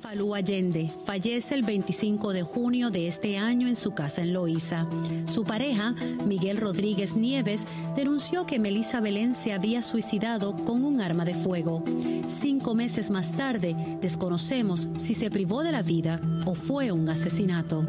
Falú 0.00 0.36
Allende 0.36 0.90
fallece 1.04 1.56
el 1.56 1.62
25 1.62 2.32
de 2.32 2.42
junio 2.42 2.90
de 2.90 3.08
este 3.08 3.36
año 3.36 3.66
en 3.66 3.74
su 3.74 3.94
casa 3.94 4.22
en 4.22 4.32
Loíza. 4.32 4.86
Su 5.26 5.42
pareja, 5.42 5.96
Miguel 6.24 6.56
Rodríguez 6.56 7.16
Nieves, 7.16 7.66
denunció 7.96 8.46
que 8.46 8.60
Melisa 8.60 9.00
Belén 9.00 9.34
se 9.34 9.52
había 9.52 9.82
suicidado 9.82 10.54
con 10.54 10.84
un 10.84 11.00
arma 11.00 11.24
de 11.24 11.34
fuego. 11.34 11.82
Cinco 12.28 12.74
meses 12.74 13.10
más 13.10 13.32
tarde, 13.32 13.74
desconocemos 14.00 14.86
si 14.98 15.14
se 15.14 15.30
privó 15.30 15.64
de 15.64 15.72
la 15.72 15.82
vida 15.82 16.20
o 16.46 16.54
fue 16.54 16.92
un 16.92 17.08
asesinato. 17.08 17.84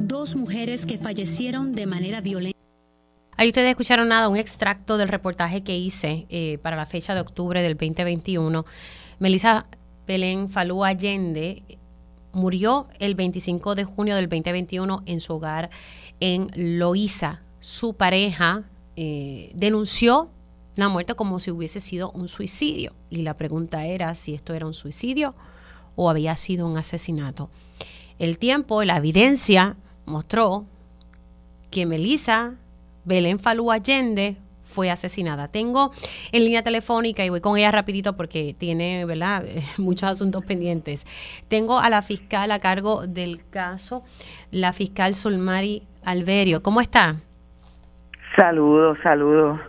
Dos 0.00 0.34
mujeres 0.34 0.86
que 0.86 0.96
fallecieron 0.96 1.72
de 1.72 1.86
manera 1.86 2.22
violenta. 2.22 2.58
Ahí 3.36 3.48
ustedes 3.48 3.70
escucharon 3.70 4.08
nada, 4.08 4.28
un 4.28 4.38
extracto 4.38 4.96
del 4.96 5.08
reportaje 5.08 5.62
que 5.62 5.76
hice 5.76 6.26
eh, 6.30 6.58
para 6.62 6.76
la 6.76 6.86
fecha 6.86 7.14
de 7.14 7.20
octubre 7.20 7.62
del 7.62 7.76
2021. 7.76 8.64
Melissa 9.20 9.66
Belén 10.08 10.48
Falú 10.48 10.86
Allende 10.86 11.62
murió 12.32 12.88
el 12.98 13.14
25 13.14 13.74
de 13.74 13.84
junio 13.84 14.16
del 14.16 14.26
2021 14.30 15.02
en 15.04 15.20
su 15.20 15.34
hogar 15.34 15.68
en 16.18 16.50
Loíza. 16.54 17.42
Su 17.60 17.92
pareja 17.92 18.64
eh, 18.96 19.52
denunció 19.54 20.30
la 20.76 20.88
muerte 20.88 21.14
como 21.14 21.40
si 21.40 21.50
hubiese 21.50 21.78
sido 21.78 22.10
un 22.12 22.26
suicidio 22.26 22.94
y 23.10 23.18
la 23.18 23.34
pregunta 23.34 23.84
era 23.84 24.14
si 24.14 24.32
esto 24.32 24.54
era 24.54 24.64
un 24.64 24.72
suicidio 24.72 25.34
o 25.94 26.08
había 26.08 26.34
sido 26.36 26.66
un 26.66 26.78
asesinato. 26.78 27.50
El 28.18 28.38
tiempo, 28.38 28.84
la 28.84 28.96
evidencia 28.96 29.76
mostró 30.06 30.64
que 31.70 31.84
Melissa 31.84 32.54
Belén 33.04 33.38
Falú 33.38 33.70
Allende 33.70 34.38
fue 34.68 34.90
asesinada. 34.90 35.48
Tengo 35.48 35.90
en 36.30 36.44
línea 36.44 36.62
telefónica 36.62 37.24
y 37.24 37.30
voy 37.30 37.40
con 37.40 37.56
ella 37.56 37.70
rapidito 37.70 38.16
porque 38.16 38.54
tiene, 38.56 39.04
¿verdad?, 39.04 39.44
muchos 39.78 40.04
asuntos 40.04 40.44
pendientes. 40.44 41.06
Tengo 41.48 41.78
a 41.78 41.90
la 41.90 42.02
fiscal 42.02 42.50
a 42.50 42.58
cargo 42.58 43.06
del 43.06 43.48
caso, 43.48 44.04
la 44.50 44.72
fiscal 44.72 45.14
Solmari 45.14 45.82
Alberio. 46.04 46.62
¿Cómo 46.62 46.80
está? 46.80 47.16
Saludos, 48.36 48.98
saludos. 49.02 49.60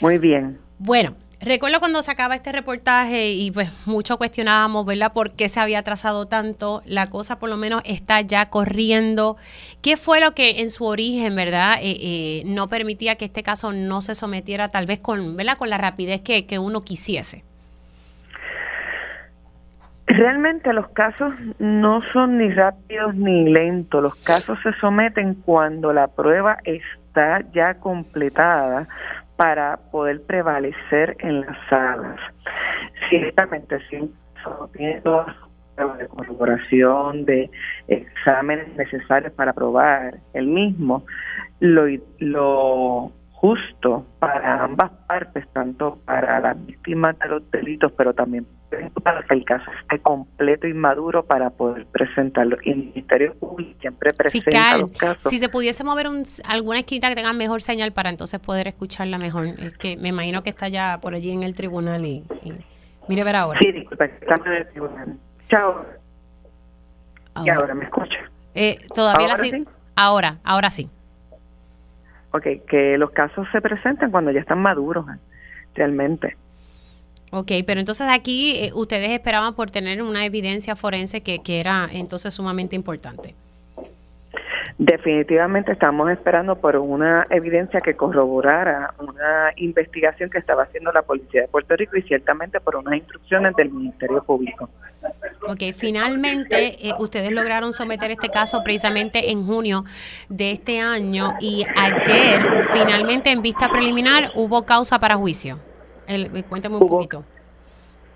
Muy 0.00 0.18
bien. 0.18 0.58
Bueno, 0.78 1.14
Recuerdo 1.44 1.78
cuando 1.78 2.00
sacaba 2.00 2.34
este 2.36 2.52
reportaje 2.52 3.32
y 3.32 3.50
pues 3.50 3.70
mucho 3.86 4.16
cuestionábamos, 4.16 4.86
¿verdad? 4.86 5.12
¿Por 5.12 5.34
qué 5.34 5.50
se 5.50 5.60
había 5.60 5.80
atrasado 5.80 6.26
tanto? 6.26 6.80
La 6.86 7.10
cosa 7.10 7.38
por 7.38 7.50
lo 7.50 7.58
menos 7.58 7.82
está 7.84 8.22
ya 8.22 8.48
corriendo. 8.48 9.36
¿Qué 9.82 9.98
fue 9.98 10.22
lo 10.22 10.32
que 10.32 10.62
en 10.62 10.70
su 10.70 10.86
origen, 10.86 11.36
¿verdad? 11.36 11.74
Eh, 11.82 11.96
eh, 12.00 12.42
no 12.46 12.68
permitía 12.68 13.16
que 13.16 13.26
este 13.26 13.42
caso 13.42 13.74
no 13.74 14.00
se 14.00 14.14
sometiera 14.14 14.68
tal 14.68 14.86
vez 14.86 15.00
con, 15.00 15.36
¿verdad? 15.36 15.58
Con 15.58 15.68
la 15.68 15.76
rapidez 15.76 16.22
que, 16.22 16.46
que 16.46 16.58
uno 16.58 16.80
quisiese. 16.80 17.44
Realmente 20.06 20.72
los 20.72 20.88
casos 20.88 21.34
no 21.58 22.00
son 22.14 22.38
ni 22.38 22.48
rápidos 22.52 23.14
ni 23.16 23.50
lentos. 23.50 24.02
Los 24.02 24.14
casos 24.14 24.58
se 24.62 24.72
someten 24.80 25.34
cuando 25.34 25.92
la 25.92 26.06
prueba 26.06 26.56
está 26.64 27.42
ya 27.52 27.74
completada 27.74 28.88
para 29.36 29.78
poder 29.90 30.22
prevalecer 30.22 31.16
en 31.20 31.40
las 31.42 31.56
salas. 31.68 32.20
Ciertamente, 33.08 33.78
sí, 33.90 34.12
tiene 34.76 35.00
todas 35.00 35.34
de 35.76 36.06
corroboración, 36.06 37.24
de 37.24 37.50
exámenes 37.88 38.74
necesarios 38.76 39.32
para 39.32 39.52
probar 39.52 40.18
el 40.32 40.46
mismo, 40.46 41.04
lo, 41.58 41.86
lo 42.18 43.12
justo 43.44 44.06
para 44.20 44.64
ambas 44.64 44.90
partes, 45.06 45.46
tanto 45.52 45.98
para 46.06 46.40
las 46.40 46.64
víctimas 46.64 47.18
de 47.18 47.28
los 47.28 47.50
delitos, 47.50 47.92
pero 47.92 48.14
también 48.14 48.46
para 49.02 49.22
que 49.22 49.34
el 49.34 49.44
caso 49.44 49.70
esté 49.82 49.98
completo 49.98 50.66
y 50.66 50.72
maduro 50.72 51.26
para 51.26 51.50
poder 51.50 51.84
presentarlo. 51.84 52.56
Y 52.62 52.70
el 52.70 52.78
Ministerio 52.78 53.34
Público 53.34 53.78
siempre 53.82 54.14
presenta 54.14 54.78
los 54.78 54.92
casos. 54.92 55.30
Si 55.30 55.38
se 55.38 55.50
pudiese 55.50 55.84
mover 55.84 56.08
un, 56.08 56.22
alguna 56.48 56.78
esquina 56.78 57.10
que 57.10 57.16
tenga 57.16 57.34
mejor 57.34 57.60
señal 57.60 57.92
para 57.92 58.08
entonces 58.08 58.40
poder 58.40 58.66
escucharla 58.66 59.18
mejor. 59.18 59.48
Es 59.58 59.76
que 59.76 59.98
me 59.98 60.08
imagino 60.08 60.42
que 60.42 60.48
está 60.48 60.68
ya 60.68 60.98
por 61.02 61.12
allí 61.12 61.30
en 61.30 61.42
el 61.42 61.54
tribunal 61.54 62.02
y, 62.06 62.24
mire 63.08 63.24
ver 63.24 63.36
ahora. 63.36 63.58
Sí, 63.60 63.72
disculpa, 63.72 64.06
está 64.06 64.36
en 64.36 64.52
el 64.52 64.68
tribunal. 64.70 65.18
Chao. 65.50 65.84
¿Y 67.44 67.50
ahora 67.50 67.74
me 67.74 67.84
escucha? 67.84 68.16
Eh, 68.54 68.78
todavía 68.94 69.32
¿Ahora, 69.32 69.38
sí? 69.38 69.66
ahora, 69.96 70.38
ahora 70.44 70.70
sí. 70.70 70.88
Ok, 72.34 72.66
que 72.68 72.98
los 72.98 73.12
casos 73.12 73.46
se 73.52 73.60
presentan 73.60 74.10
cuando 74.10 74.32
ya 74.32 74.40
están 74.40 74.58
maduros, 74.58 75.06
¿eh? 75.08 75.18
realmente. 75.72 76.36
Ok, 77.30 77.52
pero 77.64 77.78
entonces 77.78 78.08
aquí 78.10 78.56
eh, 78.56 78.72
ustedes 78.74 79.12
esperaban 79.12 79.54
por 79.54 79.70
tener 79.70 80.02
una 80.02 80.24
evidencia 80.24 80.74
forense 80.74 81.22
que, 81.22 81.38
que 81.38 81.60
era 81.60 81.88
entonces 81.92 82.34
sumamente 82.34 82.74
importante. 82.74 83.36
Definitivamente 84.78 85.72
estamos 85.72 86.10
esperando 86.10 86.56
por 86.56 86.76
una 86.76 87.26
evidencia 87.30 87.80
que 87.80 87.94
corroborara 87.94 88.94
una 88.98 89.52
investigación 89.56 90.30
que 90.30 90.38
estaba 90.38 90.64
haciendo 90.64 90.92
la 90.92 91.02
Policía 91.02 91.42
de 91.42 91.48
Puerto 91.48 91.76
Rico 91.76 91.96
y 91.96 92.02
ciertamente 92.02 92.60
por 92.60 92.76
unas 92.76 92.94
instrucciones 92.94 93.54
del 93.56 93.70
Ministerio 93.70 94.22
Público. 94.24 94.68
Ok, 95.46 95.62
finalmente 95.76 96.88
eh, 96.88 96.92
ustedes 96.98 97.32
lograron 97.32 97.72
someter 97.72 98.10
este 98.10 98.30
caso 98.30 98.62
precisamente 98.64 99.30
en 99.30 99.44
junio 99.44 99.84
de 100.28 100.52
este 100.52 100.80
año 100.80 101.34
y 101.40 101.64
ayer 101.76 102.66
finalmente 102.72 103.30
en 103.30 103.42
vista 103.42 103.68
preliminar 103.68 104.30
hubo 104.34 104.64
causa 104.64 104.98
para 104.98 105.16
juicio. 105.16 105.58
El, 106.06 106.44
cuéntame 106.44 106.76
un 106.76 106.88
poquito. 106.88 107.24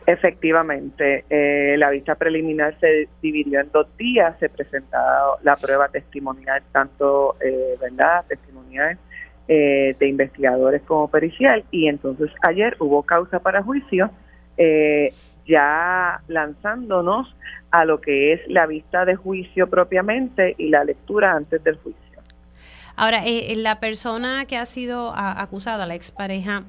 Efectivamente, 0.08 1.26
eh, 1.28 1.76
la 1.76 1.91
vista 1.91 2.14
preliminar 2.14 2.74
se 2.80 3.10
dividió 3.20 3.60
en 3.60 3.70
dos 3.70 3.94
días, 3.98 4.34
se 4.41 4.48
presentó 4.48 4.96
la 5.42 5.54
prueba 5.54 5.91
testimonial, 5.91 6.62
tanto, 6.72 7.36
eh, 7.42 7.76
¿verdad?, 7.78 8.24
testimonial 8.26 8.96
eh, 9.48 9.94
de 9.98 10.08
investigadores 10.08 10.80
como 10.86 11.08
pericial, 11.08 11.62
y 11.70 11.88
entonces 11.88 12.30
ayer 12.41 12.74
hubo 12.78 13.02
causa 13.02 13.41
para 13.41 13.62
juicio, 13.62 14.10
eh, 14.56 15.12
ya 15.46 16.22
lanzándonos 16.26 17.36
a 17.70 17.84
lo 17.84 18.00
que 18.00 18.32
es 18.32 18.40
la 18.48 18.64
vista 18.64 19.04
de 19.04 19.14
juicio 19.14 19.69
propiamente 19.69 20.54
y 20.56 20.70
la 20.70 20.84
lectura 20.84 21.32
antes 21.32 21.62
del 21.62 21.76
juicio. 21.76 22.22
Ahora, 22.96 23.20
la 23.56 23.78
persona 23.78 24.46
que 24.46 24.56
ha 24.56 24.64
sido 24.64 25.12
acusada, 25.14 25.84
la 25.84 25.96
expareja 25.96 26.64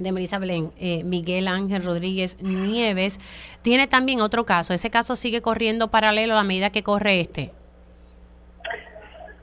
de 0.00 0.12
Melissa 0.12 0.38
Belén, 0.38 0.70
eh, 0.80 1.04
Miguel 1.04 1.46
Ángel 1.46 1.84
Rodríguez 1.84 2.42
Nieves, 2.42 3.18
tiene 3.62 3.86
también 3.86 4.20
otro 4.20 4.44
caso. 4.44 4.72
¿Ese 4.72 4.90
caso 4.90 5.14
sigue 5.14 5.42
corriendo 5.42 5.88
paralelo 5.88 6.32
a 6.32 6.36
la 6.36 6.44
medida 6.44 6.70
que 6.70 6.82
corre 6.82 7.20
este? 7.20 7.52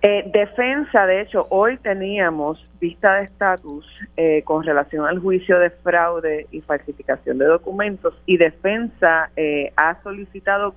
Eh, 0.02 0.30
defensa, 0.32 1.06
de 1.06 1.22
hecho, 1.22 1.48
hoy 1.50 1.78
teníamos 1.78 2.64
vista 2.80 3.16
de 3.16 3.26
estatus 3.26 3.86
eh, 4.16 4.44
con 4.44 4.64
relación 4.64 5.06
al 5.06 5.20
juicio 5.20 5.60
de 5.60 5.70
fraude 5.70 6.48
y 6.52 6.62
falsificación 6.62 7.40
de 7.40 7.46
documentos 7.46 8.14
y 8.26 8.38
defensa 8.38 9.32
ha 9.76 10.02
solicitado 10.04 10.76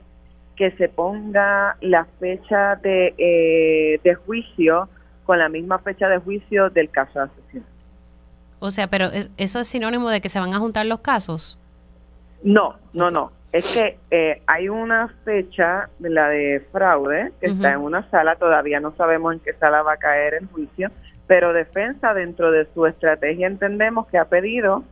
que 0.56 0.70
se 0.72 0.88
ponga 0.88 1.76
la 1.80 2.06
fecha 2.18 2.76
de, 2.76 4.00
de 4.02 4.15
juicio 4.15 4.88
con 5.24 5.38
la 5.38 5.48
misma 5.48 5.78
fecha 5.78 6.09
de 6.09 6.18
juicio 6.18 6.71
del 6.71 6.91
caso 6.91 7.18
de 7.18 7.24
asesinato. 7.26 7.70
O 8.60 8.71
sea, 8.71 8.86
pero 8.86 9.09
¿eso 9.36 9.60
es 9.60 9.68
sinónimo 9.68 10.10
de 10.10 10.21
que 10.21 10.28
se 10.28 10.39
van 10.39 10.54
a 10.54 10.59
juntar 10.59 10.86
los 10.86 11.01
casos? 11.01 11.59
No, 12.42 12.77
no, 12.92 13.10
no. 13.10 13.33
Es 13.53 13.74
que 13.74 13.98
eh, 14.10 14.42
hay 14.47 14.68
una 14.68 15.09
fecha, 15.24 15.89
de 15.98 16.10
la 16.10 16.28
de 16.28 16.65
fraude, 16.71 17.33
que 17.41 17.47
está 17.47 17.72
en 17.72 17.80
una 17.80 18.09
sala, 18.10 18.36
todavía 18.36 18.78
no 18.78 18.95
sabemos 18.97 19.34
en 19.34 19.41
qué 19.41 19.54
sala 19.54 19.83
va 19.83 19.95
a 19.95 19.97
caer 19.97 20.34
el 20.34 20.47
juicio, 20.47 20.91
pero 21.27 21.53
defensa 21.53 22.15
dentro 22.15 22.53
de 22.53 22.68
su 22.72 22.86
estrategia 22.86 23.48
entendemos 23.48 24.07
que 24.07 24.18
ha 24.18 24.27
pedido 24.27 24.84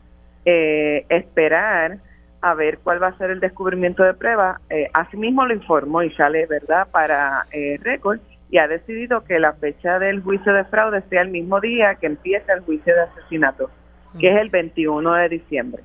eh, 0.44 1.04
esperar 1.08 1.98
a 2.40 2.54
ver 2.54 2.78
cuál 2.78 3.02
va 3.02 3.08
a 3.08 3.18
ser 3.18 3.30
el 3.30 3.40
descubrimiento 3.40 4.02
de 4.02 4.14
prueba. 4.14 4.60
Eh, 4.70 4.88
asimismo 4.92 5.44
lo 5.46 5.54
informó 5.54 6.02
y 6.02 6.10
sale, 6.14 6.46
¿verdad?, 6.46 6.88
para 6.90 7.46
eh, 7.52 7.78
récord 7.82 8.20
y 8.50 8.58
ha 8.58 8.66
decidido 8.66 9.24
que 9.24 9.38
la 9.38 9.52
fecha 9.54 9.98
del 9.98 10.22
juicio 10.22 10.52
de 10.52 10.64
fraude 10.64 11.02
sea 11.10 11.22
el 11.22 11.28
mismo 11.28 11.60
día 11.60 11.96
que 11.96 12.06
empieza 12.06 12.52
el 12.54 12.60
juicio 12.60 12.94
de 12.94 13.02
asesinato, 13.02 13.70
que 14.18 14.30
es 14.32 14.40
el 14.40 14.48
21 14.48 15.12
de 15.14 15.28
diciembre. 15.28 15.82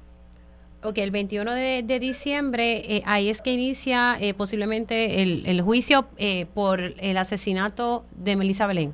Ok, 0.86 0.98
el 0.98 1.12
21 1.12 1.54
de, 1.54 2.00
diciembre, 2.00 2.96
eh, 2.96 3.04
ahí 3.06 3.30
es 3.30 3.42
que 3.42 3.54
inicia 3.54 4.18
eh, 4.20 4.34
posiblemente 4.34 5.22
el, 5.22 5.62
juicio 5.62 6.08
eh, 6.18 6.46
por 6.54 6.82
el 6.82 7.18
asesinato 7.18 8.04
de 8.18 8.36
Melissa 8.36 8.68
Belén. 8.68 8.94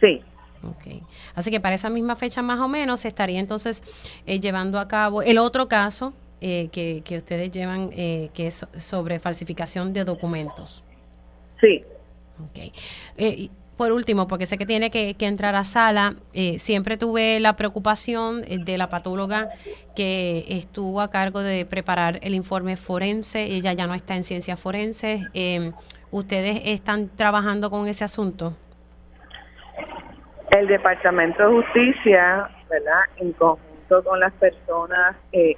Sí. 0.00 0.20
Ok. 0.62 1.02
Así 1.34 1.50
que 1.50 1.60
para 1.60 1.74
esa 1.74 1.90
misma 1.90 2.14
fecha 2.14 2.42
más 2.42 2.60
o 2.60 2.68
menos 2.68 3.00
se 3.00 3.08
estaría 3.08 3.40
entonces 3.40 3.82
llevando 4.24 4.78
a 4.78 4.86
cabo 4.86 5.22
el 5.22 5.38
otro 5.38 5.68
caso 5.68 6.14
que, 6.40 7.02
que, 7.04 7.16
ustedes 7.18 7.50
llevan, 7.50 7.90
que 7.90 8.32
es 8.36 8.66
sobre 8.78 9.18
falsificación 9.18 9.92
de 9.92 10.04
documentos. 10.04 10.84
Sí. 11.60 11.84
Ok 12.42 12.72
por 13.76 13.92
último, 13.92 14.28
porque 14.28 14.46
sé 14.46 14.58
que 14.58 14.66
tiene 14.66 14.90
que, 14.90 15.16
entrar 15.20 15.54
a 15.54 15.64
sala, 15.64 16.14
eh, 16.32 16.58
siempre 16.58 16.96
tuve 16.96 17.40
la 17.40 17.56
preocupación 17.56 18.44
eh, 18.46 18.58
de 18.58 18.78
la 18.78 18.88
patóloga 18.88 19.48
que 19.96 20.44
estuvo 20.48 21.00
a 21.00 21.10
cargo 21.10 21.40
de 21.40 21.66
preparar 21.66 22.18
el 22.22 22.34
informe 22.34 22.76
forense, 22.76 23.42
ella 23.42 23.72
ya 23.72 23.86
no 23.86 23.94
está 23.94 24.16
en 24.16 24.24
ciencias 24.24 24.60
forenses. 24.60 25.22
Eh, 25.34 25.72
¿Ustedes 26.10 26.62
están 26.66 27.08
trabajando 27.08 27.70
con 27.70 27.88
ese 27.88 28.04
asunto? 28.04 28.54
El 30.50 30.68
Departamento 30.68 31.42
de 31.48 31.62
Justicia. 31.62 32.48
En 33.18 33.32
conjunto 33.34 34.02
con 34.02 34.18
las 34.18 34.32
personas 34.32 35.16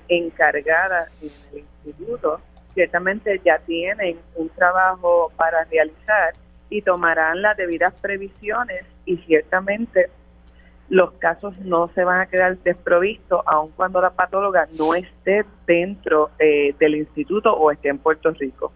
encargadas 0.08 1.08
en 1.23 1.31
el 1.58 1.64
instituto, 1.84 2.40
ciertamente 2.69 3.40
ya 3.44 3.58
tienen 3.61 4.19
un 4.34 4.50
trabajo 4.50 5.32
para 5.37 5.64
realizar 5.64 6.32
y 6.71 6.83
tomarán 6.83 7.43
las 7.43 7.57
debidas 7.57 8.01
previsiones 8.01 8.85
y 9.05 9.17
ciertamente 9.19 10.11
los 10.89 11.13
casos 11.15 11.59
no 11.61 11.91
se 11.95 12.05
van 12.05 12.21
a 12.21 12.27
quedar 12.27 12.57
desprovistos 12.59 13.41
aun 13.47 13.71
cuando 13.73 14.01
la 14.01 14.11
patóloga 14.11 14.69
no 14.79 14.95
esté 14.95 15.45
dentro 15.67 16.31
eh, 16.39 16.75
del 16.79 16.97
instituto 16.97 17.53
o 17.53 17.71
esté 17.71 17.89
en 17.89 17.99
Puerto 17.99 18.31
Rico. 18.31 18.73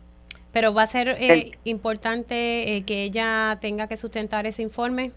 Pero 0.52 0.74
va 0.74 0.82
a 0.82 0.86
ser 0.86 1.08
eh, 1.08 1.52
importante 1.62 2.76
eh, 2.76 2.84
que 2.84 3.04
ella 3.04 3.58
tenga 3.60 3.86
que 3.86 3.96
sustentar 3.96 4.46
ese 4.46 4.62
informe. 4.62 5.12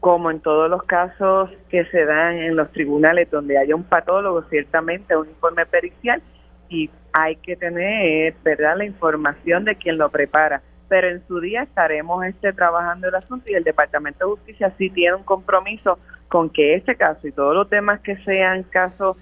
Como 0.00 0.30
en 0.30 0.40
todos 0.40 0.70
los 0.70 0.82
casos 0.82 1.50
que 1.68 1.84
se 1.86 2.04
dan 2.06 2.38
en 2.38 2.56
los 2.56 2.70
tribunales 2.72 3.30
donde 3.30 3.58
haya 3.58 3.74
un 3.74 3.84
patólogo, 3.84 4.42
ciertamente 4.48 5.16
un 5.16 5.28
informe 5.28 5.66
pericial 5.66 6.22
y 6.70 6.88
hay 7.16 7.36
que 7.36 7.54
tener, 7.54 8.34
¿verdad?, 8.42 8.76
la 8.76 8.84
información 8.84 9.64
de 9.64 9.76
quien 9.76 9.98
lo 9.98 10.10
prepara. 10.10 10.62
Pero 10.88 11.08
en 11.08 11.24
su 11.28 11.38
día 11.38 11.62
estaremos 11.62 12.26
este, 12.26 12.52
trabajando 12.52 13.08
el 13.08 13.14
asunto 13.14 13.48
y 13.48 13.54
el 13.54 13.62
Departamento 13.62 14.26
de 14.26 14.32
Justicia 14.32 14.74
sí 14.76 14.90
tiene 14.90 15.14
un 15.14 15.22
compromiso 15.22 15.98
con 16.28 16.50
que 16.50 16.74
este 16.74 16.96
caso 16.96 17.28
y 17.28 17.32
todos 17.32 17.54
los 17.54 17.70
temas 17.70 18.00
que 18.00 18.16
sean 18.24 18.64
casos 18.64 19.16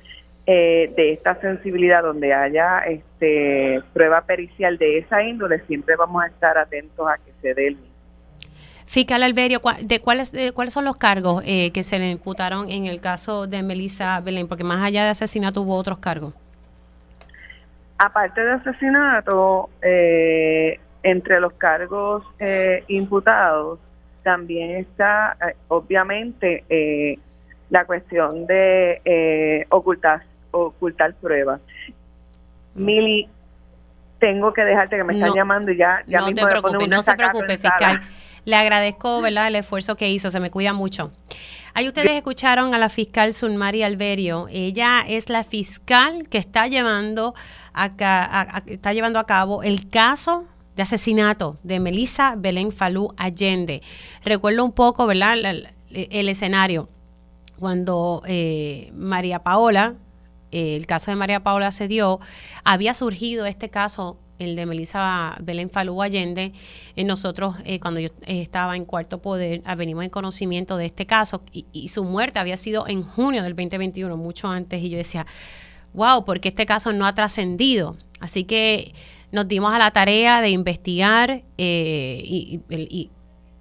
eh, 0.47 0.91
de 0.97 1.13
esta 1.13 1.39
sensibilidad 1.41 2.03
donde 2.03 2.33
haya 2.33 2.79
este, 2.79 3.83
prueba 3.93 4.23
pericial 4.23 4.79
de 4.79 4.99
esa 4.99 5.23
índole, 5.23 5.61
siempre 5.67 5.95
vamos 5.95 6.25
a 6.25 6.29
estar 6.29 6.57
atentos 6.57 7.07
a 7.07 7.19
que 7.19 7.31
se 7.43 7.53
dé 7.53 7.69
el 7.69 7.77
mismo. 7.77 7.93
Fiscal 8.87 9.23
Alberio, 9.23 9.61
¿de 9.83 10.01
cuáles, 10.01 10.33
de 10.33 10.53
cuáles 10.53 10.73
son 10.73 10.87
los 10.87 10.97
cargos 10.97 11.43
eh, 11.47 11.71
que 11.73 11.83
se 11.83 11.99
le 11.99 12.11
imputaron 12.11 12.71
en 12.71 12.87
el 12.87 13.01
caso 13.01 13.47
de 13.47 13.63
Melissa 13.63 14.19
Belén? 14.21 14.49
Porque 14.49 14.65
más 14.65 14.83
allá 14.83 15.05
de 15.05 15.11
asesinato 15.11 15.61
hubo 15.61 15.77
otros 15.77 15.99
cargos. 15.99 16.33
Aparte 18.05 18.41
de 18.41 18.55
asesinato, 18.55 19.71
eh, 19.81 20.81
entre 21.05 21.39
los 21.39 21.53
cargos 21.53 22.25
eh, 22.41 22.83
imputados 22.89 23.79
también 24.25 24.73
está, 24.73 25.37
eh, 25.41 25.55
obviamente, 25.69 26.65
la 27.71 27.85
cuestión 27.85 28.45
de 28.49 29.67
ocultar, 29.69 30.25
ocultar 30.51 31.15
pruebas. 31.15 31.61
Mili, 32.75 33.29
tengo 34.19 34.53
que 34.53 34.63
dejarte 34.63 34.97
que 34.97 35.05
me 35.05 35.13
están 35.13 35.33
llamando 35.33 35.71
y 35.71 35.77
ya, 35.77 36.03
ya 36.09 36.23
no 36.23 36.35
te 36.35 36.45
preocupes, 36.45 36.89
no 36.89 37.03
se 37.03 37.15
preocupe, 37.15 37.57
fiscal. 37.57 38.01
Le 38.45 38.57
agradezco, 38.57 39.23
¿verdad?, 39.23 39.47
el 39.47 39.55
esfuerzo 39.55 39.97
que 39.97 40.11
hizo, 40.11 40.29
se 40.33 40.41
me 40.41 40.51
cuida 40.51 40.73
mucho. 40.73 41.13
Ahí 41.75 41.87
ustedes 41.87 42.11
escucharon 42.11 42.75
a 42.75 42.79
la 42.79 42.89
fiscal 42.89 43.33
Sunmari 43.33 43.83
Alberio. 43.83 44.47
Ella 44.51 45.05
es 45.09 45.31
la 45.31 45.43
fiscal 45.45 46.29
que 46.29 46.39
está 46.39 46.67
llevando 46.67 47.35
está 47.75 48.93
llevando 48.93 49.19
a 49.19 49.25
cabo 49.25 49.63
el 49.63 49.89
caso 49.89 50.45
de 50.77 50.83
asesinato 50.83 51.59
de 51.63 51.81
Melissa 51.81 52.35
Belén 52.37 52.73
Falú 52.73 53.13
Allende. 53.17 53.83
Recuerdo 54.25 54.65
un 54.65 54.73
poco, 54.73 55.07
¿verdad?, 55.07 55.35
el, 55.91 56.29
escenario. 56.29 56.89
Cuando 57.59 58.23
eh, 58.27 58.91
María 58.95 59.41
Paola, 59.41 59.95
eh, 60.51 60.77
el 60.77 60.87
caso 60.87 61.11
de 61.11 61.17
María 61.17 61.41
Paola 61.41 61.71
se 61.71 61.89
dio, 61.89 62.21
había 62.65 62.95
surgido 62.95 63.47
este 63.47 63.69
caso 63.69 64.19
el 64.39 64.57
de 64.57 64.67
Melissa 64.67 65.37
Belén 65.41 65.71
Falú 65.71 66.03
Allende, 66.03 66.53
eh, 66.97 67.05
nosotros 67.05 67.55
eh, 67.65 67.81
cuando 67.81 68.01
yo 68.01 68.09
estaba 68.27 68.77
en 68.77 68.85
Cuarto 68.85 69.21
Poder 69.21 69.63
ah, 69.65 69.75
venimos 69.75 70.05
en 70.05 70.11
conocimiento 70.11 70.77
de 70.77 70.87
este 70.87 71.07
caso 71.07 71.43
y, 71.53 71.89
su 71.89 72.05
muerte 72.05 72.39
había 72.39 72.57
sido 72.57 72.87
en 72.89 73.03
junio 73.03 73.43
del 73.43 73.55
2021, 73.55 74.17
mucho 74.17 74.49
antes, 74.49 74.83
y 74.83 74.89
yo 74.89 74.99
decía, 74.99 75.27
wow, 75.95 76.25
porque 76.25 76.49
este 76.49 76.67
caso 76.67 76.93
no 76.93 77.07
ha 77.07 77.13
trascendido. 77.15 77.97
Así 78.21 78.45
que 78.45 78.93
nos 79.31 79.49
dimos 79.49 79.75
a 79.75 79.79
la 79.79 79.91
tarea 79.91 80.41
de 80.41 80.51
investigar 80.51 81.43
y, 81.57 82.61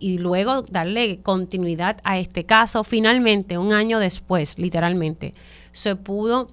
y 0.02 0.18
luego 0.18 0.64
darle 0.64 1.22
continuidad 1.22 1.98
a 2.04 2.18
este 2.18 2.46
caso. 2.46 2.84
Finalmente, 2.84 3.58
un 3.58 3.72
año 3.72 4.00
después, 4.00 4.58
literalmente, 4.58 5.34
se 5.72 5.96
pudo 5.96 6.50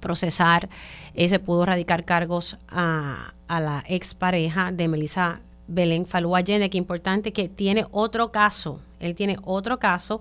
procesar, 0.00 0.68
se 1.14 1.38
pudo 1.38 1.64
radicar 1.64 2.04
cargos 2.04 2.58
a, 2.68 3.32
a 3.46 3.60
la 3.60 3.84
expareja 3.86 4.72
de 4.72 4.88
Melissa 4.88 5.40
Belén 5.68 6.06
Falú 6.06 6.36
Allende, 6.36 6.68
que 6.68 6.76
importante 6.76 7.32
que 7.32 7.48
tiene 7.48 7.86
otro 7.92 8.32
caso, 8.32 8.80
él 9.00 9.14
tiene 9.14 9.38
otro 9.44 9.78
caso 9.78 10.20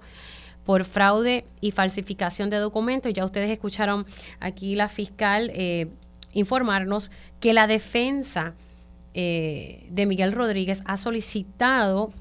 por 0.65 0.85
fraude 0.85 1.45
y 1.59 1.71
falsificación 1.71 2.49
de 2.49 2.57
documentos. 2.57 3.13
Ya 3.13 3.25
ustedes 3.25 3.49
escucharon 3.49 4.05
aquí 4.39 4.75
la 4.75 4.89
fiscal 4.89 5.51
eh, 5.53 5.87
informarnos 6.33 7.11
que 7.39 7.53
la 7.53 7.67
defensa 7.67 8.53
eh, 9.13 9.87
de 9.89 10.05
Miguel 10.05 10.31
Rodríguez 10.31 10.83
ha 10.85 10.97
solicitado 10.97 12.13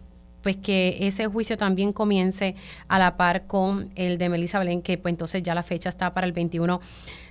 pues 0.42 0.56
que 0.56 0.96
ese 1.00 1.26
juicio 1.26 1.56
también 1.56 1.92
comience 1.92 2.54
a 2.88 2.98
la 2.98 3.16
par 3.16 3.46
con 3.46 3.90
el 3.94 4.16
de 4.18 4.28
Melissa 4.28 4.58
Belén, 4.58 4.82
que 4.82 4.96
pues 4.96 5.12
entonces 5.12 5.42
ya 5.42 5.54
la 5.54 5.62
fecha 5.62 5.90
está 5.90 6.14
para 6.14 6.26
el 6.26 6.32
21 6.32 6.80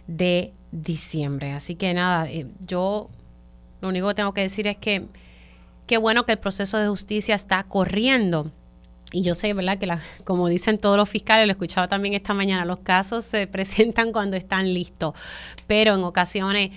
de 0.07 0.53
diciembre. 0.71 1.53
Así 1.53 1.75
que 1.75 1.93
nada, 1.93 2.29
eh, 2.29 2.45
yo 2.59 3.09
lo 3.81 3.89
único 3.89 4.07
que 4.09 4.13
tengo 4.13 4.33
que 4.33 4.41
decir 4.41 4.67
es 4.67 4.77
que 4.77 5.07
qué 5.87 5.97
bueno 5.97 6.25
que 6.25 6.33
el 6.33 6.39
proceso 6.39 6.77
de 6.77 6.87
justicia 6.87 7.35
está 7.35 7.63
corriendo. 7.63 8.51
Y 9.11 9.23
yo 9.23 9.33
sé, 9.33 9.53
¿verdad? 9.53 9.79
Que 9.79 9.89
como 10.23 10.47
dicen 10.47 10.77
todos 10.77 10.97
los 10.97 11.09
fiscales, 11.09 11.47
lo 11.47 11.51
escuchaba 11.51 11.87
también 11.87 12.13
esta 12.13 12.33
mañana, 12.33 12.63
los 12.65 12.79
casos 12.79 13.25
se 13.25 13.47
presentan 13.47 14.11
cuando 14.11 14.37
están 14.37 14.73
listos. 14.73 15.13
Pero 15.67 15.95
en 15.95 16.03
ocasiones 16.03 16.71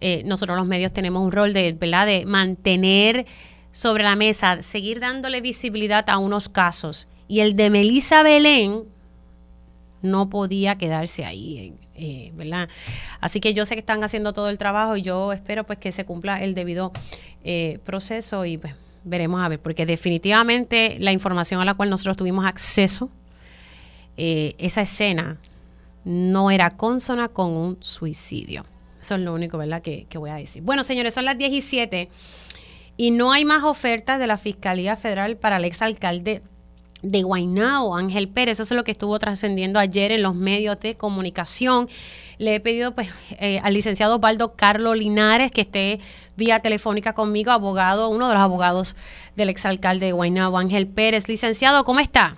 eh, 0.00 0.22
nosotros 0.24 0.56
los 0.56 0.66
medios 0.66 0.92
tenemos 0.92 1.22
un 1.22 1.32
rol 1.32 1.52
de, 1.52 1.72
¿verdad? 1.72 2.06
de 2.06 2.26
mantener 2.26 3.26
sobre 3.72 4.04
la 4.04 4.16
mesa, 4.16 4.62
seguir 4.62 5.00
dándole 5.00 5.40
visibilidad 5.40 6.08
a 6.08 6.18
unos 6.18 6.48
casos. 6.48 7.08
Y 7.28 7.40
el 7.40 7.56
de 7.56 7.70
Melissa 7.70 8.22
Belén 8.22 8.84
no 10.02 10.28
podía 10.28 10.76
quedarse 10.76 11.24
ahí. 11.24 11.74
Eh, 11.98 12.30
¿verdad? 12.34 12.68
Así 13.20 13.40
que 13.40 13.54
yo 13.54 13.64
sé 13.64 13.74
que 13.74 13.80
están 13.80 14.04
haciendo 14.04 14.34
todo 14.34 14.50
el 14.50 14.58
trabajo 14.58 14.98
y 14.98 15.02
yo 15.02 15.32
espero 15.32 15.64
pues 15.64 15.78
que 15.78 15.92
se 15.92 16.04
cumpla 16.04 16.42
el 16.42 16.54
debido 16.54 16.92
eh, 17.42 17.78
proceso 17.84 18.44
y 18.44 18.58
pues 18.58 18.74
veremos 19.06 19.42
a 19.42 19.48
ver, 19.48 19.60
porque 19.60 19.86
definitivamente 19.86 20.96
la 21.00 21.12
información 21.12 21.60
a 21.60 21.64
la 21.64 21.74
cual 21.74 21.88
nosotros 21.88 22.16
tuvimos 22.16 22.44
acceso, 22.44 23.08
eh, 24.16 24.54
esa 24.58 24.82
escena 24.82 25.38
no 26.04 26.50
era 26.50 26.70
consona 26.70 27.28
con 27.28 27.50
un 27.52 27.78
suicidio. 27.80 28.66
Eso 29.00 29.14
es 29.14 29.20
lo 29.20 29.32
único, 29.32 29.56
¿verdad?, 29.56 29.82
que, 29.82 30.06
que 30.08 30.18
voy 30.18 30.30
a 30.30 30.34
decir. 30.34 30.62
Bueno, 30.62 30.82
señores, 30.82 31.14
son 31.14 31.24
las 31.24 31.38
17 31.38 32.08
y 32.96 33.10
no 33.12 33.32
hay 33.32 33.44
más 33.44 33.62
ofertas 33.62 34.18
de 34.18 34.26
la 34.26 34.36
Fiscalía 34.38 34.96
Federal 34.96 35.36
para 35.36 35.58
el 35.58 35.64
exalcalde 35.64 36.42
de 37.02 37.22
Guaynao, 37.22 37.94
Ángel 37.94 38.28
Pérez. 38.28 38.60
Eso 38.60 38.74
es 38.74 38.76
lo 38.76 38.84
que 38.84 38.92
estuvo 38.92 39.18
trascendiendo 39.18 39.78
ayer 39.78 40.12
en 40.12 40.22
los 40.22 40.34
medios 40.34 40.78
de 40.80 40.96
comunicación. 40.96 41.88
Le 42.38 42.56
he 42.56 42.60
pedido 42.60 42.94
pues, 42.94 43.12
eh, 43.40 43.60
al 43.62 43.74
licenciado 43.74 44.16
Osvaldo 44.16 44.54
Carlos 44.54 44.96
Linares 44.96 45.50
que 45.50 45.62
esté 45.62 46.00
vía 46.36 46.60
telefónica 46.60 47.14
conmigo, 47.14 47.50
abogado, 47.50 48.08
uno 48.08 48.28
de 48.28 48.34
los 48.34 48.42
abogados 48.42 48.96
del 49.36 49.48
exalcalde 49.48 50.06
de 50.06 50.12
Guaynao, 50.12 50.56
Ángel 50.56 50.86
Pérez. 50.86 51.28
Licenciado, 51.28 51.84
¿cómo 51.84 52.00
está? 52.00 52.36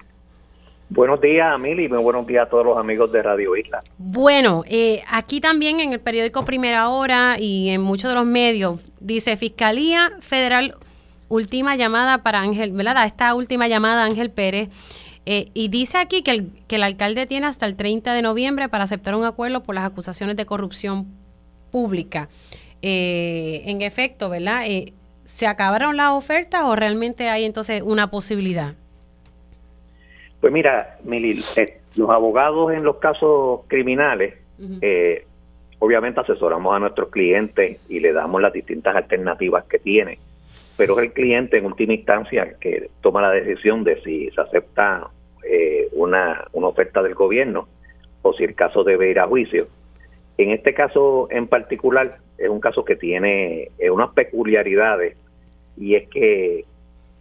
Buenos 0.91 1.21
días, 1.21 1.59
Mili, 1.61 1.85
y 1.85 1.89
buenos 1.89 2.27
días 2.27 2.47
a 2.47 2.49
todos 2.49 2.65
los 2.65 2.79
amigos 2.79 3.13
de 3.13 3.23
Radio 3.23 3.55
Isla. 3.55 3.79
Bueno, 3.99 4.65
eh, 4.67 5.03
aquí 5.11 5.39
también 5.39 5.81
en 5.81 5.93
el 5.93 6.01
periódico 6.01 6.47
Primera 6.47 6.89
Hora 6.89 7.37
y 7.39 7.69
en 7.69 7.83
muchos 7.83 8.09
de 8.09 8.15
los 8.15 8.25
medios 8.25 8.87
dice 8.99 9.37
Fiscalía 9.37 10.13
Federal 10.21 10.77
última 11.29 11.77
llamada 11.77 12.19
para 12.23 12.41
Ángel, 12.41 12.73
¿verdad? 12.73 13.05
Esta 13.05 13.35
última 13.35 13.69
llamada 13.69 14.05
Ángel 14.05 14.31
Pérez 14.31 14.69
Eh, 15.31 15.51
y 15.53 15.69
dice 15.69 15.99
aquí 15.99 16.23
que 16.23 16.31
el, 16.31 16.51
que 16.69 16.77
el 16.77 16.83
alcalde 16.83 17.27
tiene 17.27 17.47
hasta 17.47 17.67
el 17.67 17.77
30 17.77 18.15
de 18.15 18.23
noviembre 18.23 18.71
para 18.71 18.85
aceptar 18.85 19.15
un 19.15 19.27
acuerdo 19.27 19.63
por 19.63 19.75
las 19.75 19.85
acusaciones 19.85 20.37
de 20.37 20.47
corrupción 20.47 21.07
pública. 21.71 22.31
Eh, 22.81 23.61
en 23.67 23.83
efecto, 23.83 24.31
¿verdad? 24.31 24.65
Eh, 24.67 24.95
¿Se 25.25 25.47
acabaron 25.47 25.99
las 25.99 26.13
ofertas 26.13 26.63
o 26.65 26.75
realmente 26.77 27.29
hay 27.29 27.45
entonces 27.45 27.83
una 27.83 28.11
posibilidad? 28.11 28.73
Pues 30.41 30.51
mira, 30.51 30.97
Mili, 31.05 31.43
los 31.97 32.09
abogados 32.09 32.73
en 32.73 32.83
los 32.83 32.97
casos 32.97 33.61
criminales, 33.67 34.33
obviamente 35.79 36.21
asesoramos 36.21 36.75
a 36.75 36.79
nuestros 36.79 37.11
clientes 37.11 37.79
y 37.91 38.01
le 38.01 38.15
damos 38.15 38.41
las 38.41 38.55
distintas 38.55 38.97
alternativas 38.97 39.65
que 39.65 39.79
tiene, 39.79 40.19
pero 40.79 40.99
es 40.99 41.07
el 41.07 41.13
cliente 41.13 41.59
en 41.59 41.67
última 41.67 41.93
instancia 41.93 42.55
que 42.61 42.89
toma 43.03 43.21
la 43.21 43.33
decisión 43.33 43.85
de 43.85 44.01
si 44.03 44.31
se 44.31 44.41
acepta 44.41 45.09
eh, 45.45 45.89
una, 45.93 46.45
una 46.53 46.69
oferta 46.69 47.03
del 47.03 47.15
gobierno 47.15 47.69
o 48.23 48.33
si 48.33 48.45
el 48.45 48.55
caso 48.55 48.85
debe 48.85 49.11
ir 49.11 49.19
a 49.19 49.27
juicio. 49.27 49.67
En 50.39 50.53
este 50.53 50.73
caso 50.73 51.27
en 51.31 51.49
particular 51.49 52.09
es 52.39 52.49
un 52.49 52.61
caso 52.61 52.85
que 52.85 52.95
tiene 52.95 53.71
unas 53.91 54.11
peculiaridades 54.11 55.17
y 55.77 55.97
es 55.97 56.09
que 56.09 56.65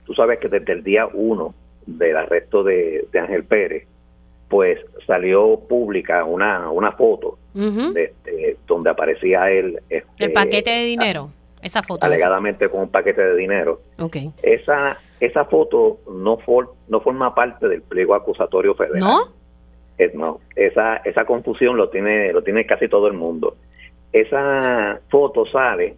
tú 0.05 0.13
sabes 0.13 0.39
que 0.39 0.49
desde 0.49 0.73
el 0.73 0.83
día 0.83 1.07
uno 1.11 1.55
del 1.87 2.15
arresto 2.15 2.63
de, 2.63 3.07
de 3.11 3.19
Ángel 3.19 3.43
Pérez, 3.43 3.87
pues 4.49 4.79
salió 5.05 5.59
pública 5.67 6.23
una, 6.25 6.69
una 6.69 6.91
foto 6.91 7.37
este, 7.55 8.57
donde 8.67 8.89
aparecía 8.89 9.49
él. 9.49 9.79
Este, 9.89 10.25
el 10.25 10.31
paquete 10.31 10.69
de 10.69 10.85
dinero, 10.85 11.31
esa 11.67 11.83
foto. 11.83 12.05
Alegadamente 12.05 12.69
con 12.69 12.81
un 12.81 12.89
paquete 12.89 13.23
de 13.23 13.37
dinero. 13.37 13.81
Okay. 13.99 14.31
Esa, 14.41 14.97
esa 15.19 15.45
foto 15.45 15.99
no, 16.11 16.37
no 16.87 17.01
forma 17.01 17.35
parte 17.35 17.67
del 17.67 17.81
pliego 17.81 18.15
acusatorio 18.15 18.75
federal. 18.75 18.99
¿No? 18.99 19.37
no, 20.13 20.39
esa, 20.55 20.97
esa 20.97 21.25
confusión 21.25 21.77
lo 21.77 21.89
tiene, 21.89 22.31
lo 22.33 22.43
tiene 22.43 22.65
casi 22.65 22.87
todo 22.87 23.07
el 23.07 23.13
mundo. 23.13 23.55
Esa 24.11 24.99
foto 25.09 25.45
sale 25.47 25.95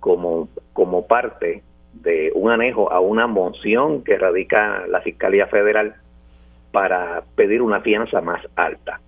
como, 0.00 0.48
como 0.72 1.06
parte 1.06 1.62
de 1.92 2.30
un 2.34 2.50
anejo 2.50 2.92
a 2.92 3.00
una 3.00 3.26
moción 3.26 4.04
que 4.04 4.18
radica 4.18 4.86
la 4.88 5.00
Fiscalía 5.00 5.46
Federal 5.46 5.94
para 6.72 7.22
pedir 7.34 7.62
una 7.62 7.80
fianza 7.80 8.20
más 8.20 8.46
alta, 8.54 9.00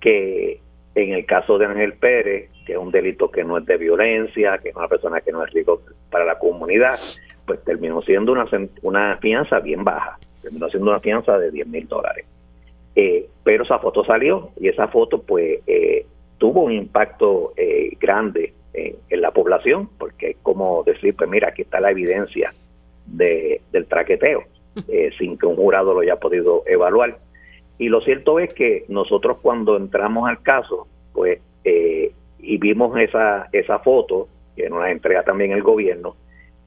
que 0.00 0.60
en 0.94 1.12
el 1.12 1.24
caso 1.24 1.56
de 1.58 1.66
Ángel 1.66 1.94
Pérez, 1.94 2.50
que 2.64 2.72
es 2.72 2.78
un 2.78 2.90
delito 2.90 3.30
que 3.30 3.44
no 3.44 3.58
es 3.58 3.66
de 3.66 3.76
violencia, 3.76 4.58
que 4.58 4.70
es 4.70 4.76
una 4.76 4.88
persona 4.88 5.20
que 5.20 5.32
no 5.32 5.44
es 5.44 5.52
rico 5.52 5.82
para 6.10 6.24
la 6.24 6.38
comunidad, 6.38 6.98
pues 7.46 7.62
terminó 7.64 8.02
siendo 8.02 8.32
una, 8.32 8.46
una 8.82 9.16
fianza 9.18 9.60
bien 9.60 9.84
baja, 9.84 10.18
terminó 10.40 10.68
siendo 10.68 10.90
una 10.90 11.00
fianza 11.00 11.38
de 11.38 11.50
10 11.50 11.66
mil 11.66 11.88
dólares. 11.88 12.26
Eh, 12.94 13.26
pero 13.42 13.64
esa 13.64 13.78
foto 13.78 14.04
salió 14.04 14.50
y 14.60 14.68
esa 14.68 14.88
foto 14.88 15.22
pues 15.22 15.60
eh, 15.66 16.04
tuvo 16.38 16.62
un 16.62 16.72
impacto 16.72 17.54
eh, 17.56 17.96
grande 17.98 18.52
en, 18.74 19.20
la 19.20 19.30
población, 19.30 19.88
porque 19.98 20.30
es 20.30 20.36
como 20.42 20.82
decir, 20.84 21.14
pues 21.14 21.30
mira, 21.30 21.48
aquí 21.48 21.62
está 21.62 21.78
la 21.80 21.90
evidencia 21.90 22.52
de, 23.06 23.60
del 23.70 23.86
traqueteo. 23.86 24.44
Eh, 24.88 25.10
sin 25.18 25.36
que 25.36 25.46
un 25.46 25.56
jurado 25.56 25.92
lo 25.92 26.00
haya 26.00 26.16
podido 26.16 26.62
evaluar. 26.66 27.18
Y 27.78 27.88
lo 27.88 28.00
cierto 28.00 28.38
es 28.38 28.54
que 28.54 28.84
nosotros 28.88 29.38
cuando 29.42 29.76
entramos 29.76 30.28
al 30.28 30.42
caso, 30.42 30.86
pues, 31.12 31.40
eh, 31.64 32.12
y 32.42 32.58
vimos 32.58 32.98
esa, 32.98 33.48
esa 33.52 33.78
foto, 33.78 34.28
que 34.54 34.68
nos 34.68 34.80
la 34.80 34.90
entrega 34.90 35.22
también 35.22 35.52
el 35.52 35.62
gobierno, 35.62 36.16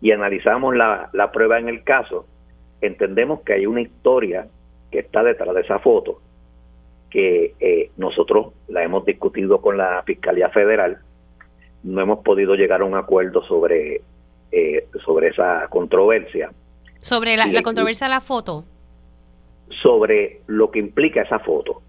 y 0.01 0.11
analizamos 0.11 0.75
la, 0.75 1.09
la 1.13 1.31
prueba 1.31 1.59
en 1.59 1.69
el 1.69 1.83
caso, 1.83 2.25
entendemos 2.81 3.41
que 3.41 3.53
hay 3.53 3.65
una 3.67 3.81
historia 3.81 4.47
que 4.91 4.99
está 4.99 5.21
detrás 5.23 5.53
de 5.53 5.61
esa 5.61 5.79
foto, 5.79 6.21
que 7.09 7.53
eh, 7.59 7.91
nosotros 7.97 8.53
la 8.67 8.83
hemos 8.83 9.05
discutido 9.05 9.61
con 9.61 9.77
la 9.77 10.01
Fiscalía 10.03 10.49
Federal, 10.49 10.97
no 11.83 12.01
hemos 12.01 12.19
podido 12.19 12.55
llegar 12.55 12.81
a 12.81 12.85
un 12.85 12.95
acuerdo 12.95 13.43
sobre, 13.43 14.01
sobre 15.03 15.27
esa 15.27 15.67
controversia 15.69 16.49
sobre 17.05 17.37
la, 17.37 17.61
controversia 17.61 18.07
de 18.07 18.13
la 18.15 18.21
foto. 18.21 18.65
Sobre 19.83 20.41
lo 20.47 20.71
que 20.71 20.79
implica 20.79 21.21
esa 21.21 21.37
foto. 21.37 21.83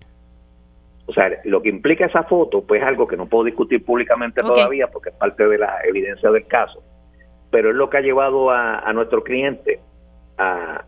O 1.06 1.12
sea, 1.12 1.30
lo 1.44 1.62
que 1.62 1.68
implica 1.68 2.06
esa 2.06 2.24
foto, 2.24 2.64
pues 2.66 2.82
es 2.82 2.86
algo 2.86 3.06
que 3.06 3.16
no 3.16 3.26
puedo 3.26 3.44
discutir 3.44 3.84
públicamente 3.84 4.42
todavía 4.42 4.88
porque 4.88 5.10
es 5.10 5.16
parte 5.16 5.46
de 5.46 5.58
la 5.58 5.78
evidencia 5.84 6.30
del 6.30 6.46
caso. 6.46 6.82
Pero 7.50 7.70
es 7.70 7.76
lo 7.76 7.88
que 7.88 7.98
ha 7.98 8.00
llevado 8.00 8.50
a, 8.50 8.92
nuestro 8.92 9.22
cliente 9.22 9.78
a, 10.36 10.84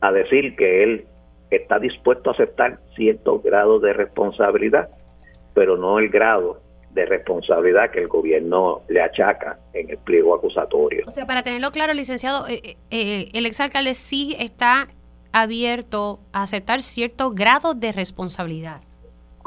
a 0.00 0.12
decir 0.12 0.56
que 0.56 0.82
él 0.82 1.06
está 1.50 1.78
dispuesto 1.78 2.30
a 2.30 2.32
aceptar 2.32 2.78
cierto 2.96 3.40
grado 3.40 3.78
de 3.78 3.92
responsabilidad, 3.92 4.88
pero 5.54 5.76
no 5.76 5.98
el 5.98 6.08
grado 6.08 6.62
de 6.90 7.06
responsabilidad 7.06 7.90
que 7.90 8.00
el 8.00 8.08
gobierno 8.08 8.82
le 8.88 9.02
achaca 9.02 9.58
en 9.72 9.90
el 9.90 9.98
pliego 9.98 10.34
acusatorio. 10.34 11.04
O 11.06 11.10
sea, 11.10 11.26
para 11.26 11.42
tenerlo 11.42 11.70
claro, 11.70 11.94
licenciado, 11.94 12.48
eh, 12.48 12.60
eh, 12.64 12.76
eh, 12.90 13.28
el 13.34 13.46
exalcalde 13.46 13.94
sí 13.94 14.34
está 14.38 14.88
abierto 15.32 16.20
a 16.32 16.42
aceptar 16.42 16.80
cierto 16.80 17.30
grado 17.32 17.74
de 17.74 17.92
responsabilidad. 17.92 18.80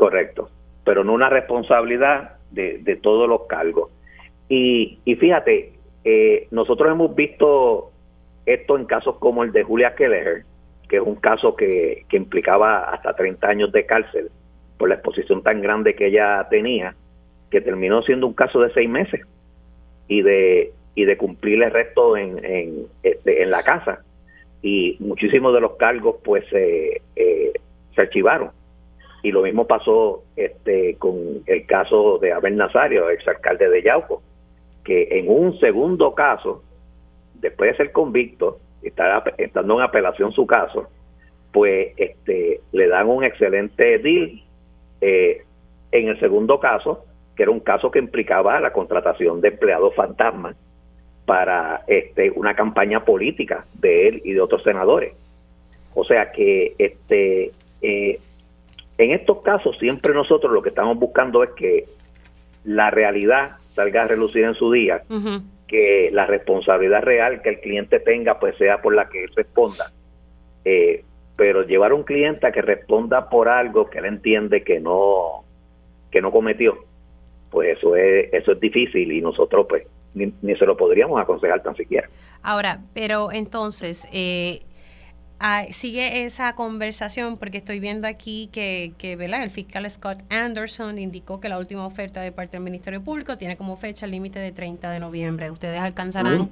Correcto, 0.01 0.50
pero 0.84 1.03
no 1.03 1.13
una 1.13 1.29
responsabilidad 1.29 2.38
de, 2.50 2.79
de 2.79 2.96
todos 2.96 3.29
los 3.29 3.46
cargos. 3.46 3.91
Y, 4.50 4.98
y 5.05 5.13
fíjate, 5.13 5.74
nosotros 6.50 6.91
hemos 6.91 7.13
visto 7.13 7.91
esto 8.48 8.79
en 8.79 8.86
casos 8.86 9.17
como 9.20 9.43
el 9.43 9.51
de 9.51 9.62
Julia 9.62 9.93
Keller, 9.93 10.43
que 10.89 10.96
es 10.96 11.03
un 11.03 11.17
caso 11.17 11.55
que, 11.55 12.03
implicaba 12.13 12.86
hasta 12.86 13.13
30 13.13 13.48
años 13.48 13.72
de 13.72 13.86
cárcel 13.86 14.31
por 14.79 14.89
la 14.89 14.96
exposición 14.96 15.43
tan 15.43 15.62
grande 15.62 15.93
que 15.93 16.08
ella 16.08 16.48
tenía 16.50 16.96
que 17.51 17.62
terminó 17.62 18.01
siendo 18.01 18.25
un 18.25 18.34
caso 18.34 18.60
de 18.60 18.74
seis 18.74 18.89
meses 18.89 19.22
y 20.08 20.24
de 20.24 20.74
y 20.96 21.05
de 21.05 21.15
cumplir 21.15 21.62
el 21.62 21.70
resto 21.70 22.17
en, 22.17 22.43
en, 22.43 22.88
este, 23.03 23.46
la 23.46 23.62
casa. 23.62 24.03
Y 24.63 24.98
muchísimos 25.00 25.53
de 25.53 25.62
los 25.62 25.74
cargos 25.75 26.15
pues 26.24 26.43
eh, 26.53 27.03
se 27.93 28.01
archivaron 28.01 28.50
y 29.23 29.31
lo 29.31 29.43
mismo 29.43 29.67
pasó 29.67 30.23
este 30.35 30.95
con 30.95 31.43
el 31.45 31.65
caso 31.65 32.17
de 32.19 32.31
Abel 32.31 32.57
Nazario 32.57 33.09
exalcalde 33.09 33.69
de 33.69 33.83
Yauco 33.83 34.21
que 34.83 35.07
en 35.11 35.29
un 35.29 35.59
segundo 35.59 36.13
caso 36.15 36.63
después 37.35 37.71
de 37.71 37.77
ser 37.77 37.91
convicto 37.91 38.59
estando 38.81 39.75
en 39.75 39.81
apelación 39.81 40.31
su 40.31 40.45
caso 40.47 40.87
pues 41.51 41.93
este 41.97 42.61
le 42.71 42.87
dan 42.87 43.07
un 43.09 43.23
excelente 43.23 43.99
deal 43.99 44.41
eh, 45.01 45.43
en 45.91 46.07
el 46.07 46.19
segundo 46.19 46.59
caso 46.59 47.05
que 47.35 47.43
era 47.43 47.51
un 47.51 47.59
caso 47.59 47.91
que 47.91 47.99
implicaba 47.99 48.59
la 48.59 48.73
contratación 48.73 49.41
de 49.41 49.49
empleados 49.49 49.95
fantasmas 49.95 50.55
para 51.25 51.83
este, 51.87 52.31
una 52.31 52.55
campaña 52.55 53.05
política 53.05 53.65
de 53.73 54.07
él 54.07 54.21
y 54.25 54.33
de 54.33 54.41
otros 54.41 54.63
senadores. 54.63 55.13
O 55.93 56.03
sea 56.03 56.31
que 56.31 56.75
este 56.77 57.51
eh, 57.81 58.19
en 58.98 59.12
estos 59.12 59.41
casos 59.41 59.77
siempre 59.79 60.13
nosotros 60.13 60.51
lo 60.51 60.62
que 60.62 60.69
estamos 60.69 60.98
buscando 60.98 61.43
es 61.43 61.51
que 61.51 61.86
la 62.63 62.91
realidad 62.91 63.51
salga 63.74 64.03
a 64.03 64.07
relucir 64.07 64.43
en 64.43 64.53
su 64.53 64.71
día, 64.71 65.01
que 65.67 66.10
la 66.12 66.25
responsabilidad 66.25 67.01
real 67.01 67.41
que 67.41 67.50
el 67.50 67.60
cliente 67.60 68.00
tenga 68.00 68.39
pues 68.39 68.57
sea 68.57 68.81
por 68.81 68.93
la 68.93 69.10
que 69.10 69.24
él 69.24 69.31
responda. 69.36 69.91
Eh, 70.65 71.03
pero 71.36 71.63
llevar 71.63 71.91
a 71.91 71.95
un 71.95 72.03
cliente 72.03 72.45
a 72.45 72.51
que 72.51 72.62
responda 72.62 73.29
por 73.29 73.50
algo 73.50 73.89
que 73.89 74.00
él 74.00 74.05
entiende 74.05 74.62
que 74.62 74.79
no 74.79 75.43
que 76.12 76.21
no 76.21 76.31
cometió, 76.31 76.77
pues 77.50 77.77
eso 77.77 77.95
es, 77.95 78.31
eso 78.33 78.51
es 78.51 78.60
difícil 78.60 79.12
y 79.12 79.21
nosotros 79.21 79.65
pues 79.67 79.88
ni, 80.13 80.33
se 80.55 80.65
lo 80.65 80.75
podríamos 80.75 81.19
aconsejar 81.21 81.63
tan 81.63 81.75
siquiera. 81.75 82.10
Ahora, 82.43 82.81
pero 82.93 83.31
entonces, 83.31 84.10
eh, 84.13 84.62
ah, 85.41 85.65
sigue 85.71 86.25
esa 86.25 86.55
conversación 86.55 87.38
porque 87.38 87.57
estoy 87.57 87.79
viendo 87.79 88.07
aquí 88.07 88.50
que, 88.53 88.93
que 88.98 89.15
¿verdad? 89.15 89.43
el 89.43 89.50
fiscal 89.50 89.89
Scott 89.89 90.19
Anderson 90.29 90.98
indicó 90.98 91.39
que 91.39 91.50
la 91.50 91.60
última 91.60 91.86
oferta 91.86 92.21
de 92.21 92.31
parte 92.31 92.57
del 92.57 92.63
Ministerio 92.63 93.03
Público 93.03 93.38
tiene 93.38 93.57
como 93.57 93.75
fecha 93.75 94.05
el 94.05 94.12
límite 94.12 94.39
de 94.39 94.51
30 94.51 94.89
de 94.91 95.00
noviembre. 95.00 95.51
¿Ustedes 95.51 95.79
alcanzarán 95.79 96.50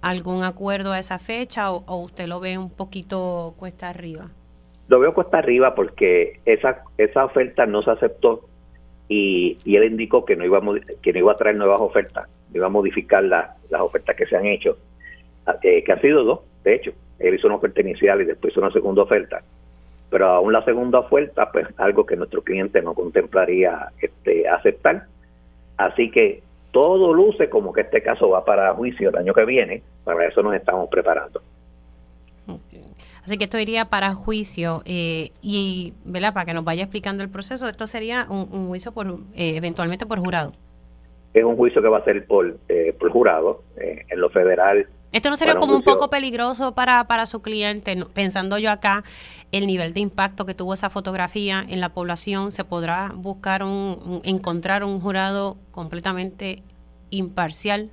algún 0.00 0.44
acuerdo 0.44 0.92
a 0.92 0.98
esa 0.98 1.18
fecha 1.18 1.72
o, 1.72 1.84
o 1.86 1.96
usted 1.96 2.26
lo 2.26 2.40
ve 2.40 2.56
un 2.56 2.70
poquito 2.70 3.54
cuesta 3.58 3.88
arriba? 3.90 4.30
Lo 4.88 5.00
veo 5.00 5.14
cuesta 5.14 5.38
arriba 5.38 5.74
porque 5.74 6.40
esa, 6.44 6.82
esa 6.98 7.24
oferta 7.24 7.66
no 7.66 7.82
se 7.82 7.90
aceptó 7.90 8.48
y, 9.08 9.58
él 9.76 9.84
indicó 9.84 10.24
que 10.24 10.36
no, 10.36 10.44
iba 10.44 10.58
a, 10.58 10.62
que 11.02 11.12
no 11.12 11.18
iba 11.18 11.32
a 11.32 11.36
traer 11.36 11.56
nuevas 11.56 11.80
ofertas, 11.80 12.28
no 12.50 12.56
iba 12.56 12.66
a 12.66 12.70
modificar 12.70 13.22
las 13.22 13.50
ofertas 13.70 14.16
que 14.16 14.26
se 14.26 14.36
han 14.36 14.46
hecho, 14.46 14.78
ah, 15.46 15.56
eh, 15.62 15.84
que 15.84 15.92
han 15.92 16.00
sido 16.00 16.24
dos, 16.24 16.40
de 16.64 16.74
hecho. 16.74 16.92
Él 17.22 17.34
hizo 17.34 17.46
una 17.46 17.56
oferta 17.56 17.80
inicial 17.80 18.20
y 18.20 18.24
después 18.24 18.52
hizo 18.52 18.60
una 18.60 18.72
segunda 18.72 19.02
oferta. 19.02 19.42
Pero 20.10 20.26
aún 20.26 20.52
la 20.52 20.64
segunda 20.64 20.98
oferta, 20.98 21.50
pues 21.50 21.66
algo 21.78 22.04
que 22.04 22.16
nuestro 22.16 22.42
cliente 22.42 22.82
no 22.82 22.94
contemplaría 22.94 23.88
este, 24.00 24.48
aceptar. 24.48 25.06
Así 25.76 26.10
que 26.10 26.42
todo 26.72 27.12
luce 27.12 27.48
como 27.48 27.72
que 27.72 27.82
este 27.82 28.02
caso 28.02 28.30
va 28.30 28.44
para 28.44 28.74
juicio 28.74 29.10
el 29.10 29.16
año 29.16 29.32
que 29.34 29.44
viene, 29.44 29.82
para 30.04 30.26
eso 30.26 30.42
nos 30.42 30.54
estamos 30.54 30.88
preparando. 30.88 31.40
Así 33.24 33.38
que 33.38 33.44
esto 33.44 33.58
iría 33.58 33.84
para 33.84 34.14
juicio 34.14 34.82
eh, 34.84 35.30
y, 35.42 35.94
¿verdad? 36.04 36.34
Para 36.34 36.46
que 36.46 36.54
nos 36.54 36.64
vaya 36.64 36.82
explicando 36.82 37.22
el 37.22 37.28
proceso, 37.28 37.68
esto 37.68 37.86
sería 37.86 38.26
un, 38.28 38.66
juicio 38.66 38.92
por 38.92 39.06
eh, 39.36 39.56
eventualmente 39.56 40.06
por 40.06 40.18
jurado. 40.18 40.50
Es 41.32 41.44
un 41.44 41.56
juicio 41.56 41.80
que 41.80 41.88
va 41.88 41.98
a 41.98 42.04
ser 42.04 42.26
por, 42.26 42.56
eh, 42.68 42.94
por 42.98 43.10
jurado 43.10 43.62
en 43.76 44.20
lo 44.20 44.28
federal. 44.30 44.86
Esto 45.12 45.28
no 45.28 45.36
sería 45.36 45.56
como 45.56 45.76
un 45.76 45.82
poco 45.82 46.08
peligroso 46.08 46.74
para, 46.74 47.04
para 47.06 47.26
su 47.26 47.42
cliente, 47.42 47.94
pensando 48.14 48.58
yo 48.58 48.70
acá 48.70 49.02
el 49.52 49.66
nivel 49.66 49.92
de 49.92 50.00
impacto 50.00 50.46
que 50.46 50.54
tuvo 50.54 50.72
esa 50.72 50.88
fotografía 50.88 51.62
en 51.68 51.80
la 51.80 51.90
población, 51.90 52.50
se 52.50 52.64
podrá 52.64 53.12
buscar 53.14 53.62
un 53.62 54.22
encontrar 54.24 54.84
un 54.84 55.00
jurado 55.00 55.58
completamente 55.70 56.62
imparcial. 57.10 57.90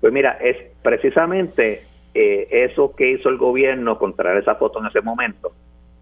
Pues 0.00 0.12
mira, 0.12 0.38
es 0.40 0.56
precisamente 0.82 1.84
eh, 2.14 2.46
eso 2.50 2.94
que 2.96 3.12
hizo 3.12 3.28
el 3.28 3.36
gobierno 3.36 3.98
contra 3.98 4.38
esa 4.38 4.54
foto 4.54 4.80
en 4.80 4.86
ese 4.86 5.02
momento, 5.02 5.52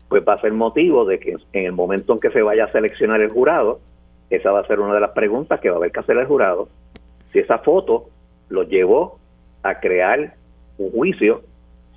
pues 0.09 0.23
va 0.26 0.35
a 0.35 0.40
ser 0.40 0.52
motivo 0.52 1.04
de 1.04 1.18
que 1.18 1.37
en 1.52 1.64
el 1.64 1.73
momento 1.73 2.12
en 2.12 2.20
que 2.20 2.30
se 2.30 2.42
vaya 2.42 2.64
a 2.64 2.70
seleccionar 2.70 3.20
el 3.20 3.30
jurado, 3.30 3.80
esa 4.30 4.52
va 4.52 4.61
a 4.61 4.66
ser 4.66 4.78
una 4.78 4.94
de 4.94 5.00
las 5.00 5.11
preguntas 5.11 5.59
que 5.61 5.68
va 5.68 5.76
a 5.76 5.78
haber 5.78 5.90
que 5.90 6.00
hacer 6.00 6.16
el 6.16 6.26
jurado, 6.26 6.68
si 7.32 7.40
esa 7.40 7.59
foto 7.59 8.06
lo 8.49 8.62
llevó 8.62 9.18
a 9.62 9.81
crear 9.81 10.35
un 10.79 10.90
juicio 10.90 11.43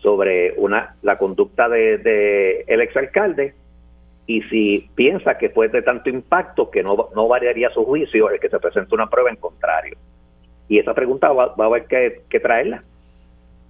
sobre 0.01 0.53
una 0.58 0.96
la 1.01 1.17
conducta 1.17 1.70
de, 1.70 1.98
de 1.98 2.65
el 2.67 2.82
exalcalde 2.82 3.53
y 4.25 4.41
si 4.43 4.89
piensa 4.96 5.38
que 5.38 5.50
fue 5.50 5.67
de 5.70 5.82
tanto 5.82 6.10
impacto 6.10 6.70
que 6.70 6.84
no, 6.84 7.10
no 7.15 7.27
variaría 7.27 7.70
su 7.72 7.84
juicio 7.84 8.29
el 8.29 8.39
que 8.39 8.50
se 8.50 8.60
presente 8.60 8.96
una 8.96 9.10
prueba 9.10 9.29
en 9.29 9.36
contrario. 9.36 9.98
Y 10.70 10.79
esa 10.79 10.93
pregunta 10.93 11.32
va, 11.32 11.55
va 11.55 11.65
a 11.65 11.67
haber 11.67 11.86
que, 11.86 12.22
que 12.29 12.39
traerla 12.39 12.82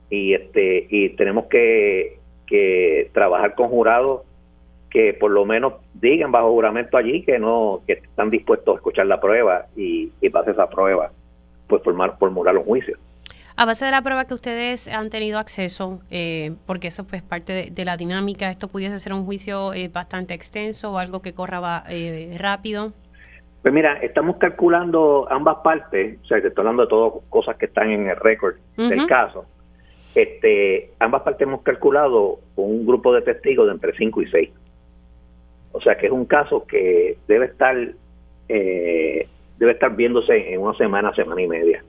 y 0.09 0.33
este 0.33 0.87
y 0.89 1.09
tenemos 1.09 1.45
que, 1.45 2.19
que 2.45 3.09
trabajar 3.13 3.55
con 3.55 3.69
jurados 3.69 4.21
que 4.89 5.13
por 5.13 5.31
lo 5.31 5.43
menos 5.43 5.73
digan 5.95 6.31
bajo 6.31 6.51
juramento 6.51 6.97
allí 6.97 7.23
que 7.23 7.39
no 7.39 7.81
que 7.87 7.93
están 7.93 8.29
dispuestos 8.29 8.75
a 8.75 8.77
escuchar 8.77 9.07
la 9.07 9.19
prueba 9.19 9.65
y, 9.75 10.11
y 10.21 10.29
base 10.29 10.51
esa 10.51 10.69
prueba 10.69 11.11
pues 11.67 11.81
formar 11.81 12.17
formular 12.19 12.55
un 12.57 12.65
juicio 12.65 12.95
a 13.55 13.65
base 13.65 13.85
de 13.85 13.91
la 13.91 14.01
prueba 14.01 14.25
que 14.25 14.33
ustedes 14.33 14.87
han 14.87 15.09
tenido 15.09 15.39
acceso, 15.39 15.99
eh, 16.11 16.53
porque 16.65 16.87
eso 16.87 17.03
es 17.03 17.07
pues, 17.07 17.21
parte 17.21 17.71
de, 17.71 17.85
la 17.85 17.97
dinámica, 17.97 18.49
¿esto 18.49 18.67
pudiese 18.67 18.99
ser 18.99 19.13
un 19.13 19.25
juicio 19.25 19.73
eh, 19.73 19.89
bastante 19.89 20.33
extenso 20.33 20.93
o 20.93 20.97
algo 20.97 21.21
que 21.21 21.33
corra 21.33 21.83
eh, 21.89 22.35
rápido? 22.39 22.93
Pues 23.61 23.73
mira, 23.73 23.93
estamos 24.01 24.37
calculando 24.37 25.27
ambas 25.29 25.57
partes, 25.63 26.19
o 26.23 26.25
sea, 26.25 26.41
te 26.41 26.49
estoy 26.49 26.61
hablando 26.61 26.83
de 26.83 26.89
todas 26.89 27.23
cosas 27.29 27.55
que 27.57 27.67
están 27.67 27.89
en 27.91 28.09
el 28.09 28.17
récord 28.17 28.55
del 28.75 29.07
caso, 29.07 29.45
este, 30.15 30.91
ambas 30.99 31.23
partes 31.23 31.47
hemos 31.47 31.61
calculado 31.61 32.39
un 32.55 32.85
grupo 32.85 33.13
de 33.13 33.21
testigos 33.21 33.67
de 33.67 33.73
entre 33.73 33.95
5 33.95 34.21
y 34.21 34.27
6. 34.29 34.49
O 35.71 35.81
sea 35.81 35.95
que 35.95 36.05
es 36.05 36.11
un 36.11 36.25
caso 36.25 36.65
que 36.67 37.17
debe 37.27 37.47
estar 37.47 37.75
eh, 38.47 39.27
debe 39.57 39.71
estar 39.71 39.95
viéndose 39.95 40.53
en 40.53 40.61
una 40.61 40.77
semana, 40.77 41.13
semana 41.15 41.41
y 41.41 41.47
media. 41.47 41.83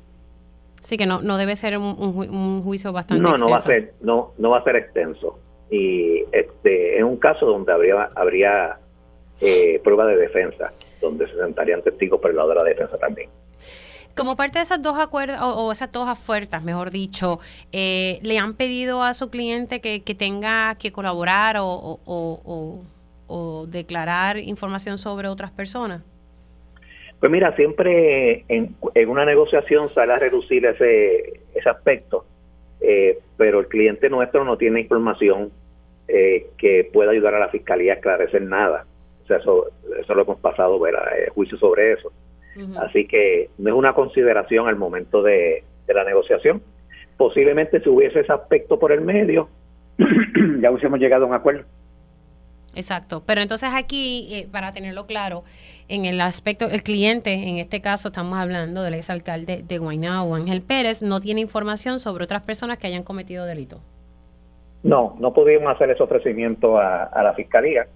Sí, 0.85 0.99
que 0.99 1.07
no, 1.07 1.23
no 1.23 1.38
debe 1.38 1.57
ser 1.57 1.79
un, 1.79 2.62
juicio 2.62 2.93
bastante 2.93 3.23
no, 3.23 3.31
extenso. 3.31 3.47
No, 3.47 3.50
va 3.50 3.57
a 3.57 3.62
ser, 3.62 3.95
no, 4.03 4.33
no 4.37 4.50
va 4.50 4.59
a 4.59 4.64
ser 4.64 4.76
extenso. 4.76 5.38
Y 5.71 6.25
este 6.31 6.99
es 6.99 7.03
un 7.03 7.17
caso 7.17 7.47
donde 7.47 7.73
habría, 7.73 8.11
habría 8.14 8.79
eh, 9.41 9.81
prueba 9.83 10.05
de 10.05 10.19
defensa, 10.19 10.73
donde 11.00 11.26
se 11.26 11.37
sentarían 11.37 11.81
testigos 11.81 12.21
por 12.21 12.31
el 12.31 12.37
lado 12.37 12.50
de 12.50 12.55
la 12.57 12.64
defensa 12.64 12.99
también. 12.99 13.31
Como 14.14 14.37
parte 14.37 14.59
de 14.59 14.64
esas 14.64 14.83
dos 14.83 14.99
acuerdos, 14.99 15.38
o, 15.41 15.73
esas 15.73 15.91
dos 15.91 16.07
ofertas, 16.07 16.62
mejor 16.62 16.91
dicho, 16.91 17.41
eh, 17.73 18.19
¿le 18.21 18.38
han 18.38 18.53
pedido 18.53 19.03
a 19.03 19.14
su 19.14 19.31
cliente 19.31 19.81
que, 19.81 20.00
tenga 20.14 20.75
que 20.75 20.93
colaborar 20.93 21.57
o, 21.61 22.85
declarar 23.69 24.37
información 24.37 24.99
sobre 24.99 25.29
otras 25.29 25.50
personas? 25.50 26.03
Pues 27.25 27.33
mira, 27.33 27.57
siempre 27.57 28.45
en, 28.49 28.76
una 29.09 29.25
negociación 29.25 29.88
sale 29.95 30.12
a 30.12 30.19
reducir 30.19 30.66
ese, 30.66 31.40
ese 31.54 31.71
aspecto, 31.71 32.26
eh, 32.83 33.19
pero 33.38 33.61
el 33.61 33.69
cliente 33.69 34.11
nuestro 34.11 34.45
no 34.45 34.59
tiene 34.59 34.83
información 34.83 35.50
eh, 36.07 36.49
que 36.59 36.90
pueda 36.93 37.12
ayudar 37.12 37.35
a 37.35 37.38
la 37.38 37.49
fiscalía 37.49 37.92
a 37.92 37.96
esclarecer 37.96 38.42
nada. 38.42 38.85
O 39.22 39.27
sea, 39.27 39.38
eso, 39.38 39.68
eso 39.99 40.14
lo 40.14 40.20
hemos 40.20 40.38
pasado, 40.40 40.79
ver 40.79 40.96
juicio 41.35 41.57
sobre 41.57 41.92
eso. 41.92 42.12
Así 42.77 43.07
que 43.07 43.49
no 43.57 43.70
es 43.70 43.75
una 43.75 43.94
consideración 43.94 44.68
al 44.68 44.77
momento 44.77 45.22
de, 45.22 45.64
la 45.88 46.05
negociación. 46.05 46.61
Posiblemente 47.16 47.81
si 47.81 47.88
hubiese 47.88 48.20
ese 48.20 48.35
aspecto 48.35 48.79
por 48.79 48.92
el 48.92 49.01
medio, 49.01 49.49
ya 50.61 50.70
hubiésemos 50.70 51.01
llegado 51.01 51.25
a 51.25 51.29
un 51.29 51.35
acuerdo. 51.35 51.64
Exacto, 52.75 53.23
pero 53.25 53.41
entonces 53.41 53.71
aquí, 53.75 54.29
eh, 54.33 54.49
para 54.51 54.73
tenerlo 54.73 55.07
claro, 55.07 55.45
en 55.89 56.05
el 56.05 56.21
aspecto, 56.21 56.67
el 56.67 56.83
cliente, 56.83 57.33
en 57.33 57.59
este 57.59 57.81
caso 57.81 58.09
estamos 58.09 58.39
hablando 58.39 58.83
del 58.83 58.95
exalcalde 58.95 59.63
de 59.63 59.79
Guaynabo, 59.79 60.35
Ángel 60.35 60.63
Pérez, 60.63 61.03
no 61.03 61.21
tiene 61.21 61.41
información 61.41 62.01
sobre 62.01 62.25
otras 62.25 62.43
personas 62.43 62.79
que 62.79 62.87
hayan 62.87 63.03
cometido 63.03 63.47
delito. 63.47 63.81
No, 64.83 65.17
no 65.19 65.33
pudimos 65.33 65.75
hacer 65.75 65.91
ese 65.91 66.03
ofrecimiento 66.03 66.79
a, 66.79 67.23
la 67.23 67.33
fiscalía. 67.35 67.87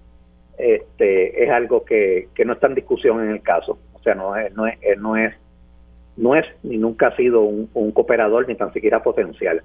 Este, 0.57 1.43
es 1.43 1.49
algo 1.51 1.85
que, 1.85 2.29
que 2.33 2.45
no 2.45 2.53
está 2.53 2.67
en 2.67 2.75
discusión 2.75 3.23
en 3.23 3.29
el 3.29 3.41
caso. 3.41 3.77
O 3.93 4.03
sea, 4.03 4.15
no 4.15 4.35
es, 4.35 4.51
no 4.53 4.65
es, 4.65 4.77
no 4.97 5.15
es, 5.15 5.33
no 6.17 6.35
es 6.35 6.45
ni 6.63 6.77
nunca 6.77 7.07
ha 7.07 7.15
sido 7.15 7.41
un, 7.41 7.91
cooperador 7.91 8.47
ni 8.47 8.55
tan 8.55 8.73
siquiera 8.73 9.03
potencial. 9.03 9.61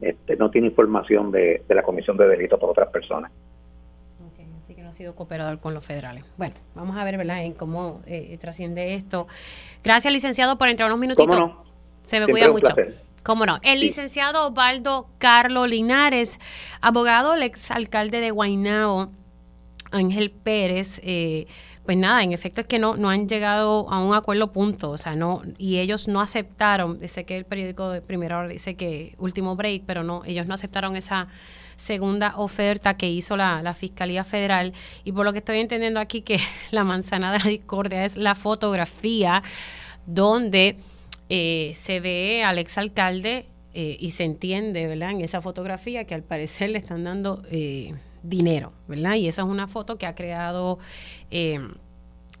Este, 0.00 0.36
no 0.36 0.50
tiene 0.50 0.68
información 0.68 1.30
de, 1.30 1.62
la 1.68 1.82
comisión 1.82 2.16
de 2.16 2.28
delitos 2.28 2.58
por 2.58 2.70
otras 2.70 2.88
personas. 2.90 3.30
Así 4.70 4.76
que 4.76 4.82
no 4.82 4.90
ha 4.90 4.92
sido 4.92 5.16
cooperador 5.16 5.58
con 5.58 5.74
los 5.74 5.84
federales. 5.84 6.22
Bueno, 6.36 6.54
vamos 6.76 6.96
a 6.96 7.02
ver, 7.02 7.16
¿verdad?, 7.16 7.42
en 7.42 7.54
cómo 7.54 8.02
eh, 8.06 8.38
trasciende 8.40 8.94
esto. 8.94 9.26
Gracias, 9.82 10.12
licenciado, 10.12 10.58
por 10.58 10.68
entrar 10.68 10.88
unos 10.88 11.00
minutitos. 11.00 11.26
¿Cómo 11.26 11.40
no? 11.40 11.64
Se 12.04 12.20
me 12.20 12.28
cuida 12.28 12.48
mucho. 12.52 12.72
¿Cómo 13.24 13.46
no? 13.46 13.58
El 13.64 13.80
licenciado 13.80 14.46
Osvaldo 14.46 15.08
Carlos 15.18 15.68
Linares, 15.68 16.38
abogado, 16.80 17.34
el 17.34 17.42
exalcalde 17.42 18.20
de 18.20 18.30
Guaynao, 18.30 19.10
Ángel 19.90 20.30
Pérez, 20.30 21.00
eh, 21.02 21.48
pues 21.84 21.96
nada, 21.96 22.22
en 22.22 22.30
efecto 22.30 22.60
es 22.60 22.68
que 22.68 22.78
no, 22.78 22.96
no 22.96 23.10
han 23.10 23.28
llegado 23.28 23.90
a 23.90 23.98
un 23.98 24.14
acuerdo 24.14 24.52
punto, 24.52 24.90
o 24.90 24.98
sea, 24.98 25.16
no, 25.16 25.42
y 25.58 25.78
ellos 25.78 26.06
no 26.06 26.20
aceptaron, 26.20 27.00
sé 27.08 27.24
que 27.24 27.36
el 27.36 27.44
periódico 27.44 27.90
de 27.90 28.02
primera 28.02 28.38
hora 28.38 28.46
dice 28.46 28.76
que 28.76 29.16
último 29.18 29.56
break, 29.56 29.82
pero 29.84 30.04
no, 30.04 30.22
ellos 30.26 30.46
no 30.46 30.54
aceptaron 30.54 30.94
esa 30.94 31.26
segunda 31.80 32.34
oferta 32.36 32.96
que 32.96 33.10
hizo 33.10 33.36
la, 33.36 33.74
Fiscalía 33.74 34.24
Federal, 34.24 34.72
y 35.04 35.12
por 35.12 35.24
lo 35.24 35.32
que 35.32 35.38
estoy 35.38 35.58
entendiendo 35.58 36.00
aquí 36.00 36.22
que 36.22 36.38
la 36.70 36.84
manzana 36.84 37.32
de 37.32 37.38
la 37.38 37.44
discordia 37.46 38.04
es 38.04 38.16
la 38.16 38.34
fotografía 38.34 39.42
donde 40.06 40.76
eh, 41.28 41.72
se 41.74 42.00
ve 42.00 42.44
al 42.44 42.58
exalcalde 42.58 43.46
eh, 43.74 43.96
y 44.00 44.10
se 44.10 44.24
entiende, 44.24 44.86
¿verdad? 44.86 45.10
En 45.10 45.20
esa 45.20 45.40
fotografía 45.40 46.04
que 46.04 46.14
al 46.14 46.22
parecer 46.22 46.70
le 46.70 46.78
están 46.78 47.04
dando... 47.04 47.42
Eh, 47.50 47.94
dinero, 48.22 48.72
¿verdad? 48.86 49.14
Y 49.14 49.28
esa 49.28 49.42
es 49.42 49.48
una 49.48 49.66
foto 49.66 49.96
que 49.96 50.06
ha 50.06 50.14
creado 50.14 50.78
eh, 51.30 51.58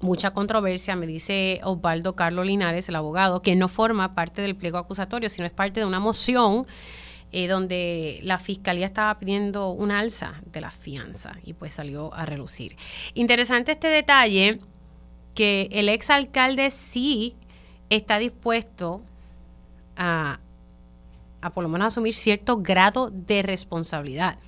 mucha 0.00 0.32
controversia, 0.32 0.96
me 0.96 1.06
dice 1.06 1.60
Osvaldo 1.64 2.16
Carlos 2.16 2.46
Linares, 2.46 2.88
el 2.88 2.96
abogado, 2.96 3.42
que 3.42 3.56
no 3.56 3.68
forma 3.68 4.14
parte 4.14 4.42
del 4.42 4.56
pliego 4.56 4.78
acusatorio, 4.78 5.28
sino 5.28 5.46
es 5.46 5.52
parte 5.52 5.80
de 5.80 5.86
una 5.86 6.00
moción 6.00 6.66
eh, 7.32 7.48
donde 7.48 8.20
la 8.22 8.38
fiscalía 8.38 8.86
estaba 8.86 9.18
pidiendo 9.18 9.70
un 9.70 9.90
alza 9.90 10.40
de 10.46 10.60
la 10.60 10.70
fianza 10.70 11.32
y 11.44 11.52
pues 11.52 11.74
salió 11.74 12.12
a 12.14 12.26
relucir. 12.26 12.76
Interesante 13.14 13.72
este 13.72 13.88
detalle 13.88 14.60
que 15.34 15.68
el 15.72 15.88
exalcalde 15.88 16.70
sí 16.70 17.36
está 17.88 18.18
dispuesto 18.18 19.02
a, 19.96 20.40
a 21.40 21.50
por 21.50 21.62
lo 21.62 21.68
menos 21.68 21.88
asumir 21.88 22.14
cierto 22.14 22.58
grado 22.58 23.10
de 23.10 23.42
responsabilidad 23.42 24.38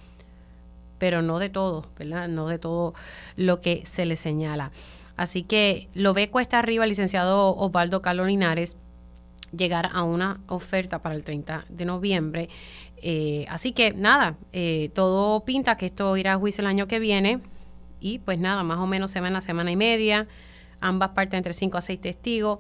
pero 1.02 1.20
no 1.20 1.40
de 1.40 1.48
todo, 1.48 1.84
¿verdad? 1.98 2.28
No 2.28 2.46
de 2.46 2.60
todo 2.60 2.94
lo 3.34 3.60
que 3.60 3.84
se 3.84 4.06
le 4.06 4.14
señala. 4.14 4.70
Así 5.16 5.42
que 5.42 5.88
lo 5.94 6.14
ve 6.14 6.30
cuesta 6.30 6.60
arriba 6.60 6.84
el 6.84 6.90
licenciado 6.90 7.56
Osvaldo 7.56 8.02
Carlos 8.02 8.28
Linares 8.28 8.76
llegar 9.56 9.90
a 9.92 10.02
una 10.02 10.40
oferta 10.48 11.02
para 11.02 11.14
el 11.14 11.24
30 11.24 11.66
de 11.68 11.84
noviembre. 11.84 12.48
Eh, 12.96 13.44
así 13.48 13.72
que 13.72 13.92
nada, 13.92 14.36
eh, 14.52 14.90
todo 14.94 15.44
pinta 15.44 15.76
que 15.76 15.86
esto 15.86 16.16
irá 16.16 16.34
a 16.34 16.36
juicio 16.36 16.62
el 16.62 16.68
año 16.68 16.86
que 16.86 16.98
viene 16.98 17.40
y 18.00 18.18
pues 18.18 18.38
nada, 18.38 18.62
más 18.62 18.78
o 18.78 18.86
menos 18.86 19.10
semana, 19.10 19.40
semana 19.40 19.70
y 19.70 19.76
media 19.76 20.28
ambas 20.82 21.10
partes 21.10 21.38
entre 21.38 21.52
5 21.52 21.78
a 21.78 21.80
6 21.80 22.00
testigos 22.00 22.58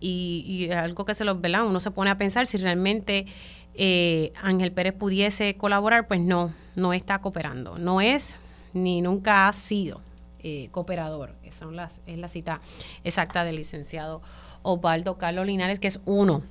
y, 0.00 0.70
algo 0.70 1.04
que 1.04 1.14
se 1.14 1.24
los 1.24 1.40
vela 1.40 1.64
uno 1.64 1.80
se 1.80 1.90
pone 1.90 2.10
a 2.10 2.16
pensar 2.16 2.46
si 2.46 2.56
realmente 2.56 3.26
eh, 3.74 4.32
Ángel 4.40 4.72
Pérez 4.72 4.94
pudiese 4.94 5.56
colaborar, 5.56 6.06
pues 6.06 6.20
no, 6.20 6.54
no 6.76 6.92
está 6.92 7.20
cooperando. 7.20 7.76
No 7.78 8.00
es 8.00 8.36
ni 8.72 9.02
nunca 9.02 9.48
ha 9.48 9.52
sido 9.52 10.00
eh, 10.42 10.68
cooperador. 10.70 11.34
Esa 11.42 11.66
es 12.06 12.18
la 12.18 12.28
cita 12.28 12.60
exacta 13.02 13.44
del 13.44 13.56
licenciado 13.56 14.22
Osvaldo 14.64 15.16
Carlos 15.18 15.46
Linares, 15.46 15.78
que 15.78 15.86
es 15.86 16.00
uno 16.04 16.42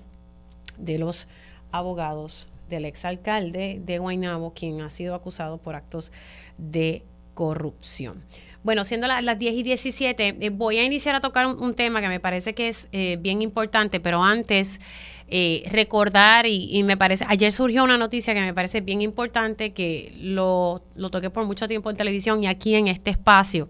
de 0.78 0.98
los 0.98 1.28
abogados 1.72 2.48
del 2.70 2.86
exalcalde 2.86 3.82
de 3.84 3.98
Guaynabo, 4.00 4.54
quien 4.54 4.80
ha 4.82 4.90
sido 4.90 5.16
acusado 5.16 5.58
por 5.58 5.76
actos 5.76 6.14
de 6.58 7.04
corrupción. 7.34 8.24
Bueno, 8.64 8.86
siendo 8.86 9.08
las 9.08 9.38
10 9.38 9.56
y 9.56 9.64
17, 9.64 10.38
eh, 10.40 10.50
voy 10.50 10.78
a 10.78 10.86
iniciar 10.86 11.16
a 11.16 11.20
tocar 11.20 11.48
un, 11.48 11.74
tema 11.74 12.00
que 12.00 12.08
me 12.08 12.22
parece 12.22 12.54
que 12.54 12.70
es 12.70 12.88
eh, 12.94 13.18
bien 13.20 13.42
importante, 13.42 14.00
pero 14.00 14.24
antes 14.24 14.80
eh, 15.28 15.64
recordar, 15.70 16.46
y, 16.48 16.82
me 16.84 16.96
parece, 16.96 17.26
ayer 17.28 17.52
surgió 17.52 17.84
una 17.84 17.98
noticia 17.98 18.34
que 18.34 18.40
me 18.40 18.54
parece 18.54 18.80
bien 18.80 19.02
importante, 19.02 19.74
que 19.74 20.14
lo, 20.18 20.82
lo 20.96 21.10
toqué 21.10 21.30
por 21.30 21.46
mucho 21.46 21.68
tiempo 21.68 21.90
en 21.90 21.98
televisión 21.98 22.42
y 22.42 22.48
aquí 22.48 22.76
en 22.76 22.88
este 22.88 23.12
espacio. 23.12 23.68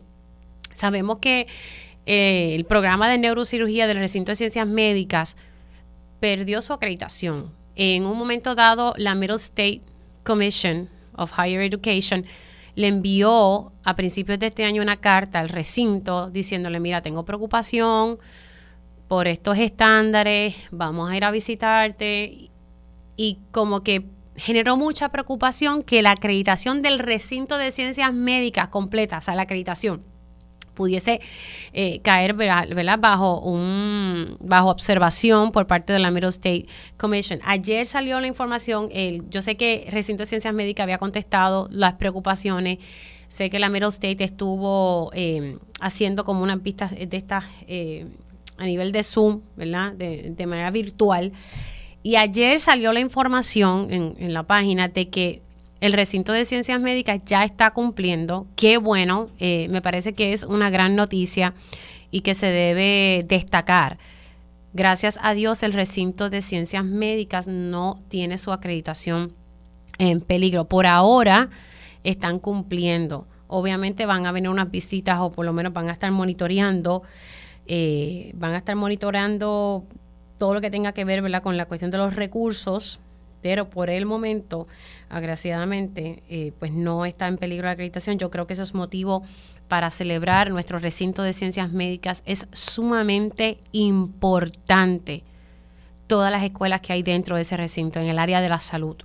Sabemos 0.73 1.17
que 1.17 1.47
el 2.05 2.65
programa 2.65 3.09
de 3.09 3.17
neurocirugía 3.17 3.87
del 3.87 3.99
recinto 3.99 4.31
de 4.31 4.35
ciencias 4.35 4.67
médicas 4.67 5.37
perdió 6.19 6.61
su 6.61 6.73
acreditación. 6.73 7.51
En 7.75 8.05
un 8.05 8.17
momento 8.17 8.55
dado, 8.55 8.93
la 8.97 9.15
Middle 9.15 9.37
State 9.37 9.81
Commission 10.23 10.89
of 11.15 11.31
Higher 11.37 11.61
Education 11.61 12.25
le 12.75 12.87
envió 12.87 13.71
a 13.83 13.95
principios 13.95 14.39
de 14.39 14.47
este 14.47 14.65
año 14.65 14.81
una 14.81 14.97
carta 14.97 15.39
al 15.39 15.49
recinto 15.49 16.29
diciéndole, 16.29 16.79
mira, 16.79 17.01
tengo 17.01 17.23
preocupación 17.23 18.17
por 19.07 19.27
estos 19.27 19.57
estándares, 19.57 20.55
vamos 20.71 21.11
a 21.11 21.17
ir 21.17 21.23
a 21.23 21.31
visitarte. 21.31 22.49
Y 23.15 23.39
como 23.51 23.83
que 23.83 24.05
generó 24.35 24.75
mucha 24.75 25.09
preocupación 25.09 25.83
que 25.83 26.01
la 26.01 26.11
acreditación 26.11 26.81
del 26.81 26.99
recinto 26.99 27.57
de 27.57 27.71
ciencias 27.71 28.11
médicas 28.13 28.69
completa, 28.69 29.19
o 29.19 29.21
sea, 29.21 29.35
la 29.35 29.43
acreditación, 29.43 30.03
pudiese 30.73 31.21
eh, 31.73 31.99
caer 32.01 32.35
bajo 32.99 33.39
un 33.39 34.37
bajo 34.39 34.69
observación 34.69 35.51
por 35.51 35.67
parte 35.67 35.93
de 35.93 35.99
la 35.99 36.11
Middle 36.11 36.29
State 36.29 36.65
Commission. 36.97 37.39
Ayer 37.43 37.85
salió 37.85 38.19
la 38.19 38.27
información, 38.27 38.89
yo 39.29 39.41
sé 39.41 39.55
que 39.55 39.87
Recinto 39.89 40.23
de 40.23 40.27
Ciencias 40.27 40.53
Médicas 40.53 40.83
había 40.83 40.97
contestado 40.97 41.67
las 41.71 41.93
preocupaciones, 41.93 42.79
sé 43.27 43.49
que 43.49 43.59
la 43.59 43.69
Middle 43.69 43.89
State 43.89 44.23
estuvo 44.23 45.11
eh, 45.13 45.57
haciendo 45.79 46.23
como 46.23 46.43
unas 46.43 46.59
pistas 46.59 46.91
de 46.91 47.17
estas 47.17 47.45
eh, 47.67 48.07
a 48.57 48.65
nivel 48.65 48.91
de 48.91 49.03
Zoom, 49.03 49.41
¿verdad? 49.55 49.93
De, 49.93 50.45
manera 50.45 50.71
virtual. 50.71 51.31
Y 52.03 52.17
ayer 52.17 52.59
salió 52.59 52.91
la 52.93 52.99
información 52.99 53.87
en 53.89 54.33
la 54.33 54.43
página 54.43 54.89
de 54.89 55.09
que 55.09 55.41
el 55.83 55.91
recinto 55.91 56.31
de 56.31 56.45
ciencias 56.45 56.79
médicas 56.79 57.19
ya 57.25 57.43
está 57.43 57.71
cumpliendo. 57.71 58.47
Qué 58.55 58.77
bueno, 58.77 59.29
eh, 59.41 59.67
me 59.67 59.81
parece 59.81 60.13
que 60.13 60.31
es 60.31 60.45
una 60.45 60.69
gran 60.69 60.95
noticia 60.95 61.53
y 62.09 62.21
que 62.21 62.35
se 62.35 62.45
debe 62.45 63.25
destacar. 63.27 63.97
Gracias 64.71 65.19
a 65.21 65.33
Dios 65.33 65.61
el 65.61 65.73
recinto 65.73 66.29
de 66.29 66.41
ciencias 66.41 66.85
médicas 66.85 67.49
no 67.49 68.01
tiene 68.07 68.37
su 68.37 68.53
acreditación 68.53 69.33
en 69.97 70.21
peligro. 70.21 70.69
Por 70.69 70.87
ahora 70.87 71.49
están 72.05 72.39
cumpliendo. 72.39 73.27
Obviamente 73.47 74.05
van 74.05 74.25
a 74.25 74.31
venir 74.31 74.51
unas 74.51 74.71
visitas 74.71 75.19
o 75.19 75.31
por 75.31 75.43
lo 75.43 75.51
menos 75.51 75.73
van 75.73 75.89
a 75.89 75.91
estar 75.91 76.09
monitoreando, 76.13 77.03
eh, 77.67 78.31
van 78.35 78.53
a 78.53 78.57
estar 78.59 78.77
monitoreando 78.77 79.83
todo 80.37 80.53
lo 80.53 80.61
que 80.61 80.71
tenga 80.71 80.93
que 80.93 81.03
ver 81.03 81.41
con 81.41 81.57
la 81.57 81.65
cuestión 81.65 81.91
de 81.91 81.97
los 81.97 82.15
recursos 82.15 83.01
pero 83.43 83.69
por 83.69 83.89
el 83.89 84.05
momento, 84.05 84.67
agraciadamente, 85.09 86.23
eh, 86.29 86.53
pues 86.57 86.71
no 86.71 87.05
está 87.05 87.27
en 87.27 87.37
peligro 87.37 87.65
la 87.65 87.73
acreditación. 87.73 88.17
Yo 88.17 88.31
creo 88.31 88.47
que 88.47 88.53
eso 88.53 88.63
es 88.63 88.73
motivo 88.73 89.21
para 89.67 89.91
celebrar 89.91 90.49
nuestro 90.49 90.79
recinto 90.79 91.21
de 91.23 91.33
ciencias 91.33 91.71
médicas. 91.71 92.23
Es 92.25 92.47
sumamente 92.53 93.59
importante 93.73 95.23
todas 96.07 96.31
las 96.31 96.43
escuelas 96.43 96.79
que 96.79 96.93
hay 96.93 97.03
dentro 97.03 97.35
de 97.35 97.41
ese 97.41 97.57
recinto 97.57 97.99
en 97.99 98.07
el 98.07 98.17
área 98.17 98.39
de 98.39 98.47
la 98.47 98.61
salud. 98.61 98.95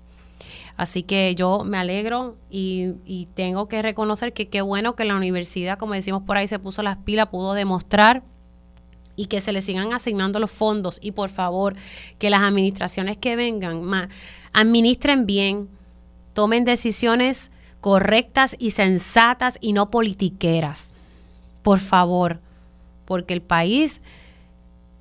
Así 0.76 1.02
que 1.02 1.34
yo 1.34 1.64
me 1.64 1.76
alegro 1.76 2.36
y, 2.48 2.92
y, 3.04 3.26
tengo 3.34 3.68
que 3.68 3.82
reconocer 3.82 4.32
que 4.32 4.48
qué 4.48 4.60
bueno 4.60 4.94
que 4.94 5.04
la 5.04 5.16
universidad, 5.16 5.76
como 5.76 5.94
decimos 5.94 6.22
por 6.22 6.36
ahí, 6.36 6.46
se 6.46 6.60
puso 6.60 6.84
las 6.84 6.98
pilas, 6.98 7.26
pudo 7.26 7.54
demostrar 7.54 8.22
y 9.18 9.26
que 9.26 9.40
se 9.40 9.52
le 9.52 9.60
sigan 9.60 9.92
asignando 9.92 10.38
los 10.38 10.52
fondos 10.52 10.98
y 11.02 11.10
por 11.10 11.28
favor 11.28 11.74
que 12.18 12.30
las 12.30 12.40
administraciones 12.40 13.18
que 13.18 13.34
vengan 13.34 14.08
administren 14.52 15.26
bien, 15.26 15.68
tomen 16.34 16.64
decisiones 16.64 17.50
correctas 17.80 18.54
y 18.60 18.70
sensatas 18.70 19.58
y 19.60 19.72
no 19.72 19.90
politiqueras. 19.90 20.94
Por 21.62 21.80
favor, 21.80 22.40
porque 23.06 23.34
el 23.34 23.42
país 23.42 24.02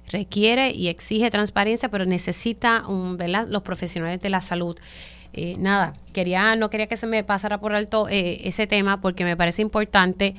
requiere 0.09 0.71
y 0.71 0.87
exige 0.87 1.29
transparencia, 1.29 1.89
pero 1.89 2.05
necesita 2.05 2.87
un, 2.87 3.19
los 3.49 3.61
profesionales 3.61 4.19
de 4.19 4.29
la 4.31 4.41
salud. 4.41 4.77
Eh, 5.33 5.57
nada, 5.59 5.93
quería, 6.11 6.55
no 6.55 6.71
quería 6.71 6.87
que 6.87 6.97
se 6.97 7.05
me 7.05 7.23
pasara 7.23 7.59
por 7.59 7.75
alto 7.75 8.09
eh, 8.09 8.47
ese 8.47 8.65
tema 8.65 8.99
porque 8.99 9.25
me 9.25 9.37
parece 9.37 9.61
importante 9.61 10.33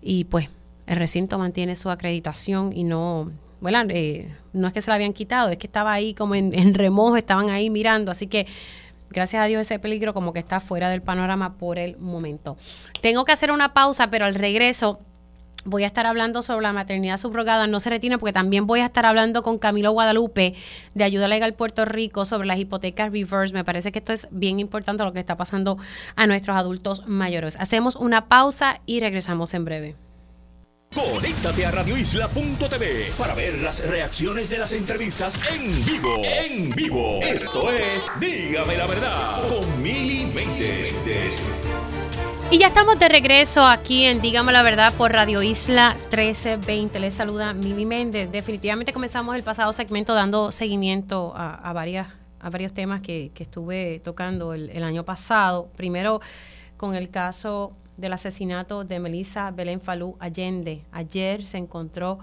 y 0.00 0.24
pues 0.24 0.48
el 0.86 0.96
recinto 0.96 1.38
mantiene 1.38 1.76
su 1.76 1.90
acreditación 1.90 2.72
y 2.72 2.84
no, 2.84 3.32
bueno, 3.60 3.78
eh, 3.90 4.32
no 4.52 4.68
es 4.68 4.72
que 4.72 4.82
se 4.82 4.90
la 4.90 4.94
habían 4.94 5.12
quitado, 5.12 5.50
es 5.50 5.58
que 5.58 5.66
estaba 5.66 5.92
ahí 5.92 6.14
como 6.14 6.34
en, 6.34 6.74
remojo, 6.74 7.16
estaban 7.16 7.50
ahí 7.50 7.70
mirando, 7.70 8.12
así 8.12 8.26
que 8.26 8.46
gracias 9.10 9.42
a 9.42 9.46
Dios 9.46 9.62
ese 9.62 9.78
peligro 9.78 10.14
como 10.14 10.32
que 10.32 10.38
está 10.38 10.60
fuera 10.60 10.88
del 10.88 11.02
panorama 11.02 11.58
por 11.58 11.78
el 11.78 11.96
momento. 11.98 12.56
Tengo 13.00 13.24
que 13.24 13.32
hacer 13.32 13.50
una 13.50 13.74
pausa, 13.74 14.10
pero 14.10 14.26
al 14.26 14.34
regreso 14.34 15.00
voy 15.64 15.82
a 15.82 15.88
estar 15.88 16.06
hablando 16.06 16.42
sobre 16.42 16.62
la 16.62 16.72
maternidad 16.72 17.18
subrogada. 17.18 17.66
No 17.66 17.80
se 17.80 17.90
retire 17.90 18.18
porque 18.18 18.32
también 18.32 18.68
voy 18.68 18.80
a 18.80 18.86
estar 18.86 19.04
hablando 19.04 19.42
con 19.42 19.58
Camilo 19.58 19.90
Guadalupe 19.90 20.54
de 20.94 21.04
Ayuda 21.04 21.26
Legal 21.26 21.54
Puerto 21.54 21.84
Rico 21.84 22.24
sobre 22.24 22.46
las 22.46 22.60
hipotecas 22.60 23.10
reverse. 23.10 23.52
Me 23.52 23.64
parece 23.64 23.90
que 23.90 23.98
esto 23.98 24.12
es 24.12 24.28
bien 24.30 24.60
importante 24.60 25.02
lo 25.02 25.12
que 25.12 25.18
está 25.18 25.36
pasando 25.36 25.76
a 26.14 26.28
nuestros 26.28 26.56
adultos 26.56 27.08
mayores. 27.08 27.56
Hacemos 27.56 27.96
una 27.96 28.28
pausa 28.28 28.80
y 28.86 29.00
regresamos 29.00 29.54
en 29.54 29.64
breve. 29.64 30.05
Conéctate 30.94 31.66
a 31.66 31.70
radioisla.tv 31.70 33.12
para 33.18 33.34
ver 33.34 33.60
las 33.60 33.86
reacciones 33.86 34.48
de 34.48 34.58
las 34.58 34.72
entrevistas 34.72 35.38
en 35.52 35.84
vivo. 35.84 36.22
En 36.24 36.70
vivo. 36.70 37.20
Esto 37.22 37.70
es 37.70 38.10
Dígame 38.18 38.76
la 38.76 38.86
verdad 38.86 39.48
con 39.48 39.82
Mili 39.82 40.32
Y 42.50 42.58
ya 42.58 42.68
estamos 42.68 42.98
de 42.98 43.08
regreso 43.08 43.66
aquí 43.66 44.04
en 44.04 44.20
Dígame 44.20 44.52
la 44.52 44.62
verdad 44.62 44.94
por 44.94 45.12
Radio 45.12 45.42
Isla 45.42 45.94
1320. 46.10 46.98
Les 47.00 47.14
saluda 47.14 47.52
Mili 47.52 47.84
Méndez. 47.84 48.30
Definitivamente 48.32 48.92
comenzamos 48.92 49.36
el 49.36 49.42
pasado 49.42 49.72
segmento 49.72 50.14
dando 50.14 50.50
seguimiento 50.50 51.34
a, 51.36 51.72
varios 51.72 52.72
temas 52.72 53.02
que, 53.02 53.32
estuve 53.38 54.00
tocando 54.02 54.54
el 54.54 54.82
año 54.82 55.04
pasado. 55.04 55.68
Primero 55.76 56.20
con 56.76 56.94
el 56.94 57.10
caso 57.10 57.72
del 57.96 58.12
asesinato 58.12 58.84
de 58.84 59.00
Melissa 59.00 59.50
Belén 59.50 59.80
Falú 59.80 60.16
Allende. 60.18 60.84
Ayer 60.92 61.44
se 61.44 61.58
encontró 61.58 62.18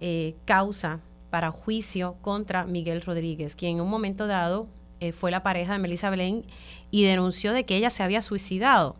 eh, 0.00 0.34
causa 0.44 1.00
para 1.30 1.50
juicio 1.50 2.16
contra 2.22 2.64
Miguel 2.64 3.02
Rodríguez, 3.02 3.54
quien 3.54 3.76
en 3.76 3.82
un 3.82 3.90
momento 3.90 4.26
dado 4.26 4.66
eh, 4.98 5.12
fue 5.12 5.30
la 5.30 5.42
pareja 5.42 5.74
de 5.74 5.78
Melissa 5.78 6.10
Belén 6.10 6.44
y 6.90 7.04
denunció 7.04 7.52
de 7.52 7.64
que 7.64 7.76
ella 7.76 7.90
se 7.90 8.02
había 8.02 8.22
suicidado. 8.22 8.96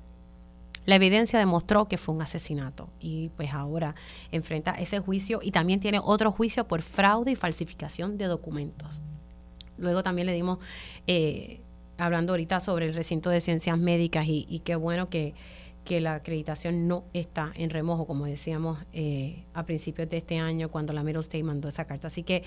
La 0.87 0.94
evidencia 0.94 1.38
demostró 1.38 1.88
que 1.88 1.98
fue 1.98 2.14
un 2.14 2.22
asesinato 2.22 2.88
y 3.00 3.28
pues 3.37 3.52
ahora 3.52 3.94
enfrenta 4.33 4.72
ese 4.72 4.98
juicio 4.98 5.40
y 5.42 5.50
también 5.50 5.80
tiene 5.80 6.00
otro 6.02 6.33
juicio 6.33 6.66
por 6.66 6.83
fraude 6.83 7.33
y 7.33 7.37
falsificación 7.37 8.16
de 8.16 8.26
documentos. 8.26 9.00
Luego 9.76 10.02
también 10.02 10.26
le 10.26 10.33
dimos, 10.33 10.59
eh, 11.06 11.61
hablando 11.98 12.33
ahorita 12.33 12.61
sobre 12.61 12.87
el 12.87 12.94
recinto 12.94 13.30
de 13.30 13.40
ciencias 13.40 13.78
médicas 13.78 14.26
y 14.26 14.61
qué 14.64 14.74
bueno 14.76 15.11
que, 15.11 15.35
que 15.90 16.00
la 16.00 16.14
acreditación 16.14 16.87
no 16.87 17.03
está 17.14 17.50
en 17.57 17.68
remojo, 17.68 18.07
como 18.07 18.24
decíamos 18.24 18.79
eh, 18.92 19.42
a 19.55 19.66
principios 19.66 20.09
de 20.09 20.18
este 20.18 20.38
año 20.38 20.68
cuando 20.68 20.92
la 20.92 21.03
Middle 21.03 21.18
State 21.18 21.42
mandó 21.42 21.66
esa 21.66 21.85
carta. 21.85 22.07
Así 22.07 22.22
que 22.22 22.44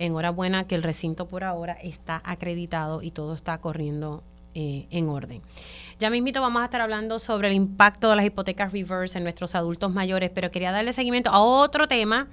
enhorabuena 0.00 0.66
que 0.66 0.74
el 0.74 0.82
recinto 0.82 1.28
por 1.28 1.44
ahora 1.44 1.74
está 1.74 2.20
acreditado 2.24 3.00
y 3.00 3.12
todo 3.12 3.36
está 3.36 3.60
corriendo 3.60 4.24
eh, 4.56 4.88
en 4.90 5.08
orden. 5.08 5.40
Ya 6.00 6.10
mismito 6.10 6.40
vamos 6.40 6.62
a 6.62 6.64
estar 6.64 6.80
hablando 6.80 7.20
sobre 7.20 7.46
el 7.46 7.54
impacto 7.54 8.10
de 8.10 8.16
las 8.16 8.24
hipotecas 8.26 8.72
reverse 8.72 9.18
en 9.18 9.22
nuestros 9.22 9.54
adultos 9.54 9.94
mayores, 9.94 10.32
pero 10.34 10.50
quería 10.50 10.72
darle 10.72 10.92
seguimiento 10.92 11.30
a 11.30 11.38
otro 11.38 11.86
tema 11.86 12.26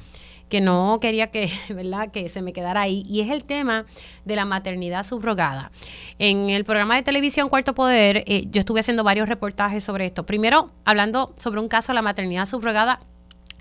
que 0.49 0.62
no 0.62 0.99
quería 1.01 1.27
que, 1.27 1.49
¿verdad? 1.69 2.12
que 2.12 2.29
se 2.29 2.41
me 2.41 2.53
quedara 2.53 2.81
ahí, 2.81 3.05
y 3.07 3.21
es 3.21 3.29
el 3.29 3.43
tema 3.43 3.86
de 4.25 4.36
la 4.36 4.45
maternidad 4.45 5.05
subrogada. 5.05 5.71
En 6.19 6.49
el 6.49 6.65
programa 6.65 6.95
de 6.95 7.03
televisión 7.03 7.49
Cuarto 7.49 7.75
Poder, 7.75 8.23
eh, 8.27 8.47
yo 8.49 8.60
estuve 8.60 8.79
haciendo 8.79 9.03
varios 9.03 9.27
reportajes 9.27 9.83
sobre 9.83 10.05
esto. 10.05 10.25
Primero, 10.25 10.71
hablando 10.86 11.33
sobre 11.38 11.60
un 11.60 11.67
caso 11.67 11.91
de 11.91 11.95
la 11.95 12.01
maternidad 12.01 12.45
subrogada 12.45 12.99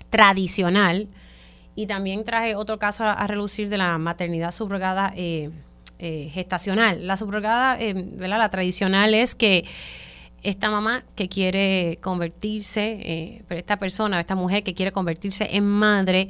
tradicional, 0.09 1.09
y 1.75 1.85
también 1.85 2.23
traje 2.23 2.55
otro 2.55 2.79
caso 2.79 3.03
a, 3.03 3.27
relucir 3.27 3.69
de 3.69 3.77
la 3.77 3.99
maternidad 3.99 4.51
subrogada 4.51 5.13
eh, 5.15 5.51
eh, 5.99 6.31
gestacional. 6.33 7.05
La 7.05 7.17
subrogada, 7.17 7.77
¿verdad? 7.77 8.39
La 8.39 8.49
tradicional 8.49 9.13
es 9.13 9.35
que 9.35 9.63
esta 10.41 10.71
mamá 10.71 11.03
que 11.15 11.29
quiere 11.29 11.99
convertirse, 12.01 13.43
esta 13.49 13.77
persona, 13.77 14.19
esta 14.19 14.33
mujer 14.33 14.63
que 14.63 14.73
quiere 14.73 14.91
convertirse 14.91 15.55
en 15.55 15.65
madre, 15.65 16.29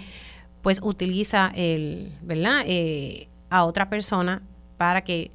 pues 0.67 0.82
utiliza 0.84 1.53
el, 1.56 2.12
¿verdad? 2.21 2.65
Eh, 2.67 3.30
a 3.49 3.63
otra 3.63 3.89
persona 3.89 4.41
para 4.77 5.01
que 5.01 5.32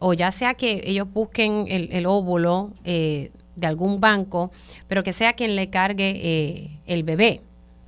o 0.00 0.12
ya 0.12 0.30
sea 0.30 0.52
que 0.52 0.82
ellos 0.84 1.10
busquen 1.10 1.64
el, 1.70 2.04
óvulo 2.04 2.72
eh, 2.84 3.30
de 3.54 3.66
algún 3.66 4.00
banco, 4.00 4.50
pero 4.86 5.02
que 5.02 5.14
sea 5.14 5.32
quien 5.32 5.56
le 5.56 5.70
cargue 5.70 6.20
eh, 6.22 6.78
el 6.84 7.04
bebé. 7.04 7.40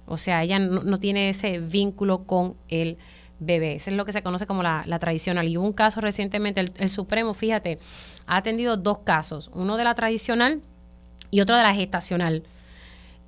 O 0.06 0.16
sea, 0.16 0.42
ella 0.42 0.58
no, 0.58 0.98
tiene 0.98 1.28
ese 1.28 1.58
vínculo 1.58 2.24
con 2.24 2.54
el 2.68 2.96
bebé. 3.38 3.74
Eso 3.74 3.90
es 3.90 3.96
lo 3.98 4.06
que 4.06 4.14
se 4.14 4.22
conoce 4.22 4.46
como 4.46 4.62
la, 4.62 4.98
tradicional. 4.98 5.46
Y 5.46 5.58
hubo 5.58 5.66
un 5.66 5.74
caso 5.74 6.00
recientemente, 6.00 6.64
el, 6.74 6.88
Supremo, 6.88 7.34
fíjate, 7.34 7.78
ha 8.26 8.38
atendido 8.38 8.78
dos 8.78 9.00
casos, 9.00 9.50
uno 9.52 9.76
de 9.76 9.84
la 9.84 9.94
tradicional 9.94 10.62
y 11.30 11.42
otro 11.42 11.54
de 11.54 11.64
la 11.64 11.74
gestacional. 11.74 12.44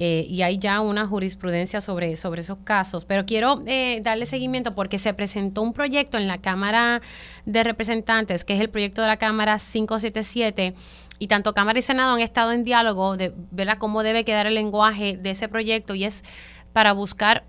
Eh, 0.02 0.24
y 0.30 0.40
hay 0.40 0.56
ya 0.56 0.80
una 0.80 1.06
jurisprudencia 1.06 1.82
sobre, 1.82 2.16
sobre 2.16 2.40
esos 2.40 2.56
casos. 2.64 3.04
Pero 3.04 3.26
quiero 3.26 3.62
eh, 3.66 4.00
darle 4.02 4.24
seguimiento 4.24 4.74
porque 4.74 4.98
se 4.98 5.12
presentó 5.12 5.60
un 5.60 5.74
proyecto 5.74 6.16
en 6.16 6.26
la 6.26 6.38
Cámara 6.38 7.02
de 7.44 7.62
Representantes, 7.62 8.46
que 8.46 8.54
es 8.54 8.60
el 8.60 8.70
proyecto 8.70 9.02
de 9.02 9.08
la 9.08 9.18
Cámara 9.18 9.58
577, 9.58 10.74
y 11.18 11.26
tanto 11.26 11.52
Cámara 11.52 11.78
y 11.78 11.82
Senado 11.82 12.14
han 12.14 12.22
estado 12.22 12.52
en 12.52 12.64
diálogo 12.64 13.18
de 13.18 13.34
ver 13.50 13.76
cómo 13.76 14.02
debe 14.02 14.24
quedar 14.24 14.46
el 14.46 14.54
lenguaje 14.54 15.18
de 15.18 15.30
ese 15.32 15.48
proyecto 15.48 15.94
y 15.94 16.04
es 16.04 16.24
para 16.72 16.92
buscar 16.92 17.44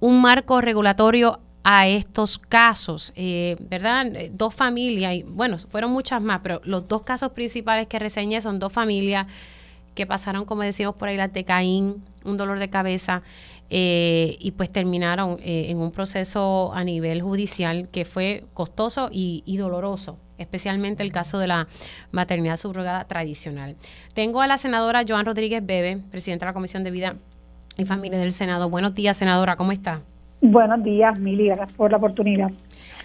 un 0.00 0.20
marco 0.20 0.60
regulatorio 0.60 1.40
a 1.62 1.86
estos 1.86 2.36
casos, 2.36 3.14
eh, 3.16 3.56
¿verdad? 3.58 4.04
Dos 4.32 4.54
familias, 4.54 5.14
y 5.14 5.22
bueno, 5.22 5.56
fueron 5.58 5.92
muchas 5.92 6.20
más, 6.20 6.40
pero 6.42 6.60
los 6.64 6.86
dos 6.88 7.00
casos 7.04 7.32
principales 7.32 7.86
que 7.86 7.98
reseñé 7.98 8.42
son 8.42 8.58
dos 8.58 8.70
familias 8.70 9.26
que 9.94 10.06
pasaron, 10.06 10.44
como 10.44 10.62
decimos 10.62 10.94
por 10.94 11.08
ahí, 11.08 11.16
las 11.16 11.32
de 11.32 11.44
un 12.24 12.36
dolor 12.36 12.58
de 12.58 12.68
cabeza, 12.68 13.22
eh, 13.70 14.36
y 14.40 14.52
pues 14.52 14.70
terminaron 14.70 15.38
eh, 15.42 15.66
en 15.70 15.78
un 15.78 15.90
proceso 15.90 16.72
a 16.74 16.84
nivel 16.84 17.22
judicial 17.22 17.88
que 17.90 18.04
fue 18.04 18.44
costoso 18.52 19.08
y, 19.10 19.56
doloroso, 19.56 20.18
especialmente 20.38 21.02
el 21.02 21.12
caso 21.12 21.38
de 21.38 21.46
la 21.46 21.66
maternidad 22.12 22.56
subrogada 22.56 23.04
tradicional. 23.04 23.76
Tengo 24.12 24.42
a 24.42 24.46
la 24.46 24.58
senadora 24.58 25.02
Joan 25.08 25.24
Rodríguez 25.24 25.64
Bebe, 25.64 25.98
presidenta 26.10 26.44
de 26.44 26.50
la 26.50 26.54
Comisión 26.54 26.84
de 26.84 26.90
Vida 26.90 27.16
y 27.78 27.84
Familia 27.84 28.18
del 28.18 28.32
Senado. 28.32 28.68
Buenos 28.68 28.94
días, 28.94 29.16
senadora, 29.16 29.56
¿cómo 29.56 29.72
está? 29.72 30.02
Buenos 30.42 30.82
días, 30.82 31.18
Mili, 31.18 31.46
gracias 31.46 31.72
por 31.72 31.90
la 31.90 31.96
oportunidad. 31.96 32.50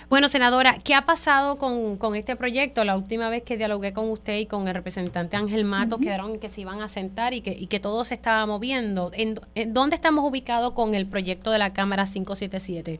Bueno, 0.09 0.27
senadora, 0.27 0.73
¿qué 0.83 0.95
ha 0.95 1.05
pasado 1.05 1.57
con, 1.57 2.15
este 2.15 2.35
proyecto? 2.35 2.83
La 2.83 2.97
última 2.97 3.29
vez 3.29 3.43
que 3.43 3.57
dialogué 3.57 3.93
con 3.93 4.09
usted 4.09 4.39
y 4.39 4.47
con 4.47 4.67
el 4.67 4.73
representante 4.73 5.37
Ángel 5.37 5.65
Matos, 5.65 5.99
quedaron 5.99 6.31
en 6.31 6.39
que 6.39 6.49
se 6.49 6.61
iban 6.61 6.81
a 6.81 6.87
sentar 6.87 7.35
y 7.35 7.41
que, 7.41 7.51
y 7.51 7.67
que 7.67 7.79
todo 7.79 8.03
se 8.03 8.15
estaba 8.15 8.43
moviendo. 8.47 9.11
¿En, 9.13 9.35
dónde 9.71 9.95
estamos 9.95 10.25
ubicados 10.25 10.71
con 10.71 10.95
el 10.95 11.07
proyecto 11.07 11.51
de 11.51 11.59
la 11.59 11.73
Cámara 11.73 12.05
577? 12.05 12.97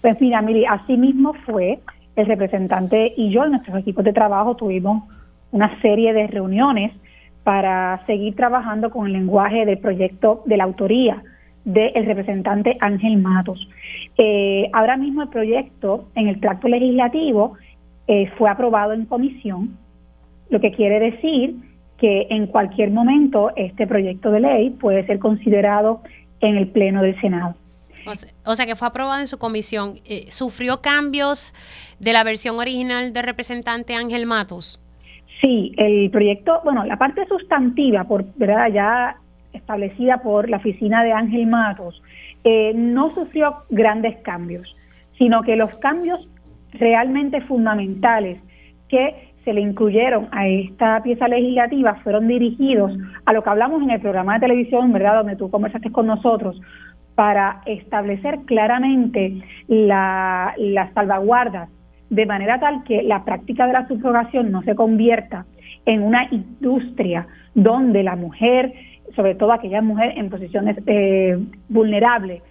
Pues 0.00 0.20
mira, 0.20 0.42
Miri, 0.42 0.64
así 0.64 0.96
mismo 0.96 1.34
fue. 1.44 1.80
El 2.14 2.26
representante 2.26 3.12
y 3.16 3.32
yo, 3.32 3.44
nuestros 3.46 3.76
equipos 3.78 4.04
de 4.04 4.12
trabajo, 4.12 4.54
tuvimos 4.54 5.02
una 5.50 5.80
serie 5.80 6.12
de 6.12 6.28
reuniones 6.28 6.92
para 7.42 8.00
seguir 8.06 8.36
trabajando 8.36 8.90
con 8.90 9.06
el 9.06 9.14
lenguaje 9.14 9.66
del 9.66 9.78
proyecto 9.78 10.44
de 10.46 10.56
la 10.56 10.62
autoría 10.62 11.20
del 11.64 12.06
representante 12.06 12.76
Ángel 12.80 13.16
Matos. 13.16 13.68
Eh, 14.16 14.70
ahora 14.72 14.96
mismo 14.96 15.22
el 15.22 15.28
proyecto 15.28 16.08
en 16.14 16.28
el 16.28 16.40
tracto 16.40 16.68
legislativo 16.68 17.54
eh, 18.06 18.30
fue 18.38 18.48
aprobado 18.48 18.92
en 18.92 19.06
comisión, 19.06 19.76
lo 20.50 20.60
que 20.60 20.72
quiere 20.72 21.00
decir 21.00 21.56
que 21.98 22.26
en 22.30 22.46
cualquier 22.46 22.90
momento 22.90 23.50
este 23.56 23.86
proyecto 23.86 24.30
de 24.30 24.40
ley 24.40 24.70
puede 24.70 25.06
ser 25.06 25.18
considerado 25.18 26.02
en 26.40 26.56
el 26.56 26.68
Pleno 26.68 27.02
del 27.02 27.18
Senado. 27.20 27.54
O 28.44 28.54
sea, 28.54 28.66
que 28.66 28.76
fue 28.76 28.88
aprobado 28.88 29.20
en 29.20 29.26
su 29.26 29.38
comisión. 29.38 29.94
Eh, 30.04 30.26
¿Sufrió 30.28 30.82
cambios 30.82 31.54
de 31.98 32.12
la 32.12 32.22
versión 32.22 32.58
original 32.58 33.12
del 33.12 33.24
representante 33.24 33.94
Ángel 33.94 34.26
Matos? 34.26 34.78
Sí, 35.40 35.72
el 35.78 36.10
proyecto, 36.10 36.60
bueno, 36.64 36.84
la 36.84 36.98
parte 36.98 37.26
sustantiva, 37.26 38.04
por 38.04 38.24
verdad, 38.36 38.68
ya 38.72 39.16
establecida 39.52 40.18
por 40.18 40.50
la 40.50 40.58
oficina 40.58 41.02
de 41.02 41.12
Ángel 41.12 41.46
Matos, 41.46 42.02
eh, 42.44 42.72
no 42.74 43.14
sufrió 43.14 43.56
grandes 43.70 44.16
cambios, 44.18 44.76
sino 45.18 45.42
que 45.42 45.56
los 45.56 45.76
cambios 45.78 46.28
realmente 46.72 47.40
fundamentales 47.42 48.38
que 48.88 49.32
se 49.44 49.52
le 49.52 49.60
incluyeron 49.60 50.28
a 50.32 50.46
esta 50.46 51.02
pieza 51.02 51.28
legislativa 51.28 51.96
fueron 52.02 52.28
dirigidos 52.28 52.92
a 53.26 53.32
lo 53.32 53.42
que 53.42 53.50
hablamos 53.50 53.82
en 53.82 53.90
el 53.90 54.00
programa 54.00 54.34
de 54.34 54.40
televisión, 54.40 54.92
¿verdad?, 54.92 55.18
donde 55.18 55.36
tú 55.36 55.50
conversaste 55.50 55.92
con 55.92 56.06
nosotros, 56.06 56.60
para 57.14 57.62
establecer 57.66 58.40
claramente 58.44 59.40
las 59.68 60.92
salvaguardas 60.94 61.68
de 62.10 62.26
manera 62.26 62.58
tal 62.58 62.82
que 62.84 63.02
la 63.02 63.24
práctica 63.24 63.66
de 63.66 63.72
la 63.72 63.86
subrogación 63.88 64.50
no 64.50 64.62
se 64.62 64.74
convierta 64.74 65.46
en 65.86 66.02
una 66.02 66.26
industria 66.30 67.26
donde 67.54 68.02
la 68.02 68.16
mujer 68.16 68.72
sobre 69.14 69.34
todo 69.34 69.52
aquella 69.52 69.82
mujer 69.82 70.14
en 70.16 70.30
posiciones 70.30 70.76
eh, 70.86 71.38
vulnerables, 71.68 72.42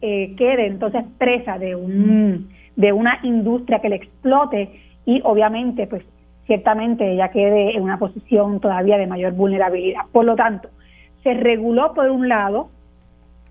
eh, 0.00 0.34
quede 0.36 0.66
entonces 0.66 1.04
presa 1.18 1.58
de, 1.58 1.74
un, 1.76 2.50
de 2.76 2.92
una 2.92 3.20
industria 3.22 3.80
que 3.80 3.88
le 3.88 3.96
explote 3.96 4.70
y 5.06 5.20
obviamente 5.24 5.86
pues 5.86 6.02
ciertamente 6.46 7.12
ella 7.12 7.30
quede 7.30 7.76
en 7.76 7.82
una 7.82 7.98
posición 7.98 8.60
todavía 8.60 8.98
de 8.98 9.06
mayor 9.06 9.32
vulnerabilidad. 9.32 10.02
Por 10.10 10.24
lo 10.24 10.36
tanto, 10.36 10.68
se 11.22 11.34
reguló 11.34 11.94
por 11.94 12.10
un 12.10 12.28
lado 12.28 12.70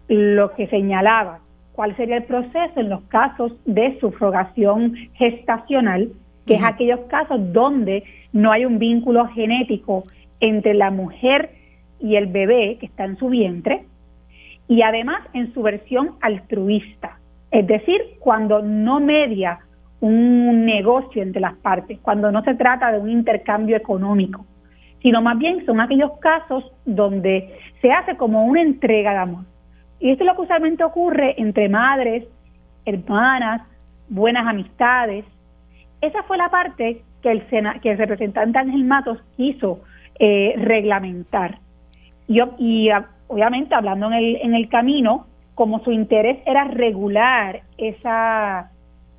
lo 0.08 0.52
que 0.52 0.68
señalaba 0.68 1.40
cuál 1.72 1.96
sería 1.96 2.18
el 2.18 2.24
proceso 2.24 2.80
en 2.80 2.90
los 2.90 3.02
casos 3.04 3.54
de 3.66 3.98
sufrogación 4.00 4.96
gestacional, 5.14 6.10
que 6.46 6.56
es 6.56 6.64
aquellos 6.64 7.00
casos 7.02 7.40
donde 7.54 8.04
no 8.34 8.52
hay 8.52 8.66
un 8.66 8.78
vínculo 8.78 9.26
genético 9.28 10.04
entre 10.42 10.74
la 10.74 10.92
mujer 10.92 11.61
y 12.02 12.16
el 12.16 12.28
bebé 12.28 12.78
que 12.80 12.88
está 12.88 13.06
en 13.06 13.18
su 13.18 13.30
vientre, 13.30 13.86
y 14.68 14.82
además 14.82 15.22
en 15.34 15.54
su 15.54 15.62
versión 15.62 16.16
altruista, 16.22 17.20
es 17.52 17.68
decir, 17.68 18.02
cuando 18.20 18.62
no 18.62 19.00
media 19.00 19.60
un 20.00 20.66
negocio 20.66 21.22
entre 21.22 21.42
las 21.42 21.56
partes, 21.56 22.00
cuando 22.02 22.32
no 22.32 22.44
se 22.44 22.56
trata 22.56 22.92
de 22.92 23.00
un 23.00 23.10
intercambio 23.10 23.76
económico, 23.76 24.46
sino 25.02 25.22
más 25.22 25.38
bien 25.38 25.66
son 25.66 25.82
aquellos 25.82 26.12
casos 26.20 26.72
donde 26.86 27.54
se 27.82 27.92
hace 27.92 28.16
como 28.18 28.46
una 28.46 28.62
entrega 28.62 29.12
de 29.12 29.18
amor. 29.18 29.44
Y 30.00 30.12
esto 30.12 30.24
es 30.24 30.28
lo 30.28 30.36
que 30.36 30.42
usualmente 30.42 30.84
ocurre 30.84 31.36
entre 31.38 31.70
madres, 31.70 32.26
hermanas, 32.86 33.62
buenas 34.10 34.48
amistades. 34.48 35.26
Esa 36.02 36.24
fue 36.24 36.38
la 36.38 36.50
parte 36.50 37.02
que 37.22 37.32
el, 37.32 37.44
que 37.82 37.92
el 37.92 37.98
representante 37.98 38.58
Ángel 38.58 38.84
Matos 38.84 39.20
quiso 39.36 39.82
eh, 40.20 40.54
reglamentar. 40.58 41.60
Y, 42.58 42.90
ah, 42.90 43.08
obviamente 43.28 43.76
hablando 43.76 44.08
en 44.08 44.14
el, 44.14 44.36
en 44.38 44.56
el 44.56 44.70
camino, 44.70 45.28
como 45.56 45.84
su 45.84 45.92
interés 45.92 46.40
era 46.46 46.64
regular 46.64 47.62
esa, 47.78 48.72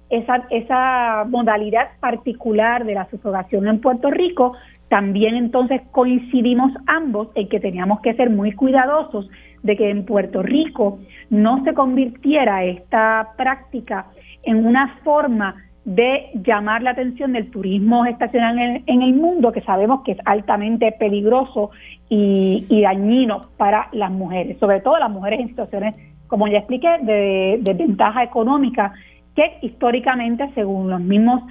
esa, 0.09 0.47
esa 0.51 1.25
modalidad 1.29 1.91
particular 2.01 2.85
de 2.85 2.95
la 2.95 3.09
subrogación 3.11 3.69
en 3.69 3.81
Puerto 3.81 4.11
Rico, 4.11 4.55
también 4.89 5.37
entonces 5.37 5.83
coincidimos 5.91 6.73
ambos 6.87 7.29
en 7.35 7.49
que 7.49 7.61
teníamos 7.61 8.01
que 8.01 8.15
ser 8.15 8.31
muy 8.31 8.53
cuidadosos 8.53 9.29
de 9.63 9.77
que 9.77 9.91
en 9.91 10.05
Puerto 10.05 10.43
Rico 10.43 10.99
no 11.31 11.63
se 11.65 11.75
convirtiera 11.75 12.65
esta 12.65 13.29
práctica 13.37 14.07
en 14.43 14.67
una 14.67 14.99
forma 15.05 15.57
de 15.85 16.31
llamar 16.35 16.83
la 16.83 16.91
atención 16.91 17.33
del 17.33 17.51
turismo 17.51 18.05
estacional 18.07 18.83
en 18.87 19.03
el, 19.03 19.15
mundo, 19.15 19.51
que 19.51 19.63
sabemos 19.63 20.03
que 20.03 20.13
es 20.13 20.19
altamente 20.25 20.93
peligroso 20.93 21.71
y, 22.09 22.83
dañino 22.83 23.49
para 23.57 23.89
las 23.93 24.11
mujeres, 24.11 24.59
sobre 24.59 24.81
todo 24.81 24.99
las 24.99 25.11
mujeres 25.11 25.41
en 25.41 25.49
situaciones, 25.49 25.95
como 26.29 26.47
ya 26.47 26.59
expliqué, 26.59 26.99
de, 27.03 27.59
de 27.61 27.75
ventaja 27.75 28.23
económica, 28.23 28.93
que 29.35 29.59
históricamente, 29.63 30.51
según 30.55 30.89
los 30.91 31.01
mismos 31.01 31.43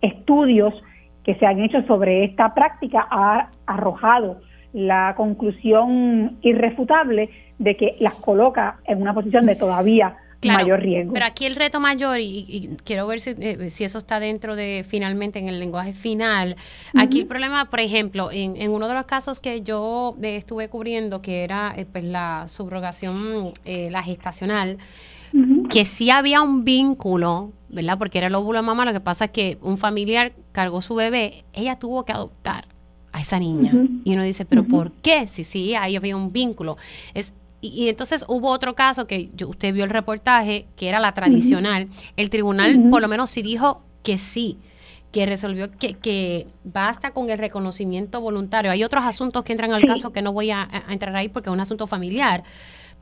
estudios 0.00 0.74
que 1.24 1.34
se 1.34 1.46
han 1.46 1.60
hecho 1.60 1.82
sobre 1.82 2.24
esta 2.24 2.54
práctica, 2.54 3.06
ha 3.10 3.50
arrojado 3.66 4.40
la 4.72 5.14
conclusión 5.16 6.38
irrefutable 6.42 7.28
de 7.58 7.76
que 7.76 7.96
las 7.98 8.14
coloca 8.14 8.78
en 8.84 9.02
una 9.02 9.14
posición 9.14 9.42
de 9.44 9.56
todavía 9.56 10.16
mayor 10.48 10.80
riesgo. 10.80 11.12
Pero 11.12 11.26
aquí 11.26 11.46
el 11.46 11.56
reto 11.56 11.80
mayor, 11.80 12.20
y, 12.20 12.76
quiero 12.84 13.06
ver 13.06 13.20
eh, 13.24 13.70
si, 13.70 13.84
eso 13.84 13.98
está 13.98 14.20
dentro 14.20 14.56
de 14.56 14.84
finalmente 14.88 15.38
en 15.38 15.48
el 15.48 15.60
lenguaje 15.60 15.92
final. 15.92 16.56
Aquí 16.94 17.20
el 17.20 17.26
problema, 17.26 17.68
por 17.70 17.80
ejemplo, 17.80 18.30
en, 18.32 18.70
uno 18.70 18.88
de 18.88 18.94
los 18.94 19.04
casos 19.04 19.40
que 19.40 19.62
yo 19.62 20.16
eh, 20.22 20.36
estuve 20.36 20.68
cubriendo, 20.68 21.22
que 21.22 21.44
era 21.44 21.74
eh, 21.76 21.86
pues 21.90 22.04
la 22.04 22.44
subrogación, 22.48 23.52
la 23.64 24.02
gestacional, 24.02 24.78
que 25.70 25.84
sí 25.84 26.10
había 26.10 26.42
un 26.42 26.64
vínculo, 26.64 27.52
¿verdad? 27.68 27.98
Porque 27.98 28.18
era 28.18 28.26
el 28.26 28.34
óvulo 28.34 28.58
de 28.58 28.62
mamá, 28.62 28.84
lo 28.84 28.92
que 28.92 29.00
pasa 29.00 29.26
es 29.26 29.30
que 29.30 29.58
un 29.62 29.78
familiar 29.78 30.32
cargó 30.52 30.82
su 30.82 30.94
bebé, 30.94 31.44
ella 31.52 31.78
tuvo 31.78 32.04
que 32.04 32.12
adoptar 32.12 32.66
a 33.12 33.20
esa 33.20 33.38
niña. 33.38 33.72
Y 34.04 34.14
uno 34.14 34.22
dice, 34.22 34.44
pero 34.44 34.64
¿por 34.64 34.92
qué? 34.92 35.28
Si 35.28 35.44
sí, 35.44 35.74
ahí 35.74 35.96
había 35.96 36.16
un 36.16 36.32
vínculo. 36.32 36.76
Es 37.14 37.34
y, 37.60 37.88
entonces 37.88 38.24
hubo 38.28 38.48
otro 38.48 38.74
caso 38.74 39.06
que 39.06 39.30
usted 39.46 39.74
vio 39.74 39.84
el 39.84 39.90
reportaje, 39.90 40.66
que 40.76 40.88
era 40.88 41.00
la 41.00 41.12
tradicional. 41.12 41.88
El 42.16 42.30
tribunal 42.30 42.88
por 42.90 43.02
lo 43.02 43.08
menos 43.08 43.30
sí 43.30 43.42
dijo 43.42 43.82
que 44.02 44.18
sí, 44.18 44.58
que 45.12 45.26
resolvió 45.26 45.70
que, 45.70 45.94
que, 45.94 46.46
basta 46.64 47.10
con 47.10 47.30
el 47.30 47.38
reconocimiento 47.38 48.20
voluntario. 48.20 48.70
Hay 48.70 48.84
otros 48.84 49.04
asuntos 49.04 49.44
que 49.44 49.52
entran 49.52 49.72
al 49.72 49.84
caso 49.84 50.12
que 50.12 50.22
no 50.22 50.32
voy 50.32 50.50
a, 50.50 50.68
entrar 50.88 51.14
ahí 51.16 51.28
porque 51.28 51.50
es 51.50 51.54
un 51.54 51.60
asunto 51.60 51.86
familiar, 51.86 52.42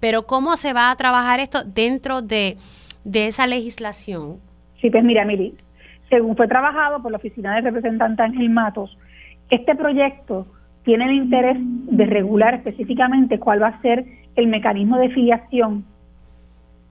pero 0.01 0.27
¿cómo 0.27 0.57
se 0.57 0.73
va 0.73 0.91
a 0.91 0.97
trabajar 0.97 1.41
esto 1.41 1.63
dentro 1.65 2.23
de, 2.23 2.57
de 3.05 3.27
esa 3.27 3.47
legislación? 3.47 4.39
Sí, 4.81 4.91
pues 4.91 5.05
mira, 5.05 5.25
Miri, 5.25 5.55
según 6.09 6.37
fue 6.37 6.49
trabajado 6.49 7.03
por 7.03 7.13
la 7.13 7.19
Oficina 7.19 7.55
de 7.57 7.63
Representante 7.63 8.23
Ángel 8.23 8.51
Matos, 8.51 8.97
este 9.51 9.75
proyecto 9.75 10.47
tiene 10.85 11.05
el 11.05 11.13
interés 11.13 11.57
de 11.61 12.07
regular 12.07 12.55
específicamente 12.55 13.39
cuál 13.39 13.63
va 13.63 13.69
a 13.69 13.83
ser 13.83 14.07
el 14.39 14.47
mecanismo 14.47 14.99
de 14.99 15.11
filiación 15.11 15.85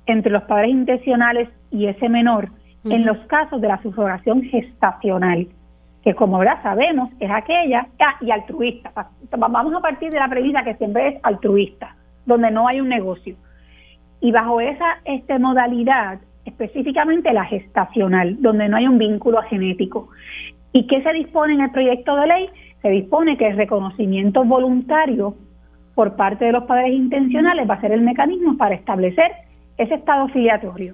entre 0.06 0.32
los 0.32 0.44
padres 0.44 0.70
intencionales 0.70 1.48
y 1.72 1.86
ese 1.88 2.10
menor 2.10 2.50
en 2.84 3.06
los 3.06 3.18
casos 3.28 3.62
de 3.62 3.70
la 3.70 3.82
subrogación 3.82 4.44
gestacional, 4.44 5.48
que 6.04 6.14
como 6.14 6.44
ya 6.44 6.62
sabemos 6.62 7.10
es 7.20 7.32
aquella, 7.32 7.88
ah, 8.00 8.16
y 8.22 8.32
altruista. 8.32 8.92
Vamos 9.38 9.74
a 9.74 9.80
partir 9.80 10.12
de 10.12 10.20
la 10.20 10.28
premisa 10.28 10.64
que 10.64 10.76
siempre 10.76 11.08
es 11.08 11.20
altruista, 11.24 11.96
donde 12.26 12.52
no 12.52 12.68
hay 12.68 12.82
un 12.82 12.90
negocio. 12.90 13.36
Y 14.20 14.32
bajo 14.32 14.60
esa 14.60 15.00
este, 15.06 15.40
modalidad, 15.40 16.20
específicamente 16.44 17.32
la 17.32 17.46
gestacional, 17.46 18.42
donde 18.42 18.68
no 18.68 18.78
hay 18.78 18.88
un 18.88 18.98
vínculo 18.98 19.42
genético. 19.44 20.10
¿Y 20.74 20.86
qué 20.88 21.02
se 21.02 21.14
dispone 21.14 21.54
en 21.54 21.62
el 21.62 21.72
proyecto 21.72 22.16
de 22.18 22.28
ley? 22.28 22.50
Se 22.82 22.90
dispone 22.90 23.38
que 23.38 23.48
el 23.48 23.58
reconocimiento 23.58 24.44
voluntario 24.44 25.36
por 25.98 26.16
parte 26.16 26.46
de 26.46 26.52
los 26.52 26.66
padres 26.66 26.94
intencionales 26.94 27.68
va 27.68 27.74
a 27.74 27.82
ser 27.82 27.92
el 27.92 28.02
mecanismo 28.02 28.56
para 28.56 28.76
establecer 28.76 29.32
ese 29.80 29.96
estado 29.96 30.28
filiatorio. 30.28 30.94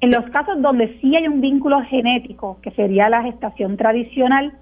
En 0.00 0.12
los 0.12 0.24
casos 0.30 0.62
donde 0.62 0.96
sí 1.00 1.16
hay 1.16 1.26
un 1.26 1.40
vínculo 1.40 1.82
genético, 1.82 2.60
que 2.62 2.70
sería 2.70 3.08
la 3.08 3.24
gestación 3.24 3.76
tradicional, 3.76 4.52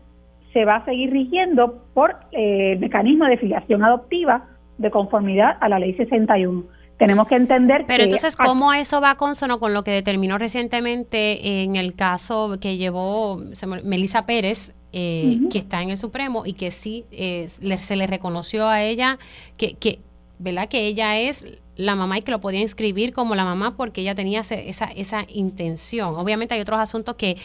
se 0.55 0.65
va 0.65 0.77
a 0.77 0.85
seguir 0.87 1.11
rigiendo 1.11 1.85
por 1.93 2.17
eh, 2.33 2.73
el 2.73 2.79
mecanismo 2.79 3.27
de 3.27 3.37
filiación 3.37 3.85
adoptiva 3.85 4.47
de 4.79 4.91
conformidad 4.91 5.59
a 5.61 5.69
la 5.69 5.79
ley 5.79 5.93
61. 5.93 6.65
Tenemos 6.97 7.29
que 7.29 7.35
entender 7.35 7.85
Pero 7.87 8.05
entonces, 8.05 8.35
¿cómo 8.35 8.73
eso 8.73 9.03
va 9.03 9.17
consono 9.17 9.59
con 9.61 9.75
lo 9.75 9.85
que 9.85 9.91
determinó 9.91 10.39
recientemente 10.39 11.65
en 11.65 11.77
el 11.77 11.95
caso 11.95 12.57
que 12.63 12.79
llevó 12.79 13.43
Melissa 13.85 14.25
Pérez, 14.25 14.75
eh, 14.93 15.41
que 15.51 15.59
está 15.59 15.83
en 15.83 15.91
el 15.91 15.97
Supremo 15.97 16.45
y 16.45 16.53
que 16.53 16.71
sí 16.71 17.05
eh, 17.13 17.49
se 17.49 17.97
le 17.97 18.07
reconoció 18.07 18.69
a 18.69 18.83
ella 18.83 19.19
que, 19.57 19.75
que, 19.75 20.01
¿verdad? 20.39 20.69
Que 20.69 20.87
ella 20.87 21.19
es 21.19 21.47
la 21.77 21.97
mamá 21.97 22.19
y 22.19 22.23
que 22.23 22.31
lo 22.31 22.41
podía 22.41 22.61
inscribir 22.61 23.13
como 23.15 23.35
la 23.35 23.45
mamá 23.45 23.77
porque 23.77 24.03
ella 24.03 24.15
tenía 24.15 24.41
esa, 24.41 24.85
esa 24.85 25.25
intención. 25.29 26.15
Obviamente 26.17 26.55
hay 26.55 26.61
otros 26.61 26.79
asuntos 26.79 27.15
que, 27.15 27.37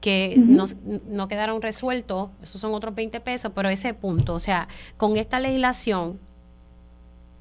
que 0.00 0.34
no, 0.38 0.64
no, 1.06 1.28
quedaron 1.28 1.60
resueltos, 1.60 2.30
esos 2.42 2.60
son 2.60 2.72
otros 2.72 2.94
20 2.94 3.20
pesos, 3.20 3.52
pero 3.54 3.68
ese 3.68 3.92
punto, 3.94 4.34
o 4.34 4.40
sea, 4.40 4.68
con 4.96 5.16
esta 5.16 5.38
legislación, 5.38 6.18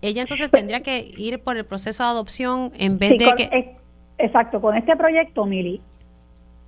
ella 0.02 0.21
entonces 0.21 0.52
pues 0.52 0.60
tendría 0.60 0.84
que 0.84 1.13
ir 1.17 1.39
por 1.39 1.56
el 1.56 1.65
proceso 1.65 2.04
de 2.04 2.10
adopción 2.10 2.71
en 2.78 2.97
vez 2.97 3.12
de 3.12 3.34
que... 3.38 3.78
exacto, 4.17 4.60
con 4.60 4.76
este 4.76 4.97
proyecto, 4.97 5.45
Mili, 5.45 5.82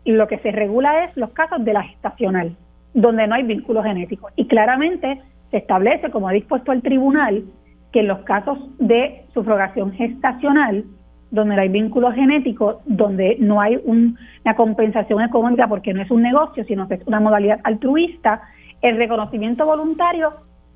lo 0.06 0.28
que 0.28 0.38
se 0.40 0.52
regula 0.52 1.04
es 1.06 1.18
los 1.18 1.32
casos 1.32 1.66
de 1.66 1.74
la 1.74 1.84
gestacional, 1.84 2.56
donde 2.96 3.28
no 3.28 3.36
hay 3.36 3.44
vínculo 3.44 3.84
genético. 3.84 4.30
Y 4.36 4.48
claramente 4.48 5.22
se 5.52 5.58
establece, 5.58 6.10
como 6.10 6.28
ha 6.28 6.32
dispuesto 6.32 6.72
el 6.72 6.82
tribunal, 6.82 7.44
que 7.92 8.00
en 8.00 8.08
los 8.08 8.20
casos 8.20 8.58
de 8.80 9.26
sufragación 9.34 9.92
gestacional, 9.94 10.86
donde 11.30 11.56
no 11.56 11.62
hay 11.62 11.70
vínculo 11.70 12.12
genético, 12.14 12.82
donde 12.86 13.38
no 13.40 13.62
hay 13.62 13.80
una 13.86 14.56
compensación 14.56 15.22
económica 15.22 15.68
porque 15.68 15.94
no 15.94 16.02
es 16.02 16.10
un 16.10 16.22
negocio, 16.22 16.64
sino 16.64 16.88
que 16.88 16.96
es 16.96 17.08
una 17.08 17.20
modalidad 17.20 17.60
altruista, 17.64 18.42
el 18.82 18.98
reconocimiento 18.98 19.66
voluntario 19.66 20.34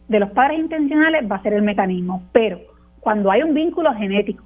de 0.10 0.20
los 0.20 0.32
padres 0.32 0.60
intencionales 0.60 1.30
va 1.32 1.38
a 1.38 1.44
ser 1.44 1.54
el 1.54 1.62
mecanismo. 1.62 2.24
Pero 2.34 2.60
cuando 3.00 3.32
hay 3.32 3.44
un 3.44 3.54
vínculo 3.54 3.94
genético, 3.94 4.44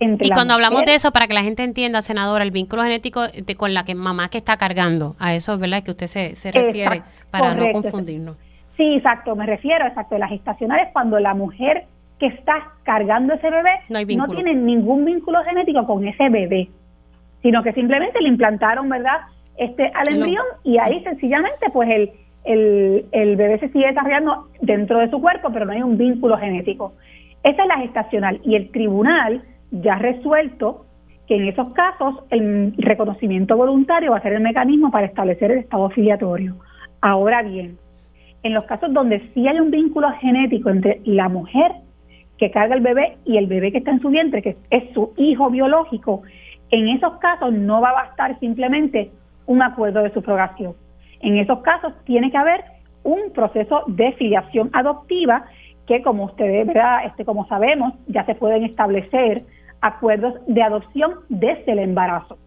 entre 0.00 0.26
y 0.26 0.30
cuando 0.30 0.54
hablamos 0.54 0.82
de 0.84 0.94
eso, 0.94 1.12
para 1.12 1.26
que 1.28 1.34
la 1.34 1.42
gente 1.42 1.62
entienda, 1.62 2.02
senadora, 2.02 2.42
el 2.42 2.50
vínculo 2.50 2.82
genético 2.82 3.28
de, 3.28 3.54
con 3.54 3.74
la 3.74 3.84
que 3.84 3.94
mamá 3.94 4.30
que 4.30 4.38
está 4.38 4.56
cargando, 4.56 5.14
a 5.18 5.34
eso 5.34 5.54
es 5.54 5.60
verdad 5.60 5.82
que 5.82 5.90
usted 5.90 6.06
se, 6.06 6.36
se 6.36 6.50
refiere, 6.50 7.02
para 7.30 7.54
no 7.54 7.70
confundirnos. 7.72 8.36
Sí, 8.76 8.94
exacto, 8.94 9.36
me 9.36 9.44
refiero, 9.44 9.86
exacto, 9.86 10.16
la 10.16 10.26
gestacional 10.26 10.80
es 10.80 10.88
cuando 10.92 11.18
la 11.18 11.34
mujer 11.34 11.84
que 12.18 12.26
está 12.26 12.72
cargando 12.82 13.34
ese 13.34 13.50
bebé 13.50 14.16
no, 14.16 14.26
tiene 14.28 14.54
ningún 14.54 15.04
vínculo 15.04 15.42
genético 15.44 15.86
con 15.86 16.06
ese 16.06 16.28
bebé, 16.30 16.68
sino 17.42 17.62
que 17.62 17.72
simplemente 17.72 18.20
le 18.20 18.28
implantaron, 18.28 18.88
¿verdad? 18.88 19.20
Este, 19.56 19.90
al 19.94 20.14
embrión 20.14 20.44
y 20.64 20.78
ahí 20.78 21.02
sencillamente 21.02 21.66
pues 21.72 21.90
el, 21.90 22.10
el, 22.44 23.06
el 23.12 23.36
bebé 23.36 23.58
se 23.58 23.68
sigue 23.68 23.88
desarrollando 23.88 24.48
dentro 24.62 24.98
de 24.98 25.10
su 25.10 25.20
cuerpo, 25.20 25.50
pero 25.52 25.66
no 25.66 25.72
hay 25.72 25.82
un 25.82 25.98
vínculo 25.98 26.38
genético. 26.38 26.94
Esa 27.42 27.62
es 27.62 27.68
la 27.68 27.78
gestacional 27.78 28.40
y 28.44 28.54
el 28.54 28.70
tribunal 28.70 29.42
ya 29.70 29.96
resuelto 29.96 30.86
que 31.26 31.36
en 31.36 31.48
esos 31.48 31.70
casos 31.70 32.24
el 32.30 32.74
reconocimiento 32.76 33.56
voluntario 33.56 34.10
va 34.10 34.18
a 34.18 34.22
ser 34.22 34.32
el 34.32 34.40
mecanismo 34.40 34.90
para 34.90 35.06
establecer 35.06 35.52
el 35.52 35.58
estado 35.58 35.88
filiatorio. 35.90 36.56
Ahora 37.00 37.42
bien, 37.42 37.78
en 38.42 38.54
los 38.54 38.64
casos 38.64 38.92
donde 38.92 39.20
sí 39.32 39.46
hay 39.46 39.60
un 39.60 39.70
vínculo 39.70 40.10
genético 40.20 40.70
entre 40.70 41.00
la 41.04 41.28
mujer 41.28 41.72
que 42.36 42.50
carga 42.50 42.74
el 42.74 42.80
bebé 42.80 43.18
y 43.24 43.36
el 43.36 43.46
bebé 43.46 43.70
que 43.70 43.78
está 43.78 43.90
en 43.90 44.00
su 44.00 44.08
vientre, 44.08 44.42
que 44.42 44.56
es 44.70 44.92
su 44.94 45.12
hijo 45.16 45.50
biológico, 45.50 46.22
en 46.70 46.88
esos 46.88 47.18
casos 47.18 47.52
no 47.52 47.80
va 47.80 47.90
a 47.90 48.04
bastar 48.04 48.38
simplemente 48.40 49.10
un 49.46 49.62
acuerdo 49.62 50.02
de 50.02 50.12
subrogación. 50.12 50.74
En 51.20 51.36
esos 51.36 51.60
casos 51.60 51.92
tiene 52.04 52.30
que 52.30 52.38
haber 52.38 52.64
un 53.02 53.30
proceso 53.32 53.84
de 53.86 54.12
filiación 54.12 54.70
adoptiva 54.72 55.44
que, 55.86 56.02
como 56.02 56.24
ustedes, 56.24 56.66
¿verdad? 56.66 57.04
Este, 57.06 57.24
como 57.24 57.46
sabemos, 57.46 57.94
ya 58.06 58.24
se 58.24 58.34
pueden 58.34 58.64
establecer 58.64 59.42
acuerdos 59.80 60.34
de 60.46 60.62
adopción 60.62 61.20
desde 61.28 61.72
el 61.72 61.78
embarazo. 61.80 62.38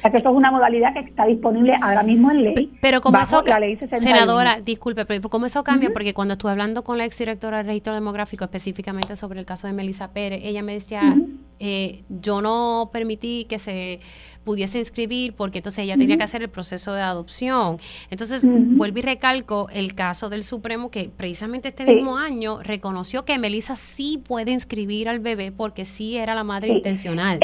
O 0.00 0.02
sea 0.02 0.10
que 0.10 0.16
eso 0.16 0.30
es 0.30 0.34
una 0.34 0.50
modalidad 0.50 0.94
que 0.94 1.00
está 1.00 1.26
disponible 1.26 1.74
ahora 1.82 2.02
mismo 2.02 2.30
en 2.30 2.42
ley. 2.42 2.72
Pero 2.80 3.02
como 3.02 3.18
eso, 3.18 3.42
la 3.44 3.60
ley 3.60 3.78
senadora, 3.96 4.58
disculpe, 4.64 5.04
pero 5.04 5.28
¿cómo 5.28 5.44
eso 5.44 5.62
cambia? 5.62 5.90
Porque 5.92 6.14
cuando 6.14 6.32
estuve 6.32 6.52
hablando 6.52 6.82
con 6.84 6.96
la 6.96 7.04
exdirectora 7.04 7.58
del 7.58 7.66
registro 7.66 7.92
demográfico, 7.92 8.44
específicamente 8.44 9.14
sobre 9.14 9.40
el 9.40 9.44
caso 9.44 9.66
de 9.66 9.74
Melissa 9.74 10.08
Pérez, 10.12 10.40
ella 10.42 10.62
me 10.62 10.72
decía, 10.72 11.14
eh, 11.58 12.02
yo 12.08 12.40
no 12.40 12.88
permití 12.94 13.44
que 13.44 13.58
se 13.58 14.00
pudiese 14.44 14.78
inscribir 14.78 15.34
porque 15.34 15.58
entonces 15.58 15.84
ella 15.84 15.96
tenía 15.96 16.16
que 16.16 16.22
hacer 16.22 16.42
el 16.42 16.48
proceso 16.48 16.92
de 16.94 17.02
adopción. 17.02 17.78
Entonces, 18.10 18.46
vuelvo 18.46 18.98
y 18.98 19.02
recalco 19.02 19.68
el 19.72 19.94
caso 19.94 20.28
del 20.28 20.44
Supremo 20.44 20.90
que 20.90 21.10
precisamente 21.14 21.68
este 21.68 21.84
mismo 21.84 22.16
año 22.16 22.62
reconoció 22.62 23.24
que 23.24 23.38
Melissa 23.38 23.74
sí 23.76 24.22
puede 24.26 24.50
inscribir 24.50 25.08
al 25.08 25.20
bebé 25.20 25.52
porque 25.52 25.84
sí 25.84 26.16
era 26.16 26.34
la 26.34 26.44
madre 26.44 26.68
intencional. 26.68 27.40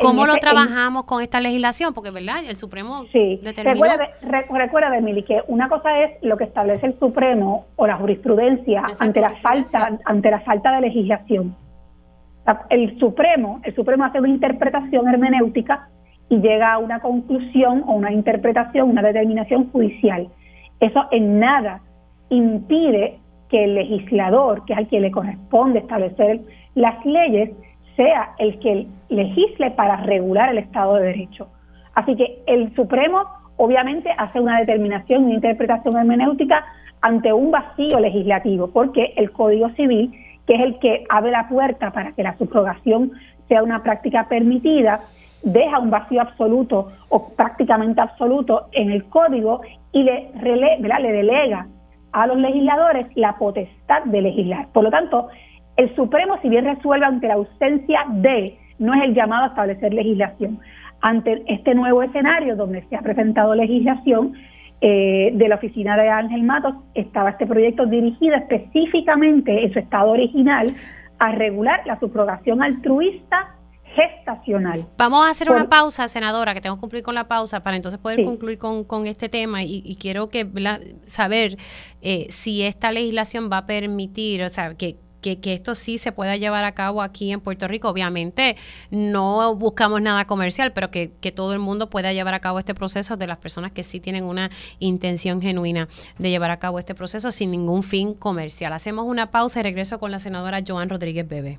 ¿Cómo 0.00 0.26
lo 0.26 0.36
trabajamos 0.36 1.04
con 1.04 1.22
esta 1.22 1.40
legislación? 1.40 1.94
Porque, 1.94 2.10
¿verdad? 2.10 2.44
El 2.48 2.56
Supremo 2.56 3.04
sí. 3.12 3.40
determinó... 3.42 3.86
Recuerda, 4.22 4.96
Emily, 4.96 5.22
que 5.22 5.42
una 5.46 5.68
cosa 5.68 6.02
es 6.02 6.10
lo 6.22 6.36
que 6.36 6.44
establece 6.44 6.86
el 6.86 6.98
Supremo 6.98 7.66
o 7.76 7.86
la 7.86 7.96
jurisprudencia 7.96 8.82
ante 8.98 9.20
la 9.20 9.36
falta 9.40 9.98
ante 10.04 10.30
la 10.30 10.40
falta 10.40 10.72
de 10.72 10.80
legislación. 10.82 11.54
El 12.68 12.98
Supremo, 12.98 13.60
el 13.64 13.74
Supremo 13.74 14.04
hace 14.04 14.18
una 14.18 14.28
interpretación 14.28 15.08
hermenéutica 15.08 15.88
y 16.30 16.38
llega 16.38 16.72
a 16.72 16.78
una 16.78 17.00
conclusión 17.00 17.84
o 17.86 17.92
una 17.92 18.12
interpretación, 18.12 18.88
una 18.88 19.02
determinación 19.02 19.70
judicial. 19.70 20.28
Eso 20.78 21.04
en 21.10 21.40
nada 21.40 21.82
impide 22.30 23.18
que 23.50 23.64
el 23.64 23.74
legislador, 23.74 24.64
que 24.64 24.72
es 24.72 24.78
al 24.78 24.88
que 24.88 25.00
le 25.00 25.10
corresponde 25.10 25.80
establecer 25.80 26.40
las 26.76 27.04
leyes, 27.04 27.50
sea 27.96 28.30
el 28.38 28.58
que 28.60 28.86
legisle 29.08 29.72
para 29.72 29.96
regular 29.96 30.50
el 30.50 30.58
Estado 30.58 30.94
de 30.94 31.08
Derecho. 31.08 31.48
Así 31.94 32.14
que 32.14 32.38
el 32.46 32.74
Supremo 32.76 33.24
obviamente 33.56 34.10
hace 34.16 34.40
una 34.40 34.60
determinación, 34.60 35.24
una 35.24 35.34
interpretación 35.34 35.96
hermenéutica 35.98 36.64
ante 37.02 37.32
un 37.32 37.50
vacío 37.50 37.98
legislativo, 37.98 38.68
porque 38.68 39.14
el 39.16 39.32
Código 39.32 39.68
Civil, 39.70 40.12
que 40.46 40.54
es 40.54 40.60
el 40.60 40.78
que 40.78 41.04
abre 41.08 41.32
la 41.32 41.48
puerta 41.48 41.90
para 41.90 42.12
que 42.12 42.22
la 42.22 42.38
subrogación 42.38 43.12
sea 43.48 43.64
una 43.64 43.82
práctica 43.82 44.28
permitida, 44.28 45.00
deja 45.42 45.78
un 45.78 45.90
vacío 45.90 46.20
absoluto 46.20 46.92
o 47.08 47.28
prácticamente 47.30 48.00
absoluto 48.00 48.66
en 48.72 48.90
el 48.90 49.04
código 49.04 49.62
y 49.92 50.02
le, 50.02 50.30
le 50.42 51.12
delega 51.12 51.66
a 52.12 52.26
los 52.26 52.36
legisladores 52.38 53.06
la 53.14 53.36
potestad 53.38 54.04
de 54.04 54.22
legislar. 54.22 54.68
Por 54.72 54.84
lo 54.84 54.90
tanto, 54.90 55.28
el 55.76 55.94
Supremo, 55.94 56.38
si 56.42 56.48
bien 56.48 56.64
resuelve 56.64 57.06
ante 57.06 57.28
la 57.28 57.34
ausencia 57.34 58.04
de, 58.08 58.58
no 58.78 58.94
es 58.94 59.02
el 59.02 59.14
llamado 59.14 59.44
a 59.44 59.48
establecer 59.48 59.94
legislación. 59.94 60.58
Ante 61.00 61.42
este 61.46 61.74
nuevo 61.74 62.02
escenario 62.02 62.56
donde 62.56 62.82
se 62.88 62.96
ha 62.96 63.00
presentado 63.00 63.54
legislación 63.54 64.34
eh, 64.82 65.30
de 65.32 65.48
la 65.48 65.54
oficina 65.54 65.96
de 65.96 66.08
Ángel 66.08 66.42
Matos, 66.42 66.74
estaba 66.94 67.30
este 67.30 67.46
proyecto 67.46 67.86
dirigido 67.86 68.36
específicamente 68.36 69.64
en 69.64 69.72
su 69.72 69.78
estado 69.78 70.10
original 70.10 70.74
a 71.18 71.32
regular 71.32 71.82
la 71.86 71.98
subrogación 71.98 72.62
altruista 72.62 73.54
gestacional. 73.94 74.86
Vamos 74.96 75.26
a 75.26 75.30
hacer 75.30 75.50
una 75.50 75.68
pausa, 75.68 76.08
senadora, 76.08 76.54
que 76.54 76.60
tengo 76.60 76.76
que 76.76 76.80
cumplir 76.80 77.02
con 77.02 77.14
la 77.14 77.28
pausa 77.28 77.62
para 77.62 77.76
entonces 77.76 77.98
poder 78.00 78.24
concluir 78.24 78.58
con, 78.58 78.84
con, 78.84 79.06
este 79.06 79.28
tema 79.28 79.62
y, 79.62 79.96
quiero 80.00 80.28
que 80.28 80.46
saber 81.04 81.56
eh, 82.00 82.26
si 82.30 82.62
esta 82.62 82.92
legislación 82.92 83.50
va 83.52 83.58
a 83.58 83.66
permitir, 83.66 84.42
o 84.42 84.48
sea, 84.48 84.74
que 84.74 84.96
que, 85.20 85.38
esto 85.52 85.74
sí 85.74 85.98
se 85.98 86.12
pueda 86.12 86.36
llevar 86.36 86.64
a 86.64 86.72
cabo 86.72 87.02
aquí 87.02 87.32
en 87.32 87.40
Puerto 87.40 87.68
Rico. 87.68 87.88
Obviamente 87.88 88.56
no 88.90 89.54
buscamos 89.54 90.00
nada 90.00 90.26
comercial, 90.26 90.72
pero 90.72 90.90
que, 90.90 91.12
que, 91.20 91.32
todo 91.32 91.52
el 91.52 91.58
mundo 91.58 91.90
pueda 91.90 92.12
llevar 92.12 92.34
a 92.34 92.40
cabo 92.40 92.58
este 92.58 92.74
proceso 92.74 93.16
de 93.16 93.26
las 93.26 93.38
personas 93.38 93.72
que 93.72 93.82
sí 93.82 94.00
tienen 94.00 94.24
una 94.24 94.50
intención 94.78 95.40
genuina 95.40 95.88
de 96.18 96.30
llevar 96.30 96.50
a 96.50 96.58
cabo 96.58 96.78
este 96.78 96.94
proceso 96.94 97.30
sin 97.32 97.50
ningún 97.50 97.82
fin 97.82 98.14
comercial. 98.14 98.72
Hacemos 98.72 99.06
una 99.06 99.30
pausa 99.30 99.60
y 99.60 99.62
regreso 99.62 99.98
con 99.98 100.10
la 100.10 100.18
senadora 100.18 100.60
Joan 100.66 100.88
Rodríguez 100.88 101.28
Bebe. 101.28 101.58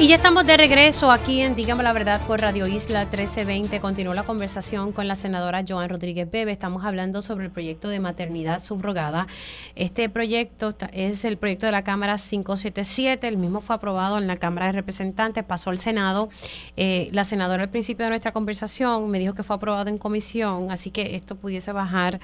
y 0.00 0.06
ya 0.06 0.14
estamos 0.14 0.46
de 0.46 0.56
regreso 0.56 1.10
aquí 1.10 1.40
en 1.40 1.56
Dígame 1.56 1.82
la 1.82 1.92
Verdad 1.92 2.20
por 2.24 2.40
Radio 2.40 2.68
Isla 2.68 3.00
1320. 3.00 3.80
Continuó 3.80 4.14
la 4.14 4.22
conversación 4.22 4.92
con 4.92 5.08
la 5.08 5.16
senadora 5.16 5.64
Joan 5.66 5.88
Rodríguez 5.88 6.30
Bebe. 6.30 6.52
Estamos 6.52 6.84
hablando 6.84 7.20
sobre 7.20 7.46
el 7.46 7.50
proyecto 7.50 7.88
de 7.88 7.98
maternidad 7.98 8.62
subrogada. 8.62 9.26
Este 9.74 10.08
proyecto 10.08 10.72
es 10.92 11.24
el 11.24 11.36
proyecto 11.36 11.66
de 11.66 11.72
la 11.72 11.82
Cámara 11.82 12.16
577. 12.16 13.26
El 13.26 13.38
mismo 13.38 13.60
fue 13.60 13.74
aprobado 13.74 14.18
en 14.18 14.28
la 14.28 14.36
Cámara 14.36 14.66
de 14.66 14.72
Representantes, 14.72 15.42
pasó 15.42 15.70
al 15.70 15.78
Senado. 15.78 16.28
Eh, 16.76 17.08
la 17.10 17.24
senadora 17.24 17.64
al 17.64 17.70
principio 17.70 18.04
de 18.04 18.10
nuestra 18.10 18.30
conversación 18.30 19.10
me 19.10 19.18
dijo 19.18 19.34
que 19.34 19.42
fue 19.42 19.56
aprobado 19.56 19.88
en 19.88 19.98
comisión, 19.98 20.70
así 20.70 20.92
que 20.92 21.16
esto 21.16 21.34
pudiese 21.34 21.72
bajar 21.72 22.20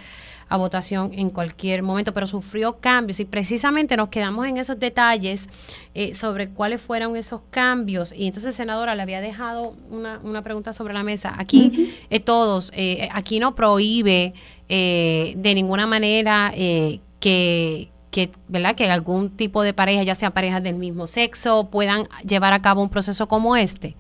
a 0.49 0.57
votación 0.57 1.11
en 1.14 1.30
cualquier 1.30 1.82
momento, 1.82 2.12
pero 2.12 2.26
sufrió 2.26 2.78
cambios 2.78 3.20
y 3.20 3.24
precisamente 3.24 3.97
nos 3.97 4.09
quedamos 4.09 4.47
en 4.47 4.57
esos 4.57 4.78
detalles 4.78 5.49
eh, 5.95 6.14
sobre 6.14 6.51
cuáles 6.51 6.80
fueron 6.80 7.16
esos 7.16 7.42
cambios. 7.51 8.12
Y 8.16 8.26
entonces, 8.26 8.55
senadora, 8.55 8.95
le 8.95 9.03
había 9.03 9.20
dejado 9.20 9.74
una, 9.90 10.20
una 10.22 10.42
pregunta 10.42 10.72
sobre 10.72 10.95
la 10.95 11.03
mesa. 11.03 11.34
Aquí 11.36 11.95
eh, 12.11 12.20
todos, 12.20 12.70
eh, 12.74 13.09
aquí 13.12 13.40
no 13.40 13.55
prohíbe 13.55 14.34
de 14.68 15.53
ninguna 15.55 15.86
manera 15.86 16.53
que, 16.55 17.90
que, 18.11 18.30
¿verdad? 18.49 18.74
que 18.74 18.90
algún 18.90 19.30
tipo 19.30 19.62
de 19.62 19.74
pareja, 19.74 20.03
ya 20.03 20.14
sea 20.14 20.30
parejas 20.30 20.62
del 20.62 20.74
mismo 20.76 21.07
sexo, 21.07 21.68
puedan 21.70 22.05
llevar 22.26 22.55
a 22.55 22.62
cabo 22.62 22.82
un 22.82 22.88
proceso 22.88 23.28
como 23.28 23.57
este. 23.57 23.95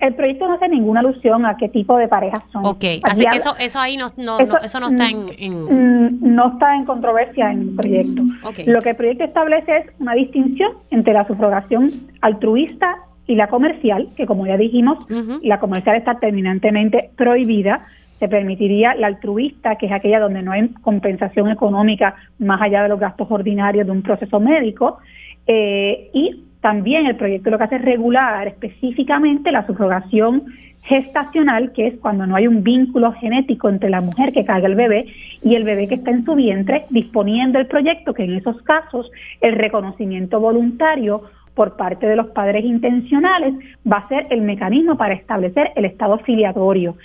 El, 0.00 0.14
proyecto 0.14 0.48
no 0.48 0.54
hace 0.54 0.68
ninguna 0.68 1.00
alusión 1.00 1.44
a 1.44 1.56
qué 1.56 1.68
tipo 1.68 1.98
de 1.98 2.08
parejas 2.08 2.42
son. 2.50 2.64
Ok, 2.64 2.84
así 3.02 3.24
que 3.26 3.36
eso, 3.36 3.54
eso 3.58 3.78
ahí 3.78 3.96
no, 3.96 4.06
no, 4.16 4.38
eso, 4.62 4.80
no, 4.80 4.88
está 4.88 5.08
en, 5.08 5.26
mm, 5.26 6.18
No 6.34 6.52
está 6.52 6.74
en 6.76 6.84
controversia 6.86 7.52
en 7.52 7.60
el 7.60 7.74
proyecto. 7.74 8.22
Lo 8.66 8.80
que 8.80 8.90
el 8.90 8.96
proyecto 8.96 9.24
establece 9.24 9.76
es 9.76 9.86
una 9.98 10.14
distinción 10.14 10.72
entre 10.90 11.12
la 11.12 11.26
subrogación 11.26 11.90
altruista 12.22 12.96
y 13.26 13.34
la 13.34 13.48
comercial, 13.48 14.08
que 14.16 14.24
como 14.24 14.46
ya 14.46 14.56
dijimos, 14.56 15.04
la 15.42 15.58
comercial 15.58 15.96
está 15.96 16.18
terminantemente 16.18 17.10
prohibida. 17.16 17.86
Se 18.18 18.28
permitiría 18.28 18.94
la 18.94 19.08
altruista, 19.08 19.74
que 19.74 19.86
es 19.86 19.92
aquella 19.92 20.20
donde 20.20 20.42
no 20.42 20.52
hay 20.52 20.68
compensación 20.80 21.50
económica 21.50 22.14
más 22.38 22.62
allá 22.62 22.82
de 22.82 22.88
los 22.88 22.98
gastos 22.98 23.26
ordinarios 23.30 23.84
de 23.84 23.92
un 23.92 24.00
proceso 24.00 24.40
médico, 24.40 24.98
eh, 25.46 26.10
y 26.14 26.45
también 26.66 27.06
el 27.06 27.14
proyecto 27.14 27.50
lo 27.50 27.58
que 27.58 27.62
hace 27.62 27.76
es 27.76 27.82
regular 27.82 28.48
específicamente 28.48 29.52
la 29.52 29.64
subrogación 29.68 30.46
gestacional, 30.82 31.70
que 31.70 31.86
es 31.86 31.94
cuando 32.00 32.26
no 32.26 32.34
hay 32.34 32.48
un 32.48 32.64
vínculo 32.64 33.12
genético 33.12 33.68
entre 33.68 33.88
la 33.88 34.00
mujer 34.00 34.32
que 34.32 34.44
carga 34.44 34.66
el 34.66 34.74
bebé 34.74 35.06
y 35.44 35.54
el 35.54 35.62
bebé 35.62 35.86
que 35.86 35.94
está 35.94 36.10
en 36.10 36.24
su 36.24 36.34
vientre, 36.34 36.86
disponiendo 36.90 37.60
el 37.60 37.68
proyecto 37.68 38.14
que 38.14 38.24
en 38.24 38.34
esos 38.34 38.60
casos 38.62 39.08
el 39.40 39.54
reconocimiento 39.54 40.40
voluntario 40.40 41.22
por 41.54 41.76
parte 41.76 42.08
de 42.08 42.16
los 42.16 42.30
padres 42.30 42.64
intencionales 42.64 43.54
va 43.86 43.98
a 43.98 44.08
ser 44.08 44.26
el 44.30 44.42
mecanismo 44.42 44.96
para 44.96 45.14
establecer 45.14 45.70
el 45.76 45.84
estado 45.84 46.18
filiatorio. 46.18 46.96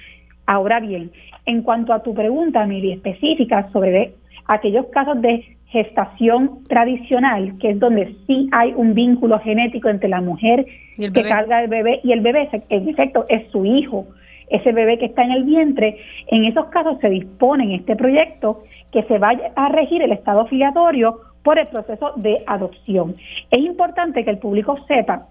Ahora 0.47 0.79
bien, 0.79 1.11
en 1.45 1.61
cuanto 1.61 1.93
a 1.93 2.01
tu 2.01 2.15
pregunta, 2.15 2.65
Miri, 2.65 2.93
específica 2.93 3.69
sobre 3.71 4.15
aquellos 4.47 4.87
casos 4.87 5.21
de 5.21 5.45
gestación 5.71 6.63
tradicional, 6.67 7.57
que 7.59 7.71
es 7.71 7.79
donde 7.79 8.13
sí 8.27 8.49
hay 8.51 8.73
un 8.75 8.93
vínculo 8.93 9.39
genético 9.39 9.87
entre 9.87 10.09
la 10.09 10.19
mujer 10.19 10.65
que 10.97 11.23
carga 11.23 11.63
el 11.63 11.69
bebé 11.69 12.01
y 12.03 12.11
el 12.11 12.19
bebé, 12.19 12.49
en 12.69 12.89
efecto, 12.89 13.25
es 13.29 13.49
su 13.51 13.65
hijo, 13.65 14.07
ese 14.49 14.73
bebé 14.73 14.97
que 14.99 15.05
está 15.05 15.23
en 15.23 15.31
el 15.31 15.45
vientre, 15.45 15.97
en 16.27 16.43
esos 16.43 16.65
casos 16.65 16.99
se 16.99 17.09
dispone 17.09 17.63
en 17.63 17.71
este 17.71 17.95
proyecto 17.95 18.63
que 18.91 19.03
se 19.03 19.17
vaya 19.17 19.51
a 19.55 19.69
regir 19.69 20.03
el 20.03 20.11
estado 20.11 20.45
filiatorio 20.47 21.19
por 21.41 21.57
el 21.57 21.67
proceso 21.67 22.11
de 22.17 22.43
adopción. 22.45 23.15
Es 23.49 23.59
importante 23.59 24.25
que 24.25 24.29
el 24.29 24.39
público 24.39 24.77
sepa 24.87 25.27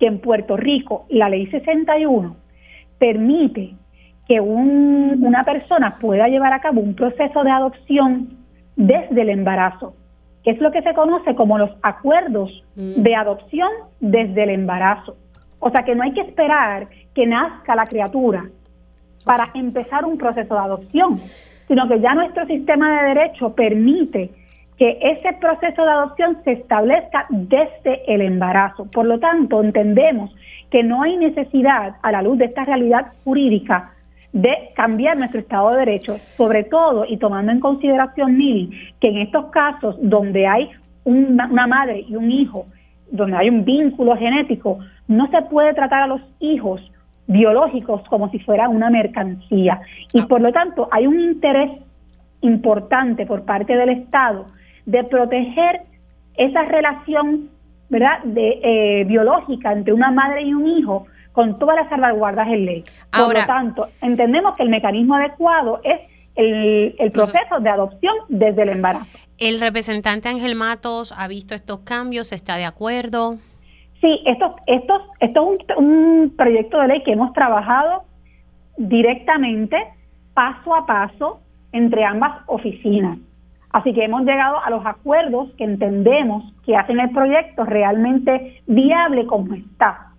que 0.00 0.06
en 0.06 0.18
Puerto 0.18 0.56
Rico 0.56 1.06
la 1.10 1.28
ley 1.28 1.46
61 1.46 2.34
permite 2.98 3.74
que 4.26 4.40
una 4.40 5.44
persona 5.44 5.96
pueda 6.00 6.26
llevar 6.26 6.52
a 6.52 6.60
cabo 6.60 6.80
un 6.80 6.94
proceso 6.94 7.44
de 7.44 7.50
adopción 7.50 8.39
desde 8.80 9.20
el 9.20 9.28
embarazo, 9.28 9.94
que 10.42 10.52
es 10.52 10.60
lo 10.60 10.72
que 10.72 10.80
se 10.80 10.94
conoce 10.94 11.34
como 11.34 11.58
los 11.58 11.70
acuerdos 11.82 12.64
mm. 12.76 13.02
de 13.02 13.14
adopción 13.14 13.68
desde 14.00 14.44
el 14.44 14.50
embarazo. 14.50 15.16
O 15.58 15.70
sea 15.70 15.82
que 15.82 15.94
no 15.94 16.02
hay 16.02 16.12
que 16.12 16.22
esperar 16.22 16.88
que 17.14 17.26
nazca 17.26 17.74
la 17.74 17.84
criatura 17.84 18.46
para 19.24 19.50
empezar 19.52 20.06
un 20.06 20.16
proceso 20.16 20.54
de 20.54 20.60
adopción, 20.60 21.20
sino 21.68 21.86
que 21.88 22.00
ya 22.00 22.14
nuestro 22.14 22.46
sistema 22.46 23.00
de 23.00 23.08
derecho 23.08 23.54
permite 23.54 24.30
que 24.78 24.98
ese 25.02 25.34
proceso 25.34 25.84
de 25.84 25.90
adopción 25.90 26.38
se 26.42 26.52
establezca 26.52 27.26
desde 27.28 28.02
el 28.06 28.22
embarazo. 28.22 28.86
Por 28.86 29.04
lo 29.04 29.18
tanto, 29.18 29.62
entendemos 29.62 30.34
que 30.70 30.82
no 30.82 31.02
hay 31.02 31.18
necesidad, 31.18 31.96
a 32.00 32.12
la 32.12 32.22
luz 32.22 32.38
de 32.38 32.46
esta 32.46 32.64
realidad 32.64 33.12
jurídica, 33.24 33.92
de 34.32 34.70
cambiar 34.74 35.16
nuestro 35.18 35.40
Estado 35.40 35.70
de 35.70 35.78
Derecho, 35.78 36.16
sobre 36.36 36.64
todo 36.64 37.04
y 37.08 37.16
tomando 37.16 37.52
en 37.52 37.60
consideración, 37.60 38.36
Mili, 38.36 38.70
que 39.00 39.08
en 39.08 39.18
estos 39.18 39.46
casos 39.46 39.96
donde 40.00 40.46
hay 40.46 40.70
una, 41.04 41.66
madre 41.66 42.04
y 42.08 42.14
un 42.14 42.30
hijo, 42.30 42.64
donde 43.10 43.36
hay 43.36 43.48
un 43.48 43.64
vínculo 43.64 44.16
genético, 44.16 44.78
no 45.08 45.28
se 45.30 45.42
puede 45.42 45.74
tratar 45.74 46.02
a 46.02 46.06
los 46.06 46.20
hijos 46.38 46.80
biológicos 47.26 48.02
como 48.08 48.30
si 48.30 48.38
fuera 48.38 48.68
una 48.68 48.90
mercancía. 48.90 49.80
Y 50.12 50.20
ah. 50.20 50.26
por 50.28 50.40
lo 50.40 50.52
tanto 50.52 50.88
hay 50.92 51.06
un 51.06 51.18
interés 51.20 51.70
importante 52.40 53.26
por 53.26 53.44
parte 53.44 53.76
del 53.76 53.90
Estado 53.90 54.46
de 54.86 55.04
proteger 55.04 55.82
esa 56.36 56.62
relación 56.64 57.50
¿verdad? 57.90 58.22
De, 58.22 58.60
eh, 58.62 59.04
biológica 59.04 59.72
entre 59.72 59.92
una 59.92 60.12
madre 60.12 60.42
y 60.42 60.54
un 60.54 60.66
hijo 60.68 61.06
con 61.32 61.58
todas 61.58 61.76
las 61.76 61.88
salvaguardas 61.88 62.48
en 62.48 62.64
ley. 62.66 62.84
Por 63.10 63.34
lo 63.34 63.46
tanto, 63.46 63.88
entendemos 64.02 64.56
que 64.56 64.62
el 64.62 64.68
mecanismo 64.68 65.14
adecuado 65.14 65.80
es 65.84 66.00
el, 66.34 67.10
proceso 67.12 67.60
de 67.60 67.68
adopción 67.68 68.14
desde 68.28 68.62
el 68.62 68.70
embarazo. 68.70 69.18
¿El 69.38 69.60
representante 69.60 70.28
Ángel 70.28 70.54
Matos 70.54 71.14
ha 71.16 71.28
visto 71.28 71.54
estos 71.54 71.80
cambios? 71.80 72.32
¿Está 72.32 72.56
de 72.56 72.64
acuerdo? 72.64 73.36
Sí, 74.00 74.20
esto, 74.26 74.56
esto, 74.66 74.94
esto 75.20 75.54
es 75.70 75.76
un, 75.76 75.84
un 75.84 76.36
proyecto 76.36 76.80
de 76.80 76.88
ley 76.88 77.02
que 77.02 77.12
hemos 77.12 77.32
trabajado 77.32 78.04
directamente, 78.76 79.76
paso 80.34 80.74
a 80.74 80.86
paso, 80.86 81.40
entre 81.72 82.04
ambas 82.04 82.42
oficinas. 82.46 83.18
Así 83.72 83.92
que 83.92 84.04
hemos 84.04 84.22
llegado 84.22 84.58
a 84.62 84.70
los 84.70 84.84
acuerdos 84.84 85.50
que 85.56 85.64
entendemos 85.64 86.42
que 86.64 86.76
hacen 86.76 86.98
el 86.98 87.10
proyecto 87.10 87.64
realmente 87.64 88.62
viable 88.66 89.26
como 89.26 89.54
está. 89.54 90.09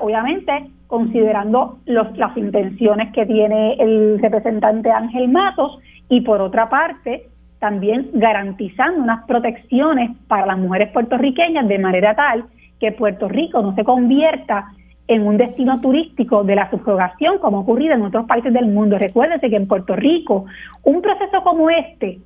Obviamente, 0.00 0.70
considerando 0.86 1.78
las 1.86 2.36
intenciones 2.36 3.12
que 3.12 3.26
tiene 3.26 3.74
el 3.74 4.18
representante 4.20 4.90
Ángel 4.90 5.28
Matos 5.28 5.78
y 6.08 6.20
por 6.20 6.40
otra 6.40 6.68
parte, 6.68 7.26
también 7.58 8.10
garantizando 8.12 9.02
unas 9.02 9.24
protecciones 9.26 10.10
para 10.28 10.46
las 10.46 10.58
mujeres 10.58 10.90
puertorriqueñas 10.92 11.66
de 11.66 11.78
manera 11.78 12.14
tal 12.14 12.44
que 12.78 12.92
Puerto 12.92 13.28
Rico 13.28 13.62
no 13.62 13.74
se 13.74 13.84
convierta 13.84 14.66
en 15.06 15.26
un 15.26 15.36
destino 15.36 15.80
turístico 15.80 16.44
de 16.44 16.56
la 16.56 16.70
subrogación 16.70 17.38
como 17.38 17.58
ha 17.58 17.60
ocurrido 17.60 17.94
en 17.94 18.02
otros 18.02 18.26
países 18.26 18.52
del 18.52 18.66
mundo. 18.66 18.98
Recuérdense 18.98 19.50
que 19.50 19.56
en 19.56 19.68
Puerto 19.68 19.96
Rico 19.96 20.46
un 20.82 21.02
proceso 21.02 21.42
como 21.42 21.70
este 21.70 22.18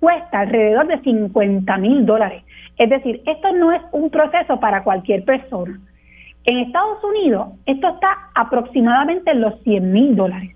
cuesta 0.00 0.40
alrededor 0.40 0.86
de 0.86 1.00
50 1.00 1.76
mil 1.78 2.04
dólares. 2.04 2.42
Es 2.76 2.90
decir, 2.90 3.22
esto 3.26 3.52
no 3.52 3.72
es 3.72 3.82
un 3.92 4.10
proceso 4.10 4.58
para 4.60 4.82
cualquier 4.82 5.24
persona. 5.24 5.80
En 6.44 6.58
Estados 6.58 7.02
Unidos, 7.02 7.48
esto 7.66 7.88
está 7.88 8.30
aproximadamente 8.34 9.30
en 9.30 9.40
los 9.40 9.60
100 9.62 9.92
mil 9.92 10.14
dólares. 10.14 10.54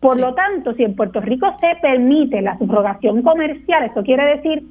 Por 0.00 0.20
lo 0.20 0.34
tanto, 0.34 0.74
si 0.74 0.82
en 0.84 0.94
Puerto 0.94 1.20
Rico 1.20 1.46
se 1.60 1.76
permite 1.80 2.42
la 2.42 2.58
subrogación 2.58 3.22
comercial, 3.22 3.84
eso 3.84 4.02
quiere 4.02 4.36
decir 4.36 4.62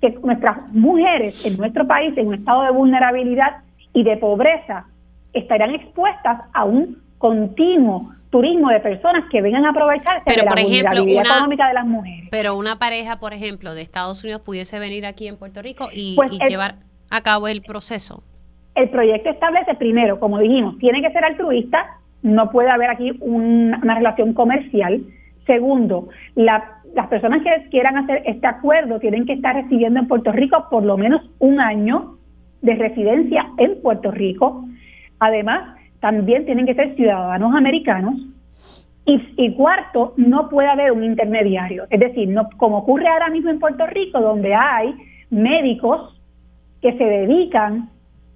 que 0.00 0.10
nuestras 0.22 0.74
mujeres 0.74 1.44
en 1.46 1.56
nuestro 1.56 1.86
país, 1.86 2.16
en 2.16 2.28
un 2.28 2.34
estado 2.34 2.62
de 2.62 2.72
vulnerabilidad 2.72 3.62
y 3.94 4.04
de 4.04 4.16
pobreza, 4.18 4.86
estarán 5.32 5.74
expuestas 5.74 6.42
a 6.52 6.64
un 6.64 6.98
continuo 7.18 8.12
turismo 8.30 8.70
de 8.70 8.80
personas 8.80 9.24
que 9.30 9.42
vengan 9.42 9.64
a 9.64 9.70
aprovecharse 9.70 10.22
pero, 10.26 10.40
de 10.40 10.44
la 10.44 10.50
por 10.50 10.58
ejemplo, 10.58 11.02
una, 11.04 11.20
económica 11.22 11.68
de 11.68 11.74
las 11.74 11.86
mujeres. 11.86 12.28
Pero 12.30 12.56
una 12.56 12.78
pareja, 12.78 13.18
por 13.18 13.32
ejemplo, 13.32 13.74
de 13.74 13.82
Estados 13.82 14.22
Unidos 14.24 14.42
pudiese 14.42 14.78
venir 14.78 15.06
aquí 15.06 15.26
en 15.28 15.36
Puerto 15.36 15.62
Rico 15.62 15.88
y, 15.92 16.16
Pues 16.16 16.32
y 16.32 16.38
el- 16.42 16.48
llevar 16.48 16.76
a 17.10 17.20
cabo 17.22 17.48
el 17.48 17.62
proceso. 17.62 18.22
El 18.74 18.88
proyecto 18.88 19.30
establece 19.30 19.74
primero, 19.74 20.18
como 20.18 20.38
dijimos, 20.38 20.78
tiene 20.78 21.02
que 21.02 21.10
ser 21.10 21.24
altruista, 21.24 21.98
no 22.22 22.50
puede 22.50 22.70
haber 22.70 22.90
aquí 22.90 23.12
un- 23.20 23.74
una 23.82 23.94
relación 23.94 24.32
comercial. 24.32 25.02
Segundo, 25.46 26.08
la- 26.34 26.78
las 26.94 27.08
personas 27.08 27.42
que 27.42 27.68
quieran 27.70 27.96
hacer 27.96 28.22
este 28.26 28.46
acuerdo 28.46 29.00
tienen 29.00 29.26
que 29.26 29.32
estar 29.34 29.54
residiendo 29.54 30.00
en 30.00 30.08
Puerto 30.08 30.32
Rico 30.32 30.66
por 30.70 30.84
lo 30.84 30.96
menos 30.96 31.22
un 31.38 31.60
año 31.60 32.16
de 32.62 32.74
residencia 32.76 33.46
en 33.58 33.80
Puerto 33.82 34.10
Rico. 34.10 34.64
Además, 35.18 35.76
también 36.00 36.44
tienen 36.46 36.66
que 36.66 36.74
ser 36.74 36.94
ciudadanos 36.94 37.54
americanos. 37.54 38.14
Y, 39.04 39.20
y 39.36 39.52
cuarto, 39.54 40.14
no 40.16 40.48
puede 40.48 40.68
haber 40.68 40.92
un 40.92 41.02
intermediario. 41.02 41.84
Es 41.90 41.98
decir, 41.98 42.28
no, 42.28 42.48
como 42.56 42.78
ocurre 42.78 43.08
ahora 43.08 43.30
mismo 43.30 43.50
en 43.50 43.58
Puerto 43.58 43.84
Rico, 43.86 44.20
donde 44.20 44.54
hay 44.54 44.94
médicos 45.28 46.20
que 46.80 46.92
se 46.96 47.04
dedican 47.04 47.88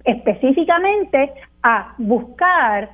específicamente 0.07 1.33
a 1.61 1.93
buscar 1.97 2.89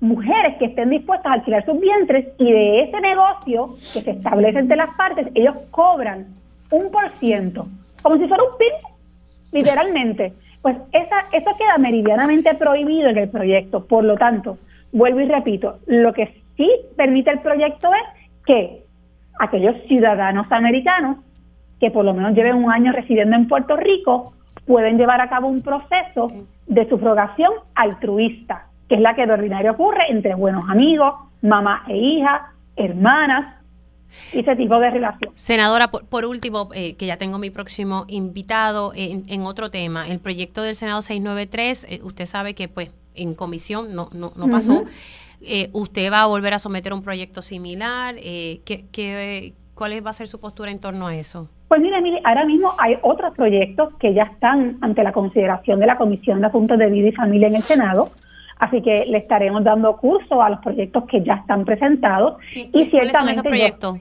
mujeres 0.00 0.56
que 0.58 0.66
estén 0.66 0.90
dispuestas 0.90 1.30
a 1.30 1.34
alquilar 1.34 1.64
sus 1.64 1.80
vientres 1.80 2.26
y 2.38 2.52
de 2.52 2.82
ese 2.82 3.00
negocio 3.00 3.76
que 3.92 4.00
se 4.00 4.10
establece 4.10 4.58
entre 4.58 4.76
las 4.76 4.90
partes, 4.96 5.28
ellos 5.34 5.54
cobran 5.70 6.26
un 6.70 6.90
por 6.90 7.08
ciento, 7.20 7.66
como 8.02 8.16
si 8.16 8.26
fuera 8.26 8.42
un 8.42 8.58
PIB, 8.58 9.52
literalmente. 9.52 10.32
Pues 10.60 10.76
esa, 10.92 11.20
eso 11.32 11.50
queda 11.56 11.78
meridianamente 11.78 12.52
prohibido 12.54 13.08
en 13.08 13.18
el 13.18 13.28
proyecto. 13.28 13.86
Por 13.86 14.02
lo 14.02 14.16
tanto, 14.16 14.58
vuelvo 14.92 15.20
y 15.20 15.26
repito, 15.26 15.78
lo 15.86 16.12
que 16.12 16.34
sí 16.56 16.68
permite 16.96 17.30
el 17.30 17.38
proyecto 17.38 17.88
es 17.94 18.44
que 18.44 18.82
aquellos 19.38 19.76
ciudadanos 19.86 20.50
americanos 20.50 21.18
que 21.78 21.90
por 21.90 22.04
lo 22.04 22.14
menos 22.14 22.34
lleven 22.34 22.56
un 22.56 22.72
año 22.72 22.90
residiendo 22.90 23.36
en 23.36 23.48
Puerto 23.48 23.76
Rico 23.76 24.32
pueden 24.66 24.98
llevar 24.98 25.20
a 25.20 25.28
cabo 25.28 25.48
un 25.48 25.62
proceso 25.62 26.28
de 26.66 26.88
subrogación 26.88 27.52
altruista, 27.74 28.66
que 28.88 28.96
es 28.96 29.00
la 29.00 29.14
que 29.14 29.26
de 29.26 29.32
ordinario 29.32 29.72
ocurre 29.72 30.10
entre 30.10 30.34
buenos 30.34 30.68
amigos, 30.68 31.14
mamá 31.42 31.84
e 31.88 31.96
hija, 31.96 32.52
hermanas, 32.76 33.54
y 34.32 34.40
ese 34.40 34.54
tipo 34.56 34.78
de 34.78 34.90
relación. 34.90 35.32
Senadora, 35.34 35.88
por, 35.88 36.06
por 36.06 36.24
último, 36.24 36.70
eh, 36.74 36.94
que 36.94 37.06
ya 37.06 37.16
tengo 37.16 37.38
mi 37.38 37.50
próximo 37.50 38.04
invitado 38.08 38.92
eh, 38.94 39.12
en, 39.12 39.22
en 39.28 39.42
otro 39.42 39.70
tema, 39.70 40.08
el 40.08 40.20
proyecto 40.20 40.62
del 40.62 40.74
Senado 40.74 41.02
693, 41.02 41.86
eh, 41.90 42.00
usted 42.02 42.26
sabe 42.26 42.54
que 42.54 42.68
pues 42.68 42.90
en 43.14 43.34
comisión 43.34 43.94
no, 43.94 44.08
no, 44.12 44.32
no 44.36 44.48
pasó. 44.48 44.84
Eh, 45.40 45.68
¿Usted 45.72 46.10
va 46.10 46.22
a 46.22 46.26
volver 46.26 46.54
a 46.54 46.58
someter 46.58 46.92
un 46.92 47.02
proyecto 47.02 47.42
similar? 47.42 48.16
Eh, 48.18 48.60
¿qué, 48.64 48.86
qué, 48.90 49.54
¿Cuál 49.76 50.04
va 50.04 50.10
a 50.10 50.14
ser 50.14 50.26
su 50.26 50.40
postura 50.40 50.70
en 50.70 50.80
torno 50.80 51.06
a 51.06 51.14
eso? 51.14 51.48
Pues 51.68 51.80
mire, 51.82 52.00
mire, 52.00 52.20
ahora 52.24 52.46
mismo 52.46 52.72
hay 52.78 52.96
otros 53.02 53.32
proyectos 53.36 53.94
que 54.00 54.14
ya 54.14 54.22
están 54.22 54.78
ante 54.80 55.02
la 55.02 55.12
consideración 55.12 55.78
de 55.78 55.86
la 55.86 55.98
Comisión 55.98 56.40
de 56.40 56.46
Asuntos 56.46 56.78
de 56.78 56.86
Vida 56.88 57.08
y 57.08 57.12
Familia 57.12 57.48
en 57.48 57.56
el 57.56 57.62
Senado, 57.62 58.10
así 58.58 58.80
que 58.80 59.04
le 59.06 59.18
estaremos 59.18 59.62
dando 59.64 59.94
curso 59.98 60.42
a 60.42 60.48
los 60.48 60.60
proyectos 60.60 61.04
que 61.04 61.22
ya 61.22 61.34
están 61.34 61.66
presentados 61.66 62.38
y 62.54 62.70
¿Cuáles 62.88 63.12
son 63.12 63.28
esos 63.28 63.44
yo- 63.44 63.50
proyectos? 63.50 63.98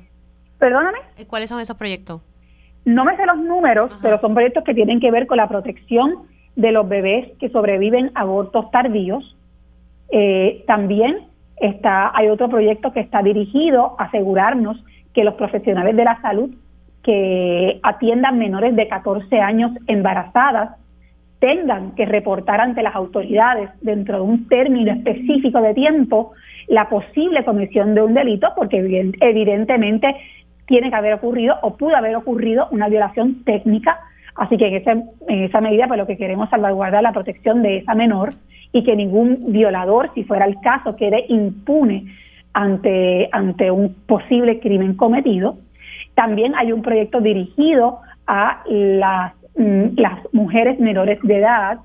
perdóname, 0.59 0.99
¿Cuáles 1.28 1.49
son 1.49 1.59
esos 1.59 1.76
proyectos? 1.76 2.21
no 2.86 3.03
me 3.03 3.17
sé 3.17 3.26
los 3.26 3.38
números, 3.39 3.91
Ajá. 3.91 3.99
pero 4.01 4.21
son 4.21 4.34
proyectos 4.34 4.63
que 4.63 4.73
tienen 4.73 5.01
que 5.01 5.11
ver 5.11 5.28
con 5.28 5.36
la 5.38 5.49
protección 5.49 6.19
de 6.55 6.71
los 6.71 6.88
bebés 6.88 7.34
que 7.38 7.49
sobreviven 7.49 8.11
a 8.15 8.21
abortos 8.21 8.71
tardíos. 8.71 9.36
Eh, 10.09 10.63
también 10.67 11.17
está, 11.57 12.15
hay 12.15 12.30
otro 12.30 12.47
proyecto 12.47 12.93
que 12.93 13.01
está 13.01 13.21
dirigido 13.23 13.95
a 13.99 14.05
asegurarnos 14.05 14.78
que 15.16 15.24
los 15.24 15.34
profesionales 15.36 15.95
de 15.95 16.03
la 16.03 16.22
salud 16.22 16.51
que 17.03 17.80
atiendan 17.84 18.38
menores 18.38 18.76
de 18.76 18.88
14 18.88 19.39
años 19.39 19.72
embarazadas 19.88 20.72
tengan 21.39 21.91
que 21.95 22.05
reportar 22.05 22.59
ante 22.61 22.82
las 22.82 22.95
autoridades 22.95 23.70
dentro 23.82 24.18
de 24.18 24.24
un 24.24 24.47
término 24.47 24.91
específico 24.91 25.61
de 25.61 25.74
tiempo 25.74 26.34
la 26.68 26.89
posible 26.89 27.45
comisión 27.45 27.93
de 27.93 28.01
un 28.01 28.13
delito, 28.16 28.47
porque 28.55 28.78
eviden- 28.82 29.16
evidentemente 29.22 30.16
tiene 30.66 30.89
que 30.89 30.95
haber 30.95 31.13
ocurrido 31.13 31.55
o 31.61 31.78
pudo 31.78 31.95
haber 31.95 32.16
ocurrido 32.16 32.68
una 32.72 32.89
violación 32.89 33.43
técnica. 33.43 33.99
Así 34.36 34.57
que 34.57 34.68
en, 34.68 34.74
ese- 34.76 35.03
en 35.28 35.43
esa 35.43 35.61
medida, 35.61 35.88
pues 35.88 35.99
lo 35.99 36.07
que 36.07 36.18
queremos 36.18 36.49
salvaguardar 36.49 37.03
la 37.03 37.13
protección 37.13 37.61
de 37.61 37.78
esa 37.78 37.93
menor 37.93 38.30
y 38.74 38.84
que 38.84 38.95
ningún 38.95 39.51
violador, 39.53 40.09
si 40.16 40.24
fuera 40.24 40.45
el 40.45 40.59
caso, 40.61 40.95
quede 40.95 41.26
impune 41.30 42.05
ante, 42.56 43.28
ante 43.34 43.70
un 43.70 43.93
posible 44.08 44.60
crimen 44.62 44.95
cometido. 44.95 45.58
También 46.16 46.56
hay 46.56 46.72
un 46.72 46.82
proyecto 46.82 47.20
dirigido 47.20 47.99
a 48.26 48.64
las, 48.66 49.34
mm, 49.58 49.97
las 49.97 50.34
mujeres 50.34 50.80
menores 50.80 51.20
de 51.22 51.38
edad 51.38 51.80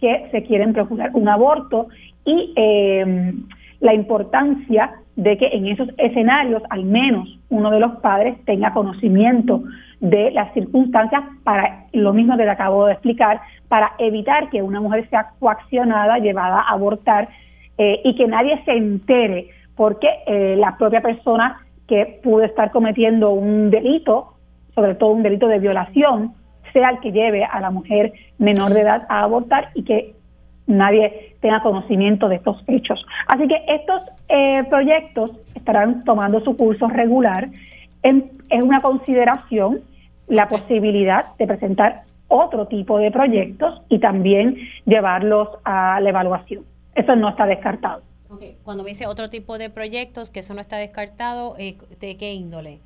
que 0.00 0.26
se 0.32 0.42
quieren 0.42 0.72
procurar 0.72 1.10
un 1.12 1.28
aborto 1.28 1.88
y 2.24 2.54
eh, 2.56 3.34
la 3.80 3.94
importancia 3.94 4.92
de 5.14 5.36
que 5.36 5.46
en 5.48 5.66
esos 5.66 5.88
escenarios 5.98 6.62
al 6.70 6.84
menos 6.84 7.38
uno 7.50 7.70
de 7.70 7.80
los 7.80 7.92
padres 7.96 8.42
tenga 8.46 8.72
conocimiento 8.72 9.62
de 10.00 10.30
las 10.30 10.52
circunstancias 10.54 11.22
para 11.44 11.84
lo 11.92 12.14
mismo 12.14 12.36
que 12.38 12.44
te 12.44 12.50
acabo 12.50 12.86
de 12.86 12.92
explicar, 12.94 13.42
para 13.68 13.92
evitar 13.98 14.48
que 14.48 14.62
una 14.62 14.80
mujer 14.80 15.06
sea 15.10 15.32
coaccionada, 15.38 16.18
llevada 16.18 16.60
a 16.60 16.72
abortar 16.72 17.28
eh, 17.76 18.00
y 18.04 18.14
que 18.16 18.26
nadie 18.26 18.60
se 18.64 18.72
entere 18.72 19.50
porque 19.76 20.08
eh, 20.26 20.56
la 20.56 20.76
propia 20.76 21.00
persona 21.00 21.60
que 21.86 22.20
pudo 22.22 22.44
estar 22.44 22.70
cometiendo 22.70 23.30
un 23.30 23.70
delito, 23.70 24.34
sobre 24.74 24.94
todo 24.94 25.10
un 25.10 25.22
delito 25.22 25.46
de 25.48 25.58
violación, 25.58 26.32
sea 26.72 26.90
el 26.90 27.00
que 27.00 27.12
lleve 27.12 27.44
a 27.44 27.60
la 27.60 27.70
mujer 27.70 28.12
menor 28.38 28.72
de 28.72 28.80
edad 28.80 29.06
a 29.08 29.22
abortar 29.22 29.70
y 29.74 29.84
que 29.84 30.14
nadie 30.66 31.36
tenga 31.40 31.62
conocimiento 31.62 32.28
de 32.28 32.36
estos 32.36 32.62
hechos. 32.66 33.04
Así 33.26 33.46
que 33.46 33.62
estos 33.68 34.02
eh, 34.28 34.64
proyectos 34.68 35.32
estarán 35.54 36.00
tomando 36.02 36.40
su 36.40 36.56
curso 36.56 36.88
regular. 36.88 37.48
En, 38.02 38.24
es 38.50 38.64
una 38.64 38.80
consideración 38.80 39.80
la 40.26 40.48
posibilidad 40.48 41.36
de 41.36 41.46
presentar 41.46 42.02
otro 42.28 42.66
tipo 42.66 42.98
de 42.98 43.10
proyectos 43.10 43.82
y 43.88 43.98
también 43.98 44.56
llevarlos 44.86 45.48
a 45.64 46.00
la 46.00 46.08
evaluación. 46.08 46.64
Eso 46.94 47.14
no 47.16 47.28
está 47.28 47.46
descartado. 47.46 48.02
Okay. 48.34 48.56
Cuando 48.62 48.82
me 48.82 48.90
dice 48.90 49.06
otro 49.06 49.30
tipo 49.30 49.58
de 49.58 49.70
proyectos, 49.70 50.30
que 50.30 50.40
eso 50.40 50.54
no 50.54 50.60
está 50.60 50.76
descartado, 50.76 51.56
eh, 51.58 51.76
¿de 52.00 52.16
qué 52.16 52.34
índole? 52.34 52.80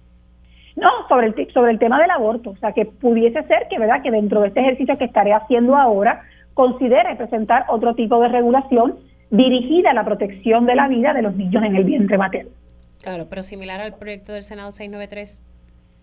No, 0.77 0.89
sobre 1.09 1.29
el, 1.29 1.53
sobre 1.53 1.73
el 1.73 1.79
tema 1.79 2.01
del 2.01 2.11
aborto. 2.11 2.51
O 2.51 2.57
sea, 2.57 2.73
que 2.73 2.87
pudiese 2.87 3.43
ser 3.45 3.67
que, 3.69 3.79
¿verdad? 3.79 4.03
que 4.03 4.11
dentro 4.11 4.41
de 4.41 4.49
este 4.49 4.61
ejercicio 4.61 4.97
que 4.99 5.05
estaré 5.05 5.33
haciendo 5.33 5.77
ahora, 5.77 6.23
considere 6.55 7.17
presentar 7.17 7.67
otro 7.69 7.95
tipo 7.95 8.21
de 8.21 8.29
regulación 8.29 8.99
dirigida 9.31 9.91
a 9.91 9.95
la 9.95 10.05
protección 10.05 10.67
de 10.67 10.75
la 10.75 10.89
vida 10.89 11.13
de 11.13 11.23
los 11.23 11.35
niños 11.35 11.63
en 11.65 11.77
el 11.77 11.85
vientre 11.85 12.19
materno. 12.19 12.51
Claro, 13.03 13.27
pero 13.29 13.43
similar 13.43 13.81
al 13.81 13.95
proyecto 13.95 14.33
del 14.33 14.43
Senado 14.43 14.71
693. 14.71 15.43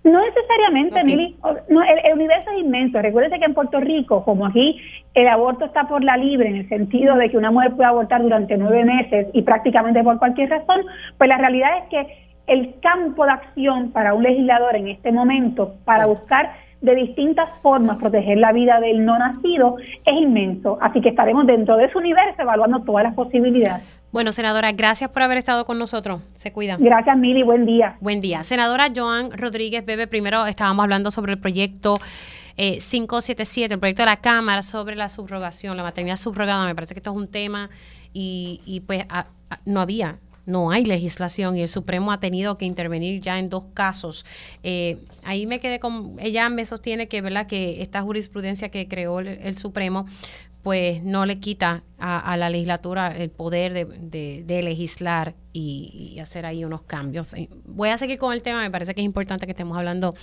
No 0.06 0.22
necesariamente, 0.24 0.99
Ok. 0.99 1.06
Mili. 1.06 1.36
No, 1.68 1.84
el, 1.84 1.99
el 2.03 2.14
universo 2.14 2.51
es 2.51 2.60
inmenso. 2.60 3.01
Recuérdese 3.01 3.39
que 3.39 3.45
en 3.45 3.56
Puerto 3.56 3.80
Rico, 3.80 4.24
como 4.24 4.45
aquí, 4.45 4.80
el 5.16 5.28
aborto 5.28 5.66
está 5.66 5.88
por 5.88 6.03
la 6.03 6.16
libre, 6.16 6.47
en 6.47 6.58
el 6.58 6.70
sentido 6.70 7.16
de 7.18 7.30
que 7.30 7.38
una 7.38 7.49
mujer 7.49 7.74
puede 7.76 7.89
abortar 7.89 8.22
durante 8.22 8.56
nueve 8.56 8.86
meses 8.86 9.28
y 9.34 9.41
prácticamente 9.41 10.03
por 10.03 10.20
cualquier 10.20 10.51
razón, 10.51 10.82
pues 11.18 11.28
la 11.28 11.38
realidad 11.39 11.80
es 11.80 11.89
que 11.89 12.26
el 12.45 12.76
campo 12.82 13.26
de 13.26 13.32
acción 13.32 13.91
para 13.91 14.14
un 14.14 14.22
legislador 14.22 14.76
en 14.76 14.89
este 14.89 15.12
momento, 15.12 15.74
para 15.86 16.06
buscar 16.06 16.51
de 16.86 16.96
distintas 16.96 17.50
formas 17.62 17.98
proteger 17.98 18.38
la 18.38 18.54
vida 18.54 18.80
del 18.80 19.04
no 19.04 19.18
nacido, 19.20 19.76
es 20.06 20.14
inmenso. 20.22 20.78
Así 20.82 21.02
que 21.02 21.10
estaremos 21.10 21.46
dentro 21.48 21.76
de 21.78 21.86
ese 21.86 21.98
universo 21.98 22.42
evaluando 22.42 22.82
todas 22.82 23.04
las 23.04 23.14
posibilidades. 23.16 23.84
Bueno, 24.12 24.32
senadora, 24.32 24.72
gracias 24.72 25.10
por 25.10 25.24
haber 25.24 25.38
estado 25.40 25.66
con 25.66 25.78
nosotros. 25.78 26.22
Se 26.34 26.54
cuida. 26.54 26.78
Gracias, 26.80 27.18
Mili. 27.18 27.44
Buen 27.44 27.66
día. 27.66 27.98
Buen 28.00 28.22
día. 28.22 28.44
Senadora 28.44 28.88
Joan 28.96 29.32
Rodríguez 29.32 29.86
Bebe, 29.86 30.08
primero 30.08 30.46
estábamos 30.46 30.84
hablando 30.84 31.12
sobre 31.12 31.34
el 31.34 31.40
proyecto 31.40 32.00
eh, 32.58 32.80
577, 32.80 33.74
el 33.74 33.80
proyecto 33.82 34.04
de 34.04 34.06
la 34.06 34.18
Cámara 34.18 34.62
sobre 34.62 34.96
la 34.96 35.10
subrogación, 35.10 35.76
la 35.76 35.84
maternidad 35.84 36.16
subrogada. 36.16 36.64
Me 36.66 36.74
parece 36.76 36.94
que 36.94 37.00
esto 37.00 37.12
es 37.12 37.18
un 37.18 37.28
tema 37.30 37.70
y, 38.14 38.62
y 38.66 38.80
pues 38.80 39.04
a- 39.10 39.26
a- 39.50 39.60
no 39.66 39.82
había. 39.82 40.16
No 40.46 40.72
hay 40.72 40.86
legislación 40.86 41.58
y 41.58 41.62
el 41.62 41.68
Supremo 41.68 42.12
ha 42.12 42.20
tenido 42.20 42.58
que 42.58 42.66
intervenir 42.66 43.22
ya 43.22 43.39
en 43.39 43.50
dos 43.50 43.66
casos. 43.74 44.26
Eh, 44.64 44.98
ahí 45.24 45.48
me 45.48 45.60
quedé 45.60 45.80
con, 45.80 46.16
ella 46.20 46.50
me 46.50 46.66
sostiene 46.66 47.08
que, 47.08 47.22
¿verdad? 47.22 47.48
que 47.48 47.82
esta 47.82 48.02
jurisprudencia 48.02 48.70
que 48.70 48.88
creó 48.88 49.20
el, 49.20 49.28
el 49.28 49.56
Supremo 49.56 50.06
pues 50.66 51.03
no 51.03 51.28
le 51.28 51.39
quita 51.39 51.84
a, 51.99 52.36
la 52.38 52.49
legislatura 52.49 53.09
el 53.09 53.30
poder 53.30 53.88
de, 53.88 54.61
legislar 54.63 55.36
y, 55.53 56.13
y 56.16 56.20
hacer 56.20 56.47
ahí 56.47 56.66
unos 56.66 56.82
cambios. 56.82 57.36
Eh, 57.36 57.49
Voy 57.66 57.89
a 57.89 57.99
seguir 57.99 58.18
con 58.18 58.34
el 58.34 58.41
tema, 58.41 58.63
me 58.63 58.72
parece 58.72 58.95
que 58.95 59.01
es 59.01 59.05
importante 59.05 59.45
que 59.45 59.51
estemos 59.51 59.78
hablando 59.78 60.16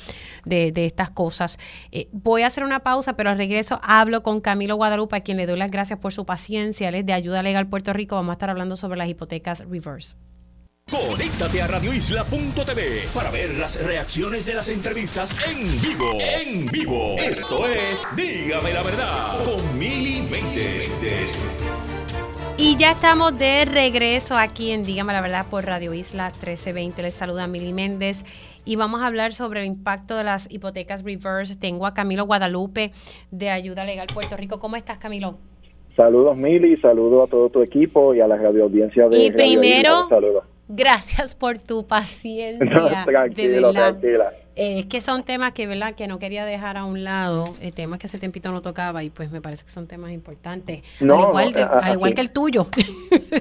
de, 0.44 0.72
de 0.72 0.86
estas 0.86 1.10
cosas. 1.10 1.60
Eh, 1.92 2.08
voy 2.10 2.42
a 2.42 2.48
hacer 2.48 2.64
una 2.64 2.80
pausa, 2.80 3.14
pero 3.14 3.30
al 3.30 3.38
regreso 3.38 3.78
hablo 3.84 4.24
con 4.24 4.40
Camilo 4.40 4.74
Guadalupe, 4.74 5.14
a 5.14 5.20
quien 5.20 5.36
le 5.36 5.46
doy 5.46 5.58
las 5.58 5.70
gracias 5.70 6.00
por 6.00 6.12
su 6.12 6.26
paciencia. 6.26 6.88
Él 6.88 6.96
es 6.96 7.06
de 7.06 7.12
Ayuda 7.12 7.44
Legal 7.44 7.68
Puerto 7.68 7.92
Rico. 7.92 8.16
Vamos 8.16 8.30
a 8.30 8.32
estar 8.32 8.50
hablando 8.50 8.74
sobre 8.74 8.98
las 8.98 9.08
hipotecas 9.08 9.60
reverse. 9.60 10.16
Conéctate 10.90 11.62
a 11.62 11.66
radioisla.tv 11.66 12.82
para 13.14 13.30
ver 13.30 13.56
las 13.56 13.82
reacciones 13.82 14.44
de 14.44 14.54
las 14.54 14.68
entrevistas 14.68 15.34
en 15.48 15.64
vivo. 15.80 16.10
En 16.20 16.66
vivo. 16.66 17.16
Esto 17.18 17.66
es 17.66 18.06
Dígame 18.14 18.72
la 18.72 18.82
verdad 18.82 19.44
con 19.44 19.78
Mili 19.78 20.20
Méndez. 20.20 20.90
Y 22.58 22.76
ya 22.76 22.92
estamos 22.92 23.38
de 23.38 23.64
regreso 23.64 24.36
aquí 24.36 24.72
en 24.72 24.84
Dígame 24.84 25.14
la 25.14 25.22
verdad 25.22 25.46
por 25.50 25.64
Radio 25.64 25.94
Isla 25.94 26.24
1320. 26.24 27.02
Les 27.02 27.14
saluda 27.14 27.46
Mili 27.46 27.72
Méndez 27.72 28.24
y 28.64 28.76
vamos 28.76 29.00
a 29.00 29.06
hablar 29.06 29.32
sobre 29.32 29.60
el 29.60 29.66
impacto 29.66 30.16
de 30.16 30.24
las 30.24 30.52
hipotecas 30.52 31.02
reverse. 31.02 31.56
Tengo 31.56 31.86
a 31.86 31.94
Camilo 31.94 32.26
Guadalupe 32.26 32.92
de 33.30 33.48
Ayuda 33.48 33.84
Legal 33.84 34.08
Puerto 34.12 34.36
Rico. 34.36 34.60
¿Cómo 34.60 34.76
estás, 34.76 34.98
Camilo? 34.98 35.38
Saludos, 35.96 36.36
Mili, 36.36 36.76
saludos 36.78 37.28
a 37.28 37.30
todo 37.30 37.50
tu 37.50 37.62
equipo 37.62 38.14
y 38.14 38.20
a 38.20 38.26
la 38.26 38.36
radio 38.36 38.64
audiencia 38.64 39.08
de 39.08 39.26
Y 39.26 39.30
primero, 39.30 40.08
gracias 40.72 41.34
por 41.34 41.58
tu 41.58 41.86
paciencia. 41.86 43.04
tranquilo, 43.04 43.72
tranquila. 43.72 44.32
Eh, 44.54 44.80
es 44.80 44.84
que 44.86 45.00
son 45.00 45.22
temas 45.22 45.52
que, 45.52 45.66
¿verdad? 45.66 45.94
que 45.94 46.06
no 46.06 46.18
quería 46.18 46.44
dejar 46.44 46.76
a 46.76 46.84
un 46.84 47.04
lado, 47.04 47.44
eh, 47.62 47.72
temas 47.72 47.98
que 47.98 48.06
ese 48.06 48.18
tempito 48.18 48.52
no 48.52 48.60
tocaba 48.60 49.02
y 49.02 49.08
pues 49.08 49.30
me 49.30 49.40
parece 49.40 49.64
que 49.64 49.70
son 49.70 49.86
temas 49.86 50.12
importantes, 50.12 50.82
al 51.00 51.06
igual, 51.06 51.52
al 51.56 51.94
igual 51.94 52.14
que 52.14 52.20
el 52.20 52.32
tuyo. 52.32 52.66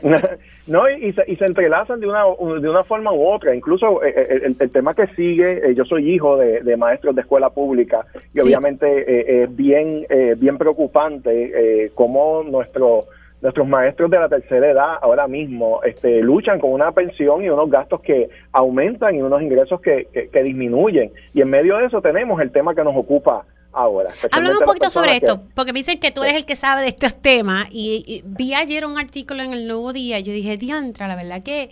no, 0.67 0.89
y, 0.89 1.11
se, 1.11 1.23
y, 1.27 1.35
se, 1.35 1.45
entrelazan 1.45 1.99
de 1.99 2.07
una, 2.07 2.23
de 2.23 2.69
una 2.69 2.85
forma 2.85 3.11
u 3.11 3.27
otra. 3.27 3.53
Incluso 3.53 4.01
eh, 4.03 4.41
el, 4.45 4.71
tema 4.71 4.93
que 4.93 5.07
sigue, 5.07 5.73
yo 5.75 5.83
soy 5.83 6.13
hijo 6.13 6.37
de, 6.37 6.77
maestros 6.77 7.13
de 7.13 7.21
escuela 7.21 7.49
pública 7.49 8.05
y 8.33 8.39
obviamente 8.39 9.43
es 9.43 9.53
bien, 9.53 10.07
bien 10.37 10.57
preocupante 10.57 11.91
cómo 11.93 12.43
nuestro 12.43 13.01
nuestros 13.41 13.67
maestros 13.67 14.09
de 14.11 14.19
la 14.19 14.29
tercera 14.29 14.69
edad 14.69 14.95
ahora 15.01 15.27
mismo 15.27 15.81
este, 15.83 16.21
luchan 16.21 16.59
con 16.59 16.71
una 16.71 16.91
pensión 16.91 17.43
y 17.43 17.49
unos 17.49 17.69
gastos 17.69 17.99
que 18.01 18.29
aumentan 18.51 19.15
y 19.15 19.21
unos 19.21 19.41
ingresos 19.41 19.81
que, 19.81 20.07
que, 20.31 20.43
disminuyen. 20.43 21.11
Y 21.33 21.41
en 21.41 21.49
medio 21.49 21.77
de 21.77 21.85
eso 21.85 22.01
tenemos 22.01 22.39
el 22.41 22.51
tema 22.51 22.75
que 22.75 22.83
nos 22.83 22.95
ocupa 22.95 23.45
ahora. 23.73 24.11
Háblame 24.31 24.57
un 24.57 24.65
poquito 24.65 24.89
sobre 24.89 25.15
esto, 25.15 25.41
porque 25.55 25.73
me 25.73 25.79
dicen 25.79 25.99
que 25.99 26.11
tú 26.11 26.23
eres 26.23 26.35
el 26.35 26.45
que 26.45 26.55
sabe 26.55 26.81
de 26.81 26.89
estos 26.89 27.15
temas 27.15 27.67
y, 27.71 28.23
vi 28.25 28.53
ayer 28.53 28.85
un 28.85 28.99
artículo 28.99 29.41
en 29.41 29.53
el 29.53 29.67
Nuevo 29.67 29.91
Día 29.93 30.19
y 30.19 30.23
yo 30.23 30.33
dije, 30.33 30.57
diantra, 30.57 31.07
la 31.07 31.15
verdad 31.15 31.41
que 31.43 31.69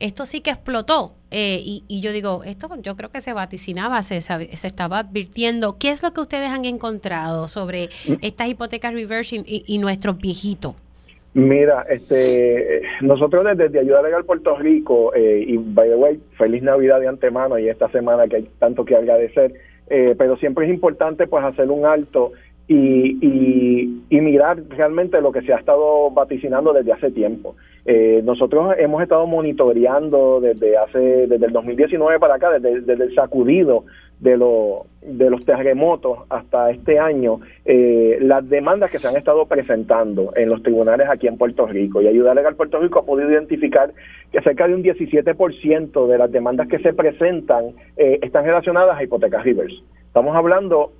esto 0.00 0.24
sí 0.26 0.40
que 0.40 0.50
explotó. 0.50 1.14
Eh, 1.30 1.60
y, 1.62 2.00
yo 2.00 2.12
digo, 2.12 2.42
esto 2.44 2.68
yo 2.80 2.96
creo 2.96 3.10
que 3.10 3.20
se 3.20 3.32
vaticinaba, 3.32 4.02
se, 4.02 4.20
se 4.20 4.66
estaba 4.66 5.00
advirtiendo. 5.00 5.78
¿Qué 5.78 5.90
es 5.90 6.02
lo 6.02 6.12
que 6.12 6.20
ustedes 6.20 6.50
han 6.50 6.64
encontrado 6.64 7.48
sobre 7.48 7.88
mm. 8.06 8.14
estas 8.22 8.48
hipotecas 8.48 8.92
reversing 8.92 9.44
y, 9.46 9.64
y 9.66 9.78
nuestros 9.78 10.18
viejitos? 10.18 10.74
Mira, 11.34 11.86
este, 11.88 12.82
nosotros 13.00 13.44
desde, 13.56 13.78
Ayuda 13.78 14.02
Legal 14.02 14.24
Puerto 14.24 14.54
Rico, 14.56 15.14
eh, 15.14 15.44
y 15.46 15.56
by 15.56 15.88
the 15.88 15.96
way, 15.96 16.20
feliz 16.36 16.62
Navidad 16.62 17.00
de 17.00 17.08
antemano 17.08 17.58
y 17.58 17.68
esta 17.68 17.88
semana 17.88 18.28
que 18.28 18.36
hay 18.36 18.48
tanto 18.58 18.84
que 18.84 18.96
agradecer, 18.96 19.52
eh, 19.88 20.14
pero 20.18 20.36
siempre 20.36 20.66
es 20.66 20.72
importante 20.72 21.26
pues 21.26 21.42
hacer 21.42 21.70
un 21.70 21.86
alto 21.86 22.32
y, 22.68 23.18
y, 24.10 24.20
mirar 24.20 24.62
realmente 24.70 25.20
lo 25.20 25.32
que 25.32 25.42
se 25.42 25.52
ha 25.52 25.58
estado 25.58 26.10
vaticinando 26.10 26.72
desde 26.72 26.92
hace 26.92 27.10
tiempo. 27.10 27.56
Eh, 27.84 28.22
nosotros 28.24 28.74
hemos 28.78 29.02
estado 29.02 29.26
monitoreando 29.26 30.40
desde 30.40 30.76
hace 30.76 31.26
desde 31.26 31.46
el 31.46 31.52
2019 31.52 32.20
para 32.20 32.36
acá, 32.36 32.50
desde, 32.58 32.80
desde 32.82 33.04
el 33.04 33.14
sacudido 33.14 33.84
de, 34.22 34.36
lo, 34.36 34.82
de 35.02 35.28
los 35.30 35.44
terremotos 35.44 36.20
hasta 36.30 36.70
este 36.70 36.98
año, 37.00 37.40
eh, 37.64 38.18
las 38.20 38.48
demandas 38.48 38.90
que 38.90 38.98
se 38.98 39.08
han 39.08 39.16
estado 39.16 39.46
presentando 39.46 40.32
en 40.36 40.48
los 40.48 40.62
tribunales 40.62 41.08
aquí 41.10 41.26
en 41.26 41.36
Puerto 41.36 41.66
Rico. 41.66 42.00
Y 42.00 42.06
Ayuda 42.06 42.32
Legal 42.32 42.54
Puerto 42.54 42.78
Rico 42.78 43.00
ha 43.00 43.04
podido 43.04 43.30
identificar 43.32 43.92
que 44.30 44.40
cerca 44.40 44.68
de 44.68 44.76
un 44.76 44.84
17% 44.84 46.06
de 46.06 46.18
las 46.18 46.30
demandas 46.30 46.68
que 46.68 46.78
se 46.78 46.92
presentan 46.92 47.72
eh, 47.96 48.20
están 48.22 48.44
relacionadas 48.44 48.96
a 48.96 49.02
hipotecas 49.02 49.44
reverse. 49.44 49.82
Estamos 50.06 50.36
hablando 50.36 50.92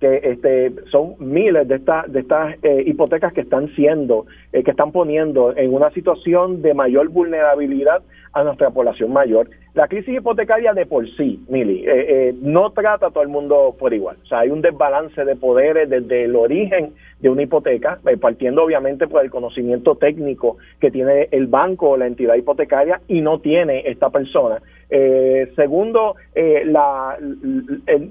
que 0.00 0.20
este, 0.24 0.72
son 0.90 1.14
miles 1.20 1.66
de, 1.68 1.76
estas 1.76 2.10
de 2.12 2.20
estas 2.20 2.56
eh, 2.62 2.82
hipotecas 2.86 3.32
que 3.32 3.42
están 3.42 3.68
siendo, 3.76 4.26
eh, 4.52 4.64
que 4.64 4.72
están 4.72 4.90
poniendo 4.90 5.56
en 5.56 5.72
una 5.72 5.90
situación 5.90 6.62
de 6.62 6.74
mayor 6.74 7.08
vulnerabilidad 7.08 8.02
a 8.32 8.42
nuestra 8.42 8.70
población 8.70 9.12
mayor. 9.12 9.48
La 9.74 9.86
crisis 9.86 10.14
hipotecaria 10.14 10.72
de 10.72 10.86
por 10.86 11.08
sí, 11.16 11.44
Mili, 11.48 11.84
eh, 11.86 12.34
no 12.40 12.70
trata 12.70 13.06
a 13.06 13.10
todo 13.10 13.22
el 13.22 13.28
mundo 13.28 13.76
por 13.78 13.94
igual. 13.94 14.16
O 14.22 14.26
sea, 14.26 14.40
hay 14.40 14.50
un 14.50 14.60
desbalance 14.60 15.24
de 15.24 15.36
poderes 15.36 15.88
desde 15.88 16.24
el 16.24 16.34
origen 16.34 16.94
de 17.20 17.30
una 17.30 17.42
hipoteca, 17.42 17.98
partiendo 18.20 18.64
obviamente 18.64 19.06
por 19.06 19.24
el 19.24 19.30
conocimiento 19.30 19.96
técnico 19.96 20.56
que 20.80 20.90
tiene 20.90 21.28
el 21.30 21.46
banco 21.46 21.90
o 21.90 21.96
la 21.96 22.06
entidad 22.06 22.34
hipotecaria 22.34 23.00
y 23.08 23.20
no 23.20 23.40
tiene 23.40 23.82
esta 23.86 24.10
persona. 24.10 24.60
Eh, 24.90 25.52
segundo, 25.54 26.16
eh, 26.34 26.62
la, 26.64 27.18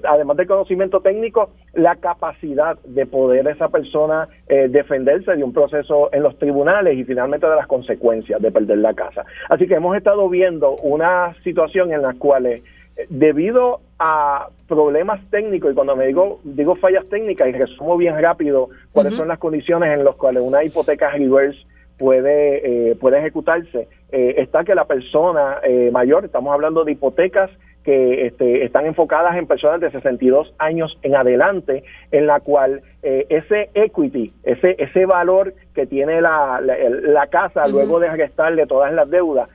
además 0.04 0.36
del 0.36 0.46
conocimiento 0.46 1.00
técnico, 1.00 1.50
la 1.74 1.96
capacidad 1.96 2.78
de 2.84 3.04
poder 3.06 3.48
esa 3.48 3.68
persona 3.68 4.28
eh, 4.48 4.68
defenderse 4.68 5.34
de 5.34 5.42
un 5.42 5.52
proceso 5.52 6.08
en 6.12 6.22
los 6.22 6.38
tribunales 6.38 6.96
y 6.96 7.04
finalmente 7.04 7.48
de 7.48 7.56
las 7.56 7.66
consecuencias 7.66 8.40
de 8.40 8.52
perder 8.52 8.78
la 8.78 8.94
casa. 8.94 9.24
Así 9.48 9.66
que 9.66 9.74
hemos 9.74 9.96
estado 9.96 10.17
viendo 10.26 10.76
una 10.82 11.34
situación 11.44 11.92
en 11.92 12.00
la 12.00 12.14
cual, 12.14 12.46
eh, 12.46 12.62
debido 13.10 13.80
a 13.98 14.48
problemas 14.66 15.20
técnicos, 15.28 15.72
y 15.72 15.74
cuando 15.74 15.94
me 15.94 16.06
digo, 16.06 16.40
digo 16.44 16.76
fallas 16.76 17.06
técnicas, 17.10 17.50
y 17.50 17.52
resumo 17.52 17.98
bien 17.98 18.18
rápido 18.18 18.70
cuáles 18.92 19.14
son 19.14 19.28
las 19.28 19.38
condiciones 19.38 19.98
en 19.98 20.02
las 20.02 20.16
cuales 20.16 20.42
una 20.42 20.64
hipoteca 20.64 21.10
reverse 21.10 21.60
puede, 21.98 22.94
puede 22.96 23.18
ejecutarse, 23.18 23.88
eh, 24.10 24.36
está 24.38 24.64
que 24.64 24.74
la 24.74 24.86
persona 24.86 25.58
eh, 25.62 25.90
mayor, 25.92 26.24
estamos 26.24 26.52
hablando 26.54 26.84
de 26.84 26.92
hipotecas 26.92 27.50
que 27.84 28.26
este, 28.26 28.64
están 28.64 28.86
enfocadas 28.86 29.36
en 29.36 29.46
personas 29.46 29.80
de 29.80 29.90
62 29.90 30.54
años 30.58 30.98
en 31.02 31.14
adelante, 31.14 31.84
en 32.10 32.26
la 32.26 32.40
cual 32.40 32.82
eh, 33.02 33.26
ese 33.28 33.70
equity, 33.74 34.30
ese, 34.44 34.76
ese 34.78 35.06
valor 35.06 35.54
que 35.74 35.86
tiene 35.86 36.20
la, 36.20 36.60
la, 36.60 37.26
casa 37.28 37.66
luego 37.68 38.00
de 38.00 38.08
restarle 38.10 38.66
todas 38.66 38.92
las 38.92 39.08
deudas, 39.10 39.48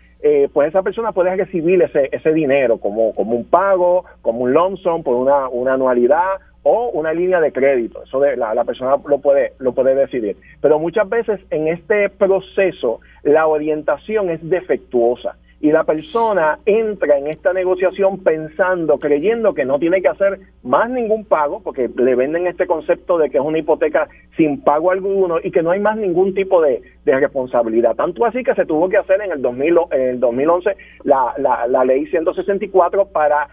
pues 0.53 0.69
esa 0.69 0.81
persona 0.81 1.11
puede 1.11 1.35
recibir 1.35 1.81
ese, 1.81 2.09
ese 2.11 2.31
dinero 2.31 2.77
como, 2.77 3.13
como 3.13 3.35
un 3.35 3.45
pago, 3.45 4.05
como 4.21 4.41
un 4.41 4.53
lump 4.53 4.77
sum 4.77 5.03
por 5.03 5.15
una, 5.15 5.49
una 5.49 5.73
anualidad 5.73 6.39
o 6.63 6.89
una 6.93 7.13
línea 7.13 7.41
de 7.41 7.51
crédito. 7.51 8.03
Eso 8.03 8.19
de, 8.19 8.37
la, 8.37 8.53
la, 8.53 8.63
persona 8.63 8.95
lo 9.05 9.19
puede, 9.19 9.53
lo 9.59 9.73
puede 9.73 9.95
decidir. 9.95 10.37
Pero 10.61 10.79
muchas 10.79 11.07
veces 11.09 11.39
en 11.49 11.67
este 11.67 12.09
proceso 12.09 13.01
la 13.23 13.47
orientación 13.47 14.29
es 14.29 14.39
defectuosa 14.49 15.35
y 15.63 15.71
la 15.71 15.85
persona 15.85 16.59
entra 16.65 17.17
en 17.17 17.27
esta 17.27 17.53
negociación 17.53 18.21
pensando, 18.21 18.99
creyendo 18.99 19.53
que 19.53 19.63
no 19.63 19.79
tiene 19.79 20.01
que 20.01 20.09
hacer 20.09 20.41
más 20.61 20.89
ningún 20.89 21.23
pago, 21.23 21.61
porque 21.63 21.89
le 21.95 22.15
venden 22.15 22.47
este 22.47 22.67
concepto 22.67 23.17
de 23.17 23.29
que 23.29 23.37
es 23.37 23.43
una 23.43 23.59
hipoteca 23.59 24.09
sin 24.35 24.61
pago 24.61 24.91
alguno 24.91 25.37
y 25.41 25.51
que 25.51 25.63
no 25.63 25.71
hay 25.71 25.79
más 25.79 25.95
ningún 25.95 26.33
tipo 26.33 26.61
de, 26.61 26.81
responsabilidad. 27.05 27.95
Tanto 27.95 28.25
así 28.25 28.43
que 28.43 28.53
se 28.55 28.65
tuvo 28.65 28.89
que 28.89 28.97
hacer 28.97 29.21
en 29.21 29.31
el, 29.31 29.41
2000, 29.41 29.77
en 29.91 30.01
el 30.01 30.19
2011 30.19 30.75
la, 31.05 31.33
la, 31.37 31.65
la 31.67 31.85
ley 31.85 32.07
164 32.07 33.05
para 33.05 33.47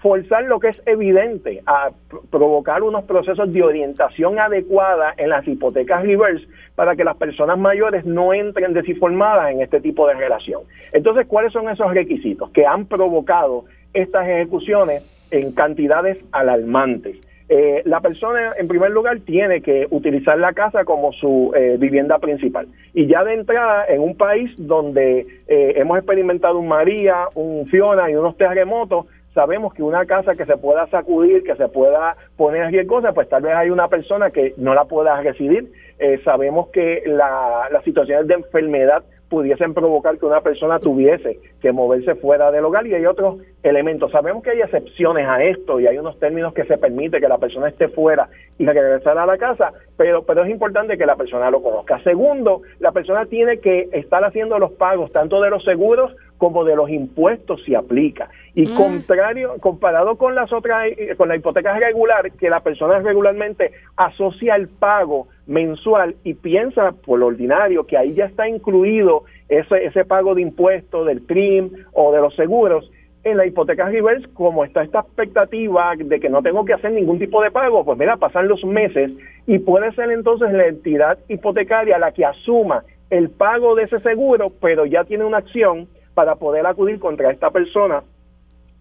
forzar 0.00 0.44
lo 0.44 0.60
que 0.60 0.68
es 0.68 0.82
evidente 0.86 1.62
a 1.66 1.90
provocar 2.30 2.82
unos 2.82 3.04
procesos 3.04 3.52
de 3.52 3.62
orientación 3.62 4.38
adecuada 4.38 5.14
en 5.16 5.30
las 5.30 5.46
hipotecas 5.46 6.02
reverse 6.02 6.46
para 6.74 6.96
que 6.96 7.04
las 7.04 7.16
personas 7.16 7.58
mayores 7.58 8.04
no 8.04 8.34
entren 8.34 8.72
desinformadas 8.74 9.50
en 9.50 9.62
este 9.62 9.80
tipo 9.80 10.06
de 10.06 10.14
relación. 10.14 10.62
Entonces, 10.92 11.26
¿cuáles 11.26 11.52
son 11.52 11.68
esos 11.68 11.92
requisitos 11.92 12.50
que 12.50 12.64
han 12.66 12.86
provocado 12.86 13.64
estas 13.92 14.28
ejecuciones 14.28 15.04
en 15.30 15.52
cantidades 15.52 16.18
alarmantes? 16.32 17.16
Eh, 17.48 17.82
la 17.84 18.00
persona, 18.00 18.54
en 18.58 18.66
primer 18.66 18.90
lugar, 18.90 19.20
tiene 19.20 19.60
que 19.60 19.86
utilizar 19.90 20.36
la 20.38 20.52
casa 20.52 20.84
como 20.84 21.12
su 21.12 21.52
eh, 21.54 21.76
vivienda 21.78 22.18
principal. 22.18 22.66
Y 22.92 23.06
ya 23.06 23.22
de 23.22 23.34
entrada, 23.34 23.84
en 23.88 24.00
un 24.00 24.16
país 24.16 24.52
donde 24.58 25.20
eh, 25.46 25.72
hemos 25.76 25.96
experimentado 25.98 26.58
un 26.58 26.66
María, 26.66 27.22
un 27.36 27.66
Fiona 27.68 28.10
y 28.10 28.14
unos 28.14 28.36
terremotos, 28.36 29.06
sabemos 29.36 29.74
que 29.74 29.82
una 29.82 30.06
casa 30.06 30.34
que 30.34 30.46
se 30.46 30.56
pueda 30.56 30.86
sacudir, 30.86 31.44
que 31.44 31.54
se 31.56 31.68
pueda 31.68 32.16
poner 32.38 32.62
cualquier 32.62 32.86
cosa, 32.86 33.12
pues 33.12 33.28
tal 33.28 33.42
vez 33.42 33.54
hay 33.54 33.68
una 33.68 33.88
persona 33.88 34.30
que 34.30 34.54
no 34.56 34.74
la 34.74 34.86
pueda 34.86 35.20
recibir. 35.20 35.70
Eh, 35.98 36.18
sabemos 36.24 36.68
que 36.68 37.02
la, 37.04 37.68
las 37.70 37.84
situaciones 37.84 38.28
de 38.28 38.34
enfermedad 38.34 39.04
pudiesen 39.28 39.74
provocar 39.74 40.18
que 40.18 40.26
una 40.26 40.40
persona 40.40 40.78
tuviese 40.78 41.38
que 41.60 41.72
moverse 41.72 42.14
fuera 42.14 42.50
del 42.50 42.64
hogar 42.64 42.86
y 42.86 42.94
hay 42.94 43.06
otros 43.06 43.40
elementos. 43.62 44.12
Sabemos 44.12 44.42
que 44.42 44.50
hay 44.50 44.60
excepciones 44.60 45.26
a 45.26 45.42
esto 45.42 45.80
y 45.80 45.86
hay 45.86 45.98
unos 45.98 46.18
términos 46.18 46.54
que 46.54 46.64
se 46.64 46.78
permite 46.78 47.20
que 47.20 47.28
la 47.28 47.38
persona 47.38 47.68
esté 47.68 47.88
fuera 47.88 48.28
y 48.58 48.64
regresar 48.64 49.18
a 49.18 49.26
la 49.26 49.36
casa, 49.36 49.72
pero, 49.96 50.22
pero 50.22 50.44
es 50.44 50.50
importante 50.50 50.96
que 50.96 51.06
la 51.06 51.16
persona 51.16 51.50
lo 51.50 51.62
conozca. 51.62 52.00
Segundo, 52.02 52.62
la 52.78 52.92
persona 52.92 53.26
tiene 53.26 53.58
que 53.58 53.88
estar 53.92 54.24
haciendo 54.24 54.58
los 54.58 54.72
pagos 54.72 55.10
tanto 55.12 55.40
de 55.40 55.50
los 55.50 55.64
seguros 55.64 56.14
como 56.38 56.64
de 56.64 56.76
los 56.76 56.90
impuestos 56.90 57.62
si 57.64 57.74
aplica. 57.74 58.28
Y 58.54 58.66
mm. 58.66 58.76
contrario, 58.76 59.54
comparado 59.60 60.16
con 60.16 60.34
las 60.34 60.52
otras, 60.52 60.88
con 61.16 61.28
la 61.28 61.36
hipoteca 61.36 61.78
regular, 61.78 62.30
que 62.32 62.50
la 62.50 62.60
persona 62.60 62.98
regularmente 63.00 63.72
asocia 63.96 64.54
el 64.54 64.68
pago 64.68 65.28
mensual 65.46 66.16
y 66.24 66.34
piensa 66.34 66.92
por 66.92 67.20
lo 67.20 67.26
ordinario 67.26 67.86
que 67.86 67.96
ahí 67.96 68.14
ya 68.14 68.26
está 68.26 68.48
incluido 68.48 69.24
ese, 69.48 69.84
ese 69.84 70.04
pago 70.04 70.34
de 70.34 70.42
impuestos 70.42 71.06
del 71.06 71.22
CRIM 71.22 71.70
o 71.92 72.12
de 72.12 72.20
los 72.20 72.34
seguros, 72.34 72.90
en 73.26 73.36
la 73.36 73.46
hipoteca 73.46 73.88
reverse, 73.88 74.28
como 74.34 74.64
está 74.64 74.84
esta 74.84 75.00
expectativa 75.00 75.92
de 75.96 76.20
que 76.20 76.28
no 76.28 76.42
tengo 76.42 76.64
que 76.64 76.74
hacer 76.74 76.92
ningún 76.92 77.18
tipo 77.18 77.42
de 77.42 77.50
pago, 77.50 77.84
pues 77.84 77.98
mira, 77.98 78.16
pasan 78.16 78.46
los 78.46 78.64
meses 78.64 79.10
y 79.48 79.58
puede 79.58 79.92
ser 79.92 80.12
entonces 80.12 80.52
la 80.52 80.66
entidad 80.66 81.18
hipotecaria 81.28 81.98
la 81.98 82.12
que 82.12 82.24
asuma 82.24 82.84
el 83.10 83.30
pago 83.30 83.74
de 83.74 83.84
ese 83.84 83.98
seguro, 84.00 84.48
pero 84.60 84.86
ya 84.86 85.02
tiene 85.02 85.24
una 85.24 85.38
acción 85.38 85.88
para 86.14 86.36
poder 86.36 86.66
acudir 86.66 87.00
contra 87.00 87.32
esta 87.32 87.50
persona 87.50 88.02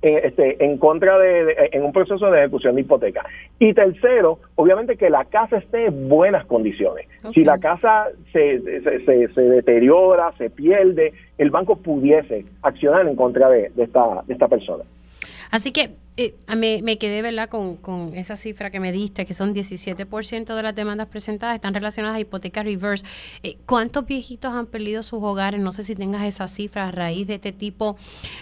eh, 0.06 0.22
este, 0.24 0.64
en 0.64 0.78
contra 0.78 1.18
de, 1.18 1.70
en 1.72 1.84
un 1.84 1.92
proceso 1.92 2.30
de 2.30 2.38
ejecución 2.38 2.76
de 2.76 2.82
hipoteca. 2.82 3.26
Y 3.58 3.74
tercero, 3.74 4.38
obviamente 4.54 4.98
que 4.98 5.10
la 5.10 5.26
casa 5.26 5.58
esté 5.58 5.88
en 5.88 6.08
buenas 6.08 6.46
condiciones. 6.46 7.08
Si 7.34 7.44
la 7.44 7.58
casa 7.58 8.10
se, 8.32 8.62
se, 8.84 9.34
se, 9.34 9.42
deteriora, 9.42 10.32
se 10.38 10.52
pierde, 10.52 11.14
el 11.40 11.50
banco 11.50 11.78
pudiese 11.78 12.46
accionar 12.62 13.08
en 13.08 13.16
contra 13.16 13.50
de, 13.50 13.72
de, 13.74 13.84
esta, 13.84 14.22
de 14.28 14.34
esta 14.34 14.48
persona. 14.48 14.84
Así 15.56 15.72
que 15.72 15.92
eh, 16.18 16.34
me, 16.54 16.82
me, 16.84 16.98
quedé 16.98 17.22
¿verdad? 17.22 17.48
Con, 17.48 18.12
esa 18.14 18.36
cifra 18.36 18.72
que 18.72 18.82
me 18.82 18.92
diste, 18.92 19.26
que 19.26 19.34
son 19.34 19.56
17% 19.56 20.54
de 20.54 20.64
las 20.64 20.76
demandas 20.76 21.08
presentadas 21.08 21.56
están 21.56 21.74
relacionadas 21.74 22.18
a 22.18 22.20
hipoteca 22.20 22.62
reverse. 22.62 23.06
Eh, 23.42 23.56
¿Cuántos 23.66 24.06
viejitos 24.06 24.52
han 24.52 24.66
perdido 24.66 25.02
sus 25.02 25.24
hogares? 25.24 25.62
No 25.62 25.72
sé 25.72 25.84
si 25.84 25.96
tengas 25.96 26.26
esa 26.26 26.50
cifra 26.50 26.90
a 26.90 26.92
raíz 26.92 27.28
de 27.28 27.36
este 27.36 27.54
tipo 27.54 27.96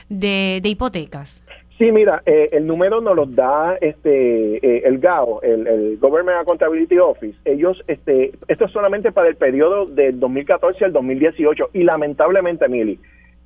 de, 0.10 0.60
hipotecas. 0.64 1.44
Sí, 1.78 1.92
mira, 1.92 2.24
eh, 2.26 2.48
el 2.52 2.64
número 2.64 3.00
nos 3.00 3.16
lo 3.16 3.28
da 3.28 3.78
este 3.80 4.58
eh, 4.58 4.82
el 4.84 4.98
GAO, 4.98 5.40
el, 5.44 5.68
el, 5.68 5.98
Government 6.00 6.40
Accountability 6.40 6.98
Office. 6.98 7.38
Ellos, 7.46 7.80
este, 7.86 8.32
esto 8.48 8.66
es 8.66 8.72
solamente 8.72 9.12
para 9.12 9.30
el 9.30 9.36
periodo 9.36 9.86
del 9.86 10.20
2014 10.20 10.86
al 10.86 10.94
2018 10.94 11.70
y 11.74 11.84
lamentablemente, 11.84 12.68
Mili, 12.68 13.00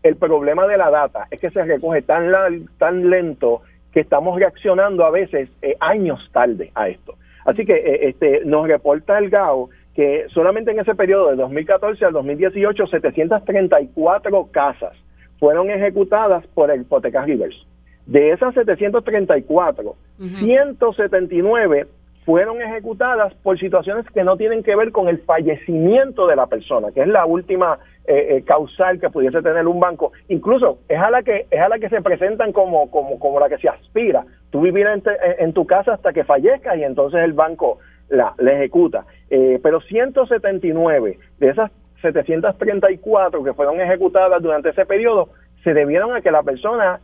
el 0.08 0.16
problema 0.16 0.68
de 0.68 0.78
la 0.78 0.90
data 0.90 1.28
es 1.32 1.40
que 1.40 1.50
se 1.50 1.64
recoge 1.66 2.02
tan 2.02 2.32
tan 2.78 3.10
lento 3.10 3.62
que 3.92 4.02
estamos 4.02 4.38
reaccionando 4.38 5.06
a 5.06 5.12
veces 5.12 5.50
eh, 5.62 5.76
años 5.80 6.20
tarde 6.32 6.72
a 6.76 6.90
esto. 6.90 7.16
Así 7.46 7.66
que 7.66 7.74
eh, 7.74 8.10
este 8.10 8.46
nos 8.46 8.68
reporta 8.68 9.18
el 9.18 9.30
GAO 9.30 9.70
que 9.96 10.26
solamente 10.30 10.72
en 10.72 10.80
ese 10.80 10.94
periodo 10.94 11.30
de 11.30 11.38
2014 11.38 12.06
al 12.06 12.14
2018 12.14 12.88
734 12.88 14.48
casas 14.52 14.94
fueron 15.40 15.70
ejecutadas 15.70 16.46
por 16.54 16.70
el 16.70 16.82
hipoteca 16.82 17.24
Rivers. 17.24 17.66
De 18.06 18.32
esas 18.32 18.54
734, 18.54 19.96
179 20.40 21.88
fueron 22.26 22.62
ejecutadas 22.62 23.34
por 23.36 23.58
situaciones 23.60 24.06
que 24.14 24.24
no 24.24 24.38
tienen 24.38 24.62
que 24.62 24.76
ver 24.76 24.92
con 24.92 25.08
el 25.08 25.20
fallecimiento 25.20 26.28
de 26.28 26.36
la 26.36 26.48
persona, 26.48 26.92
que 26.92 27.02
es 27.02 27.08
la 27.08 27.26
última 27.26 27.80
eh, 28.10 28.38
eh, 28.38 28.44
causal 28.44 29.02
que 29.02 29.10
pudiese 29.10 29.42
tener 29.42 29.68
un 29.68 29.82
banco. 29.82 30.14
Incluso 30.30 30.80
es 30.88 30.98
a 30.98 31.12
la 31.12 31.24
que 31.24 31.46
es 31.52 31.60
a 31.60 31.68
la 31.68 31.78
que 31.78 31.90
se 31.90 32.02
presentan 32.02 32.54
como 32.54 32.90
como 32.90 33.20
como 33.20 33.38
la 33.38 33.50
que 33.50 33.58
se 33.58 33.68
aspira. 33.68 34.26
Tú 34.50 34.62
vivir 34.62 34.88
en, 34.88 35.52
tu 35.52 35.68
casa 35.68 35.96
hasta 35.96 36.14
que 36.14 36.24
fallezcas 36.24 36.78
y 36.78 36.84
entonces 36.86 37.20
el 37.22 37.34
banco 37.34 37.80
la, 38.08 38.34
ejecuta. 38.40 39.06
Eh, 39.30 39.60
pero 39.62 39.82
179 39.82 41.20
de 41.38 41.50
esas 41.50 41.70
734 42.02 43.44
que 43.44 43.54
fueron 43.54 43.82
ejecutadas 43.82 44.42
durante 44.42 44.70
ese 44.70 44.86
periodo 44.86 45.28
se 45.66 45.74
debieron 45.74 46.16
a 46.16 46.22
que 46.22 46.32
la 46.32 46.44
persona 46.44 47.02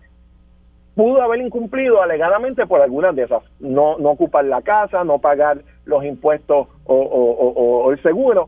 pudo 0.96 1.22
haber 1.22 1.42
incumplido 1.42 2.02
alegadamente 2.02 2.66
por 2.66 2.80
algunas 2.80 3.14
de 3.14 3.24
esas. 3.24 3.44
No, 3.60 3.98
no 3.98 4.12
ocupar 4.12 4.46
la 4.46 4.62
casa, 4.62 5.04
no 5.04 5.20
pagar 5.20 5.58
los 5.84 6.06
impuestos 6.06 6.68
o, 6.86 7.92
el 7.92 8.02
seguro, 8.02 8.48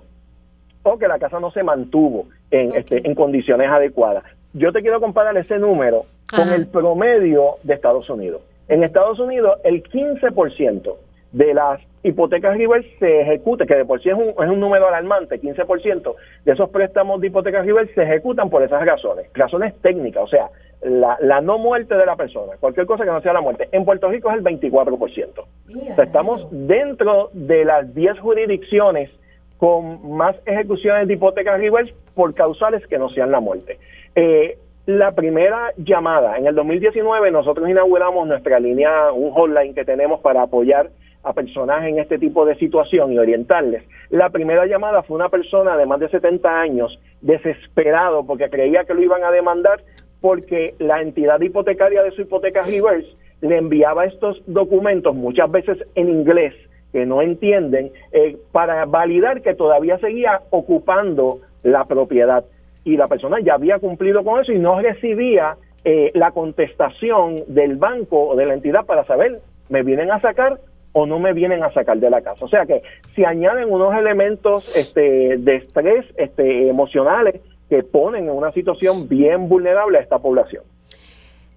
o 0.84 0.98
que 0.98 1.10
la 1.10 1.20
casa 1.20 1.42
no 1.42 1.52
se 1.52 1.64
mantuvo 1.64 2.28
en, 2.52 2.76
este, 2.76 3.08
en 3.08 3.16
condiciones 3.16 3.70
adecuadas. 3.70 4.24
Yo 4.54 4.72
te 4.72 4.82
quiero 4.82 5.02
comparar 5.02 5.36
ese 5.38 5.60
número 5.60 6.06
con 6.34 6.52
el 6.52 6.68
promedio 6.68 7.56
de 7.64 7.74
Estados 7.74 8.10
Unidos. 8.10 8.42
En 8.68 8.84
Estados 8.84 9.20
Unidos, 9.20 9.60
el 9.64 9.84
15% 9.84 10.96
de 11.34 11.54
las 11.54 11.82
hipotecas 12.04 12.58
reverse 12.58 12.90
se 13.00 13.22
ejecuta, 13.22 13.66
que 13.66 13.76
de 13.76 13.86
por 13.86 14.02
sí 14.02 14.10
es 14.10 14.16
un, 14.16 14.30
es 14.30 14.50
un 14.50 14.60
número 14.60 14.88
alarmante, 14.88 15.42
15% 15.42 16.16
de 16.46 16.52
esos 16.52 16.70
préstamos 16.70 17.20
de 17.20 17.28
hipotecas 17.28 17.66
reverse 17.66 17.94
se 17.94 18.04
ejecutan 18.04 18.50
por 18.50 18.64
esas 18.64 18.86
razones, 18.86 19.28
razones 19.34 19.76
técnicas, 19.82 20.24
o 20.24 20.28
sea, 20.28 20.50
la, 20.82 21.18
la, 21.20 21.42
no 21.42 21.58
muerte 21.58 21.96
de 21.96 22.06
la 22.06 22.16
persona, 22.16 22.54
cualquier 22.60 22.86
cosa 22.86 23.04
que 23.04 23.12
no 23.12 23.22
sea 23.22 23.34
la 23.34 23.42
muerte. 23.42 23.68
En 23.72 23.86
Puerto 23.86 24.08
Rico 24.08 24.30
es 24.32 24.38
el 24.38 24.44
24%. 24.44 25.40
O 25.40 25.96
sea, 25.96 26.04
estamos 26.04 26.48
dentro 26.52 27.32
de 27.34 27.66
las 27.66 27.94
10 27.94 28.20
jurisdicciones 28.20 29.10
con 29.58 30.16
más 30.16 30.36
ejecuciones 30.46 31.08
de 31.08 31.16
hipotecas 31.16 31.60
reverse 31.60 31.94
por 32.16 32.34
causales 32.34 32.86
que 32.88 32.98
no 32.98 33.10
sean 33.10 33.32
la 33.32 33.40
muerte. 33.40 33.78
Eh, 34.16 34.58
la 34.86 35.12
primera 35.14 35.74
llamada, 35.78 36.38
en 36.38 36.48
el 36.48 36.56
2019 36.56 37.32
nosotros 37.32 37.70
inauguramos 37.70 38.28
nuestra 38.28 38.60
línea, 38.60 39.12
un 39.12 39.32
hotline 39.32 39.74
que 39.74 39.84
tenemos 39.84 40.22
para 40.22 40.44
apoyar 40.44 40.90
a 41.24 41.34
personas 41.34 41.86
en 41.86 41.98
este 42.00 42.20
tipo 42.20 42.46
de 42.46 42.56
situación 42.56 43.12
y 43.12 43.18
orientarles. 43.18 43.84
La 44.12 44.30
primera 44.30 44.66
llamada 44.68 45.02
fue 45.02 45.16
una 45.16 45.30
persona 45.30 45.76
de 45.76 45.88
más 45.88 46.00
de 46.00 46.10
70 46.10 46.62
años, 46.62 47.00
desesperado 47.22 48.26
porque 48.26 48.50
creía 48.50 48.84
que 48.86 48.94
lo 48.94 49.02
iban 49.02 49.24
a 49.24 49.32
demandar 49.32 49.82
porque 50.22 50.76
la 50.80 51.02
entidad 51.02 51.42
hipotecaria 51.42 52.04
de 52.04 52.12
su 52.12 52.22
hipoteca 52.22 52.62
reverse 52.64 53.10
le 53.42 53.58
enviaba 53.58 54.06
estos 54.06 54.42
documentos, 54.48 55.16
muchas 55.16 55.50
veces 55.52 55.78
en 55.96 56.10
inglés, 56.10 56.54
que 56.92 57.06
no 57.06 57.22
entienden, 57.22 57.92
eh, 58.12 58.38
para 58.52 58.86
validar 58.86 59.42
que 59.42 59.54
todavía 59.54 59.98
seguía 59.98 60.42
ocupando 60.50 61.40
la 61.66 61.84
propiedad. 61.86 62.46
Y 62.86 62.96
la 62.96 63.08
persona 63.08 63.40
ya 63.42 63.56
había 63.56 63.80
cumplido 63.80 64.24
con 64.24 64.42
eso 64.42 64.54
y 64.54 64.60
no 64.60 64.80
recibía 64.80 65.58
eh, 65.84 66.12
la 66.14 66.32
contestación 66.32 67.44
del 67.48 67.76
banco 67.76 68.30
o 68.30 68.36
de 68.36 68.46
la 68.46 68.54
entidad 68.54 68.86
para 68.86 69.04
saber, 69.06 69.42
¿me 69.70 69.84
vienen 69.84 70.12
a 70.12 70.22
sacar 70.22 70.60
o 70.98 71.06
no 71.06 71.20
me 71.20 71.34
vienen 71.34 71.62
a 71.62 71.74
sacar 71.74 71.98
de 71.98 72.10
la 72.10 72.22
casa. 72.22 72.46
O 72.46 72.48
sea 72.48 72.66
que 72.66 72.82
si 73.16 73.26
añaden 73.26 73.70
unos 73.70 73.94
elementos 73.96 74.78
este, 74.78 75.36
de 75.38 75.56
estrés 75.58 76.06
este, 76.16 76.70
emocionales 76.70 77.42
que 77.70 77.84
ponen 77.84 78.30
en 78.30 78.30
una 78.30 78.54
situación 78.54 79.10
bien 79.10 79.50
vulnerable 79.50 79.98
a 79.98 80.02
esta 80.02 80.20
población. 80.20 80.64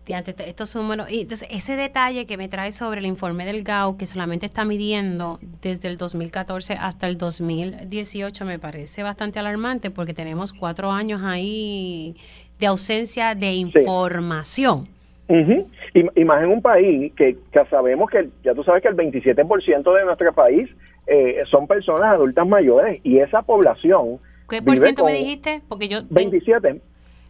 Estos 0.09 0.75
y 1.11 1.21
entonces 1.21 1.49
ese 1.51 1.77
detalle 1.77 2.25
que 2.25 2.39
me 2.39 2.49
trae 2.49 2.73
sobre 2.73 3.01
el 3.01 3.07
informe 3.07 3.45
del 3.45 3.63
GAO, 3.63 3.99
que 3.99 4.07
solamente 4.07 4.47
está 4.47 4.65
midiendo 4.65 5.39
desde 5.61 5.89
el 5.89 5.99
2014 5.99 6.75
hasta 6.81 7.09
el 7.09 7.19
2018, 7.19 8.45
me 8.47 8.59
parece 8.59 9.03
bastante 9.03 9.39
alarmante 9.39 9.91
porque 9.91 10.15
tenemos 10.15 10.55
cuatro 10.55 10.91
años 10.91 11.21
ahí 11.23 12.17
de 12.59 12.67
ausencia 12.67 13.35
de 13.35 13.53
información. 13.53 14.85
y, 15.29 16.25
más 16.25 16.43
en 16.43 16.51
un 16.51 16.63
país 16.63 17.13
que, 17.15 17.37
sabemos 17.69 18.09
que 18.11 18.31
ya 18.43 18.55
tú 18.55 18.65
sabes 18.65 18.83
que 18.83 18.89
el 18.89 18.97
27% 18.97 19.95
de 19.95 20.05
nuestro 20.05 20.33
país 20.33 20.71
eh, 21.07 21.39
son 21.51 21.67
personas 21.67 22.15
adultas 22.15 22.49
mayores 22.49 22.99
y 23.05 23.19
esa 23.19 23.43
población 23.43 24.21
¿Qué 24.49 24.63
por 24.63 24.79
ciento 24.79 25.05
me 25.05 25.13
dijiste? 25.13 25.61
Porque 25.69 25.89
yo 25.89 26.01
27. 26.09 26.81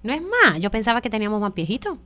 No 0.05 0.13
es 0.13 0.23
más, 0.23 0.61
yo 0.61 0.71
pensaba 0.71 1.01
que 1.01 1.11
teníamos 1.11 1.41
más 1.41 1.53
viejitos. 1.53 1.99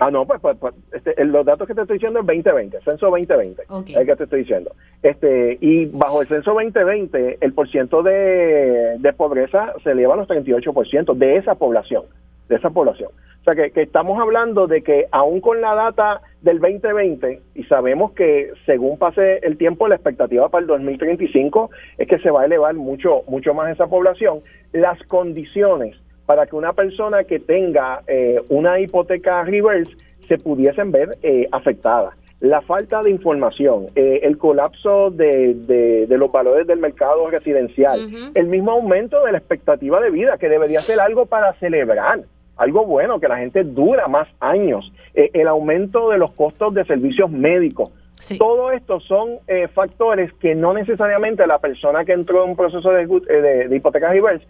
Ah, 0.00 0.10
no, 0.10 0.26
pues, 0.26 0.40
pues, 0.40 0.56
pues 0.58 0.74
este, 0.92 1.22
los 1.26 1.44
datos 1.44 1.68
que 1.68 1.74
te 1.74 1.82
estoy 1.82 1.98
diciendo 1.98 2.20
es 2.20 2.26
2020, 2.26 2.80
censo 2.80 3.10
2020, 3.10 3.64
okay. 3.68 3.94
es 3.96 4.06
que 4.06 4.16
te 4.16 4.24
estoy 4.24 4.40
diciendo. 4.40 4.74
Este, 5.02 5.58
y 5.60 5.86
bajo 5.86 6.22
el 6.22 6.26
censo 6.26 6.54
2020, 6.54 7.36
el 7.38 7.52
porciento 7.52 8.02
de, 8.02 8.96
de 8.98 9.12
pobreza 9.12 9.74
se 9.84 9.90
eleva 9.90 10.14
a 10.14 10.16
los 10.16 10.26
38% 10.26 11.14
de 11.14 11.36
esa 11.36 11.54
población, 11.54 12.04
de 12.48 12.56
esa 12.56 12.70
población. 12.70 13.10
O 13.40 13.44
sea, 13.44 13.54
que, 13.54 13.72
que, 13.72 13.82
estamos 13.82 14.18
hablando 14.18 14.66
de 14.66 14.82
que 14.82 15.06
aún 15.12 15.42
con 15.42 15.60
la 15.60 15.74
data 15.74 16.22
del 16.40 16.60
2020, 16.60 17.42
y 17.54 17.64
sabemos 17.64 18.12
que 18.12 18.52
según 18.64 18.98
pase 18.98 19.40
el 19.42 19.58
tiempo, 19.58 19.86
la 19.86 19.96
expectativa 19.96 20.48
para 20.48 20.62
el 20.62 20.66
2035 20.66 21.70
es 21.98 22.08
que 22.08 22.18
se 22.20 22.30
va 22.30 22.40
a 22.40 22.46
elevar 22.46 22.74
mucho, 22.74 23.22
mucho 23.28 23.52
más 23.52 23.70
esa 23.70 23.86
población, 23.86 24.40
las 24.72 24.98
condiciones 25.02 25.94
para 26.30 26.46
que 26.46 26.54
una 26.54 26.72
persona 26.72 27.24
que 27.24 27.40
tenga 27.40 28.02
eh, 28.06 28.36
una 28.50 28.78
hipoteca 28.78 29.42
reverse 29.42 29.96
se 30.28 30.38
pudiesen 30.38 30.92
ver 30.92 31.08
eh, 31.24 31.48
afectadas. 31.50 32.16
La 32.38 32.60
falta 32.60 33.02
de 33.02 33.10
información, 33.10 33.86
eh, 33.96 34.20
el 34.22 34.38
colapso 34.38 35.10
de, 35.10 35.54
de, 35.54 36.16
los 36.16 36.30
valores 36.30 36.68
del 36.68 36.78
mercado 36.78 37.28
residencial, 37.28 38.08
el 38.32 38.46
mismo 38.46 38.70
aumento 38.70 39.24
de 39.24 39.32
la 39.32 39.38
expectativa 39.38 40.00
de 40.00 40.10
vida, 40.10 40.38
que 40.38 40.48
debería 40.48 40.78
ser 40.78 41.00
algo 41.00 41.26
para 41.26 41.52
celebrar 41.54 42.20
algo 42.56 42.84
bueno, 42.84 43.18
que 43.18 43.26
la 43.26 43.38
gente 43.38 43.64
dura 43.64 44.06
más 44.06 44.28
años, 44.38 44.92
eh, 45.14 45.30
el 45.32 45.48
aumento 45.48 46.10
de 46.10 46.18
los 46.18 46.30
costos 46.32 46.74
de 46.74 46.84
servicios 46.84 47.28
médicos. 47.30 47.90
Todo 48.38 48.70
esto 48.72 49.00
son 49.00 49.38
eh, 49.48 49.66
factores 49.68 50.30
que 50.34 50.54
no 50.54 50.74
necesariamente 50.74 51.46
la 51.46 51.58
persona 51.58 52.04
que 52.04 52.12
entró 52.12 52.44
en 52.44 52.50
un 52.50 52.56
proceso 52.56 52.90
de, 52.90 53.04
eh, 53.04 53.66
de, 53.68 53.76
hipoteca 53.76 54.10
reverse 54.10 54.46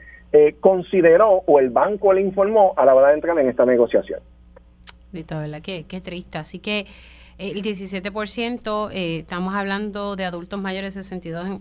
consideró 0.60 1.42
o 1.46 1.58
el 1.58 1.70
banco 1.70 2.12
le 2.12 2.20
informó 2.20 2.74
a 2.76 2.84
la 2.84 2.94
hora 2.94 3.08
de 3.08 3.14
entrar 3.14 3.38
en 3.38 3.48
esta 3.48 3.64
negociación. 3.64 4.20
Listo, 5.12 5.38
¿verdad? 5.38 5.60
Qué, 5.62 5.84
qué 5.88 6.00
triste. 6.00 6.38
Así 6.38 6.60
que 6.60 6.86
el 7.38 7.62
17%, 7.62 8.90
estamos 8.92 9.54
hablando 9.54 10.14
de 10.14 10.24
adultos 10.24 10.60
mayores 10.60 10.94
de 10.94 11.02
62 11.02 11.60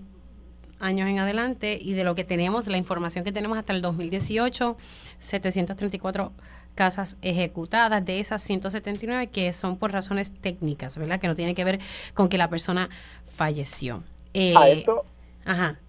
años 0.80 1.10
en 1.10 1.20
adelante 1.20 1.78
y 1.82 1.94
de 1.94 2.04
lo 2.04 2.16
que 2.16 2.24
tenemos, 2.24 2.68
la 2.68 2.78
información 2.78 3.24
que 3.24 3.32
tenemos 3.32 3.58
hasta 3.58 3.74
el 3.74 3.82
2018, 3.82 4.78
734 5.20 6.32
casas 6.76 7.18
ejecutadas, 7.22 8.06
de 8.06 8.20
esas 8.20 8.42
179 8.42 9.28
que 9.28 9.52
son 9.54 9.78
por 9.78 9.92
razones 9.92 10.32
técnicas, 10.32 10.98
¿verdad? 10.98 11.20
Que 11.20 11.28
no 11.28 11.36
tiene 11.36 11.54
que 11.54 11.64
ver 11.64 11.80
con 12.14 12.30
que 12.30 12.38
la 12.38 12.50
persona 12.50 12.90
falleció. 13.36 14.04
Eh, 14.34 14.54
a 14.56 14.70
esto, 14.70 15.06
ajá. 15.46 15.80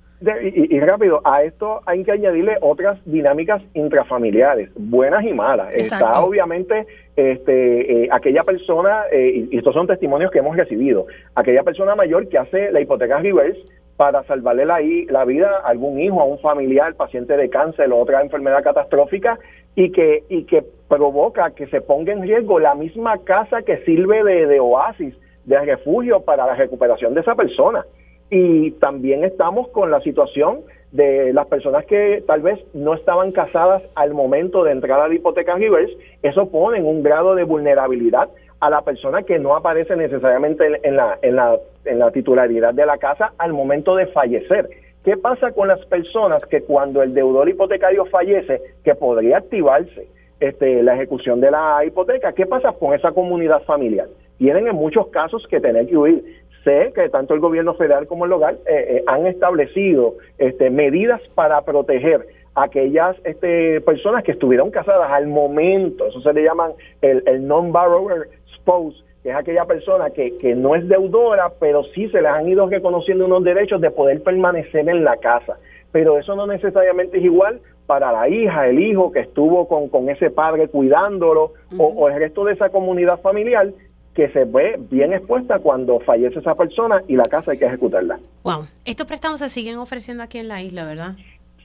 Y, 0.43 0.81
rápido, 0.81 1.21
a 1.25 1.43
esto 1.43 1.81
hay 1.87 2.05
que 2.05 2.12
añadirle 2.12 2.57
otras 2.61 2.99
dinámicas 3.07 3.62
intrafamiliares, 3.75 4.71
buenas 4.77 5.25
y 5.25 5.33
malas. 5.33 5.75
Está 5.75 6.21
obviamente 6.21 6.87
este, 7.16 8.05
eh, 8.05 8.09
aquella 8.12 8.45
persona, 8.45 9.05
eh, 9.11 9.49
y 9.51 9.57
estos 9.57 9.75
son 9.75 9.87
testimonios 9.87 10.31
que 10.31 10.41
hemos 10.41 10.57
recibido, 10.57 11.07
aquella 11.35 11.62
persona 11.62 11.95
mayor 11.95 12.29
que 12.29 12.39
hace 12.39 12.71
la 12.71 12.81
hipoteca 12.81 13.18
reverse 13.18 13.62
para 13.97 14.23
salvarle 14.25 14.64
la, 14.64 14.79
la 15.09 15.25
vida 15.27 15.59
a 15.62 15.68
algún 15.68 16.01
hijo, 16.01 16.21
a 16.21 16.25
un 16.25 16.39
familiar, 16.39 16.95
paciente 16.95 17.37
de 17.37 17.51
cáncer 17.51 17.93
o 17.93 17.99
otra 17.99 18.23
enfermedad 18.23 18.62
catastrófica 18.62 19.39
y 19.75 19.93
que, 19.93 20.25
y 20.29 20.45
que 20.45 20.64
provoca 20.89 21.51
que 21.51 21.66
se 21.66 21.81
ponga 21.81 22.12
en 22.12 22.23
riesgo 22.23 22.59
la 22.59 22.75
misma 22.75 23.18
casa 23.25 23.62
que 23.62 23.79
sirve 23.85 24.25
de, 24.25 24.59
oasis, 24.59 25.14
de 25.45 25.59
refugio 25.61 26.21
para 26.21 26.47
la 26.47 26.55
recuperación 26.55 27.14
de 27.14 27.21
esa 27.21 27.35
persona. 27.35 27.85
Y 28.31 28.70
también 28.72 29.24
estamos 29.24 29.68
con 29.68 29.91
la 29.91 30.01
situación 30.01 30.61
de 30.93 31.33
las 31.33 31.47
personas 31.47 31.85
que 31.85 32.22
tal 32.26 32.43
vez 32.43 32.59
no 32.74 32.95
estaban 32.95 33.33
casadas 33.33 33.83
al 33.95 34.14
momento 34.14 34.64
de 34.64 34.72
entrar 34.72 35.01
a 35.01 35.09
la 35.09 35.14
hipoteca 35.14 35.55
reverse, 35.55 35.97
eso 36.22 36.49
pone 36.49 36.83
un 36.83 37.03
grado 37.03 37.35
de 37.35 37.45
vulnerabilidad 37.45 38.28
a 38.61 38.70
la 38.70 38.83
persona 38.83 39.22
que 39.22 39.39
no 39.39 39.57
aparece 39.57 39.97
necesariamente 39.97 40.66
en 40.83 40.97
la, 40.97 41.18
en 41.22 41.37
la, 41.37 41.59
en 41.85 41.99
la 41.99 42.11
titularidad 42.11 42.74
de 42.74 42.87
la 42.87 42.99
casa 42.99 43.33
al 43.39 43.53
momento 43.53 43.97
de 43.97 44.07
fallecer. 44.09 44.68
¿Qué 45.05 45.16
pasa 45.16 45.53
con 45.53 45.68
las 45.68 45.85
personas 45.87 46.45
que 46.45 46.61
cuando 46.62 47.03
el 47.03 47.14
deudor 47.14 47.49
hipotecario 47.49 48.05
fallece, 48.07 48.61
que 48.85 48.95
podría 48.95 49.39
activarse 49.39 50.09
este, 50.41 50.83
la 50.83 50.95
ejecución 50.95 51.41
de 51.41 51.51
la 51.51 51.83
hipoteca, 51.87 52.33
qué 52.35 52.45
pasa 52.45 52.72
con 52.72 52.93
esa 52.93 53.12
comunidad 53.12 53.62
familiar? 53.62 54.09
Tienen 54.37 54.68
en 54.68 54.76
muchos 54.76 55.09
casos 55.09 55.47
que 55.49 55.61
tener 55.61 55.87
que 55.87 55.97
huir. 55.97 56.22
Sé 56.64 56.92
que 56.94 57.08
tanto 57.08 57.34
el 57.34 57.40
gobierno 57.40 57.74
federal 57.74 58.06
como 58.06 58.24
el 58.24 58.30
local 58.30 58.58
eh, 58.66 58.96
eh, 58.96 59.04
han 59.06 59.26
establecido 59.26 60.14
este, 60.38 60.70
medidas 60.70 61.20
para 61.34 61.62
proteger 61.62 62.26
aquellas 62.54 63.16
este, 63.24 63.80
personas 63.80 64.24
que 64.24 64.32
estuvieron 64.32 64.70
casadas 64.70 65.11
al 65.11 65.26
momento, 65.28 66.06
eso 66.06 66.20
se 66.20 66.32
le 66.32 66.42
llaman 66.42 66.72
el, 67.00 67.22
el 67.26 67.46
non-borrower 67.46 68.28
spouse, 68.56 69.04
que 69.22 69.30
es 69.30 69.36
aquella 69.36 69.64
persona 69.64 70.11
que, 70.11 70.36
que 70.38 70.54
no 70.54 70.74
es 70.74 70.86
deudora, 70.88 71.52
pero 71.58 71.84
sí 71.94 72.08
se 72.08 72.20
les 72.20 72.30
han 72.30 72.48
ido 72.48 72.66
reconociendo 72.68 73.24
unos 73.24 73.44
derechos 73.44 73.80
de 73.80 73.90
poder 73.90 74.22
permanecer 74.22 74.88
en 74.88 75.04
la 75.04 75.16
casa. 75.16 75.58
Pero 75.92 76.18
eso 76.18 76.36
no 76.36 76.46
necesariamente 76.46 77.18
es 77.18 77.24
igual 77.24 77.61
para 77.86 78.12
la 78.12 78.28
hija, 78.28 78.68
el 78.68 78.78
hijo 78.78 79.11
que 79.11 79.18
estuvo 79.18 79.66
con, 79.66 79.88
con 79.88 80.08
ese 80.08 80.30
padre 80.30 80.68
cuidándolo 80.68 81.54
o, 81.76 82.08
el 82.08 82.20
resto 82.20 82.44
de 82.44 82.52
esa 82.52 82.68
comunidad 82.68 83.18
familiar 83.20 83.66
que 84.14 84.28
se 84.30 84.44
ve 84.44 84.78
bien 84.90 85.12
expuesta 85.12 85.58
cuando 85.58 86.00
fallece 86.00 86.40
esa 86.40 86.54
persona 86.54 87.02
y 87.08 87.16
la 87.16 87.24
casa 87.24 87.52
hay 87.52 87.58
que 87.58 87.66
ejecutarla. 87.66 88.18
Wow, 88.42 88.66
estos 88.84 89.06
préstamos 89.06 89.40
se 89.40 89.48
siguen 89.48 89.78
ofreciendo 89.78 90.22
aquí 90.22 90.38
en 90.38 90.48
la 90.48 90.62
isla, 90.62 90.84
¿verdad? 90.84 91.16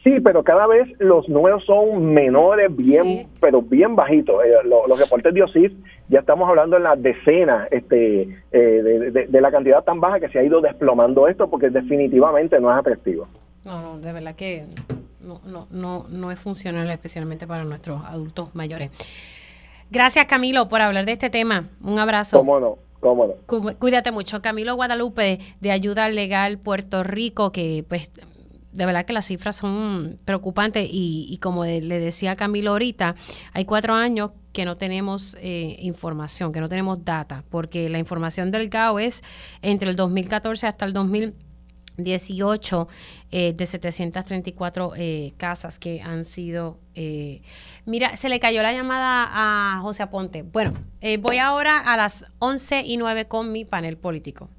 Sí, 0.06 0.20
pero 0.24 0.44
cada 0.44 0.68
vez 0.68 0.88
los 1.00 1.28
nuevos 1.28 1.66
son 1.66 2.14
menores, 2.14 2.68
bien, 2.76 3.28
pero 3.42 3.64
bien 3.64 3.96
bajitos. 3.96 4.36
Eh, 4.46 4.54
los 4.64 5.00
reportes 5.00 5.34
de 5.34 5.42
OSIF 5.42 5.74
ya 6.10 6.20
estamos 6.20 6.48
hablando 6.48 6.78
en 6.78 6.84
las 6.84 7.02
decenas 7.02 7.68
este, 7.72 8.22
eh, 8.52 9.28
de, 9.28 9.42
la 9.42 9.50
cantidad 9.50 9.84
tan 9.84 10.00
baja 10.00 10.20
que 10.20 10.30
se 10.30 10.38
ha 10.38 10.44
ido 10.44 10.62
desplomando 10.62 11.28
esto 11.28 11.50
porque 11.50 11.72
definitivamente 11.72 12.60
no 12.60 12.72
es 12.72 12.78
atractivo. 12.78 13.24
No, 13.64 13.82
no, 13.82 13.98
de 13.98 14.14
verdad 14.14 14.36
que 14.36 14.66
no, 15.22 15.42
no, 15.44 15.66
no, 15.72 16.06
no 16.08 16.32
es 16.32 16.38
funcional 16.38 16.88
especialmente 16.92 17.48
para 17.48 17.64
nuestros 17.64 18.06
adultos 18.06 18.54
mayores. 18.54 18.92
Gracias 19.90 20.26
Camilo 20.26 20.68
por 20.70 20.82
hablar 20.82 21.06
de 21.06 21.14
este 21.14 21.30
tema. 21.30 21.70
Un 21.84 22.00
abrazo. 22.00 22.38
Cómo 22.38 22.60
no. 22.60 22.78
Cómo 23.00 23.28
no. 23.28 23.78
Cuídate 23.78 24.12
mucho. 24.12 24.42
Camilo 24.42 24.76
Guadalupe 24.76 25.40
de 25.62 25.72
Ayuda 25.72 26.10
Legal 26.10 26.58
Puerto 26.58 27.04
Rico, 27.04 27.52
que 27.52 27.86
pues 27.88 28.10
de 28.76 28.86
verdad 28.86 29.06
que 29.06 29.14
las 29.14 29.26
cifras 29.26 29.56
son 29.56 30.20
preocupantes 30.26 30.88
y, 30.92 31.38
como 31.42 31.64
le 31.64 32.00
decía 32.00 32.36
Camilo 32.36 32.72
ahorita, 32.72 33.16
hay 33.54 33.66
cuatro 33.66 33.94
años 33.94 34.32
que 34.52 34.66
no 34.66 34.76
tenemos 34.76 35.38
eh, 35.40 35.78
información, 35.80 36.52
que 36.52 36.60
no 36.60 36.68
tenemos 36.68 37.04
data, 37.06 37.44
porque 37.50 37.90
la 37.90 38.00
información 38.00 38.52
del 38.52 38.70
GAO 38.70 39.00
es 39.00 39.22
entre 39.62 39.90
el 39.90 39.96
2014 39.96 40.68
hasta 40.68 40.86
el 40.86 40.94
2018 41.98 42.88
eh, 43.32 43.54
de 43.54 43.66
734 43.66 44.94
eh, 44.96 45.34
casas 45.38 45.80
que 45.80 46.02
han 46.02 46.26
sido... 46.26 46.80
Eh, 46.94 47.42
mira, 47.86 48.16
se 48.18 48.30
le 48.30 48.40
cayó 48.40 48.62
la 48.62 48.74
llamada 48.74 49.28
a 49.32 49.80
José 49.82 50.04
Aponte. 50.04 50.44
Bueno, 50.44 50.74
voy 51.20 51.38
ahora 51.38 51.78
a 51.80 51.98
las 51.98 52.26
11 52.40 52.84
y 52.86 52.98
9 52.98 53.28
con 53.28 53.52
mi 53.52 53.66
panel 53.66 53.98
político. 53.98 54.50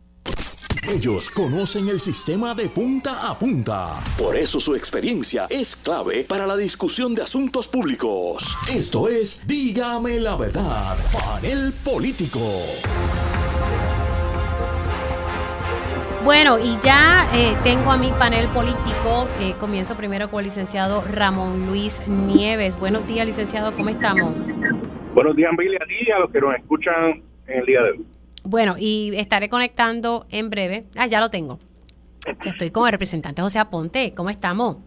Ellos 0.88 1.30
conocen 1.30 1.88
el 1.88 1.98
sistema 1.98 2.54
de 2.54 2.68
punta 2.68 3.28
a 3.28 3.36
punta. 3.36 4.00
Por 4.16 4.36
eso 4.36 4.60
su 4.60 4.76
experiencia 4.76 5.46
es 5.50 5.74
clave 5.74 6.22
para 6.22 6.46
la 6.46 6.56
discusión 6.56 7.12
de 7.12 7.22
asuntos 7.22 7.66
públicos. 7.66 8.56
Esto 8.68 9.08
es 9.08 9.44
Dígame 9.48 10.20
la 10.20 10.36
verdad, 10.36 10.96
panel 11.12 11.72
político. 11.72 12.40
Bueno, 16.26 16.58
y 16.58 16.76
ya 16.82 17.24
eh, 17.36 17.56
tengo 17.62 17.92
a 17.92 17.96
mi 17.96 18.10
panel 18.10 18.48
político. 18.48 19.28
Eh, 19.40 19.54
comienzo 19.60 19.94
primero 19.94 20.28
con 20.28 20.40
el 20.40 20.46
licenciado 20.46 21.04
Ramón 21.14 21.68
Luis 21.68 22.02
Nieves. 22.08 22.76
Buenos 22.76 23.06
días, 23.06 23.24
licenciado, 23.24 23.70
¿cómo 23.76 23.90
estamos? 23.90 24.34
Buenos 25.14 25.36
días, 25.36 25.52
Billy, 25.56 25.76
a 25.76 25.86
ti 25.86 25.94
y 26.04 26.10
a 26.10 26.18
los 26.18 26.32
que 26.32 26.40
nos 26.40 26.56
escuchan 26.56 27.22
en 27.46 27.60
el 27.60 27.66
día 27.66 27.80
de 27.80 27.90
hoy. 27.92 28.04
Bueno, 28.42 28.74
y 28.76 29.12
estaré 29.14 29.48
conectando 29.48 30.26
en 30.32 30.50
breve. 30.50 30.86
Ah, 30.96 31.06
ya 31.06 31.20
lo 31.20 31.30
tengo. 31.30 31.60
estoy 32.44 32.72
con 32.72 32.86
el 32.86 32.90
representante 32.90 33.40
José 33.40 33.60
Aponte. 33.60 34.12
¿Cómo 34.16 34.28
estamos? 34.28 34.78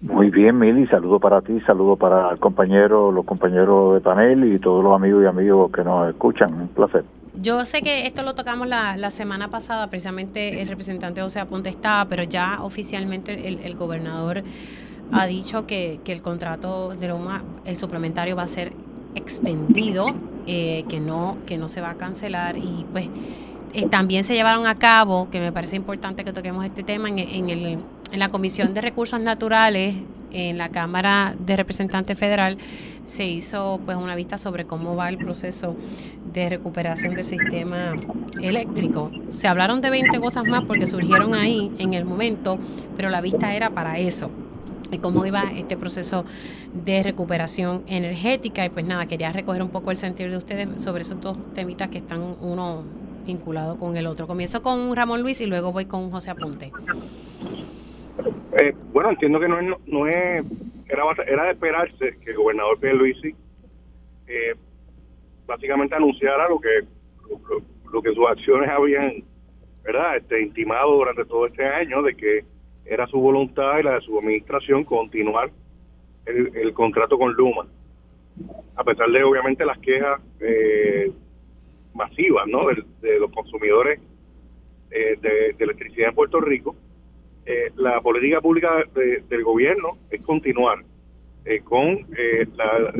Muy 0.00 0.30
bien, 0.30 0.58
Mili. 0.58 0.88
Saludo 0.88 1.20
para 1.20 1.42
ti, 1.42 1.60
saludo 1.60 1.94
para 1.94 2.32
el 2.32 2.40
compañero, 2.40 3.12
los 3.12 3.24
compañeros 3.24 3.94
de 3.94 4.00
panel 4.00 4.52
y 4.52 4.58
todos 4.58 4.82
los 4.82 4.96
amigos 4.96 5.22
y 5.22 5.26
amigos 5.28 5.70
que 5.70 5.84
nos 5.84 6.08
escuchan. 6.08 6.52
Un 6.54 6.66
placer. 6.66 7.04
Yo 7.34 7.64
sé 7.64 7.80
que 7.80 8.06
esto 8.06 8.22
lo 8.22 8.34
tocamos 8.34 8.68
la, 8.68 8.96
la 8.98 9.10
semana 9.10 9.48
pasada, 9.48 9.88
precisamente 9.88 10.60
el 10.60 10.68
representante 10.68 11.22
José 11.22 11.40
Aponte 11.40 11.70
estaba, 11.70 12.04
pero 12.06 12.24
ya 12.24 12.58
oficialmente 12.62 13.48
el, 13.48 13.58
el 13.60 13.74
gobernador 13.74 14.42
ha 15.12 15.26
dicho 15.26 15.66
que, 15.66 16.00
que 16.04 16.12
el 16.12 16.20
contrato 16.20 16.90
de 16.90 17.08
Loma, 17.08 17.42
el 17.64 17.76
suplementario 17.76 18.36
va 18.36 18.42
a 18.42 18.48
ser 18.48 18.72
extendido, 19.14 20.14
eh, 20.46 20.84
que, 20.88 21.00
no, 21.00 21.38
que 21.46 21.56
no 21.56 21.68
se 21.68 21.80
va 21.80 21.90
a 21.90 21.94
cancelar. 21.96 22.56
Y 22.56 22.86
pues 22.92 23.08
eh, 23.72 23.88
también 23.88 24.24
se 24.24 24.34
llevaron 24.34 24.66
a 24.66 24.74
cabo, 24.74 25.30
que 25.30 25.40
me 25.40 25.52
parece 25.52 25.76
importante 25.76 26.24
que 26.24 26.32
toquemos 26.32 26.64
este 26.64 26.82
tema, 26.82 27.08
en, 27.08 27.18
en, 27.18 27.50
el, 27.50 27.64
en 28.12 28.18
la 28.18 28.30
Comisión 28.30 28.74
de 28.74 28.82
Recursos 28.82 29.20
Naturales, 29.20 29.94
en 30.32 30.58
la 30.58 30.70
Cámara 30.70 31.34
de 31.38 31.56
Representantes 31.56 32.18
Federal, 32.18 32.58
se 33.06 33.26
hizo 33.26 33.80
pues 33.84 33.96
una 33.96 34.14
vista 34.14 34.38
sobre 34.38 34.64
cómo 34.64 34.96
va 34.96 35.08
el 35.08 35.18
proceso 35.18 35.76
de 36.32 36.48
recuperación 36.48 37.14
del 37.14 37.24
sistema 37.24 37.94
eléctrico. 38.40 39.10
Se 39.28 39.48
hablaron 39.48 39.80
de 39.80 39.90
20 39.90 40.18
cosas 40.20 40.44
más 40.44 40.64
porque 40.64 40.86
surgieron 40.86 41.34
ahí 41.34 41.70
en 41.78 41.94
el 41.94 42.04
momento, 42.04 42.58
pero 42.96 43.10
la 43.10 43.20
vista 43.20 43.54
era 43.54 43.70
para 43.70 43.98
eso 43.98 44.30
cómo 44.98 45.24
iba 45.24 45.44
este 45.56 45.76
proceso 45.76 46.24
de 46.72 47.02
recuperación 47.02 47.82
energética. 47.86 48.64
Y 48.64 48.68
pues 48.68 48.84
nada, 48.84 49.06
quería 49.06 49.32
recoger 49.32 49.62
un 49.62 49.70
poco 49.70 49.90
el 49.90 49.96
sentir 49.96 50.30
de 50.30 50.36
ustedes 50.36 50.82
sobre 50.82 51.02
esos 51.02 51.20
dos 51.20 51.38
temitas 51.54 51.88
que 51.88 51.98
están 51.98 52.36
uno 52.40 52.82
vinculado 53.26 53.78
con 53.78 53.96
el 53.96 54.06
otro. 54.06 54.26
Comienzo 54.26 54.62
con 54.62 54.94
Ramón 54.94 55.22
Luis 55.22 55.40
y 55.40 55.46
luego 55.46 55.72
voy 55.72 55.84
con 55.86 56.10
José 56.10 56.30
Aponte. 56.30 56.72
Eh, 58.58 58.74
bueno, 58.92 59.10
entiendo 59.10 59.40
que 59.40 59.48
no 59.48 59.58
es, 59.58 59.78
no 59.86 60.06
es 60.06 60.44
era, 60.88 61.04
era 61.26 61.44
de 61.44 61.52
esperarse 61.52 62.16
que 62.22 62.30
el 62.30 62.36
gobernador 62.36 62.78
Pedro 62.78 62.98
Luisi 62.98 63.34
eh, 64.26 64.54
básicamente 65.46 65.94
anunciara 65.94 66.48
lo 66.48 66.60
que 66.60 66.80
lo, 67.92 68.02
que 68.02 68.14
sus 68.14 68.26
acciones 68.28 68.68
habían 68.68 69.24
verdad 69.82 70.16
este 70.16 70.40
intimado 70.40 70.96
durante 70.96 71.24
todo 71.24 71.46
este 71.46 71.64
año 71.64 72.02
de 72.02 72.14
que 72.14 72.44
era 72.84 73.06
su 73.06 73.20
voluntad 73.20 73.78
y 73.78 73.82
la 73.82 73.94
de 73.94 74.00
su 74.02 74.18
administración 74.18 74.84
continuar 74.84 75.50
el, 76.26 76.72
contrato 76.72 77.18
con 77.18 77.32
Luma, 77.32 77.66
a 78.76 78.84
pesar 78.84 79.10
de 79.10 79.24
obviamente 79.24 79.64
las 79.64 79.78
quejas 79.78 80.20
eh, 80.40 81.10
masivas 81.94 82.46
¿no? 82.46 82.66
de, 83.00 83.18
los 83.18 83.30
consumidores 83.32 84.00
eh, 84.90 85.16
de, 85.20 85.56
electricidad 85.58 86.10
en 86.10 86.14
Puerto 86.14 86.40
Rico. 86.40 86.76
Eh, 87.44 87.72
la 87.76 88.00
política 88.00 88.40
pública 88.40 88.84
del 88.94 89.42
gobierno 89.44 89.98
es 90.10 90.22
continuar 90.22 90.78
con, 91.64 92.06
la, 92.54 92.92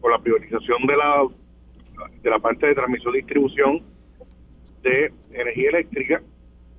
con 0.00 0.10
la 0.10 0.18
privatización 0.18 0.86
de 0.86 0.96
la, 0.96 1.26
de 2.22 2.30
la 2.30 2.38
parte 2.38 2.66
de 2.66 2.74
transmisión 2.74 3.14
y 3.14 3.18
distribución 3.18 3.82
de 4.82 5.12
energía 5.32 5.70
eléctrica 5.70 6.22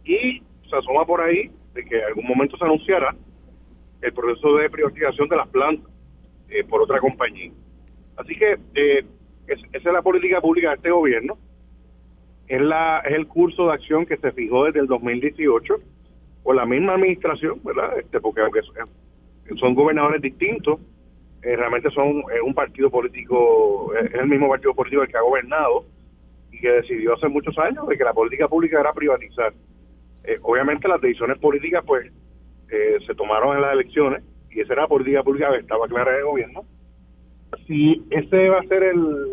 y 0.06 0.42
se 0.70 0.76
asoma 0.76 1.06
por 1.06 1.22
ahí 1.22 1.50
de 1.74 1.84
que 1.84 1.98
en 1.98 2.06
algún 2.06 2.26
momento 2.26 2.58
se 2.58 2.66
anunciara 2.66 3.16
el 4.02 4.14
proceso 4.14 4.56
de 4.56 4.70
privatización 4.70 5.28
de 5.28 5.36
las 5.36 5.48
plantas 5.50 5.92
eh, 6.50 6.64
por 6.64 6.82
otra 6.82 7.00
compañía. 7.00 7.52
Así 8.16 8.36
que 8.36 8.58
eh, 8.76 9.06
esa 9.48 9.68
es 9.74 9.84
la 9.84 10.02
política 10.02 10.42
pública 10.42 10.70
de 10.70 10.76
este 10.76 10.92
gobierno. 10.92 11.38
Es, 12.48 12.62
la, 12.62 13.00
es 13.00 13.14
el 13.14 13.28
curso 13.28 13.68
de 13.68 13.74
acción 13.74 14.06
que 14.06 14.18
se 14.18 14.32
fijó 14.32 14.66
desde 14.66 14.80
el 14.80 14.88
2018 14.88 15.76
por 16.44 16.56
la 16.56 16.66
misma 16.66 16.94
administración, 16.94 17.60
¿verdad? 17.64 18.00
Este, 18.00 18.20
porque 18.20 18.42
aunque 18.42 18.62
son 19.60 19.76
gobernadores 19.76 20.22
distintos, 20.22 20.80
eh, 21.42 21.56
realmente 21.56 21.90
son 21.92 22.24
un 22.44 22.54
partido 22.54 22.90
político, 22.90 23.94
es 23.96 24.14
el 24.14 24.28
mismo 24.28 24.50
partido 24.50 24.74
político 24.74 25.04
el 25.04 25.10
que 25.10 25.18
ha 25.18 25.22
gobernado 25.22 25.86
y 26.52 26.60
que 26.60 26.70
decidió 26.70 27.14
hace 27.14 27.28
muchos 27.28 27.58
años 27.58 27.88
de 27.88 27.98
que 27.98 28.04
la 28.04 28.14
política 28.14 28.48
pública 28.48 28.80
era 28.80 28.94
privatizar. 28.94 29.54
obviamente 30.42 30.88
las 30.88 31.00
decisiones 31.00 31.38
políticas 31.38 31.84
pues 31.86 32.12
se 32.68 33.16
tomaron 33.16 33.56
en 33.56 33.62
las 33.62 33.74
elecciones 33.74 34.24
y 34.52 34.62
esa 34.62 34.74
era 34.74 34.82
la 34.84 34.88
política 34.88 35.24
pública 35.24 35.52
que 35.52 35.60
estaba 35.60 35.88
clara 35.88 36.12
en 36.12 36.18
el 36.18 36.26
gobierno 36.26 36.66
si 37.66 38.04
ese 38.10 38.50
va 38.50 38.60
a 38.60 38.68
ser 38.68 38.84
el, 38.84 39.32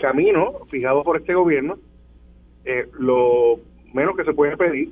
camino 0.00 0.66
fijado 0.70 1.02
por 1.02 1.16
este 1.16 1.34
gobierno, 1.34 1.78
eh, 2.64 2.86
lo 2.98 3.58
menos 3.94 4.16
que 4.16 4.24
se 4.24 4.34
puede 4.34 4.56
pedir 4.56 4.90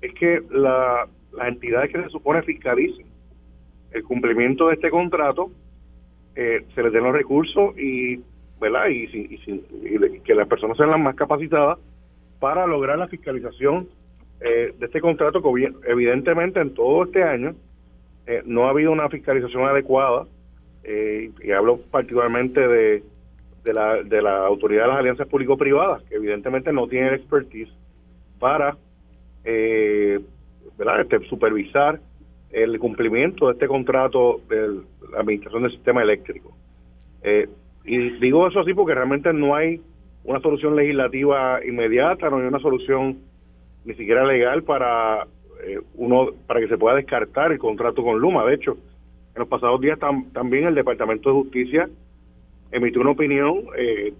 es 0.00 0.14
que 0.14 0.42
la, 0.50 1.06
las 1.32 1.48
entidades 1.48 1.92
que 1.92 2.02
se 2.02 2.08
supone 2.08 2.42
fiscalicen 2.42 3.06
el 3.92 4.04
cumplimiento 4.04 4.68
de 4.68 4.74
este 4.74 4.90
contrato 4.90 5.50
eh, 6.36 6.64
se 6.74 6.82
les 6.82 6.92
den 6.92 7.04
los 7.04 7.12
recursos 7.12 7.76
y 7.78 8.20
verdad 8.60 8.86
y, 8.88 9.38
que 10.24 10.34
las 10.34 10.46
personas 10.46 10.76
sean 10.76 10.90
las 10.90 11.00
más 11.00 11.16
capacitadas 11.16 11.78
para 12.38 12.66
lograr 12.66 12.98
la 12.98 13.08
fiscalización 13.08 13.88
eh, 14.40 14.72
de 14.78 14.86
este 14.86 15.00
contrato 15.00 15.42
que 15.42 15.72
evidentemente 15.86 16.60
en 16.60 16.74
todo 16.74 17.04
este 17.04 17.22
año 17.22 17.54
no 18.44 18.66
ha 18.66 18.70
habido 18.70 18.92
una 18.92 19.08
fiscalización 19.08 19.64
adecuada 19.64 20.24
eh, 20.84 21.30
y 21.42 21.50
hablo 21.52 21.80
particularmente 21.90 22.60
de, 22.60 23.02
de, 23.64 23.74
la, 23.74 24.02
de 24.02 24.22
la 24.22 24.46
autoridad 24.46 24.82
de 24.82 24.88
las 24.88 24.98
alianzas 24.98 25.28
público-privadas, 25.28 26.02
que 26.04 26.14
evidentemente 26.14 26.72
no 26.72 26.88
tienen 26.88 27.14
expertise 27.14 27.70
para 28.38 28.76
eh, 29.44 30.20
¿verdad? 30.78 31.00
Este, 31.02 31.20
supervisar 31.28 32.00
el 32.50 32.78
cumplimiento 32.78 33.46
de 33.46 33.52
este 33.52 33.68
contrato 33.68 34.40
de 34.48 34.80
la 35.12 35.20
administración 35.20 35.62
del 35.62 35.72
sistema 35.72 36.02
eléctrico. 36.02 36.56
Eh, 37.22 37.48
y 37.84 38.10
digo 38.18 38.46
eso 38.46 38.60
así 38.60 38.74
porque 38.74 38.94
realmente 38.94 39.32
no 39.32 39.54
hay 39.54 39.80
una 40.24 40.40
solución 40.40 40.76
legislativa 40.76 41.64
inmediata, 41.64 42.28
no 42.28 42.38
hay 42.38 42.46
una 42.46 42.58
solución 42.58 43.18
ni 43.84 43.94
siquiera 43.94 44.24
legal 44.24 44.62
para 44.62 45.26
eh, 45.64 45.80
uno 45.94 46.30
para 46.46 46.60
que 46.60 46.68
se 46.68 46.78
pueda 46.78 46.96
descartar 46.96 47.52
el 47.52 47.58
contrato 47.58 48.02
con 48.02 48.18
Luma. 48.18 48.44
De 48.44 48.54
hecho, 48.54 48.76
en 49.34 49.40
los 49.40 49.48
pasados 49.48 49.80
días 49.80 49.98
también 49.98 50.66
el 50.66 50.74
Departamento 50.74 51.30
de 51.30 51.36
Justicia 51.36 51.88
emitió 52.72 53.00
una 53.00 53.10
opinión 53.10 53.64
eh, 53.76 54.12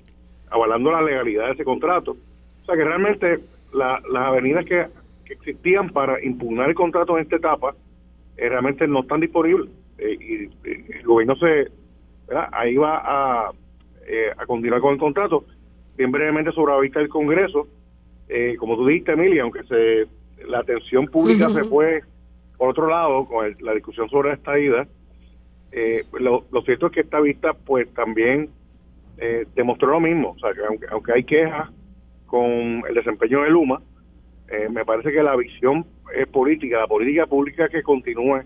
avalando 0.50 0.90
la 0.90 1.02
legalidad 1.02 1.46
de 1.46 1.52
ese 1.52 1.64
contrato. 1.64 2.12
O 2.62 2.64
sea 2.66 2.76
que 2.76 2.84
realmente 2.84 3.40
las 3.72 4.02
avenidas 4.14 4.64
que, 4.64 4.86
existían 5.32 5.90
para 5.90 6.22
impugnar 6.24 6.68
el 6.68 6.74
contrato 6.74 7.16
en 7.16 7.24
esta 7.24 7.36
etapa 7.36 7.74
eh, 8.36 8.48
realmente 8.48 8.86
no 8.86 9.00
están 9.00 9.20
disponibles. 9.20 9.70
Eh, 9.98 10.16
y 10.20 10.94
el 10.96 11.02
gobierno 11.04 11.36
se 11.36 11.68
ahí 12.52 12.76
va 12.76 12.98
a, 12.98 13.50
a 14.38 14.46
continuar 14.46 14.80
con 14.80 14.94
el 14.94 14.98
contrato. 15.00 15.44
Bien 15.96 16.12
brevemente 16.12 16.52
sobre 16.52 16.72
la 16.72 16.80
vista 16.80 17.00
del 17.00 17.08
Congreso, 17.08 17.66
como 18.58 18.76
tú 18.76 18.86
dijiste, 18.86 19.12
Emilia, 19.12 19.42
aunque 19.42 19.64
se 19.64 20.06
la 20.46 20.60
atención 20.60 21.06
pública 21.06 21.50
se 21.50 21.64
fue 21.64 22.02
por 22.56 22.70
otro 22.70 22.88
lado 22.88 23.24
con 23.26 23.56
la 23.60 23.72
discusión 23.72 24.08
sobre 24.10 24.34
esta 24.34 24.58
ida, 24.58 24.86
eh, 25.72 26.04
lo, 26.18 26.44
cierto 26.64 26.86
es 26.86 26.92
que 26.92 27.00
esta 27.00 27.20
vista 27.20 27.54
pues 27.54 27.92
también 27.94 28.50
eh, 29.18 29.46
demostró 29.54 29.88
lo 29.88 30.00
mismo, 30.00 30.30
o 30.30 30.38
sea, 30.38 30.52
que 30.52 30.60
aunque, 30.64 30.86
aunque 30.90 31.12
hay 31.12 31.24
quejas 31.24 31.70
con 32.26 32.82
el 32.86 32.94
desempeño 32.94 33.42
de 33.42 33.50
Luma, 33.50 33.80
eh, 34.50 34.68
me 34.68 34.84
parece 34.84 35.12
que 35.12 35.22
la 35.22 35.36
visión 35.36 35.86
política, 36.32 36.78
la 36.78 36.86
política 36.86 37.26
pública 37.26 37.68
que 37.68 37.82
continúe 37.82 38.42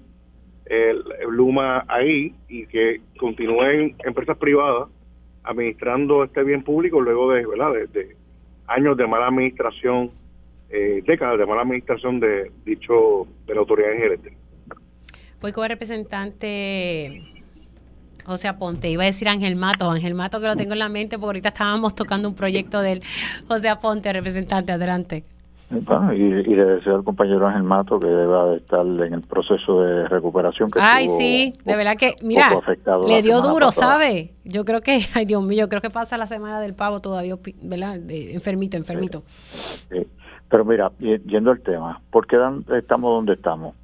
el, 0.66 1.02
Luma 1.30 1.84
ahí 1.88 2.34
y 2.48 2.66
que 2.66 3.00
continúen 3.18 3.96
empresas 4.05 4.36
privadas 4.36 4.88
administrando 5.44 6.24
este 6.24 6.42
bien 6.42 6.62
público 6.62 7.00
luego 7.00 7.32
de, 7.32 7.46
¿verdad? 7.46 7.70
de, 7.92 8.16
años 8.66 8.96
de 8.96 9.07
mala 9.07 9.28
administración, 9.28 10.11
décadas 11.07 11.38
de 11.38 11.46
mala 11.46 11.62
administración 11.62 12.18
de 12.18 12.50
dicho 12.64 13.26
de 13.46 13.55
la 13.55 13.61
autoridad 13.61 13.92
eléctrica. 13.92 14.36
Voy 15.40 15.52
con 15.52 15.64
el 15.64 15.70
representante 15.70 17.22
José 18.24 18.48
Aponte. 18.48 18.88
Iba 18.90 19.02
a 19.02 19.07
decir 19.07 19.28
Ángel 19.28 19.57
Mato. 19.57 19.90
Ángel 19.90 20.14
Mato 20.14 20.40
que 20.40 20.46
lo 20.46 20.57
tengo 20.57 20.72
en 20.72 20.78
la 20.78 20.88
mente 20.88 21.18
porque 21.18 21.26
ahorita 21.26 21.48
estábamos 21.50 21.94
tocando 21.94 22.28
un 22.28 22.34
proyecto 22.34 22.80
del 22.80 23.02
José 23.46 23.68
Aponte, 23.68 24.12
representante. 24.12 24.72
Adelante. 24.72 25.24
Y, 26.14 26.54
le 26.54 26.64
deseo 26.64 26.96
al 26.96 27.04
compañero 27.04 27.46
Ángel 27.46 27.62
Mato 27.62 27.98
que 27.98 28.08
deba 28.08 28.54
estar 28.54 28.86
en 28.86 29.14
el 29.14 29.22
proceso 29.22 29.82
de 29.82 30.08
recuperación. 30.08 30.70
Que 30.70 30.80
ay, 30.80 31.08
sí, 31.08 31.52
de 31.64 31.76
verdad 31.76 31.96
que, 31.96 32.14
mira, 32.22 32.50
le 33.06 33.22
dio 33.22 33.40
duro, 33.40 33.70
¿sabe? 33.70 34.34
Yo 34.44 34.64
creo 34.64 34.80
que, 34.80 35.00
ay 35.14 35.24
Dios 35.24 35.42
mío, 35.42 35.68
creo 35.68 35.80
que 35.80 35.90
pasa 35.90 36.18
la 36.18 36.26
semana 36.26 36.60
del 36.60 36.74
pavo 36.74 37.00
todavía, 37.00 37.36
¿verdad? 37.62 37.98
enfermito, 38.08 38.76
enfermito. 38.76 39.22
Pero 40.48 40.64
mira, 40.64 40.92
yendo 40.98 41.50
al 41.50 41.60
tema, 41.60 42.00
¿por 42.10 42.26
qué 42.26 42.36
estamos 42.76 43.10
donde 43.12 43.34
estamos? 43.34 43.74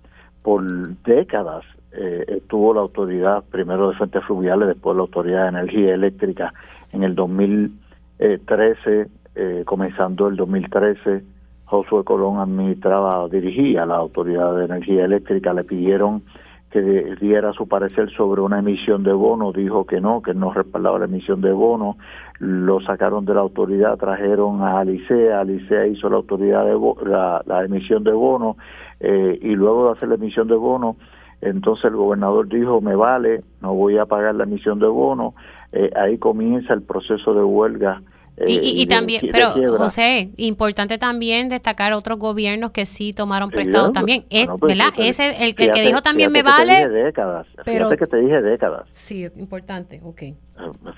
por 0.42 0.62
décadas 1.02 1.64
eh, 1.92 2.24
estuvo 2.28 2.72
la 2.72 2.80
autoridad 2.80 3.44
primero 3.50 3.90
de 3.90 3.96
fuentes 3.96 4.24
fluviales, 4.24 4.68
después 4.68 4.96
la 4.96 5.02
autoridad 5.02 5.42
de 5.42 5.48
energía 5.48 5.94
eléctrica 5.94 6.54
en 6.92 7.02
el 7.02 7.14
2013, 7.14 9.08
eh, 9.34 9.62
comenzando 9.66 10.28
el 10.28 10.36
2013, 10.36 11.22
Josué 11.70 12.02
Colón 12.02 12.40
administraba, 12.40 13.28
dirigía 13.28 13.86
la 13.86 13.94
autoridad 13.94 14.56
de 14.56 14.64
energía 14.64 15.04
eléctrica, 15.04 15.54
le 15.54 15.62
pidieron 15.62 16.24
que 16.68 16.80
diera 17.20 17.52
su 17.52 17.68
parecer 17.68 18.10
sobre 18.10 18.40
una 18.40 18.58
emisión 18.58 19.04
de 19.04 19.12
bono, 19.12 19.52
dijo 19.52 19.86
que 19.86 20.00
no, 20.00 20.20
que 20.20 20.34
no 20.34 20.52
respaldaba 20.52 20.98
la 20.98 21.04
emisión 21.04 21.40
de 21.40 21.52
bono, 21.52 21.96
lo 22.40 22.80
sacaron 22.80 23.24
de 23.24 23.34
la 23.34 23.40
autoridad, 23.42 23.96
trajeron 23.98 24.62
a 24.62 24.80
Alicea, 24.80 25.40
Alicea 25.40 25.86
hizo 25.86 26.10
la 26.10 26.16
autoridad 26.16 26.64
de 26.64 26.76
la, 27.06 27.64
emisión 27.64 28.02
de 28.02 28.12
bono 28.12 28.56
eh, 28.98 29.38
y 29.40 29.54
luego 29.54 29.86
de 29.86 29.92
hacer 29.92 30.08
la 30.08 30.16
emisión 30.16 30.48
de 30.48 30.56
bono, 30.56 30.96
entonces 31.40 31.84
el 31.84 31.94
gobernador 31.94 32.48
dijo, 32.48 32.80
me 32.80 32.96
vale, 32.96 33.44
no 33.60 33.74
voy 33.74 33.96
a 33.96 34.06
pagar 34.06 34.34
la 34.34 34.42
emisión 34.42 34.80
de 34.80 34.88
bono, 34.88 35.34
eh, 35.70 35.90
ahí 35.94 36.18
comienza 36.18 36.74
el 36.74 36.82
proceso 36.82 37.32
de 37.32 37.44
huelga 37.44 38.02
y, 38.46 38.86
también, 38.86 39.22
pero 39.32 39.50
José, 39.76 40.30
importante 40.36 40.98
también 40.98 41.48
destacar 41.48 41.92
otros 41.92 42.18
gobiernos 42.18 42.70
que 42.70 42.86
sí 42.86 43.12
tomaron 43.12 43.50
prestado 43.50 43.92
también. 43.92 44.24
Es, 44.30 44.48
pues, 44.48 44.76
¿Verdad? 44.76 44.92
Ese, 44.96 45.44
el, 45.44 45.54
el 45.56 45.70
que 45.70 45.82
dijo 45.82 46.00
también 46.02 46.32
me 46.32 46.42
vale. 46.42 46.88
décadas. 46.88 47.48
Pero, 47.64 47.88
fíjate 47.88 47.96
que 47.96 48.06
te 48.06 48.16
dije 48.18 48.40
décadas. 48.40 48.88
Sí, 48.94 49.26
importante, 49.36 50.00
ok. 50.02 50.22
Eh, 50.22 50.36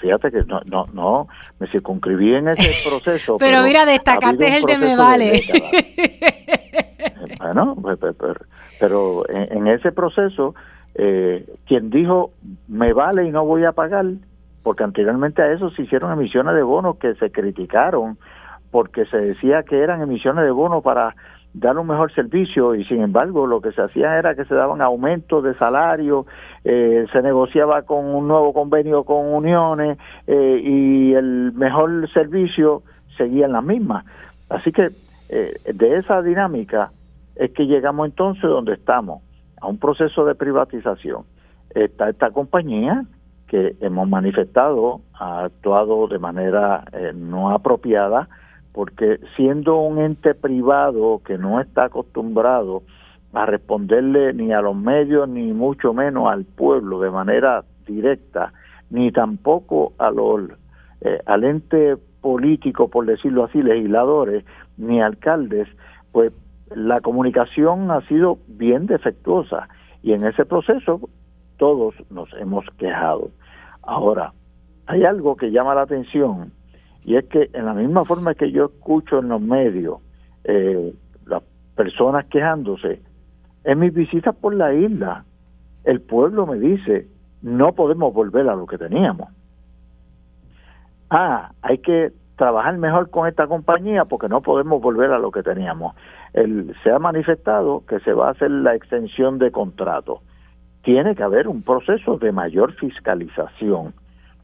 fíjate 0.00 0.30
que 0.30 0.44
no, 0.44 0.60
no, 0.66 0.86
no 0.92 1.26
me 1.60 1.66
circunscribí 1.68 2.34
en 2.34 2.48
ese 2.48 2.88
proceso. 2.88 3.36
pero, 3.38 3.62
mira, 3.62 3.86
destacaste 3.86 4.56
el 4.56 4.62
de 4.62 4.78
me 4.78 4.96
vale. 4.96 5.42
bueno, 7.38 7.76
pues, 7.80 7.98
pues, 7.98 8.36
pero, 8.78 9.22
en, 9.28 9.68
ese 9.68 9.92
proceso, 9.92 10.54
eh, 10.94 11.46
quien 11.66 11.90
dijo 11.90 12.32
me 12.68 12.92
vale 12.92 13.26
y 13.26 13.30
no 13.30 13.44
voy 13.44 13.64
a 13.64 13.72
pagar, 13.72 14.06
porque 14.62 14.84
anteriormente 14.84 15.42
a 15.42 15.52
eso 15.52 15.70
se 15.70 15.82
hicieron 15.82 16.12
emisiones 16.12 16.54
de 16.54 16.62
bonos 16.62 16.96
que 16.96 17.14
se 17.14 17.30
criticaron 17.30 18.18
porque 18.70 19.04
se 19.06 19.18
decía 19.18 19.62
que 19.62 19.80
eran 19.80 20.00
emisiones 20.00 20.44
de 20.44 20.50
bonos 20.50 20.82
para 20.82 21.14
dar 21.54 21.76
un 21.76 21.86
mejor 21.86 22.12
servicio 22.14 22.74
y 22.74 22.84
sin 22.84 23.02
embargo 23.02 23.46
lo 23.46 23.60
que 23.60 23.72
se 23.72 23.82
hacía 23.82 24.18
era 24.18 24.34
que 24.34 24.46
se 24.46 24.54
daban 24.54 24.80
aumentos 24.80 25.44
de 25.44 25.54
salario, 25.54 26.24
eh, 26.64 27.06
se 27.12 27.20
negociaba 27.20 27.82
con 27.82 28.06
un 28.06 28.26
nuevo 28.26 28.54
convenio 28.54 29.04
con 29.04 29.26
uniones 29.34 29.98
eh, 30.26 30.60
y 30.64 31.12
el 31.12 31.52
mejor 31.52 32.10
servicio 32.12 32.82
seguía 33.18 33.44
en 33.46 33.52
la 33.52 33.60
misma. 33.60 34.04
Así 34.48 34.72
que 34.72 34.90
eh, 35.28 35.60
de 35.74 35.96
esa 35.98 36.22
dinámica 36.22 36.90
es 37.36 37.50
que 37.52 37.66
llegamos 37.66 38.06
entonces 38.06 38.42
donde 38.42 38.74
estamos, 38.74 39.22
a 39.60 39.66
un 39.66 39.78
proceso 39.78 40.24
de 40.24 40.34
privatización. 40.34 41.24
Está 41.74 42.08
esta 42.08 42.30
compañía 42.30 43.04
que 43.52 43.76
hemos 43.82 44.08
manifestado 44.08 45.02
ha 45.12 45.44
actuado 45.44 46.08
de 46.08 46.18
manera 46.18 46.84
eh, 46.90 47.12
no 47.14 47.50
apropiada 47.50 48.30
porque 48.72 49.20
siendo 49.36 49.76
un 49.76 49.98
ente 49.98 50.34
privado 50.34 51.20
que 51.22 51.36
no 51.36 51.60
está 51.60 51.84
acostumbrado 51.84 52.82
a 53.34 53.44
responderle 53.44 54.32
ni 54.32 54.54
a 54.54 54.62
los 54.62 54.74
medios 54.74 55.28
ni 55.28 55.52
mucho 55.52 55.92
menos 55.92 56.32
al 56.32 56.46
pueblo 56.46 57.00
de 57.00 57.10
manera 57.10 57.62
directa 57.86 58.54
ni 58.88 59.12
tampoco 59.12 59.92
a 59.98 60.10
los 60.10 60.48
eh, 61.02 61.20
al 61.26 61.44
ente 61.44 61.98
político 62.22 62.88
por 62.88 63.04
decirlo 63.04 63.44
así 63.44 63.62
legisladores 63.62 64.46
ni 64.78 65.02
alcaldes 65.02 65.68
pues 66.10 66.32
la 66.74 67.02
comunicación 67.02 67.90
ha 67.90 68.00
sido 68.08 68.38
bien 68.48 68.86
defectuosa 68.86 69.68
y 70.02 70.14
en 70.14 70.24
ese 70.24 70.46
proceso 70.46 71.02
todos 71.58 71.94
nos 72.10 72.32
hemos 72.40 72.64
quejado. 72.78 73.30
Ahora, 73.82 74.32
hay 74.86 75.04
algo 75.04 75.36
que 75.36 75.50
llama 75.50 75.74
la 75.74 75.82
atención 75.82 76.52
y 77.04 77.16
es 77.16 77.24
que 77.26 77.50
en 77.52 77.66
la 77.66 77.74
misma 77.74 78.04
forma 78.04 78.34
que 78.34 78.50
yo 78.52 78.66
escucho 78.66 79.18
en 79.18 79.28
los 79.28 79.40
medios 79.40 79.98
eh, 80.44 80.94
las 81.26 81.42
personas 81.74 82.26
quejándose, 82.26 83.00
en 83.64 83.78
mis 83.78 83.92
visitas 83.92 84.34
por 84.34 84.54
la 84.54 84.74
isla, 84.74 85.24
el 85.84 86.00
pueblo 86.00 86.46
me 86.46 86.58
dice, 86.58 87.08
no 87.42 87.72
podemos 87.72 88.12
volver 88.12 88.48
a 88.48 88.54
lo 88.54 88.66
que 88.66 88.78
teníamos. 88.78 89.28
Ah, 91.10 91.52
hay 91.62 91.78
que 91.78 92.12
trabajar 92.36 92.76
mejor 92.78 93.10
con 93.10 93.28
esta 93.28 93.46
compañía 93.46 94.04
porque 94.04 94.28
no 94.28 94.40
podemos 94.40 94.80
volver 94.80 95.12
a 95.12 95.18
lo 95.18 95.30
que 95.30 95.42
teníamos. 95.42 95.94
El, 96.32 96.74
se 96.82 96.90
ha 96.90 96.98
manifestado 96.98 97.84
que 97.86 98.00
se 98.00 98.12
va 98.12 98.28
a 98.28 98.30
hacer 98.32 98.50
la 98.50 98.74
extensión 98.74 99.38
de 99.38 99.50
contrato. 99.50 100.22
Tiene 100.82 101.14
que 101.14 101.22
haber 101.22 101.48
un 101.48 101.62
proceso 101.62 102.18
de 102.18 102.32
mayor 102.32 102.72
fiscalización. 102.74 103.94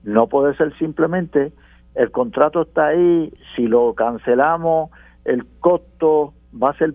No 0.05 0.29
puede 0.29 0.55
ser 0.57 0.77
simplemente 0.79 1.53
el 1.95 2.13
contrato 2.13 2.63
está 2.63 2.89
ahí, 2.89 3.33
si 3.57 3.67
lo 3.67 3.93
cancelamos, 3.95 4.91
el 5.25 5.45
costo 5.59 6.33
va 6.55 6.71
a 6.71 6.79
ser 6.79 6.95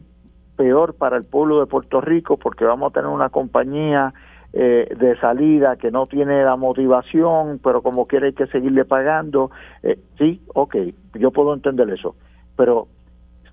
peor 0.55 0.95
para 0.95 1.17
el 1.17 1.25
pueblo 1.25 1.59
de 1.59 1.65
Puerto 1.65 1.99
Rico 1.99 2.37
porque 2.37 2.63
vamos 2.63 2.91
a 2.91 2.93
tener 2.93 3.09
una 3.09 3.29
compañía 3.29 4.13
eh, 4.53 4.87
de 4.97 5.17
salida 5.19 5.75
que 5.75 5.91
no 5.91 6.05
tiene 6.05 6.43
la 6.43 6.55
motivación, 6.55 7.59
pero 7.61 7.81
como 7.81 8.07
quiere 8.07 8.27
hay 8.27 8.33
que 8.33 8.47
seguirle 8.47 8.85
pagando. 8.85 9.51
Eh, 9.81 9.99
sí, 10.17 10.41
ok, 10.53 10.75
yo 11.15 11.31
puedo 11.31 11.53
entender 11.53 11.89
eso, 11.89 12.15
pero 12.55 12.87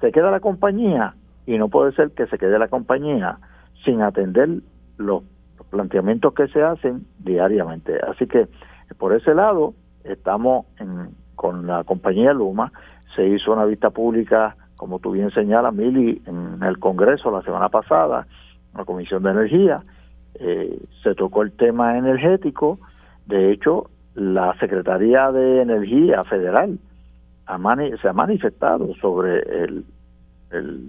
se 0.01 0.13
queda 0.13 0.31
la 0.31 0.41
compañía 0.41 1.15
y 1.47 1.59
no 1.59 1.69
puede 1.69 1.93
ser 1.93 2.13
que 2.13 2.27
se 2.27 2.39
quede 2.39 2.59
la 2.59 2.69
compañía 2.69 3.39
sin 3.85 4.03
atender 4.03 4.61
los, 4.99 5.25
planteamientos 5.71 6.35
que 6.35 6.49
se 6.49 6.63
hacen 6.63 7.07
diariamente. 7.19 7.99
Así 8.01 8.27
que 8.27 8.49
por 8.99 9.15
ese 9.15 9.35
lado 9.35 9.75
estamos 10.05 10.67
con 11.35 11.67
la 11.67 11.85
compañía 11.85 12.33
Luma, 12.33 12.73
se 13.15 13.27
hizo 13.27 13.53
una 13.53 13.65
vista 13.65 13.91
pública, 13.91 14.57
como 14.77 14.99
tú 14.99 15.13
bien 15.13 15.31
señalas, 15.31 15.75
Mili, 15.75 16.23
en 16.27 16.63
el 16.63 16.79
Congreso 16.79 17.31
la 17.31 17.43
semana 17.43 17.69
pasada, 17.69 18.27
la 18.75 18.85
Comisión 18.85 19.23
de 19.23 19.31
Energía, 19.31 19.83
eh, 20.35 20.79
se 21.03 21.15
tocó 21.15 21.43
el 21.43 21.53
tema 21.53 21.99
energético, 21.99 22.79
de 23.27 23.53
hecho, 23.53 23.91
la 24.15 24.55
Secretaría 24.59 25.31
de 25.33 25.63
Energía 25.63 26.25
Federal 26.25 26.79
se 28.01 28.09
ha 28.09 28.13
manifestado 28.13 28.95
sobre 29.01 29.41
el, 29.65 29.85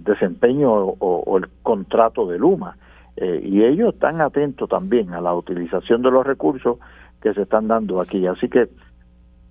desempeño 0.03 0.71
o, 0.71 1.37
el 1.37 1.47
contrato 1.61 2.27
de 2.27 2.39
Luma. 2.39 2.77
Eh, 3.17 3.41
y 3.43 3.63
ellos 3.63 3.93
están 3.93 4.21
atentos 4.21 4.69
también 4.69 5.13
a 5.13 5.21
la 5.21 5.33
utilización 5.33 6.01
de 6.01 6.11
los 6.11 6.25
recursos 6.25 6.77
que 7.21 7.33
se 7.33 7.43
están 7.43 7.67
dando 7.67 8.01
aquí. 8.01 8.25
Así 8.25 8.49
que 8.49 8.69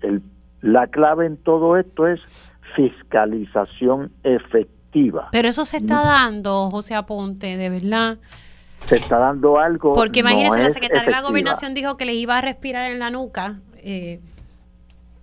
el, 0.01 0.21
la 0.61 0.87
clave 0.87 1.25
en 1.25 1.37
todo 1.37 1.77
esto 1.77 2.07
es 2.07 2.19
fiscalización 2.75 4.11
efectiva. 4.23 5.29
Pero 5.31 5.47
eso 5.47 5.65
se 5.65 5.77
está 5.77 6.01
dando, 6.03 6.69
José 6.69 6.95
Aponte, 6.95 7.57
de 7.57 7.69
verdad 7.69 8.17
se 8.87 8.95
está 8.95 9.17
dando 9.17 9.59
algo. 9.59 9.93
Porque 9.93 10.19
imagínense, 10.21 10.61
la 10.61 10.69
secretaria 10.69 11.05
de 11.05 11.11
la 11.11 11.21
gobernación 11.21 11.73
dijo 11.73 11.97
que 11.97 12.05
le 12.05 12.13
iba 12.13 12.37
a 12.37 12.41
respirar 12.41 12.91
en 12.91 12.99
la 12.99 13.09
nuca. 13.09 13.59
Eh, 13.77 14.19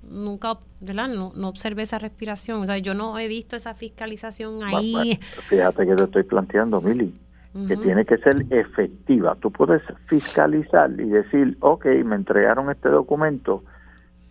nunca, 0.02 0.58
¿verdad? 0.80 1.08
No, 1.08 1.32
no 1.34 1.48
observé 1.48 1.82
esa 1.82 1.98
respiración. 1.98 2.62
O 2.62 2.66
sea, 2.66 2.78
yo 2.78 2.94
no 2.94 3.18
he 3.18 3.28
visto 3.28 3.56
esa 3.56 3.74
fiscalización 3.74 4.62
ahí. 4.62 5.18
fíjate 5.48 5.86
que 5.86 5.94
te 5.94 6.04
estoy 6.04 6.22
planteando, 6.22 6.80
Mili, 6.80 7.14
que 7.66 7.76
tiene 7.76 8.04
que 8.04 8.18
ser 8.18 8.36
efectiva. 8.50 9.34
Tú 9.40 9.50
puedes 9.50 9.82
fiscalizar 10.06 10.90
y 10.92 11.08
decir, 11.08 11.56
ok, 11.60 11.86
me 12.04 12.16
entregaron 12.16 12.70
este 12.70 12.88
documento, 12.88 13.64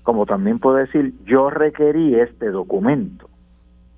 como 0.03 0.25
también 0.25 0.59
puedes 0.59 0.87
decir, 0.87 1.13
yo 1.25 1.49
requerí 1.49 2.15
este 2.15 2.49
documento. 2.51 3.29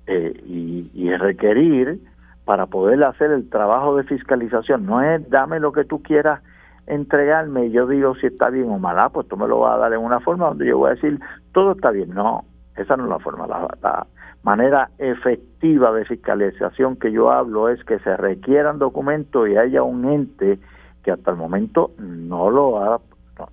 Eh, 0.06 0.42
y, 0.44 0.90
y 0.92 1.14
requerir 1.14 2.00
para 2.44 2.66
poder 2.66 3.04
hacer 3.04 3.30
el 3.30 3.48
trabajo 3.48 3.94
de 3.94 4.02
fiscalización. 4.02 4.84
No 4.84 5.00
es 5.00 5.30
dame 5.30 5.60
lo 5.60 5.70
que 5.70 5.84
tú 5.84 6.02
quieras 6.02 6.42
entregarme 6.88 7.66
y 7.66 7.70
yo 7.70 7.86
digo 7.86 8.16
si 8.16 8.26
está 8.26 8.50
bien 8.50 8.68
o 8.70 8.78
mal, 8.80 8.98
ah, 8.98 9.10
pues 9.10 9.28
tú 9.28 9.36
me 9.36 9.46
lo 9.46 9.60
vas 9.60 9.76
a 9.76 9.78
dar 9.78 9.92
en 9.92 10.00
una 10.00 10.18
forma 10.18 10.48
donde 10.48 10.66
yo 10.66 10.78
voy 10.78 10.90
a 10.90 10.94
decir 10.94 11.20
todo 11.52 11.72
está 11.72 11.92
bien. 11.92 12.10
No, 12.10 12.44
esa 12.76 12.96
no 12.96 13.04
es 13.04 13.10
la 13.10 13.18
forma. 13.20 13.46
La, 13.46 14.06
manera 14.42 14.90
efectiva 14.98 15.92
de 15.92 16.04
fiscalización 16.04 16.96
que 16.96 17.12
yo 17.12 17.30
hablo 17.30 17.68
es 17.68 17.82
que 17.84 17.98
se 17.98 18.16
requieran 18.16 18.78
documentos 18.78 19.48
y 19.48 19.56
haya 19.56 19.82
un 19.82 20.06
ente 20.06 20.58
que 21.02 21.10
hasta 21.10 21.30
el 21.30 21.36
momento 21.36 21.92
no 21.98 22.50
lo 22.50 22.82
ha 22.82 23.00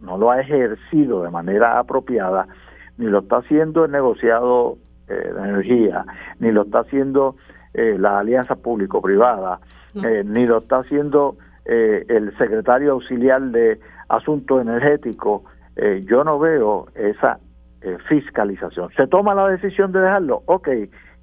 no, 0.01 0.17
lo 0.17 0.31
ha 0.31 0.41
ejercido 0.41 1.23
de 1.23 1.29
manera 1.29 1.79
apropiada, 1.79 2.47
ni 2.97 3.05
lo 3.05 3.19
está 3.19 3.37
haciendo 3.37 3.85
el 3.85 3.91
negociado 3.91 4.77
eh, 5.07 5.13
de 5.13 5.39
energía, 5.39 6.05
ni 6.39 6.51
lo 6.51 6.63
está 6.63 6.79
haciendo 6.79 7.37
eh, 7.73 7.95
la 7.99 8.19
alianza 8.19 8.55
público-privada, 8.55 9.59
eh, 10.03 10.23
ni 10.25 10.45
lo 10.45 10.57
está 10.59 10.79
haciendo 10.79 11.37
eh, 11.65 12.05
el 12.07 12.35
secretario 12.37 12.93
auxiliar 12.93 13.41
de 13.41 13.79
Asuntos 14.09 14.61
Energéticos. 14.61 15.43
yo 16.05 16.23
no 16.23 16.39
veo 16.39 16.87
esa 16.95 17.39
fiscalización. 18.07 18.89
¿Se 18.95 19.07
toma 19.07 19.33
la 19.33 19.47
decisión 19.47 19.91
de 19.91 19.99
dejarlo? 19.99 20.43
Ok, 20.45 20.69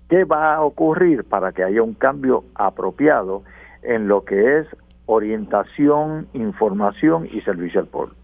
¿qué 0.09 0.25
va 0.25 0.55
a 0.55 0.63
ocurrir 0.63 1.25
para 1.25 1.53
que 1.53 1.63
haya 1.63 1.83
un 1.83 1.95
cambio 1.95 2.45
apropiado 2.55 3.43
en 3.83 4.09
lo 4.09 4.25
que 4.25 4.59
es 4.59 4.67
orientación, 5.07 6.29
información 6.33 7.29
y 7.31 7.41
servicio 7.43 7.81
al 7.81 7.87
pueblo? 7.87 8.15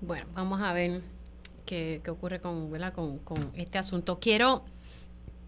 Bueno, 0.00 0.26
vamos 0.34 0.60
a 0.60 0.72
ver 0.72 1.00
qué, 1.64 2.00
qué 2.02 2.10
ocurre 2.10 2.40
con, 2.40 2.70
con, 3.18 3.38
este 3.54 3.78
asunto. 3.78 4.18
Quiero 4.20 4.62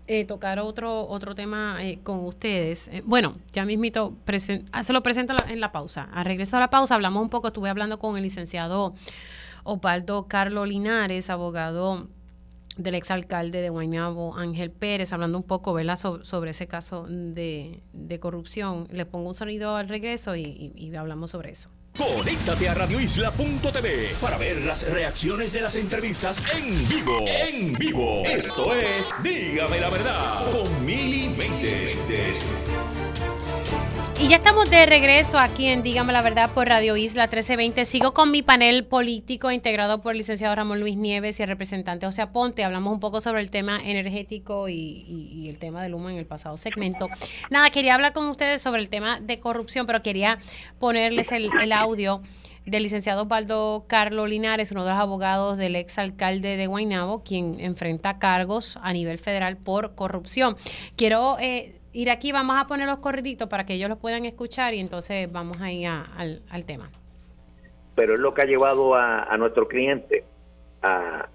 eh, 0.07 0.25
tocar 0.25 0.59
otro 0.61 1.09
otro 1.09 1.35
tema 1.35 1.79
eh, 1.81 1.99
con 2.03 2.25
ustedes. 2.25 2.89
Eh, 2.89 3.03
bueno, 3.05 3.35
ya 3.53 3.65
mismito, 3.65 4.15
ah, 4.73 4.85
se 4.85 4.93
lo 4.93 5.03
presento 5.03 5.35
en 5.49 5.61
la 5.61 5.73
pausa. 5.73 6.09
A 6.12 6.23
regreso 6.23 6.57
a 6.57 6.61
la 6.61 6.71
pausa 6.71 6.95
hablamos 6.95 7.23
un 7.23 7.31
poco, 7.31 7.49
estuve 7.49 7.69
hablando 7.69 7.99
con 7.99 8.17
el 8.17 8.23
licenciado 8.23 8.95
Osvaldo 9.65 10.29
Carlos 10.29 10.69
Linares, 10.69 11.29
abogado 11.31 12.09
del 12.77 12.95
exalcalde 12.95 13.61
de 13.61 13.69
Guaynabo, 13.69 14.37
Ángel 14.37 14.71
Pérez, 14.71 15.12
hablando 15.12 15.39
un 15.39 15.45
poco 15.45 15.75
¿verdad? 15.75 15.97
sobre 15.97 16.51
ese 16.51 16.67
caso 16.67 17.07
de, 17.09 17.83
corrupción. 18.21 18.89
Le 18.91 19.07
pongo 19.07 19.29
un 19.29 19.35
sonido 19.35 19.77
al 19.77 19.89
regreso 19.89 20.37
y 20.37 20.93
hablamos 20.97 21.33
sobre 21.33 21.51
eso. 21.51 21.71
Conéctate 21.97 22.69
a 22.69 22.75
radioisla.tv 22.75 24.17
para 24.21 24.37
ver 24.37 24.65
las 24.65 24.83
reacciones 24.91 25.53
de 25.53 25.61
las 25.61 25.77
entrevistas 25.77 26.43
en 26.53 26.89
vivo. 26.89 27.19
En 27.25 27.73
vivo. 27.73 28.25
Esto 28.25 28.75
es 28.75 29.15
Dígame 29.23 29.79
la 29.79 29.91
verdad 29.91 30.51
con 30.51 30.85
Mili 30.85 31.27
y 31.27 31.29
ya 34.29 34.37
estamos 34.37 34.70
de 34.70 34.87
regreso 34.87 35.39
aquí 35.39 35.66
en 35.66 35.83
Dígame 35.83 36.12
la 36.12 36.22
Verdad 36.22 36.51
por 36.51 36.66
Radio 36.66 36.97
Isla 36.97 37.25
1320. 37.25 37.85
Sigo 37.85 38.14
con 38.14 38.31
mi 38.31 38.41
panel 38.43 38.87
político 38.87 39.51
integrado 39.51 40.01
por 40.01 40.12
el 40.12 40.18
licenciado 40.18 40.55
Ramón 40.55 40.81
Luis 40.81 40.97
Nieves 40.97 41.39
y 41.39 41.43
el 41.43 41.49
representante 41.49 42.07
José 42.07 42.23
Aponte. 42.23 42.65
Hablamos 42.65 42.94
un 42.94 43.01
poco 43.01 43.20
sobre 43.20 43.43
el 43.43 43.51
tema 43.51 43.78
energético 43.85 44.70
y, 44.70 45.47
el 45.51 45.59
tema 45.59 45.82
del 45.82 45.94
humo 45.94 46.09
en 46.09 46.16
el 46.16 46.24
pasado 46.24 46.57
segmento. 46.57 47.09
Nada, 47.51 47.69
quería 47.69 47.94
hablar 47.94 48.15
con 48.15 48.27
ustedes 48.28 48.62
sobre 48.62 48.81
el 48.81 48.89
tema 48.89 49.20
de 49.20 49.40
corrupción, 49.40 49.86
pero 49.86 50.03
quería 50.03 50.39
ponerles 50.78 51.31
el, 51.31 51.73
audio 51.73 52.23
del 52.65 52.82
licenciado 52.82 53.24
Osvaldo 53.24 53.85
Carlos 53.89 54.27
Linares, 54.28 54.70
uno 54.73 54.85
de 54.85 54.93
los 54.93 55.01
abogados 55.01 55.59
del 55.59 55.77
ex 55.77 55.99
alcalde 55.99 56.57
de 56.57 56.66
Guaynabo, 56.66 57.24
quien 57.24 57.61
enfrenta 57.61 58.19
cargos 58.19 58.78
a 58.81 58.94
nivel 58.94 59.19
federal 59.19 59.59
por 59.59 59.94
corrupción. 59.94 60.57
Quiero 60.97 61.36
eh, 61.40 61.78
ir 61.95 62.11
aquí, 62.11 62.33
vamos 62.33 62.57
a 62.59 62.66
poner 62.66 62.87
los 62.87 62.99
corriditos 62.99 63.49
para 63.49 63.65
que 63.65 63.75
ellos 63.75 63.89
los 63.89 63.99
puedan 63.99 64.27
escuchar 64.27 64.75
y 64.75 64.81
entonces 64.81 65.31
vamos 65.33 65.61
ahí 65.62 65.87
al, 65.87 66.43
al 66.51 66.66
tema. 66.66 66.91
Pero 67.95 68.15
es 68.15 68.21
lo 68.21 68.35
que 68.35 68.43
ha 68.43 68.47
llevado 68.47 68.95
a, 68.95 69.35
nuestro 69.39 69.69
cliente 69.69 70.25
a, 70.83 71.29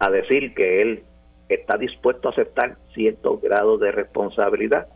a 0.00 0.10
decir 0.10 0.52
que 0.54 0.82
él 0.82 1.04
está 1.48 1.78
dispuesto 1.78 2.28
a 2.28 2.32
aceptar 2.32 2.76
cierto 2.92 3.38
grado 3.38 3.78
de 3.78 3.92
responsabilidad, 3.92 4.88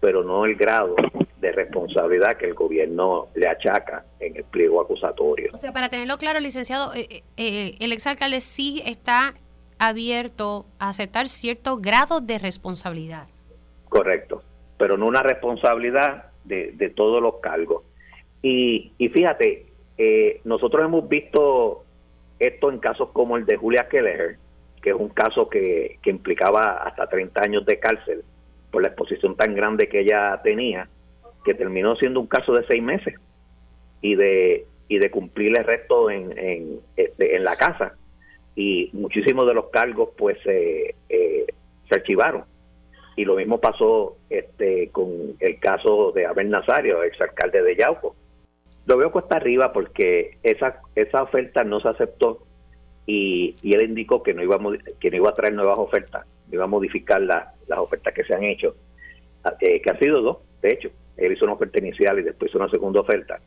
pero 0.00 0.22
no 0.22 0.44
el 0.44 0.56
grado 0.56 0.96
de 1.40 1.52
responsabilidad 1.52 2.36
que 2.36 2.46
el 2.46 2.54
gobierno 2.54 3.28
le 3.36 3.48
achaca 3.48 4.04
en 4.18 4.36
el 4.36 4.44
pliego 4.44 4.80
acusatorio. 4.80 5.50
O 5.54 5.56
sea, 5.56 5.72
para 5.72 5.88
tenerlo 5.88 6.18
claro, 6.18 6.40
licenciado, 6.40 6.92
eh, 6.94 7.06
eh, 7.10 7.22
eh, 7.36 7.76
el 7.78 7.92
exalcalde 7.92 8.40
sí 8.40 8.82
está 8.84 9.34
abierto 9.78 10.66
a 10.80 10.88
aceptar 10.88 11.28
cierto 11.28 11.76
grado 11.76 12.20
de 12.20 12.40
responsabilidad. 12.40 13.28
Correcto 13.88 14.42
pero 14.78 14.96
no 14.96 15.06
una 15.06 15.22
responsabilidad 15.22 16.30
de, 16.44 16.72
de 16.72 16.90
todos 16.90 17.20
los 17.20 17.40
cargos. 17.40 17.82
Y, 18.42 18.92
y 18.98 19.08
fíjate, 19.08 19.66
eh, 19.98 20.40
nosotros 20.44 20.84
hemos 20.84 21.08
visto 21.08 21.84
esto 22.38 22.70
en 22.70 22.78
casos 22.78 23.10
como 23.12 23.36
el 23.36 23.44
de 23.44 23.56
Julia 23.56 23.88
Keller, 23.88 24.38
que 24.80 24.90
es 24.90 24.96
un 24.96 25.08
caso 25.08 25.48
que, 25.48 25.98
implicaba 26.04 26.84
hasta 26.84 27.08
30 27.08 27.42
años 27.42 27.66
de 27.66 27.78
cárcel 27.78 28.22
por 28.70 28.82
la 28.82 28.88
exposición 28.88 29.36
tan 29.36 29.54
grande 29.54 29.88
que 29.88 30.00
ella 30.00 30.40
tenía. 30.42 30.88
que 31.44 31.54
terminó 31.54 31.96
siendo 31.96 32.20
un 32.20 32.26
caso 32.26 32.52
de 32.52 32.64
seis 32.66 32.82
meses 32.82 33.14
y 34.00 34.14
de 34.14 34.66
y 34.90 34.98
de 34.98 35.10
cumplir 35.10 35.56
el 35.56 35.64
resto 35.64 36.10
en, 36.10 36.36
en, 36.38 36.80
este, 36.96 37.38
la 37.38 37.56
casa 37.56 37.94
y 38.54 38.90
muchísimos 38.92 39.46
de 39.46 39.54
los 39.54 39.68
cargos 39.68 40.10
pues 40.16 40.38
eh, 40.46 40.94
se 41.08 41.94
archivaron 41.94 42.44
y 43.18 43.24
lo 43.24 43.34
mismo 43.34 43.58
pasó 43.58 44.16
este 44.30 44.90
con 44.90 45.34
el 45.40 45.58
caso 45.58 46.12
de 46.12 46.24
Abel 46.24 46.50
Nazario, 46.50 47.02
exalcalde 47.02 47.64
de 47.64 47.74
Yauco. 47.74 48.14
Lo 48.86 48.96
veo 48.96 49.10
cuesta 49.10 49.38
arriba 49.38 49.72
porque 49.72 50.38
esa 50.44 50.80
esa 50.94 51.24
oferta 51.24 51.64
no 51.64 51.80
se 51.80 51.88
aceptó 51.88 52.44
y, 53.06 53.56
y 53.60 53.74
él 53.74 53.82
indicó 53.82 54.22
que 54.22 54.34
no 54.34 54.42
iba 54.44 54.54
a, 54.54 54.60
que 55.00 55.10
no 55.10 55.16
iba 55.16 55.30
a 55.30 55.34
traer 55.34 55.52
nuevas 55.54 55.80
ofertas, 55.80 56.28
iba 56.52 56.62
a 56.62 56.68
modificar 56.68 57.20
las 57.20 57.48
ofertas 57.76 58.14
que 58.14 58.22
se 58.22 58.34
han 58.34 58.44
hecho, 58.44 58.76
eh, 59.62 59.82
que 59.82 59.90
han 59.90 59.98
sido 59.98 60.22
dos, 60.22 60.36
de 60.62 60.68
hecho. 60.68 60.90
Él 61.16 61.32
hizo 61.32 61.44
una 61.44 61.54
oferta 61.54 61.80
inicial 61.80 62.20
y 62.20 62.22
después 62.22 62.54
una 62.54 62.70
segunda 62.70 63.00
oferta. 63.00 63.40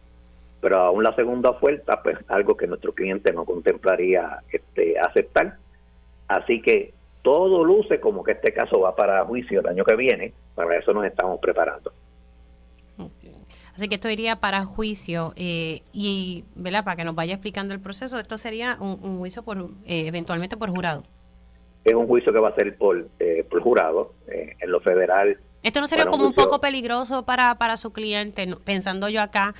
Pero 0.59 0.79
aún 0.79 1.01
la 1.01 1.15
segunda 1.15 1.51
oferta, 1.51 2.03
pues 2.03 2.17
algo 2.27 2.57
que 2.57 2.67
nuestro 2.67 2.91
cliente 2.91 3.31
no 3.31 3.45
contemplaría 3.45 4.39
este, 4.51 4.99
aceptar. 4.99 5.55
Así 6.27 6.61
que 6.61 6.91
todo 7.21 7.63
luce 7.63 7.99
como 7.99 8.23
que 8.23 8.33
este 8.33 8.53
caso 8.53 8.79
va 8.79 8.95
para 8.95 9.25
juicio 9.25 9.59
el 9.59 9.67
año 9.67 9.83
que 9.83 9.95
viene. 9.95 10.33
Para 10.55 10.77
eso 10.77 10.91
nos 10.91 11.05
estamos 11.05 11.39
preparando. 11.39 11.91
Así 13.75 13.87
que 13.87 13.95
esto 13.95 14.09
iría 14.09 14.35
para 14.35 14.65
juicio 14.65 15.33
eh, 15.35 15.81
y, 15.93 16.43
¿verdad? 16.55 16.83
Para 16.83 16.97
que 16.97 17.03
nos 17.03 17.15
vaya 17.15 17.33
explicando 17.33 17.73
el 17.73 17.79
proceso, 17.79 18.19
esto 18.19 18.37
sería 18.37 18.77
un, 18.79 19.17
juicio 19.17 19.43
por 19.43 19.57
eh, 19.85 20.07
eventualmente 20.07 20.57
por 20.57 20.69
jurado. 20.69 21.03
Es 21.83 21.95
un 21.95 22.05
juicio 22.05 22.31
que 22.31 22.39
va 22.39 22.49
a 22.49 22.55
ser 22.55 22.77
por, 22.77 23.07
eh, 23.19 23.45
por 23.49 23.61
jurado. 23.61 24.13
en 24.27 24.71
lo 24.71 24.81
federal 24.81 25.37
esto 25.63 25.79
no 25.79 25.87
sería 25.87 26.07
como 26.07 26.25
un 26.25 26.33
poco 26.33 26.59
peligroso 26.59 27.23
para, 27.23 27.55
para 27.55 27.77
su 27.77 27.93
cliente, 27.93 28.47
pensando 28.65 29.09
yo 29.09 29.21
acá 29.21 29.53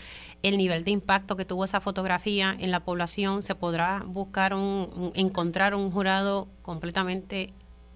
el 0.44 0.58
nivel 0.58 0.84
de 0.84 0.92
impacto 0.92 1.36
que 1.36 1.46
tuvo 1.46 1.64
esa 1.64 1.82
fotografía 1.82 2.56
en 2.60 2.72
la 2.72 2.82
población, 2.82 3.44
se 3.44 3.56
podrá 3.56 4.04
buscar 4.06 4.54
un, 4.54 5.12
encontrar 5.16 5.76
un 5.76 5.92
jurado 5.92 6.48
completamente 6.62 7.48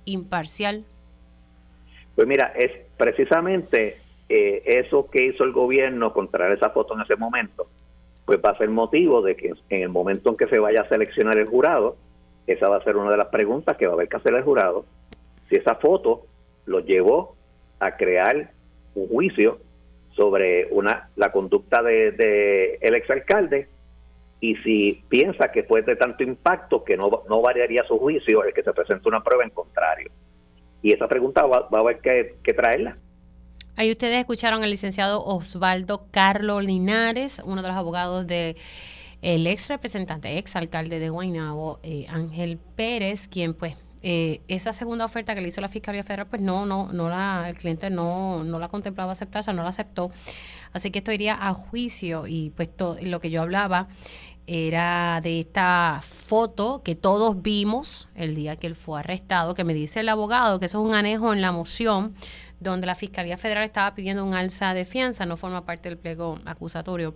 imparcial. 0.05 0.83
Pues 2.15 2.27
mira, 2.27 2.53
es 2.55 2.71
precisamente 2.97 3.97
eh, 4.29 4.61
eso 4.65 5.09
que 5.09 5.25
hizo 5.25 5.43
el 5.43 5.51
gobierno 5.51 6.13
contra 6.13 6.53
esa 6.53 6.69
foto 6.69 6.93
en 6.95 7.01
ese 7.01 7.15
momento, 7.15 7.67
pues 8.25 8.39
va 8.43 8.51
a 8.51 8.57
ser 8.57 8.69
motivo 8.69 9.21
de 9.21 9.35
que 9.35 9.53
en 9.69 9.81
el 9.81 9.89
momento 9.89 10.29
en 10.29 10.37
que 10.37 10.47
se 10.47 10.59
vaya 10.59 10.81
a 10.81 10.87
seleccionar 10.87 11.37
el 11.37 11.47
jurado, 11.47 11.97
esa 12.47 12.69
va 12.69 12.77
a 12.77 12.83
ser 12.83 12.95
una 12.95 13.11
de 13.11 13.17
las 13.17 13.27
preguntas 13.27 13.75
que 13.77 13.87
va 13.87 13.93
a 13.93 13.95
haber 13.95 14.07
que 14.07 14.17
hacer 14.17 14.33
el 14.33 14.43
jurado, 14.43 14.85
si 15.49 15.55
esa 15.55 15.75
foto 15.75 16.25
lo 16.65 16.79
llevó 16.79 17.35
a 17.79 17.97
crear 17.97 18.51
un 18.95 19.07
juicio 19.07 19.59
sobre 20.15 20.67
una 20.71 21.09
la 21.15 21.31
conducta 21.31 21.83
de, 21.83 22.11
de 22.11 22.79
el 22.81 22.95
exalcalde 22.95 23.67
y 24.39 24.55
si 24.57 25.03
piensa 25.09 25.51
que 25.51 25.63
fue 25.63 25.81
de 25.81 25.95
tanto 25.95 26.23
impacto 26.23 26.83
que 26.83 26.97
no, 26.97 27.23
no 27.27 27.41
variaría 27.41 27.83
su 27.87 27.97
juicio 27.97 28.43
el 28.43 28.53
que 28.53 28.63
se 28.63 28.73
presente 28.73 29.07
una 29.07 29.23
prueba 29.23 29.43
en 29.43 29.49
contrario. 29.49 30.11
Y 30.81 30.91
esa 30.91 31.07
pregunta 31.07 31.45
va, 31.45 31.67
a 31.71 31.79
haber 31.79 31.99
que, 31.99 32.35
que, 32.43 32.53
traerla. 32.53 32.95
Ahí 33.75 33.91
ustedes 33.91 34.17
escucharon 34.17 34.63
al 34.63 34.69
licenciado 34.69 35.23
Osvaldo 35.23 36.05
Carlos 36.11 36.63
Linares, 36.63 37.41
uno 37.43 37.61
de 37.61 37.67
los 37.67 37.77
abogados 37.77 38.27
de 38.27 38.55
el 39.21 39.47
ex 39.47 39.69
representante, 39.69 40.37
ex 40.37 40.55
alcalde 40.55 40.99
de 40.99 41.09
Guaynabo, 41.09 41.79
eh, 41.81 42.05
Ángel 42.09 42.59
Pérez, 42.75 43.27
quien 43.27 43.55
pues 43.55 43.75
eh, 44.01 44.41
esa 44.47 44.71
segunda 44.71 45.05
oferta 45.05 45.33
que 45.35 45.41
le 45.41 45.47
hizo 45.47 45.61
la 45.61 45.67
Fiscalía 45.67 46.03
Federal, 46.03 46.27
pues 46.27 46.41
no, 46.41 46.65
no, 46.65 46.91
no 46.91 47.09
la, 47.09 47.45
el 47.49 47.55
cliente 47.55 47.89
no, 47.89 48.43
no 48.43 48.59
la 48.59 48.67
contemplaba 48.67 49.11
aceptar, 49.11 49.39
o 49.39 49.43
sea, 49.43 49.53
no 49.53 49.63
la 49.63 49.69
aceptó. 49.69 50.11
Así 50.73 50.91
que 50.91 50.99
esto 50.99 51.11
iría 51.11 51.37
a 51.39 51.53
juicio 51.53 52.27
y 52.27 52.51
pues 52.51 52.69
lo 53.01 53.19
que 53.19 53.29
yo 53.29 53.41
hablaba 53.41 53.87
era 54.47 55.21
de 55.21 55.39
esta 55.39 56.01
foto 56.03 56.81
que 56.83 56.95
todos 56.95 57.41
vimos 57.41 58.09
el 58.13 58.35
día 58.35 58.57
que 58.57 58.67
él 58.67 58.75
fue 58.75 58.99
arrestado, 58.99 59.53
que 59.55 59.63
me 59.63 59.73
dice 59.73 60.01
el 60.01 60.09
abogado 60.09 60.59
que 60.59 60.65
eso 60.67 60.81
es 60.81 60.87
un 60.87 60.93
anejo 60.93 61.33
en 61.33 61.41
la 61.41 61.51
moción 61.51 62.13
donde 62.59 62.87
la 62.87 62.95
Fiscalía 62.95 63.37
Federal 63.37 63.63
estaba 63.63 63.95
pidiendo 63.95 64.23
un 64.23 64.33
alza 64.33 64.73
de 64.73 64.85
fianza, 64.85 65.25
no 65.25 65.37
forma 65.37 65.65
parte 65.65 65.89
del 65.89 65.97
pliego 65.97 66.39
acusatorio. 66.45 67.15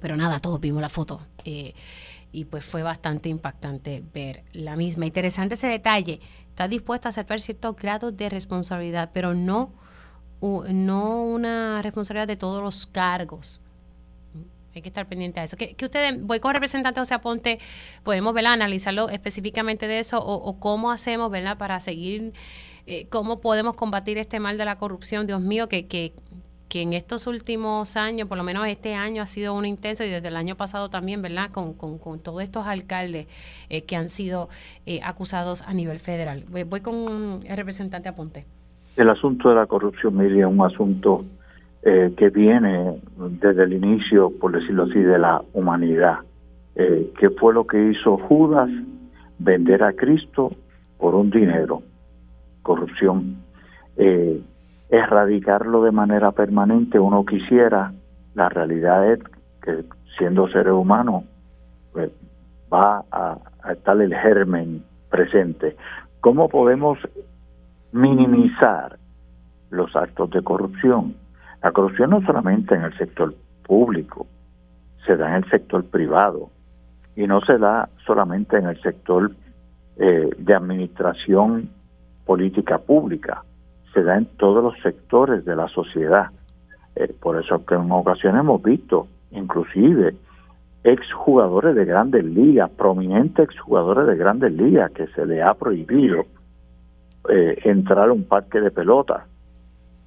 Pero 0.00 0.16
nada, 0.16 0.40
todos 0.40 0.60
vimos 0.60 0.80
la 0.80 0.88
foto. 0.88 1.20
Eh, 1.44 1.74
y 2.32 2.44
pues 2.44 2.64
fue 2.64 2.82
bastante 2.82 3.28
impactante 3.28 4.02
ver 4.12 4.44
la 4.52 4.76
misma. 4.76 5.06
Interesante 5.06 5.54
ese 5.54 5.68
detalle. 5.68 6.20
Está 6.48 6.68
dispuesta 6.68 7.08
a 7.08 7.10
aceptar 7.10 7.40
ciertos 7.40 7.76
grados 7.76 8.16
de 8.16 8.28
responsabilidad, 8.28 9.10
pero 9.12 9.34
no, 9.34 9.72
no 10.40 11.22
una 11.22 11.80
responsabilidad 11.82 12.26
de 12.26 12.36
todos 12.36 12.62
los 12.62 12.86
cargos. 12.86 13.60
Hay 14.74 14.82
que 14.82 14.88
estar 14.88 15.08
pendiente 15.08 15.40
de 15.40 15.46
eso. 15.46 15.56
Que, 15.56 15.74
ustedes, 15.80 16.20
voy 16.22 16.40
con 16.40 16.52
representante 16.52 17.00
José 17.00 17.14
Aponte, 17.14 17.58
podemos 18.04 18.34
¿verdad? 18.34 18.52
analizarlo 18.52 19.08
específicamente 19.08 19.88
de 19.88 19.98
eso 19.98 20.18
o, 20.24 20.60
cómo 20.60 20.90
hacemos 20.90 21.30
¿verdad? 21.30 21.56
para 21.58 21.80
seguir, 21.80 22.32
eh, 22.86 23.06
cómo 23.08 23.40
podemos 23.40 23.74
combatir 23.74 24.18
este 24.18 24.38
mal 24.38 24.58
de 24.58 24.64
la 24.64 24.76
corrupción. 24.76 25.26
Dios 25.26 25.40
mío, 25.40 25.68
que, 25.68 25.86
que, 25.86 26.12
que 26.68 26.82
en 26.82 26.92
estos 26.92 27.26
últimos 27.26 27.96
años, 27.96 28.28
por 28.28 28.36
lo 28.36 28.44
menos 28.44 28.66
este 28.66 28.94
año 28.94 29.22
ha 29.22 29.26
sido 29.26 29.54
un 29.54 29.64
intenso 29.64 30.04
y 30.04 30.08
desde 30.08 30.28
el 30.28 30.36
año 30.36 30.54
pasado 30.54 30.90
también, 30.90 31.22
¿verdad? 31.22 31.50
Con, 31.50 31.72
con, 31.74 32.18
todos 32.20 32.42
estos 32.42 32.66
alcaldes 32.66 33.26
eh, 33.70 33.82
que 33.82 33.96
han 33.96 34.08
sido 34.08 34.48
eh, 34.86 35.00
acusados 35.02 35.62
a 35.66 35.72
nivel 35.72 35.98
federal. 35.98 36.44
Voy, 36.48 36.80
con 36.80 37.40
el 37.46 37.56
representante 37.56 38.08
Aponte. 38.08 38.44
El 38.96 39.08
asunto 39.08 39.48
de 39.48 39.54
la 39.54 39.66
corrupción, 39.66 40.16
Miriam, 40.16 40.50
es 40.50 40.58
un 40.58 40.66
asunto 40.66 41.24
eh, 41.82 42.12
que 42.16 42.28
viene 42.30 43.00
desde 43.16 43.64
el 43.64 43.72
inicio, 43.72 44.30
por 44.38 44.52
decirlo 44.52 44.84
así, 44.84 44.98
de 44.98 45.18
la 45.18 45.42
humanidad. 45.52 46.18
que 46.74 47.30
fue 47.30 47.54
lo 47.54 47.66
que 47.66 47.90
hizo 47.90 48.18
Judas? 48.18 48.70
Vender 49.38 49.82
a 49.82 49.92
Cristo 49.92 50.52
por 50.98 51.14
un 51.14 51.30
dinero. 51.30 51.82
Corrupción. 52.62 53.36
Erradicarlo 54.90 55.82
de 55.82 55.92
manera 55.92 56.32
permanente 56.32 56.98
uno 56.98 57.24
quisiera, 57.24 57.92
la 58.34 58.48
realidad 58.48 59.12
es 59.12 59.20
que 59.62 59.84
siendo 60.16 60.48
seres 60.48 60.72
humanos 60.72 61.24
pues, 61.92 62.10
va 62.72 63.04
a, 63.10 63.38
estar 63.70 64.00
el 64.00 64.14
germen 64.14 64.82
presente. 65.10 65.76
¿Cómo 66.20 66.48
podemos 66.48 66.98
minimizar 67.92 68.98
los 69.70 69.94
actos 69.94 70.30
de 70.30 70.42
corrupción? 70.42 71.14
La 71.62 71.72
corrupción 71.72 72.10
no 72.10 72.22
solamente 72.22 72.74
en 72.74 72.82
el 72.82 72.96
sector 72.96 73.34
público, 73.64 74.26
se 75.06 75.16
da 75.16 75.28
en 75.28 75.44
el 75.44 75.50
sector 75.50 75.84
privado 75.84 76.50
y 77.14 77.26
no 77.26 77.40
se 77.42 77.58
da 77.58 77.88
solamente 78.06 78.56
en 78.56 78.66
el 78.66 78.80
sector 78.80 79.32
eh, 79.96 80.30
de 80.38 80.54
administración 80.54 81.70
política 82.24 82.78
pública 82.78 83.42
se 83.98 84.04
da 84.04 84.16
en 84.16 84.26
todos 84.36 84.62
los 84.62 84.78
sectores 84.80 85.44
de 85.44 85.56
la 85.56 85.66
sociedad. 85.68 86.26
Eh, 86.94 87.12
por 87.20 87.42
eso 87.42 87.64
que 87.66 87.74
en 87.74 87.90
ocasiones 87.90 88.40
hemos 88.40 88.62
visto, 88.62 89.08
inclusive, 89.32 90.14
exjugadores 90.84 91.74
de 91.74 91.84
grandes 91.84 92.24
ligas, 92.24 92.70
prominentes 92.70 93.44
exjugadores 93.46 94.06
de 94.06 94.16
grandes 94.16 94.52
ligas, 94.52 94.92
que 94.92 95.08
se 95.08 95.26
le 95.26 95.42
ha 95.42 95.54
prohibido 95.54 96.26
eh, 97.28 97.58
entrar 97.64 98.08
a 98.08 98.12
un 98.12 98.24
parque 98.24 98.60
de 98.60 98.70
pelota, 98.70 99.26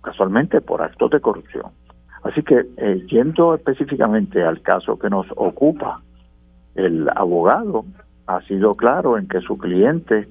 casualmente 0.02 0.62
por 0.62 0.82
actos 0.82 1.12
de 1.12 1.20
corrupción. 1.20 1.72
Así 2.24 2.44
que, 2.44 2.66
eh, 2.78 3.06
yendo 3.10 3.56
específicamente 3.56 4.42
al 4.42 4.62
caso 4.62 4.98
que 4.98 5.10
nos 5.10 5.28
ocupa, 5.36 6.02
el 6.76 7.10
abogado 7.14 7.84
ha 8.28 8.42
sido 8.44 8.76
claro 8.76 9.18
en 9.18 9.28
que 9.28 9.42
su 9.42 9.58
cliente 9.58 10.30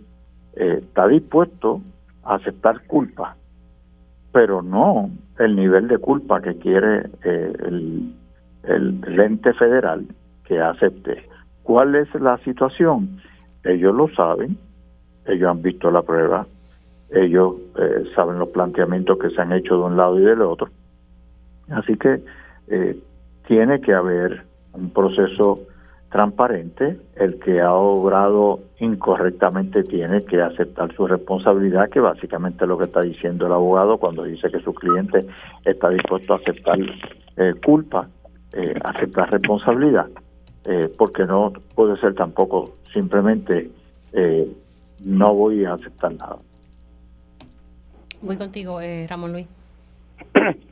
está 0.55 1.07
dispuesto 1.07 1.83
a 2.25 2.37
aceptar 2.37 2.87
culpa 2.87 3.37
pero 4.33 4.63
no 4.63 5.11
el 5.39 5.57
nivel 5.57 5.89
de 5.89 5.99
culpa 5.99 6.41
que 6.41 6.57
quiere 6.57 7.09
eh, 7.25 7.53
el, 7.67 8.15
el, 8.65 9.21
ente 9.21 9.53
federal 9.55 10.07
que 10.45 10.61
acepte. 10.61 11.25
¿Cuál 11.63 11.95
es 11.95 12.13
la 12.15 12.39
situación? 12.39 13.21
Ellos 13.65 13.95
lo 13.95 14.09
saben, 14.09 14.57
ellos 15.27 15.51
han 15.51 15.63
visto 15.63 15.91
la 15.91 16.03
prueba, 16.03 16.47
ellos 17.11 17.55
eh, 17.77 18.05
saben 18.15 18.39
los 18.39 18.49
planteamientos 18.51 19.19
que 19.19 19.31
se 19.31 19.41
han 19.41 19.53
hecho 19.53 19.77
de 19.77 19.85
un 19.85 19.97
lado 19.97 20.19
y 20.19 20.23
del 20.23 20.43
otro. 20.43 20.69
Así 21.71 21.97
que 21.97 22.23
eh, 22.69 22.99
tiene 23.47 23.81
que 23.81 23.93
haber 23.93 24.45
un 24.73 24.91
proceso 24.91 25.61
transparente, 26.11 26.99
el 27.17 27.39
que 27.39 27.61
ha 27.61 27.73
obrado 27.73 28.61
incorrectamente 28.81 29.83
tiene 29.85 30.23
que 30.25 30.43
aceptar 30.43 30.93
su 30.95 31.07
responsabilidad, 31.07 31.89
que 31.89 32.01
básicamente 32.01 32.65
es 32.65 32.69
lo 32.69 32.77
que 32.77 32.85
está 32.85 33.01
diciendo 33.01 33.47
el 33.47 33.53
abogado 33.53 33.97
cuando 33.99 34.25
dice 34.25 34.51
que 34.51 34.61
su 34.61 34.75
cliente 34.75 35.25
está 35.65 35.89
dispuesto 35.89 36.35
a 36.35 36.37
aceptar 36.37 36.79
eh, 37.37 37.55
culpa, 37.65 38.09
eh, 38.53 38.75
aceptar 38.83 39.31
responsabilidad, 39.31 40.09
eh, 40.65 40.89
porque 40.99 41.25
no 41.25 41.53
puede 41.75 41.97
ser 42.01 42.15
tampoco 42.15 42.75
simplemente 42.93 43.71
eh, 44.13 44.53
no 45.05 45.33
voy 45.35 45.65
a 45.65 45.75
aceptar 45.75 46.13
nada. 46.15 46.37
Voy 48.21 48.37
contigo, 48.37 48.81
Ramón 49.09 49.33
Luis. 49.33 49.47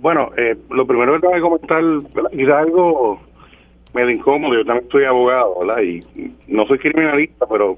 Bueno, 0.00 0.30
eh, 0.36 0.56
lo 0.70 0.86
primero 0.86 1.14
que 1.14 1.20
tengo 1.20 1.34
que 1.34 1.40
comentar, 1.40 2.30
quizás 2.30 2.54
algo 2.66 3.20
medio 3.94 4.10
incómodo, 4.10 4.54
yo 4.54 4.64
también 4.64 4.90
soy 4.90 5.04
abogado, 5.04 5.58
¿verdad? 5.60 5.82
Y 5.82 6.00
no 6.46 6.66
soy 6.66 6.78
criminalista, 6.78 7.46
pero 7.50 7.76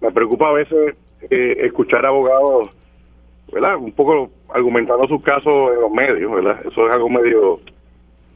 me 0.00 0.10
preocupa 0.10 0.48
a 0.48 0.52
veces 0.52 0.96
eh, 1.30 1.56
escuchar 1.60 2.04
abogados, 2.04 2.68
¿verdad? 3.52 3.76
Un 3.76 3.92
poco 3.92 4.30
argumentando 4.48 5.06
sus 5.08 5.22
casos 5.24 5.74
en 5.74 5.80
los 5.80 5.92
medios, 5.92 6.32
¿verdad? 6.32 6.60
Eso 6.66 6.88
es 6.88 6.94
algo 6.94 7.08
medio, 7.08 7.60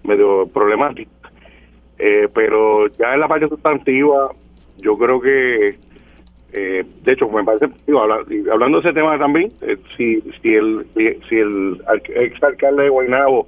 medio 0.05 0.47
problemático. 0.47 1.11
Eh, 1.99 2.29
pero 2.33 2.89
ya 2.97 3.13
en 3.13 3.21
la 3.21 3.29
parte 3.29 3.49
sustantiva, 3.49 4.33
yo 4.79 4.97
creo 4.97 5.21
que, 5.21 5.77
eh, 6.53 6.85
de 7.03 7.13
hecho, 7.13 7.29
me 7.29 7.45
parece, 7.45 7.67
digo, 7.87 8.01
hablando 8.01 8.81
de 8.81 8.89
ese 8.89 8.99
tema 8.99 9.19
también, 9.19 9.51
eh, 9.61 9.77
si, 9.97 10.23
si 10.41 10.55
el, 10.55 10.87
si 11.29 11.37
el 11.37 11.79
ex 12.15 12.43
alcalde 12.43 12.85
de 12.85 12.89
Guaynabo 12.89 13.47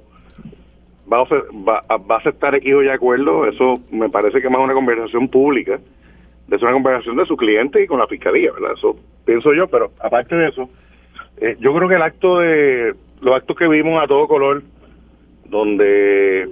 va 1.11 1.21
a, 1.21 1.23
va, 1.23 1.81
va 2.09 2.15
a 2.15 2.17
aceptar 2.17 2.55
X 2.55 2.73
de 2.79 2.91
acuerdo, 2.91 3.45
eso 3.45 3.73
me 3.91 4.09
parece 4.09 4.41
que 4.41 4.49
más 4.49 4.61
una 4.61 4.73
conversación 4.73 5.27
pública, 5.27 5.79
es 6.49 6.61
una 6.61 6.73
conversación 6.73 7.15
de 7.17 7.25
su 7.25 7.35
cliente 7.35 7.83
y 7.83 7.87
con 7.87 7.99
la 7.99 8.07
fiscalía, 8.07 8.51
¿verdad? 8.51 8.73
Eso 8.77 8.95
pienso 9.25 9.53
yo, 9.53 9.67
pero 9.67 9.91
aparte 9.99 10.35
de 10.35 10.49
eso, 10.49 10.69
yo 11.59 11.73
creo 11.73 11.89
que 11.89 11.95
el 11.95 12.01
acto 12.01 12.39
de, 12.39 12.93
los 13.21 13.35
actos 13.35 13.57
que 13.57 13.67
vimos 13.67 14.01
a 14.03 14.07
todo 14.07 14.27
color, 14.27 14.61
donde 15.45 16.47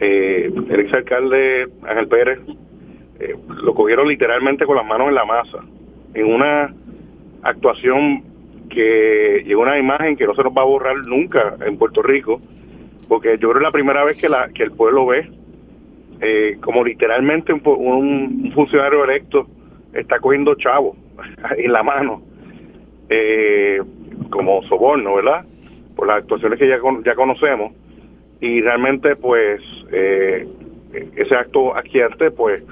eh, 0.00 0.52
el 0.70 0.80
exalcalde 0.80 1.68
Ángel 1.82 2.08
Pérez 2.08 2.40
eh, 3.20 3.36
lo 3.62 3.74
cogieron 3.74 4.08
literalmente 4.08 4.66
con 4.66 4.76
las 4.76 4.86
manos 4.86 5.08
en 5.08 5.14
la 5.14 5.24
masa, 5.24 5.58
en 6.14 6.26
una 6.26 6.74
actuación 7.42 8.22
que 8.70 9.44
llegó 9.46 9.62
una 9.62 9.78
imagen 9.78 10.16
que 10.16 10.26
no 10.26 10.34
se 10.34 10.42
nos 10.42 10.52
va 10.52 10.62
a 10.62 10.66
borrar 10.66 10.96
nunca 11.06 11.56
en 11.64 11.76
Puerto 11.76 12.02
Rico, 12.02 12.40
porque 13.08 13.38
yo 13.38 13.50
creo 13.50 13.54
que 13.54 13.64
la 13.64 13.72
primera 13.72 14.04
vez 14.04 14.20
que, 14.20 14.28
la, 14.28 14.48
que 14.48 14.62
el 14.62 14.72
pueblo 14.72 15.06
ve 15.06 15.28
eh, 16.20 16.58
como 16.60 16.84
literalmente 16.84 17.52
un, 17.52 18.52
funcionario 18.54 19.04
electo 19.04 19.46
está 19.92 20.18
cogiendo 20.18 20.54
chavo 20.54 20.96
en 21.56 21.72
la 21.72 21.82
mano 21.82 22.22
eh, 23.08 23.80
como 24.30 24.62
soborno, 24.64 25.16
¿verdad? 25.16 25.44
Por 25.96 26.06
las 26.06 26.18
actuaciones 26.18 26.58
que 26.58 26.68
ya, 26.68 26.78
ya 27.04 27.14
conocemos 27.14 27.72
y 28.40 28.60
realmente 28.60 29.16
pues 29.16 29.60
eh, 29.92 30.46
ese 31.16 31.34
acto 31.34 31.76
adquierte 31.76 32.30
pues 32.30 32.64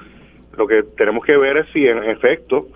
lo 0.57 0.67
que 0.67 0.83
tenemos 0.97 1.23
que 1.23 1.37
ver 1.37 1.59
es 1.59 1.67
si 1.73 1.85
en 1.87 2.03
efecto 2.03 2.67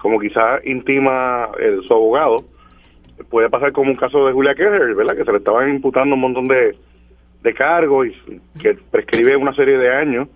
como 0.00 0.18
quizás 0.18 0.64
intima 0.64 1.50
el, 1.58 1.82
su 1.86 1.94
abogado 1.94 2.36
puede 3.30 3.48
pasar 3.48 3.72
como 3.72 3.90
un 3.90 3.96
caso 3.96 4.26
de 4.26 4.32
Julia 4.32 4.54
Keller, 4.54 4.94
¿verdad? 4.94 5.16
Que 5.16 5.24
se 5.24 5.32
le 5.32 5.38
estaban 5.38 5.68
imputando 5.70 6.14
un 6.14 6.20
montón 6.20 6.46
de, 6.48 6.76
de 7.46 7.54
cargos 7.54 8.08
y 8.08 8.40
que 8.60 8.76
prescribe 8.90 9.36
una 9.36 9.54
serie 9.54 9.78
de 9.78 9.94
años 9.94 10.28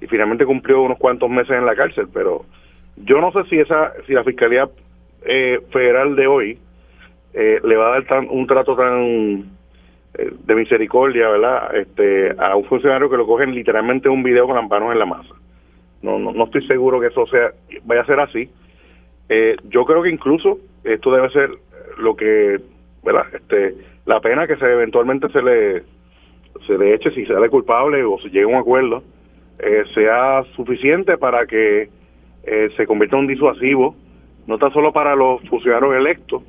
y 0.00 0.06
finalmente 0.06 0.46
cumplió 0.46 0.80
unos 0.80 0.98
cuantos 0.98 1.28
meses 1.28 1.50
en 1.50 1.66
la 1.66 1.76
cárcel, 1.76 2.08
pero 2.12 2.46
yo 2.96 3.20
no 3.20 3.30
sé 3.32 3.44
si 3.50 3.58
esa 3.58 3.92
si 4.06 4.14
la 4.14 4.24
Fiscalía 4.24 4.66
eh, 5.26 5.60
Federal 5.70 6.16
de 6.16 6.26
hoy 6.26 6.58
eh, 7.34 7.60
le 7.62 7.76
va 7.76 7.88
a 7.88 7.90
dar 7.90 8.06
tan, 8.06 8.28
un 8.30 8.46
trato 8.46 8.74
tan 8.76 9.44
eh, 10.14 10.30
de 10.46 10.54
misericordia, 10.54 11.28
¿verdad? 11.28 11.76
Este, 11.76 12.34
a 12.38 12.56
un 12.56 12.64
funcionario 12.64 13.10
que 13.10 13.18
lo 13.18 13.26
cogen 13.26 13.54
literalmente 13.54 14.08
un 14.08 14.22
video 14.22 14.46
con 14.46 14.56
las 14.56 14.66
manos 14.66 14.92
en 14.92 14.98
la 14.98 15.06
masa. 15.06 15.34
No, 16.00 16.18
no, 16.18 16.32
no 16.32 16.44
estoy 16.44 16.66
seguro 16.66 16.98
que 16.98 17.08
eso 17.08 17.26
sea 17.26 17.50
vaya 17.84 18.00
a 18.00 18.06
ser 18.06 18.20
así. 18.20 18.48
Eh, 19.28 19.56
yo 19.64 19.84
creo 19.84 20.02
que 20.02 20.10
incluso 20.10 20.60
esto 20.82 21.12
debe 21.12 21.28
ser 21.30 21.50
lo 21.98 22.16
que, 22.16 22.58
¿verdad? 23.02 23.26
Este, 23.34 23.74
la 24.06 24.20
pena 24.20 24.46
que 24.46 24.56
se 24.56 24.64
eventualmente 24.64 25.28
se 25.28 25.42
le 25.42 25.82
se 26.66 26.78
le 26.78 26.94
eche 26.94 27.10
si 27.12 27.26
sale 27.26 27.48
culpable 27.48 28.02
o 28.04 28.18
se 28.18 28.28
llegue 28.28 28.44
a 28.44 28.48
un 28.48 28.54
acuerdo 28.54 29.02
eh, 29.58 29.84
sea 29.94 30.42
suficiente 30.56 31.16
para 31.18 31.46
que 31.46 31.88
se 32.76 32.86
convierta 32.86 33.16
en 33.16 33.22
un 33.22 33.26
disuasivo, 33.26 33.94
no 34.46 34.58
tan 34.58 34.70
solo 34.70 34.92
para 34.92 35.16
los 35.16 35.40
funcionarios 35.48 35.94
electos, 35.94 36.42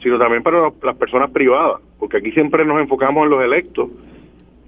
sino 0.00 0.16
también 0.16 0.44
para 0.44 0.70
las 0.82 0.96
personas 0.96 1.32
privadas, 1.32 1.80
porque 1.98 2.18
aquí 2.18 2.30
siempre 2.30 2.64
nos 2.64 2.80
enfocamos 2.80 3.24
en 3.24 3.30
los 3.30 3.42
electos 3.42 3.90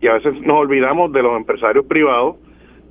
y 0.00 0.08
a 0.08 0.14
veces 0.14 0.40
nos 0.40 0.58
olvidamos 0.58 1.12
de 1.12 1.22
los 1.22 1.36
empresarios 1.36 1.86
privados 1.86 2.36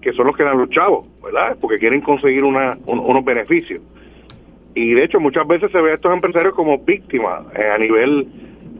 que 0.01 0.11
son 0.13 0.27
los 0.27 0.35
que 0.35 0.43
dan 0.43 0.57
los 0.57 0.69
chavos, 0.69 1.05
¿verdad? 1.23 1.57
Porque 1.61 1.77
quieren 1.77 2.01
conseguir 2.01 2.43
una, 2.43 2.71
unos 2.85 3.23
beneficios. 3.23 3.81
Y 4.75 4.93
de 4.93 5.05
hecho 5.05 5.19
muchas 5.19 5.47
veces 5.47 5.71
se 5.71 5.79
ve 5.79 5.91
a 5.91 5.93
estos 5.93 6.11
empresarios 6.13 6.53
como 6.53 6.77
víctimas 6.79 7.45
eh, 7.55 7.69
a 7.73 7.77
nivel 7.77 8.27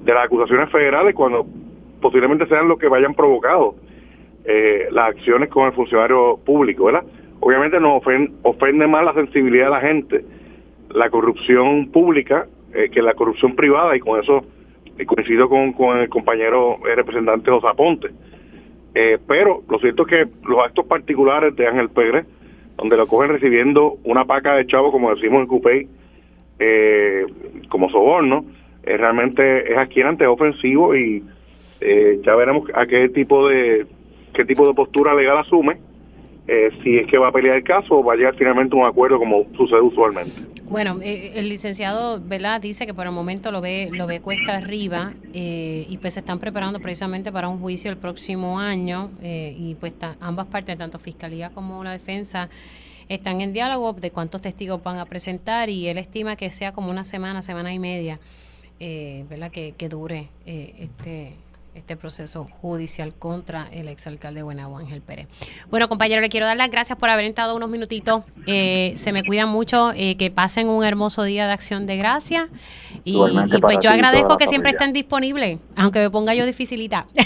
de 0.04 0.14
las 0.14 0.26
acusaciones 0.26 0.70
federales 0.70 1.16
cuando 1.16 1.46
posiblemente 2.04 2.46
sean 2.46 2.68
los 2.68 2.78
que 2.78 2.88
vayan 2.88 3.16
provocado 3.16 3.76
eh, 4.46 4.88
las 4.92 5.16
acciones 5.16 5.50
con 5.50 5.66
el 5.66 5.74
funcionario 5.74 6.38
público, 6.46 6.86
¿verdad? 6.86 7.04
Obviamente 7.40 7.80
nos 7.80 7.98
ofende, 7.98 8.32
ofende 8.44 8.86
más 8.88 9.04
la 9.06 9.14
sensibilidad 9.14 9.66
de 9.66 9.72
la 9.72 9.82
gente, 9.82 10.26
la 10.90 11.10
corrupción 11.10 11.90
pública 11.92 12.46
eh, 12.74 12.90
que 12.90 13.04
la 13.04 13.14
corrupción 13.14 13.56
privada 13.56 13.96
y 13.96 14.00
con 14.00 14.20
eso 14.20 14.44
eh, 14.98 15.06
coincido 15.06 15.48
con, 15.48 15.74
con 15.74 15.98
el 16.00 16.10
compañero 16.10 16.78
representante 16.84 17.52
José 17.52 17.68
Aponte. 17.68 18.10
Eh, 18.96 19.20
pero 19.28 19.62
lo 19.70 19.78
cierto 19.80 20.04
es 20.04 20.10
que 20.10 20.48
los 20.48 20.60
actos 20.66 20.86
particulares 20.88 21.56
de 21.56 21.68
Ángel 21.68 21.90
Pérez, 21.90 22.26
donde 22.78 22.98
lo 22.98 23.06
cogen 23.08 23.30
recibiendo 23.30 23.98
una 24.04 24.26
paca 24.26 24.56
de 24.56 24.66
chavo, 24.66 24.92
como 24.92 25.14
decimos 25.14 25.42
en 25.42 25.48
Cupey, 25.48 25.88
como 27.70 27.90
soborno, 27.90 28.46
realmente 28.84 29.72
es 29.72 29.78
adquirante, 29.78 30.26
ofensivo 30.26 30.96
y 30.96 31.24
ya 32.24 32.36
veremos 32.36 32.70
a 32.74 32.86
qué 32.86 33.10
tipo 33.10 33.48
de 33.48 33.86
qué 34.34 34.46
tipo 34.46 34.68
de 34.68 34.74
postura 34.74 35.14
legal 35.14 35.38
asume 35.38 35.80
eh, 36.46 36.72
si 36.84 36.98
es 36.98 37.08
que 37.08 37.18
va 37.18 37.30
a 37.30 37.32
pelear 37.32 37.56
el 37.56 37.64
caso 37.64 38.00
o 38.00 38.04
va 38.04 38.14
a 38.14 38.16
llegar 38.18 38.36
finalmente 38.36 38.76
a 38.76 38.80
un 38.80 38.86
acuerdo 38.86 39.18
como 39.18 39.46
sucede 39.56 39.80
usualmente. 39.80 40.42
Bueno, 40.66 41.00
eh, 41.02 41.32
el 41.36 41.48
licenciado 41.48 42.20
¿verdad? 42.22 42.60
dice 42.60 42.86
que 42.86 42.94
por 42.94 43.06
el 43.06 43.14
momento 43.14 43.50
lo 43.50 43.62
ve 43.62 43.90
lo 43.94 44.08
ve 44.08 44.20
cuesta 44.20 44.58
arriba 44.58 45.14
eh, 45.34 45.86
y 45.88 45.98
pues 46.00 46.16
se 46.16 46.20
están 46.20 46.40
preparando 46.40 46.82
precisamente 46.82 47.32
para 47.32 47.48
un 47.48 47.60
juicio 47.60 47.90
el 47.90 47.98
próximo 47.98 48.60
año 48.60 49.12
y 49.22 49.76
pues 49.80 49.94
ambas 50.20 50.48
partes, 50.48 50.78
tanto 50.78 51.00
fiscalía 51.00 51.50
como 51.50 51.82
la 51.82 51.94
defensa, 51.94 52.50
están 53.08 53.40
en 53.40 53.54
diálogo 53.54 53.94
de 53.94 54.12
cuántos 54.12 54.42
testigos 54.42 54.84
van 54.84 54.98
a 54.98 55.06
presentar 55.06 55.70
y 55.70 55.88
él 55.88 55.98
estima 55.98 56.36
que 56.36 56.50
sea 56.50 56.74
como 56.74 56.92
una 56.92 57.06
semana, 57.06 57.42
semana 57.42 57.74
y 57.74 57.80
media, 57.80 58.20
¿verdad? 59.30 59.50
Que, 59.50 59.76
que 59.78 59.88
dure 59.88 60.28
este 60.46 61.36
este 61.76 61.98
proceso 61.98 62.46
judicial 62.46 63.14
contra 63.14 63.68
el 63.72 63.88
exalcalde 63.88 64.40
de 64.40 64.44
Buenavo, 64.44 64.78
Ángel 64.78 65.02
Pérez. 65.02 65.28
Bueno, 65.70 65.90
compañero, 65.90 66.22
le 66.22 66.30
quiero 66.30 66.46
dar 66.46 66.58
las 66.58 66.70
gracias 66.70 66.98
por 66.98 67.10
haber 67.10 67.26
entrado 67.26 67.56
unos 67.56 67.70
minutitos. 67.70 68.24
Eh, 68.48 68.94
se 68.98 69.12
me 69.12 69.24
cuida 69.24 69.46
mucho, 69.46 69.92
eh, 69.96 70.16
que 70.18 70.32
pasen 70.32 70.68
un 70.68 70.84
hermoso 70.84 71.24
día 71.24 71.48
de 71.48 71.54
acción 71.54 71.86
de 71.86 71.98
gracia. 71.98 72.50
Y, 73.04 73.18
pues 73.62 73.80
yo 73.82 73.90
agradezco 73.90 74.38
que 74.38 74.48
siempre 74.48 74.72
estén 74.72 74.94
disponibles, 74.94 75.60
aunque 75.76 76.00
me 76.00 76.10
ponga 76.10 76.34
yo 76.34 76.46
dificilita. 76.46 77.08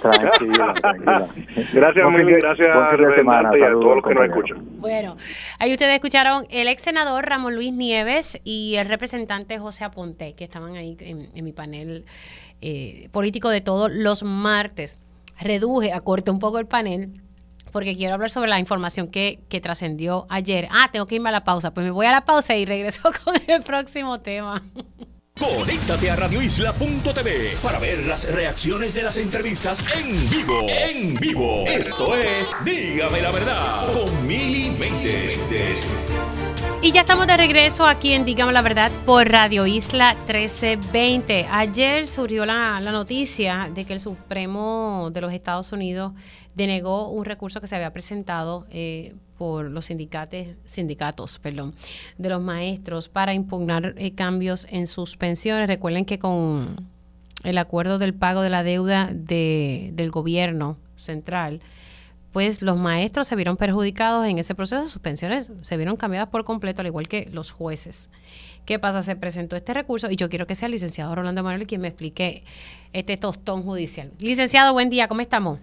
Tranquila, 0.00 0.74
tranquila. 0.74 1.28
Gracias, 1.72 2.10
mil 2.10 2.36
gracias 2.36 2.68
y 2.68 3.62
a 3.62 3.70
todos 3.72 3.96
los 3.96 4.04
que 4.04 4.14
nos 4.14 4.26
escuchan. 4.26 4.58
Bueno, 4.78 5.16
ahí 5.58 5.72
ustedes 5.72 5.94
escucharon 5.94 6.46
el 6.50 6.68
ex 6.68 6.82
senador 6.82 7.26
Ramón 7.26 7.54
Luis 7.54 7.72
Nieves 7.72 8.40
y 8.44 8.76
el 8.76 8.88
representante 8.88 9.58
José 9.58 9.84
Aponte, 9.84 10.34
que 10.34 10.44
estaban 10.44 10.76
ahí 10.76 10.96
en 11.00 11.44
mi 11.44 11.52
panel 11.52 12.04
eh, 12.60 13.08
político 13.12 13.48
de 13.48 13.60
todos 13.60 13.90
los 13.92 14.22
martes. 14.22 14.98
Reduje, 15.38 15.92
acorté 15.92 16.30
un 16.30 16.38
poco 16.38 16.58
el 16.58 16.66
panel 16.66 17.22
porque 17.72 17.94
quiero 17.94 18.14
hablar 18.14 18.30
sobre 18.30 18.48
la 18.48 18.58
información 18.58 19.08
que, 19.08 19.40
que 19.50 19.60
trascendió 19.60 20.26
ayer. 20.30 20.66
Ah, 20.70 20.88
tengo 20.90 21.06
que 21.06 21.16
irme 21.16 21.28
a 21.28 21.32
la 21.32 21.44
pausa. 21.44 21.74
Pues 21.74 21.84
me 21.84 21.90
voy 21.90 22.06
a 22.06 22.10
la 22.10 22.24
pausa 22.24 22.56
y 22.56 22.64
regreso 22.64 23.02
con 23.24 23.34
el 23.46 23.62
próximo 23.62 24.18
tema. 24.20 24.62
Conéctate 25.38 26.10
a 26.10 26.16
radioisla.tv 26.16 27.58
para 27.62 27.78
ver 27.78 28.06
las 28.06 28.24
reacciones 28.32 28.94
de 28.94 29.02
las 29.02 29.18
entrevistas 29.18 29.84
en 29.94 30.30
vivo. 30.30 30.66
En 30.70 31.14
vivo. 31.14 31.64
Esto 31.66 32.14
es 32.14 32.56
Dígame 32.64 33.20
la 33.20 33.30
verdad 33.30 33.92
con 33.92 34.26
Mili 34.26 34.68
y 34.68 36.45
ya 36.82 37.00
estamos 37.00 37.26
de 37.26 37.36
regreso 37.36 37.86
aquí 37.86 38.12
en 38.12 38.24
Digamos 38.24 38.52
la 38.52 38.62
Verdad 38.62 38.90
por 39.04 39.28
Radio 39.28 39.66
Isla 39.66 40.14
1320. 40.26 41.46
Ayer 41.50 42.06
surgió 42.06 42.46
la, 42.46 42.80
noticia 42.80 43.70
de 43.74 43.84
que 43.84 43.94
el 43.94 44.00
Supremo 44.00 45.10
de 45.12 45.20
los 45.20 45.32
Estados 45.32 45.72
Unidos 45.72 46.12
denegó 46.54 47.08
un 47.08 47.24
recurso 47.24 47.60
que 47.60 47.66
se 47.66 47.76
había 47.76 47.92
presentado 47.92 48.66
eh, 48.70 49.14
por 49.36 49.70
los 49.70 49.86
sindicatos, 49.86 50.46
sindicatos 50.66 51.38
perdón, 51.38 51.74
de 52.18 52.28
los 52.28 52.40
maestros 52.40 53.08
para 53.08 53.34
impugnar 53.34 53.94
eh, 53.96 54.12
cambios 54.12 54.66
en 54.70 54.86
sus 54.86 55.16
pensiones. 55.16 55.66
Recuerden 55.66 56.04
que 56.04 56.18
con 56.18 56.88
el 57.42 57.58
acuerdo 57.58 57.98
del 57.98 58.14
pago 58.14 58.42
de 58.42 58.50
la 58.50 58.62
deuda 58.62 59.10
de, 59.12 59.90
del 59.94 60.10
gobierno 60.10 60.76
central, 60.96 61.60
después 62.36 62.60
los 62.60 62.76
maestros 62.76 63.26
se 63.26 63.34
vieron 63.34 63.56
perjudicados 63.56 64.26
en 64.26 64.38
ese 64.38 64.54
proceso, 64.54 64.88
sus 64.88 65.00
pensiones 65.00 65.50
se 65.62 65.76
vieron 65.78 65.96
cambiadas 65.96 66.28
por 66.28 66.44
completo, 66.44 66.82
al 66.82 66.86
igual 66.86 67.08
que 67.08 67.30
los 67.32 67.50
jueces. 67.50 68.10
¿Qué 68.66 68.78
pasa? 68.78 69.02
Se 69.02 69.16
presentó 69.16 69.56
este 69.56 69.72
recurso 69.72 70.10
y 70.10 70.16
yo 70.16 70.28
quiero 70.28 70.46
que 70.46 70.54
sea 70.54 70.66
el 70.66 70.72
licenciado 70.72 71.14
Rolando 71.14 71.42
Manuel 71.42 71.66
quien 71.66 71.80
me 71.80 71.88
explique 71.88 72.44
este 72.92 73.16
tostón 73.16 73.62
judicial. 73.62 74.10
Licenciado, 74.18 74.74
buen 74.74 74.90
día, 74.90 75.08
¿cómo 75.08 75.22
estamos? 75.22 75.60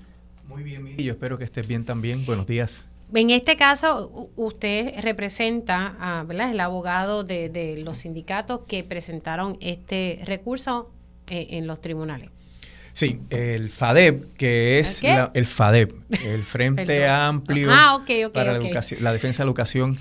Muy 0.47 0.63
bien, 0.63 0.95
y 0.97 1.03
yo 1.03 1.11
espero 1.13 1.37
que 1.37 1.43
estés 1.43 1.67
bien 1.67 1.85
también. 1.85 2.25
Buenos 2.25 2.47
días. 2.47 2.87
En 3.13 3.29
este 3.29 3.55
caso, 3.55 4.31
usted 4.35 4.99
representa, 5.01 5.95
a, 5.99 6.23
¿verdad? 6.23 6.49
El 6.49 6.59
abogado 6.59 7.23
de, 7.23 7.81
los 7.85 7.99
sindicatos 7.99 8.61
que 8.67 8.83
presentaron 8.83 9.57
este 9.61 10.23
recurso 10.25 10.89
eh, 11.27 11.47
en 11.51 11.67
los 11.67 11.81
tribunales. 11.81 12.31
Sí, 12.93 13.19
el 13.31 13.71
FADEB, 13.71 14.33
que 14.37 14.79
es 14.79 15.03
el 15.03 15.47
FADEB, 15.47 15.95
el 16.25 16.43
Frente 16.43 17.07
Amplio 17.07 17.69
ah, 17.71 17.99
para 18.31 18.53
La, 18.53 18.59
Defensa 19.11 19.43
de 19.43 19.45
la 19.45 19.49
Educación, 19.49 19.97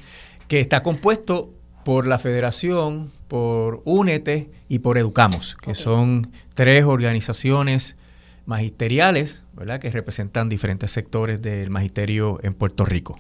que 0.47 0.61
está 0.61 0.83
compuesto 0.83 1.51
por 1.87 2.07
la 2.07 2.19
Federación, 2.19 3.11
por 3.29 3.81
UNETE 3.87 4.51
y 4.69 4.81
por 4.81 4.99
Educamos, 4.99 5.57
que 5.57 5.75
son 5.75 6.31
tres 6.55 6.85
organizaciones 6.85 7.97
magisteriales, 8.45 9.45
¿verdad? 9.55 9.81
Que 9.81 9.91
representan 9.91 10.51
diferentes 10.51 10.91
sectores 10.91 11.41
del 11.41 11.71
magisterio 11.71 12.41
en 12.43 12.53
Puerto 12.53 12.85
Rico. 12.85 13.17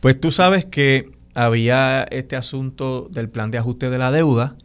Pues 0.00 0.20
tú 0.20 0.30
sabes 0.30 0.66
que 0.66 1.10
había 1.34 2.04
este 2.04 2.36
asunto 2.36 3.08
del 3.10 3.30
plan 3.30 3.50
de 3.50 3.58
ajuste 3.58 3.88
de 3.88 3.98
la 3.98 4.10
deuda 4.10 4.56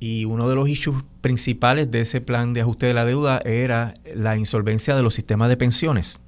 y 0.00 0.24
uno 0.24 0.48
de 0.48 0.54
los 0.54 0.68
issues 0.68 1.02
principales 1.20 1.90
de 1.90 2.02
ese 2.02 2.20
plan 2.20 2.52
de 2.52 2.60
ajuste 2.60 2.86
de 2.86 2.94
la 2.94 3.04
deuda 3.04 3.40
era 3.44 3.94
la 4.14 4.36
insolvencia 4.36 4.94
de 4.94 5.02
los 5.02 5.14
sistemas 5.14 5.48
de 5.48 5.56
pensiones. 5.56 6.20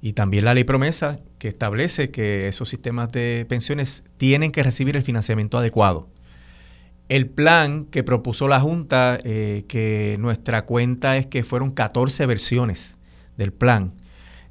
Y 0.00 0.12
también 0.12 0.44
la 0.44 0.54
ley 0.54 0.64
promesa 0.64 1.18
que 1.38 1.48
establece 1.48 2.10
que 2.10 2.46
esos 2.46 2.68
sistemas 2.68 3.10
de 3.10 3.46
pensiones 3.48 4.04
tienen 4.16 4.52
que 4.52 4.62
recibir 4.62 4.96
el 4.96 5.02
financiamiento 5.02 5.58
adecuado. 5.58 6.08
El 7.08 7.28
plan 7.28 7.86
que 7.86 8.02
propuso 8.02 8.48
la 8.48 8.60
Junta, 8.60 9.18
eh, 9.24 9.64
que 9.68 10.16
nuestra 10.20 10.62
cuenta 10.62 11.16
es 11.16 11.26
que 11.26 11.42
fueron 11.42 11.70
14 11.70 12.26
versiones 12.26 12.96
del 13.36 13.52
plan, 13.52 13.92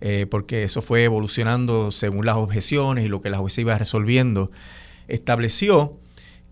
eh, 0.01 0.27
porque 0.29 0.63
eso 0.63 0.81
fue 0.81 1.03
evolucionando 1.03 1.91
según 1.91 2.25
las 2.25 2.35
objeciones 2.35 3.05
y 3.05 3.07
lo 3.07 3.21
que 3.21 3.29
la 3.29 3.37
jueza 3.37 3.61
iba 3.61 3.77
resolviendo, 3.77 4.51
estableció 5.07 5.97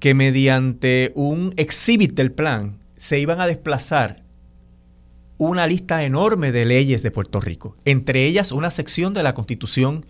que 0.02 0.16
mediante 0.16 1.12
un 1.14 1.54
exhibit 1.58 2.14
del 2.16 2.32
plan 2.32 2.80
se 2.98 3.20
iban 3.20 3.40
a 3.40 3.46
desplazar 3.46 4.24
una 5.38 5.68
lista 5.68 6.04
enorme 6.04 6.52
de 6.52 6.66
leyes 6.66 7.04
de 7.04 7.12
Puerto 7.12 7.40
Rico, 7.40 7.76
entre 7.86 8.26
ellas 8.26 8.52
una 8.52 8.72
sección 8.72 9.14
de 9.14 9.22
la 9.22 9.36
Constitución 9.36 10.04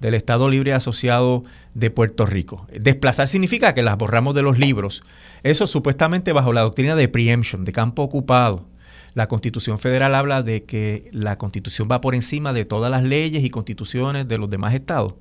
del 0.00 0.14
Estado 0.14 0.50
Libre 0.50 0.72
Asociado 0.72 1.44
de 1.74 1.90
Puerto 1.90 2.26
Rico. 2.26 2.66
Desplazar 2.72 3.28
significa 3.28 3.72
que 3.72 3.84
las 3.84 3.96
borramos 3.96 4.34
de 4.34 4.42
los 4.42 4.58
libros. 4.58 5.04
Eso 5.44 5.68
supuestamente 5.68 6.32
bajo 6.32 6.52
la 6.52 6.62
doctrina 6.62 6.96
de 6.96 7.06
preemption, 7.06 7.64
de 7.64 7.72
campo 7.72 8.02
ocupado. 8.02 8.66
La 9.14 9.28
Constitución 9.28 9.78
Federal 9.78 10.16
habla 10.16 10.42
de 10.42 10.64
que 10.64 11.08
la 11.12 11.38
Constitución 11.38 11.86
va 11.90 12.00
por 12.00 12.16
encima 12.16 12.52
de 12.52 12.64
todas 12.64 12.90
las 12.90 13.04
leyes 13.04 13.44
y 13.44 13.50
constituciones 13.50 14.26
de 14.26 14.38
los 14.38 14.50
demás 14.50 14.74
estados 14.74 15.14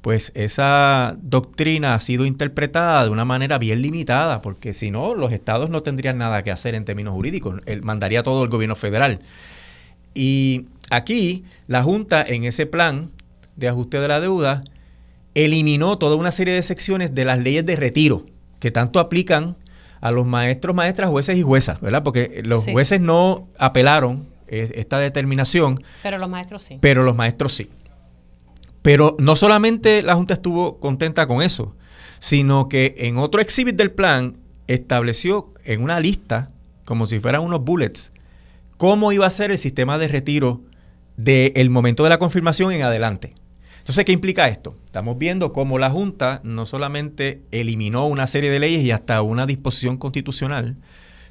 pues 0.00 0.32
esa 0.34 1.16
doctrina 1.20 1.94
ha 1.94 2.00
sido 2.00 2.24
interpretada 2.24 3.04
de 3.04 3.10
una 3.10 3.24
manera 3.24 3.58
bien 3.58 3.82
limitada, 3.82 4.40
porque 4.42 4.72
si 4.72 4.90
no, 4.90 5.14
los 5.14 5.32
estados 5.32 5.70
no 5.70 5.82
tendrían 5.82 6.18
nada 6.18 6.42
que 6.42 6.50
hacer 6.50 6.74
en 6.74 6.84
términos 6.84 7.14
jurídicos, 7.14 7.60
él 7.66 7.82
mandaría 7.82 8.22
todo 8.22 8.44
el 8.44 8.48
gobierno 8.48 8.76
federal. 8.76 9.20
Y 10.14 10.66
aquí 10.90 11.44
la 11.66 11.82
Junta 11.82 12.22
en 12.22 12.44
ese 12.44 12.66
plan 12.66 13.10
de 13.56 13.68
ajuste 13.68 14.00
de 14.00 14.08
la 14.08 14.20
deuda 14.20 14.62
eliminó 15.34 15.98
toda 15.98 16.16
una 16.16 16.32
serie 16.32 16.54
de 16.54 16.62
secciones 16.62 17.14
de 17.14 17.24
las 17.24 17.38
leyes 17.38 17.66
de 17.66 17.76
retiro 17.76 18.24
que 18.60 18.70
tanto 18.70 19.00
aplican 19.00 19.56
a 20.00 20.10
los 20.10 20.26
maestros, 20.26 20.74
maestras, 20.74 21.10
jueces 21.10 21.36
y 21.36 21.42
juezas, 21.42 21.80
¿verdad? 21.80 22.02
Porque 22.02 22.42
los 22.44 22.64
jueces 22.64 23.00
no 23.00 23.48
apelaron 23.58 24.26
eh, 24.46 24.72
esta 24.76 24.98
determinación. 24.98 25.82
Pero 26.02 26.18
los 26.18 26.28
maestros 26.28 26.62
sí. 26.62 26.78
Pero 26.80 27.02
los 27.02 27.16
maestros 27.16 27.52
sí. 27.52 27.68
Pero 28.88 29.16
no 29.18 29.36
solamente 29.36 30.00
la 30.00 30.14
Junta 30.14 30.32
estuvo 30.32 30.80
contenta 30.80 31.26
con 31.26 31.42
eso, 31.42 31.76
sino 32.20 32.70
que 32.70 32.94
en 32.96 33.18
otro 33.18 33.42
exhibit 33.42 33.76
del 33.76 33.90
plan 33.90 34.38
estableció 34.66 35.52
en 35.62 35.82
una 35.82 36.00
lista, 36.00 36.48
como 36.86 37.04
si 37.04 37.20
fueran 37.20 37.42
unos 37.42 37.62
bullets, 37.62 38.14
cómo 38.78 39.12
iba 39.12 39.26
a 39.26 39.30
ser 39.30 39.50
el 39.50 39.58
sistema 39.58 39.98
de 39.98 40.08
retiro 40.08 40.62
del 41.18 41.68
momento 41.68 42.02
de 42.02 42.08
la 42.08 42.18
confirmación 42.18 42.72
en 42.72 42.80
adelante. 42.80 43.34
Entonces, 43.80 44.06
¿qué 44.06 44.12
implica 44.12 44.48
esto? 44.48 44.74
Estamos 44.86 45.18
viendo 45.18 45.52
cómo 45.52 45.78
la 45.78 45.90
Junta 45.90 46.40
no 46.42 46.64
solamente 46.64 47.42
eliminó 47.50 48.06
una 48.06 48.26
serie 48.26 48.50
de 48.50 48.58
leyes 48.58 48.82
y 48.84 48.90
hasta 48.90 49.20
una 49.20 49.44
disposición 49.44 49.98
constitucional, 49.98 50.78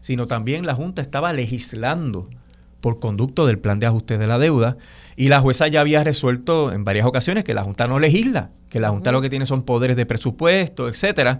sino 0.02 0.28
también 0.28 0.68
la 0.68 0.76
Junta 0.76 1.02
estaba 1.02 1.34
legislando 1.34 2.30
por 2.82 3.00
conducto 3.00 3.48
del 3.48 3.58
plan 3.58 3.80
de 3.80 3.88
ajuste 3.88 4.20
de 4.20 4.28
la 4.28 4.38
deuda, 4.38 4.78
y 5.20 5.30
la 5.30 5.42
jueza 5.42 5.68
ya 5.68 5.82
había 5.82 6.04
resuelto 6.04 6.72
en 6.72 6.84
varias 6.84 7.08
ocasiones 7.08 7.44
que 7.44 7.56
la 7.56 7.64
Junta 7.64 7.88
no 7.88 8.00
legisla, 8.00 8.52
que 8.70 8.80
la 8.80 8.92
Junta 8.92 9.12
lo 9.12 9.20
que 9.20 9.32
tiene 9.32 9.48
son 9.48 9.64
poderes 9.64 9.98
de 9.98 10.06
presupuesto, 10.06 10.88
etcétera. 10.88 11.40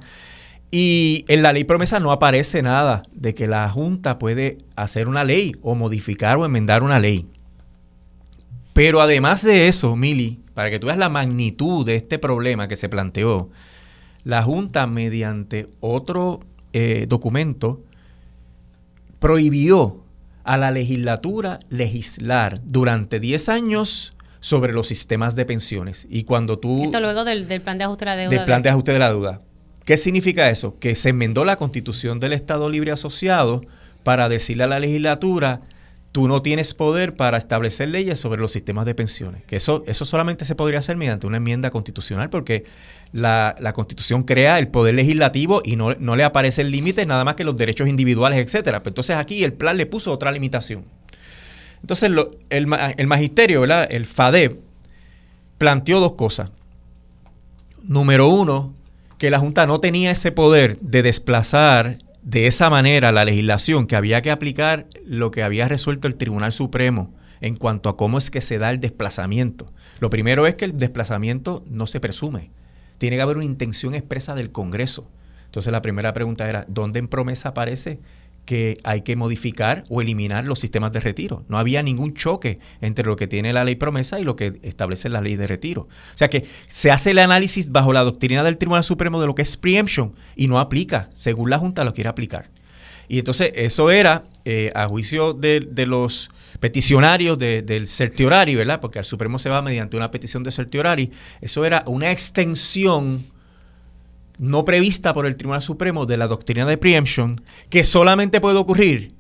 Y 0.72 1.26
en 1.28 1.44
la 1.44 1.54
ley 1.54 1.64
promesa 1.64 2.00
no 2.00 2.12
aparece 2.12 2.64
nada 2.64 3.04
de 3.16 3.36
que 3.36 3.46
la 3.46 3.70
Junta 3.70 4.18
puede 4.18 4.58
hacer 4.76 5.08
una 5.08 5.24
ley 5.24 5.54
o 5.62 5.76
modificar 5.76 6.40
o 6.40 6.46
enmendar 6.46 6.82
una 6.82 7.00
ley. 7.00 7.28
Pero 8.74 9.00
además 9.00 9.44
de 9.44 9.68
eso, 9.68 9.96
Mili, 9.96 10.40
para 10.56 10.72
que 10.72 10.80
tú 10.80 10.88
veas 10.88 10.98
la 10.98 11.10
magnitud 11.10 11.86
de 11.86 11.98
este 11.98 12.18
problema 12.18 12.68
que 12.68 12.76
se 12.76 12.90
planteó, 12.90 13.52
la 14.24 14.42
Junta 14.42 14.88
mediante 14.88 15.68
otro 15.82 16.40
eh, 16.74 17.06
documento 17.08 17.84
prohibió 19.20 20.04
a 20.48 20.58
la 20.58 20.72
legislatura 20.72 21.60
legislar 21.70 22.62
durante 22.64 23.20
10 23.20 23.50
años 23.50 24.14
sobre 24.40 24.72
los 24.72 24.88
sistemas 24.88 25.36
de 25.36 25.46
pensiones. 25.46 26.08
Y 26.10 26.24
cuando 26.24 26.58
tú... 26.58 26.86
Esto 26.86 27.02
luego 27.02 27.26
del, 27.26 27.46
plan 27.62 27.78
de 27.78 27.84
ajuste 27.84 28.06
de 28.06 28.12
la 28.12 28.16
deuda. 28.16 28.36
Del 28.36 28.46
plan 28.46 28.62
de 28.62 28.70
ajuste 28.70 28.94
de 28.94 29.00
la 29.00 29.10
deuda. 29.10 29.42
¿Qué 29.86 29.98
significa 29.98 30.50
eso? 30.50 30.80
Que 30.80 30.96
se 30.96 31.10
enmendó 31.10 31.44
la 31.44 31.58
constitución 31.58 32.22
del 32.22 32.32
Estado 32.32 32.70
Libre 32.70 32.92
Asociado 32.92 33.62
para 34.04 34.30
decirle 34.30 34.64
a 34.64 34.68
la 34.68 34.80
legislatura, 34.80 35.62
tú 36.12 36.28
no 36.28 36.42
tienes 36.42 36.74
poder 36.74 37.16
para 37.16 37.38
establecer 37.38 37.90
leyes 37.90 38.20
sobre 38.20 38.42
los 38.42 38.52
sistemas 38.52 38.86
de 38.86 38.96
pensiones. 38.96 39.44
Eso, 39.50 39.84
eso 39.88 40.06
solamente 40.06 40.46
se 40.46 40.56
podría 40.56 40.80
hacer 40.80 40.98
mediante 40.98 41.28
una 41.28 41.38
enmienda 41.38 41.70
constitucional 41.70 42.30
porque 42.30 42.66
la, 43.12 43.56
constitución 43.74 44.24
crea 44.24 44.60
el 44.60 44.68
poder 44.70 44.96
legislativo 44.96 45.62
y 45.64 45.76
no, 45.76 45.94
le 45.94 46.24
aparece 46.24 46.62
el 46.62 46.72
límite 46.72 47.06
nada 47.06 47.24
más 47.24 47.36
que 47.36 47.44
los 47.44 47.56
derechos 47.56 47.88
individuales, 47.88 48.40
etcétera. 48.40 48.80
Pero 48.80 48.92
entonces 48.92 49.16
aquí 49.16 49.44
el 49.44 49.54
plan 49.54 49.78
le 49.78 49.86
puso 49.86 50.12
otra 50.12 50.32
limitación. 50.32 50.86
Entonces 51.82 52.10
el, 52.50 52.68
el 52.98 53.08
magisterio, 53.08 53.62
¿verdad? 53.62 53.88
el 53.90 54.06
FADEB, 54.06 54.60
planteó 55.58 56.00
dos 56.00 56.14
cosas. 56.14 56.50
Número 57.84 58.28
uno, 58.28 58.74
que 59.18 59.30
la 59.30 59.40
Junta 59.40 59.68
no 59.68 59.80
tenía 59.80 60.12
ese 60.12 60.32
poder 60.32 60.80
de 60.80 61.04
desplazar 61.04 62.00
de 62.28 62.46
esa 62.46 62.70
manera 62.70 63.14
la 63.14 63.24
legislación, 63.24 63.88
que 63.88 63.96
había 63.96 64.22
que 64.22 64.32
aplicar 64.32 64.88
lo 65.06 65.32
que 65.32 65.44
había 65.44 65.70
resuelto 65.70 66.10
el 66.10 66.16
Tribunal 66.16 66.52
Supremo 66.52 67.14
en 67.40 67.56
cuanto 67.56 67.88
a 67.88 67.96
cómo 67.96 68.18
es 68.18 68.30
que 68.30 68.42
se 68.42 68.58
da 68.58 68.70
el 68.70 68.82
desplazamiento. 68.82 69.72
Lo 70.02 70.10
primero 70.10 70.46
es 70.46 70.56
que 70.56 70.66
el 70.66 70.78
desplazamiento 70.78 71.64
no 71.70 71.88
se 71.88 72.02
presume. 72.02 72.52
Tiene 72.98 73.16
que 73.16 73.22
haber 73.22 73.38
una 73.38 73.46
intención 73.46 73.96
expresa 73.96 74.36
del 74.36 74.52
Congreso. 74.52 75.08
Entonces 75.46 75.72
la 75.72 75.82
primera 75.82 76.12
pregunta 76.12 76.50
era, 76.50 76.66
¿dónde 76.68 77.00
en 77.00 77.08
promesa 77.08 77.50
aparece 77.50 78.02
que 78.48 78.78
hay 78.86 79.02
que 79.02 79.18
modificar 79.18 79.84
o 79.90 80.02
eliminar 80.02 80.46
los 80.46 80.60
sistemas 80.60 80.94
de 80.94 81.02
retiro. 81.02 81.44
No 81.50 81.58
había 81.58 81.84
ningún 81.84 82.14
choque 82.14 82.60
entre 82.80 83.06
lo 83.06 83.18
que 83.18 83.28
tiene 83.28 83.52
la 83.52 83.66
ley 83.66 83.76
promesa 83.76 84.22
y 84.22 84.24
lo 84.24 84.38
que 84.38 84.60
establece 84.64 85.10
la 85.10 85.20
ley 85.20 85.36
de 85.36 85.48
retiro. 85.48 85.82
O 85.82 86.18
sea 86.18 86.30
que 86.30 86.46
se 86.70 86.90
hace 86.90 87.12
el 87.12 87.20
análisis 87.20 87.72
bajo 87.72 87.92
la 87.92 88.04
doctrina 88.04 88.44
del 88.44 88.58
Tribunal 88.58 88.86
Supremo 88.86 89.20
de 89.20 89.28
lo 89.28 89.36
que 89.36 89.42
es 89.42 89.58
preemption 89.58 90.16
y 90.38 90.48
no 90.48 90.62
aplica, 90.62 91.10
según 91.14 91.50
la 91.50 91.60
Junta 91.60 91.84
lo 91.84 91.94
quiere 91.94 92.10
aplicar. 92.10 92.50
Y 93.10 93.20
entonces 93.20 93.52
eso 93.56 93.92
era, 93.92 94.24
eh, 94.46 94.72
a 94.74 94.88
juicio 94.88 95.34
de, 95.34 95.60
los 95.86 96.32
peticionarios 96.62 97.38
del 97.38 97.88
certiorari, 97.88 98.56
¿verdad? 98.56 98.80
Porque 98.80 99.00
al 99.00 99.06
Supremo 99.06 99.40
se 99.40 99.50
va 99.50 99.62
mediante 99.62 99.98
una 99.98 100.10
petición 100.10 100.44
de 100.44 100.52
certiorari, 100.52 101.12
eso 101.42 101.66
era 101.66 101.84
una 101.86 102.12
extensión 102.12 103.26
no 104.38 104.66
prevista 104.66 105.14
por 105.14 105.26
el 105.26 105.36
Tribunal 105.36 105.62
Supremo 105.62 106.06
de 106.06 106.18
la 106.18 106.28
doctrina 106.28 106.66
de 106.66 106.78
preemption, 106.78 107.42
que 107.70 107.84
solamente 107.84 108.42
puede 108.42 108.58
ocurrir 108.58 109.14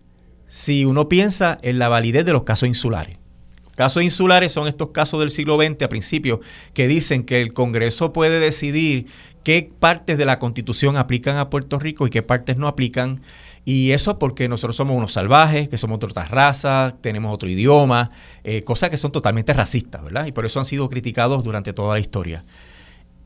si 0.48 0.86
uno 0.86 1.10
piensa 1.10 1.58
en 1.62 1.80
la 1.80 1.90
validez 1.90 2.26
de 2.26 2.34
los 2.34 2.44
casos 2.44 2.68
insulares. 2.68 3.18
Casos 3.76 4.02
insulares 4.02 4.52
son 4.52 4.68
estos 4.68 4.90
casos 4.90 5.20
del 5.20 5.30
siglo 5.30 5.56
XX 5.58 5.84
a 5.84 5.90
principio 5.90 6.40
que 6.74 6.88
dicen 6.88 7.24
que 7.24 7.42
el 7.42 7.54
Congreso 7.54 8.12
puede 8.12 8.40
decidir 8.40 9.06
qué 9.44 9.70
partes 9.80 10.18
de 10.18 10.26
la 10.26 10.40
Constitución 10.40 10.98
aplican 10.98 11.38
a 11.38 11.52
Puerto 11.52 11.78
Rico 11.78 12.08
y 12.08 12.10
qué 12.10 12.24
partes 12.24 12.58
no 12.58 12.68
aplican. 12.68 13.22
Y 13.66 13.92
eso 13.92 14.18
porque 14.18 14.50
nosotros 14.50 14.76
somos 14.78 14.98
unos 14.98 15.14
salvajes, 15.14 15.70
que 15.70 15.78
somos 15.78 16.00
de 16.00 16.08
otras 16.08 16.32
razas, 16.32 16.96
tenemos 17.02 17.32
otro 17.32 17.50
idioma, 17.50 18.10
eh, 18.44 18.64
cosas 18.64 18.90
que 18.90 18.98
son 18.98 19.12
totalmente 19.12 19.54
racistas, 19.54 20.04
¿verdad? 20.04 20.26
Y 20.26 20.32
por 20.32 20.46
eso 20.46 20.58
han 20.58 20.66
sido 20.66 20.90
criticados 20.90 21.44
durante 21.44 21.72
toda 21.72 21.94
la 21.94 22.00
historia. 22.00 22.46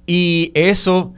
Y 0.06 0.52
eso 0.54 1.14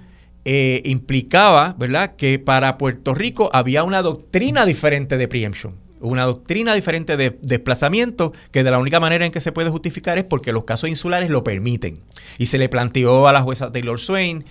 eh, 0.45 0.81
implicaba, 0.85 1.75
¿verdad?, 1.77 2.15
que 2.15 2.39
para 2.39 2.77
Puerto 2.77 3.13
Rico 3.13 3.49
había 3.53 3.83
una 3.83 4.01
doctrina 4.01 4.65
diferente 4.65 5.17
de 5.17 5.27
preemption, 5.27 5.75
una 6.01 6.25
doctrina 6.25 6.75
diferente 6.75 7.15
de 7.15 7.37
desplazamiento, 7.41 8.33
que 8.51 8.63
de 8.63 8.71
la 8.71 8.79
única 8.79 8.99
manera 8.99 9.25
en 9.25 9.31
que 9.31 9.39
se 9.39 9.51
puede 9.53 9.69
justificar 9.69 10.17
es 10.17 10.25
porque 10.25 10.51
los 10.51 10.65
casos 10.65 10.89
insulares 10.89 11.29
lo 11.29 11.43
permiten. 11.43 11.99
Y 12.37 12.47
se 12.47 12.57
le 12.57 12.67
planteó 12.67 13.27
a 13.27 13.33
la 13.33 13.41
jueza 13.41 13.71
Taylor 13.71 13.99
Swain 13.99 14.43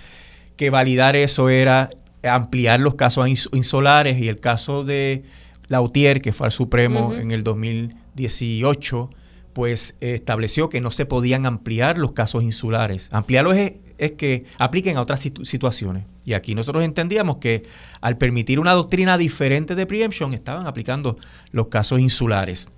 que 0.56 0.70
validar 0.70 1.14
eso 1.16 1.51
era 1.51 1.90
ampliar 2.23 2.81
los 2.81 2.94
casos 2.94 3.28
insulares 3.52 4.19
y 4.19 4.28
el 4.28 4.39
caso 4.39 4.85
de 4.85 5.24
Lautier, 5.69 6.23
que 6.23 6.32
fue 6.32 6.47
al 6.47 6.52
Supremo 6.52 7.14
en 7.14 7.31
el 7.32 7.43
2018, 7.43 9.10
pues 9.52 9.97
estableció 10.01 10.69
que 10.69 10.81
no 10.81 10.90
se 10.90 11.06
podían 11.06 11.47
ampliar 11.47 11.98
los 11.98 12.12
casos 12.12 12.43
insulares. 12.43 13.09
Ampliarlos 13.12 13.56
es, 13.56 13.73
que 14.11 14.45
apliquen 14.59 14.97
a 14.97 15.01
otras 15.01 15.20
situaciones. 15.20 16.05
Y 16.24 16.33
aquí 16.33 16.57
nosotros 16.57 16.83
entendíamos 16.83 17.37
que 17.37 17.62
al 18.01 18.19
permitir 18.19 18.59
una 18.59 18.73
doctrina 18.73 19.16
diferente 19.16 19.77
de 19.77 19.87
preemption, 19.87 20.35
estaban 20.35 20.66
aplicando 20.66 21.16
los 21.53 21.69
casos 21.69 22.01
insulares. 22.01 22.69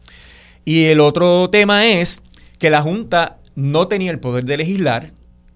Y 0.67 0.85
el 0.85 1.01
otro 1.01 1.49
tema 1.49 1.87
es 1.87 2.21
que 2.59 2.69
la 2.69 2.83
Junta 2.83 3.39
no 3.55 3.89
tenía 3.89 4.11
el 4.11 4.21
poder 4.21 4.45
de 4.45 4.59
legislar, 4.59 5.13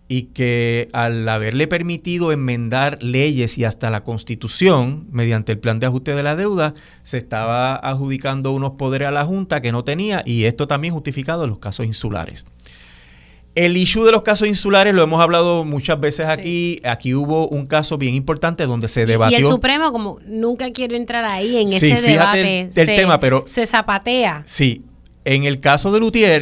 y 0.09 0.23
que 0.23 0.89
al 0.93 1.29
haberle 1.29 1.69
permitido 1.69 2.33
enmendar 2.33 2.99
leyes 3.03 3.59
y 3.59 3.65
hasta 3.65 3.91
la 3.91 4.05
constitución 4.05 5.07
mediante 5.11 5.53
el 5.53 5.59
plan 5.59 5.79
de 5.79 5.87
ajuste 5.87 6.15
de 6.15 6.23
la 6.23 6.35
deuda, 6.35 6.75
se 7.03 7.19
estaba 7.19 7.77
adjudicando 7.77 8.53
unos 8.53 8.73
poderes 8.73 9.09
a 9.09 9.11
la 9.11 9.27
Junta 9.27 9.61
que 9.61 9.71
no 9.71 9.85
tenía 9.85 10.23
y 10.25 10.45
esto 10.45 10.67
también 10.67 10.95
justificado 10.95 11.45
en 11.45 11.51
los 11.51 11.59
casos 11.59 11.85
insulares. 11.85 12.47
El 13.59 13.77
issue 13.77 14.05
de 14.05 14.13
los 14.13 14.23
casos 14.23 14.47
insulares 14.47 14.95
lo 14.95 15.03
hemos 15.03 15.21
hablado 15.21 15.65
muchas 15.65 15.99
veces 15.99 16.27
aquí. 16.27 16.81
Aquí 16.85 17.13
hubo 17.13 17.49
un 17.49 17.67
caso 17.67 17.99
bien 17.99 18.15
importante 18.15 18.67
donde 18.67 18.87
se 18.87 19.05
debatió. 19.05 19.37
Y 19.37 19.41
el 19.41 19.49
Supremo, 19.49 19.91
como 19.91 20.21
nunca 20.25 20.71
quiere 20.71 20.97
entrar 20.97 21.27
ahí 21.27 21.57
en 21.57 21.73
ese 21.73 22.01
debate, 22.01 22.71
el, 22.73 22.87
tema, 22.87 23.19
pero 23.19 23.43
se 23.49 23.67
zapatea. 23.67 24.45
Sí, 24.47 24.85
en 25.25 25.43
el 25.43 25.59
caso 25.59 25.91
de 25.91 25.99
Lutier, 25.99 26.41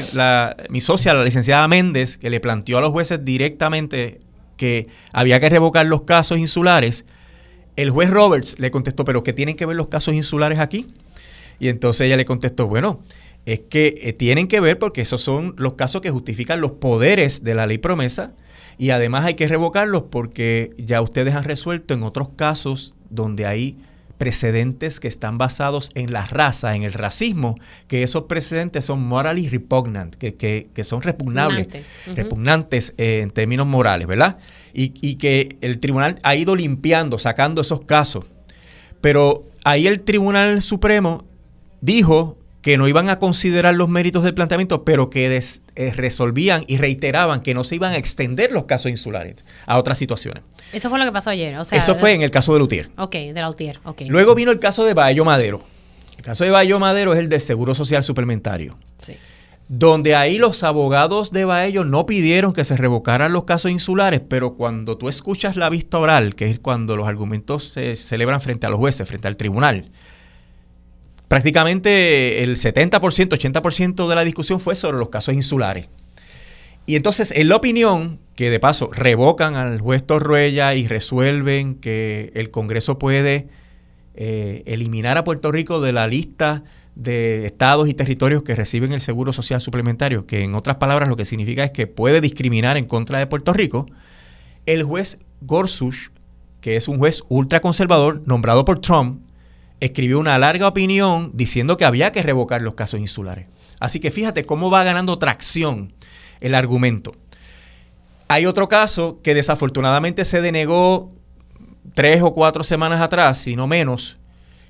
mi 0.68 0.82
socia, 0.82 1.14
la 1.14 1.24
licenciada 1.24 1.66
Méndez, 1.68 2.18
que 2.18 2.28
le 2.28 2.38
planteó 2.38 2.76
a 2.76 2.80
los 2.82 2.92
jueces 2.92 3.24
directamente 3.24 4.18
que 4.58 4.86
había 5.14 5.40
que 5.40 5.48
revocar 5.48 5.86
los 5.86 6.02
casos 6.02 6.36
insulares, 6.36 7.06
el 7.76 7.88
juez 7.88 8.10
Roberts 8.10 8.58
le 8.58 8.70
contestó, 8.70 9.04
pero 9.04 9.22
¿qué 9.22 9.32
tienen 9.32 9.56
que 9.56 9.64
ver 9.64 9.76
los 9.76 9.88
casos 9.88 10.12
insulares 10.12 10.58
aquí? 10.58 10.86
Y 11.58 11.68
entonces 11.68 12.08
ella 12.08 12.18
le 12.18 12.26
contestó, 12.26 12.66
bueno, 12.66 13.00
es 13.46 13.60
que 13.60 13.94
eh, 14.02 14.12
tienen 14.12 14.48
que 14.48 14.60
ver 14.60 14.78
porque 14.78 15.00
esos 15.00 15.22
son 15.22 15.54
los 15.56 15.74
casos 15.74 16.02
que 16.02 16.10
justifican 16.10 16.60
los 16.60 16.72
poderes 16.72 17.44
de 17.44 17.54
la 17.54 17.66
ley 17.66 17.78
promesa 17.78 18.34
y 18.76 18.90
además 18.90 19.24
hay 19.24 19.34
que 19.34 19.48
revocarlos 19.48 20.04
porque 20.10 20.74
ya 20.76 21.00
ustedes 21.00 21.34
han 21.34 21.44
resuelto 21.44 21.94
en 21.94 22.02
otros 22.02 22.28
casos 22.36 22.94
donde 23.08 23.46
hay 23.46 23.78
precedentes 24.18 24.98
que 24.98 25.08
están 25.08 25.38
basados 25.38 25.90
en 25.94 26.12
la 26.12 26.24
raza, 26.26 26.74
en 26.74 26.82
el 26.82 26.92
racismo, 26.92 27.56
que 27.86 28.02
esos 28.02 28.24
precedentes 28.24 28.84
son 28.84 29.02
morally 29.02 29.48
repugnant, 29.48 30.14
que, 30.14 30.34
que, 30.34 30.84
son 30.84 31.02
repugnables, 31.02 31.68
repugnantes 32.14 32.94
eh, 32.96 33.20
en 33.22 33.30
términos 33.30 33.66
morales, 33.66 34.06
¿verdad? 34.06 34.38
Y, 34.72 34.94
y 35.06 35.16
que 35.16 35.58
el 35.60 35.78
tribunal 35.78 36.18
ha 36.22 36.34
ido 36.34 36.56
limpiando, 36.56 37.18
sacando 37.18 37.60
esos 37.60 37.82
casos. 37.82 38.24
Pero 39.02 39.42
ahí 39.64 39.86
el 39.86 40.00
Tribunal 40.00 40.62
Supremo 40.62 41.26
dijo 41.82 42.38
que 42.66 42.76
no 42.76 42.88
iban 42.88 43.08
a 43.10 43.20
considerar 43.20 43.76
los 43.76 43.88
méritos 43.88 44.24
del 44.24 44.34
planteamiento, 44.34 44.82
pero 44.82 45.08
que 45.08 45.40
eh, 45.76 45.92
resolvían 45.92 46.64
y 46.66 46.78
reiteraban 46.78 47.40
que 47.40 47.54
no 47.54 47.62
se 47.62 47.76
iban 47.76 47.92
a 47.92 47.96
extender 47.96 48.50
los 48.50 48.64
casos 48.64 48.90
insulares 48.90 49.44
a 49.66 49.78
otras 49.78 49.98
situaciones. 49.98 50.42
Eso 50.72 50.90
fue 50.90 50.98
lo 50.98 51.04
que 51.04 51.12
pasó 51.12 51.30
ayer. 51.30 51.56
Eso 51.70 51.94
fue 51.94 52.14
en 52.14 52.22
el 52.22 52.32
caso 52.32 52.52
de 52.54 52.58
Lutier. 52.58 52.90
Ok, 52.98 53.12
de 53.12 53.40
Lutier. 53.40 53.78
Okay. 53.84 54.08
Luego 54.08 54.34
vino 54.34 54.50
el 54.50 54.58
caso 54.58 54.84
de 54.84 54.94
Bayo 54.94 55.24
Madero. 55.24 55.62
El 56.18 56.24
caso 56.24 56.42
de 56.42 56.50
Bayo 56.50 56.80
Madero 56.80 57.12
es 57.12 57.20
el 57.20 57.28
de 57.28 57.38
Seguro 57.38 57.72
Social 57.76 58.02
Suplementario. 58.02 58.76
Sí. 58.98 59.16
Donde 59.68 60.16
ahí 60.16 60.36
los 60.36 60.64
abogados 60.64 61.30
de 61.30 61.44
Baello 61.44 61.84
no 61.84 62.04
pidieron 62.04 62.52
que 62.52 62.64
se 62.64 62.76
revocaran 62.76 63.32
los 63.32 63.44
casos 63.44 63.70
insulares, 63.70 64.22
pero 64.28 64.54
cuando 64.54 64.98
tú 64.98 65.08
escuchas 65.08 65.54
la 65.54 65.70
vista 65.70 66.00
oral, 66.00 66.34
que 66.34 66.50
es 66.50 66.58
cuando 66.58 66.96
los 66.96 67.06
argumentos 67.06 67.68
se 67.68 67.94
celebran 67.94 68.40
frente 68.40 68.66
a 68.66 68.70
los 68.70 68.80
jueces, 68.80 69.06
frente 69.06 69.28
al 69.28 69.36
tribunal, 69.36 69.92
prácticamente 71.28 72.42
el 72.42 72.56
70%, 72.56 73.00
80% 73.00 74.08
de 74.08 74.14
la 74.14 74.24
discusión 74.24 74.60
fue 74.60 74.76
sobre 74.76 74.98
los 74.98 75.08
casos 75.08 75.34
insulares. 75.34 75.88
Y 76.86 76.94
entonces, 76.94 77.32
en 77.32 77.48
la 77.48 77.56
opinión, 77.56 78.20
que 78.36 78.48
de 78.48 78.60
paso 78.60 78.88
revocan 78.92 79.56
al 79.56 79.80
juez 79.80 80.06
Torruella 80.06 80.74
y 80.74 80.86
resuelven 80.86 81.74
que 81.74 82.30
el 82.34 82.50
Congreso 82.50 82.98
puede 82.98 83.48
eh, 84.14 84.62
eliminar 84.66 85.18
a 85.18 85.24
Puerto 85.24 85.50
Rico 85.50 85.80
de 85.80 85.92
la 85.92 86.06
lista 86.06 86.62
de 86.94 87.44
estados 87.44 87.88
y 87.88 87.94
territorios 87.94 88.42
que 88.42 88.54
reciben 88.54 88.92
el 88.92 89.00
seguro 89.00 89.32
social 89.32 89.60
suplementario, 89.60 90.26
que 90.26 90.42
en 90.42 90.54
otras 90.54 90.76
palabras 90.76 91.08
lo 91.08 91.16
que 91.16 91.24
significa 91.24 91.64
es 91.64 91.70
que 91.72 91.86
puede 91.86 92.20
discriminar 92.20 92.76
en 92.76 92.84
contra 92.84 93.18
de 93.18 93.26
Puerto 93.26 93.52
Rico, 93.52 93.86
el 94.64 94.84
juez 94.84 95.18
Gorsuch, 95.40 96.10
que 96.60 96.76
es 96.76 96.88
un 96.88 96.98
juez 96.98 97.22
ultraconservador 97.28 98.22
nombrado 98.26 98.64
por 98.64 98.78
Trump, 98.78 99.20
escribió 99.80 100.18
una 100.18 100.38
larga 100.38 100.68
opinión 100.68 101.30
diciendo 101.34 101.76
que 101.76 101.84
había 101.84 102.12
que 102.12 102.22
revocar 102.22 102.62
los 102.62 102.74
casos 102.74 103.00
insulares. 103.00 103.48
Así 103.78 104.00
que 104.00 104.10
fíjate 104.10 104.46
cómo 104.46 104.70
va 104.70 104.84
ganando 104.84 105.16
tracción 105.16 105.92
el 106.40 106.54
argumento. 106.54 107.14
Hay 108.28 108.46
otro 108.46 108.68
caso 108.68 109.18
que 109.22 109.34
desafortunadamente 109.34 110.24
se 110.24 110.40
denegó 110.40 111.12
tres 111.94 112.22
o 112.22 112.32
cuatro 112.32 112.64
semanas 112.64 113.00
atrás, 113.00 113.38
si 113.38 113.54
no 113.54 113.66
menos, 113.66 114.18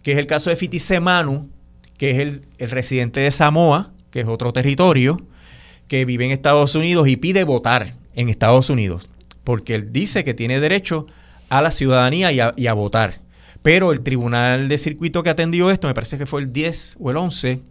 que 0.03 0.13
es 0.13 0.19
el 0.19 0.27
caso 0.27 0.51
de 0.51 0.57
Fitisemanu, 0.57 1.49
que 1.97 2.11
es 2.11 2.19
el, 2.19 2.47
el 2.59 2.71
residente 2.71 3.21
de 3.21 3.31
Samoa, 3.31 3.93
que 4.11 4.21
es 4.21 4.27
otro 4.27 4.53
territorio, 4.53 5.27
que 5.89 6.05
vive 6.05 6.25
en 6.25 6.33
Estados 6.33 6.75
Unidos 6.75 7.09
y 7.09 7.17
pide 7.17 7.45
votar 7.45 7.95
en 8.15 8.29
Estados 8.29 8.71
Unidos, 8.71 9.09
porque 9.45 9.75
él 9.75 9.93
dice 9.93 10.25
que 10.25 10.35
tiene 10.35 10.61
derecho 10.61 11.07
a 11.49 11.63
la 11.63 11.71
ciudadanía 11.71 12.33
y 12.33 12.67
a 12.67 12.73
votar. 12.73 13.26
Pero 13.67 13.91
el 13.91 14.03
tribunal 14.03 14.69
de 14.69 14.79
circuito 14.79 15.25
que 15.25 15.31
atendió 15.31 15.73
esto, 15.73 15.89
me 15.89 15.95
parece 15.95 16.17
que 16.17 16.27
fue 16.27 16.41
el 16.41 16.53
10 16.53 16.99
o 17.01 17.11
el 17.11 17.17
11, 17.17 17.63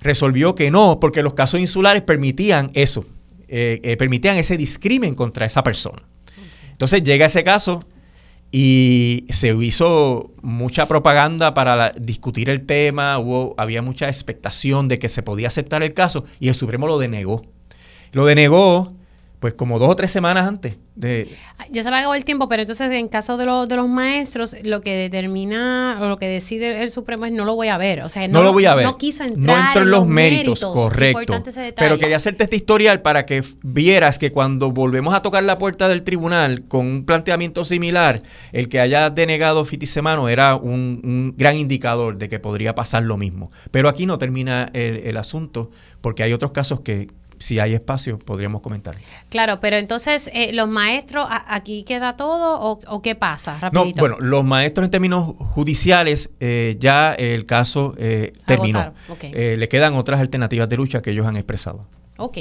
resolvió 0.00 0.54
que 0.54 0.70
no, 0.70 1.00
porque 1.00 1.22
los 1.22 1.34
casos 1.34 1.60
insulares 1.60 2.00
permitían 2.00 2.70
eso, 2.72 3.04
eh, 3.46 3.78
eh, 3.82 3.98
permitían 3.98 4.38
ese 4.38 4.56
discrimen 4.56 5.14
contra 5.14 5.44
esa 5.44 5.62
persona. 5.62 6.02
Entonces 6.70 7.02
llega 7.02 7.26
ese 7.26 7.44
caso 7.44 7.82
y 8.50 9.26
se 9.28 9.54
hizo 9.54 10.30
mucha 10.40 10.88
propaganda 10.88 11.52
para 11.52 11.90
discutir 11.90 12.48
el 12.48 12.64
tema, 12.64 13.18
hubo, 13.18 13.54
había 13.58 13.82
mucha 13.82 14.06
expectación 14.06 14.88
de 14.88 14.98
que 14.98 15.10
se 15.10 15.22
podía 15.22 15.48
aceptar 15.48 15.82
el 15.82 15.92
caso 15.92 16.24
y 16.40 16.48
el 16.48 16.54
Supremo 16.54 16.86
lo 16.86 16.98
denegó. 16.98 17.44
Lo 18.12 18.24
denegó 18.24 18.94
pues 19.42 19.54
como 19.54 19.80
dos 19.80 19.88
o 19.88 19.96
tres 19.96 20.12
semanas 20.12 20.46
antes 20.46 20.76
de... 20.94 21.28
Ya 21.72 21.82
se 21.82 21.90
me 21.90 21.98
acabó 21.98 22.14
el 22.14 22.24
tiempo, 22.24 22.48
pero 22.48 22.62
entonces 22.62 22.92
en 22.92 23.08
caso 23.08 23.36
de, 23.36 23.44
los 23.44 23.68
de 23.68 23.74
los 23.74 23.88
maestros, 23.88 24.54
lo 24.62 24.82
que 24.82 24.94
determina 24.94 25.98
o 26.00 26.08
lo 26.08 26.16
que 26.16 26.28
decide 26.28 26.80
el 26.80 26.90
Supremo 26.90 27.26
es 27.26 27.32
no 27.32 27.44
lo 27.44 27.56
voy 27.56 27.66
a 27.66 27.76
ver. 27.76 28.02
O 28.02 28.08
sea, 28.08 28.28
no, 28.28 28.44
lo 28.44 28.52
voy 28.52 28.66
a 28.66 28.76
ver. 28.76 28.86
No 28.86 28.98
quiso 28.98 29.24
entrar 29.24 29.58
No 29.58 29.66
entro 29.66 29.82
en 29.82 29.90
los, 29.90 30.06
méritos, 30.06 30.64
correcto. 30.64 31.42
Pero 31.74 31.98
quería 31.98 32.18
hacerte 32.18 32.44
este 32.44 32.54
historial 32.54 33.02
para 33.02 33.26
que 33.26 33.42
vieras 33.64 34.16
que 34.16 34.30
cuando 34.30 34.70
volvemos 34.70 35.12
a 35.12 35.22
tocar 35.22 35.42
la 35.42 35.58
puerta 35.58 35.88
del 35.88 36.04
tribunal 36.04 36.62
con 36.68 36.86
un 36.86 37.04
planteamiento 37.04 37.64
similar, 37.64 38.22
el 38.52 38.68
que 38.68 38.78
haya 38.78 39.10
denegado 39.10 39.64
Fitisemano 39.64 40.28
era 40.28 40.54
un, 40.54 41.34
gran 41.36 41.56
indicador 41.56 42.16
de 42.16 42.28
que 42.28 42.38
podría 42.38 42.76
pasar 42.76 43.02
lo 43.02 43.16
mismo. 43.16 43.50
Pero 43.72 43.88
aquí 43.88 44.06
no 44.06 44.18
termina 44.18 44.70
el 44.72 45.16
asunto, 45.16 45.72
porque 46.00 46.22
hay 46.22 46.32
otros 46.32 46.52
casos 46.52 46.82
que, 46.82 47.08
si 47.42 47.58
hay 47.58 47.74
espacio, 47.74 48.18
podríamos 48.18 48.60
comentar. 48.60 48.96
Claro, 49.28 49.60
pero 49.60 49.76
entonces, 49.76 50.30
eh, 50.32 50.52
¿los 50.52 50.68
maestros 50.68 51.26
aquí 51.28 51.82
queda 51.82 52.16
todo 52.16 52.78
o, 52.86 53.02
qué 53.02 53.14
pasa? 53.14 53.58
Rapidito. 53.60 53.96
No, 53.96 54.00
bueno, 54.00 54.16
los 54.20 54.44
maestros 54.44 54.86
en 54.86 54.90
términos 54.90 55.34
judiciales, 55.36 56.30
eh, 56.40 56.76
ya 56.78 57.14
el 57.14 57.44
caso 57.44 57.94
eh, 57.98 58.32
terminó. 58.46 58.94
le 59.32 59.68
quedan 59.68 59.94
otras 59.94 60.20
alternativas 60.20 60.68
de 60.68 60.76
lucha 60.76 61.02
que 61.02 61.10
ellos 61.10 61.26
han 61.26 61.36
expresado. 61.36 61.86
Ok. 62.16 62.38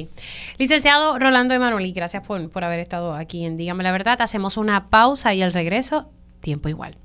Licenciado 0.58 1.18
Rolando 1.18 1.54
Emanuel, 1.54 1.92
gracias 1.94 2.24
por, 2.26 2.50
por 2.50 2.64
haber 2.64 2.80
estado 2.80 3.14
aquí 3.16 3.46
en 3.46 3.58
Dígame 3.58 3.84
la 3.84 3.92
Verdad. 3.92 4.22
Hacemos 4.22 4.58
una 4.58 4.90
pausa 4.90 5.34
y 5.34 5.42
al 5.42 5.54
regreso, 5.54 6.10
tiempo 6.42 6.70
igual. 6.70 7.02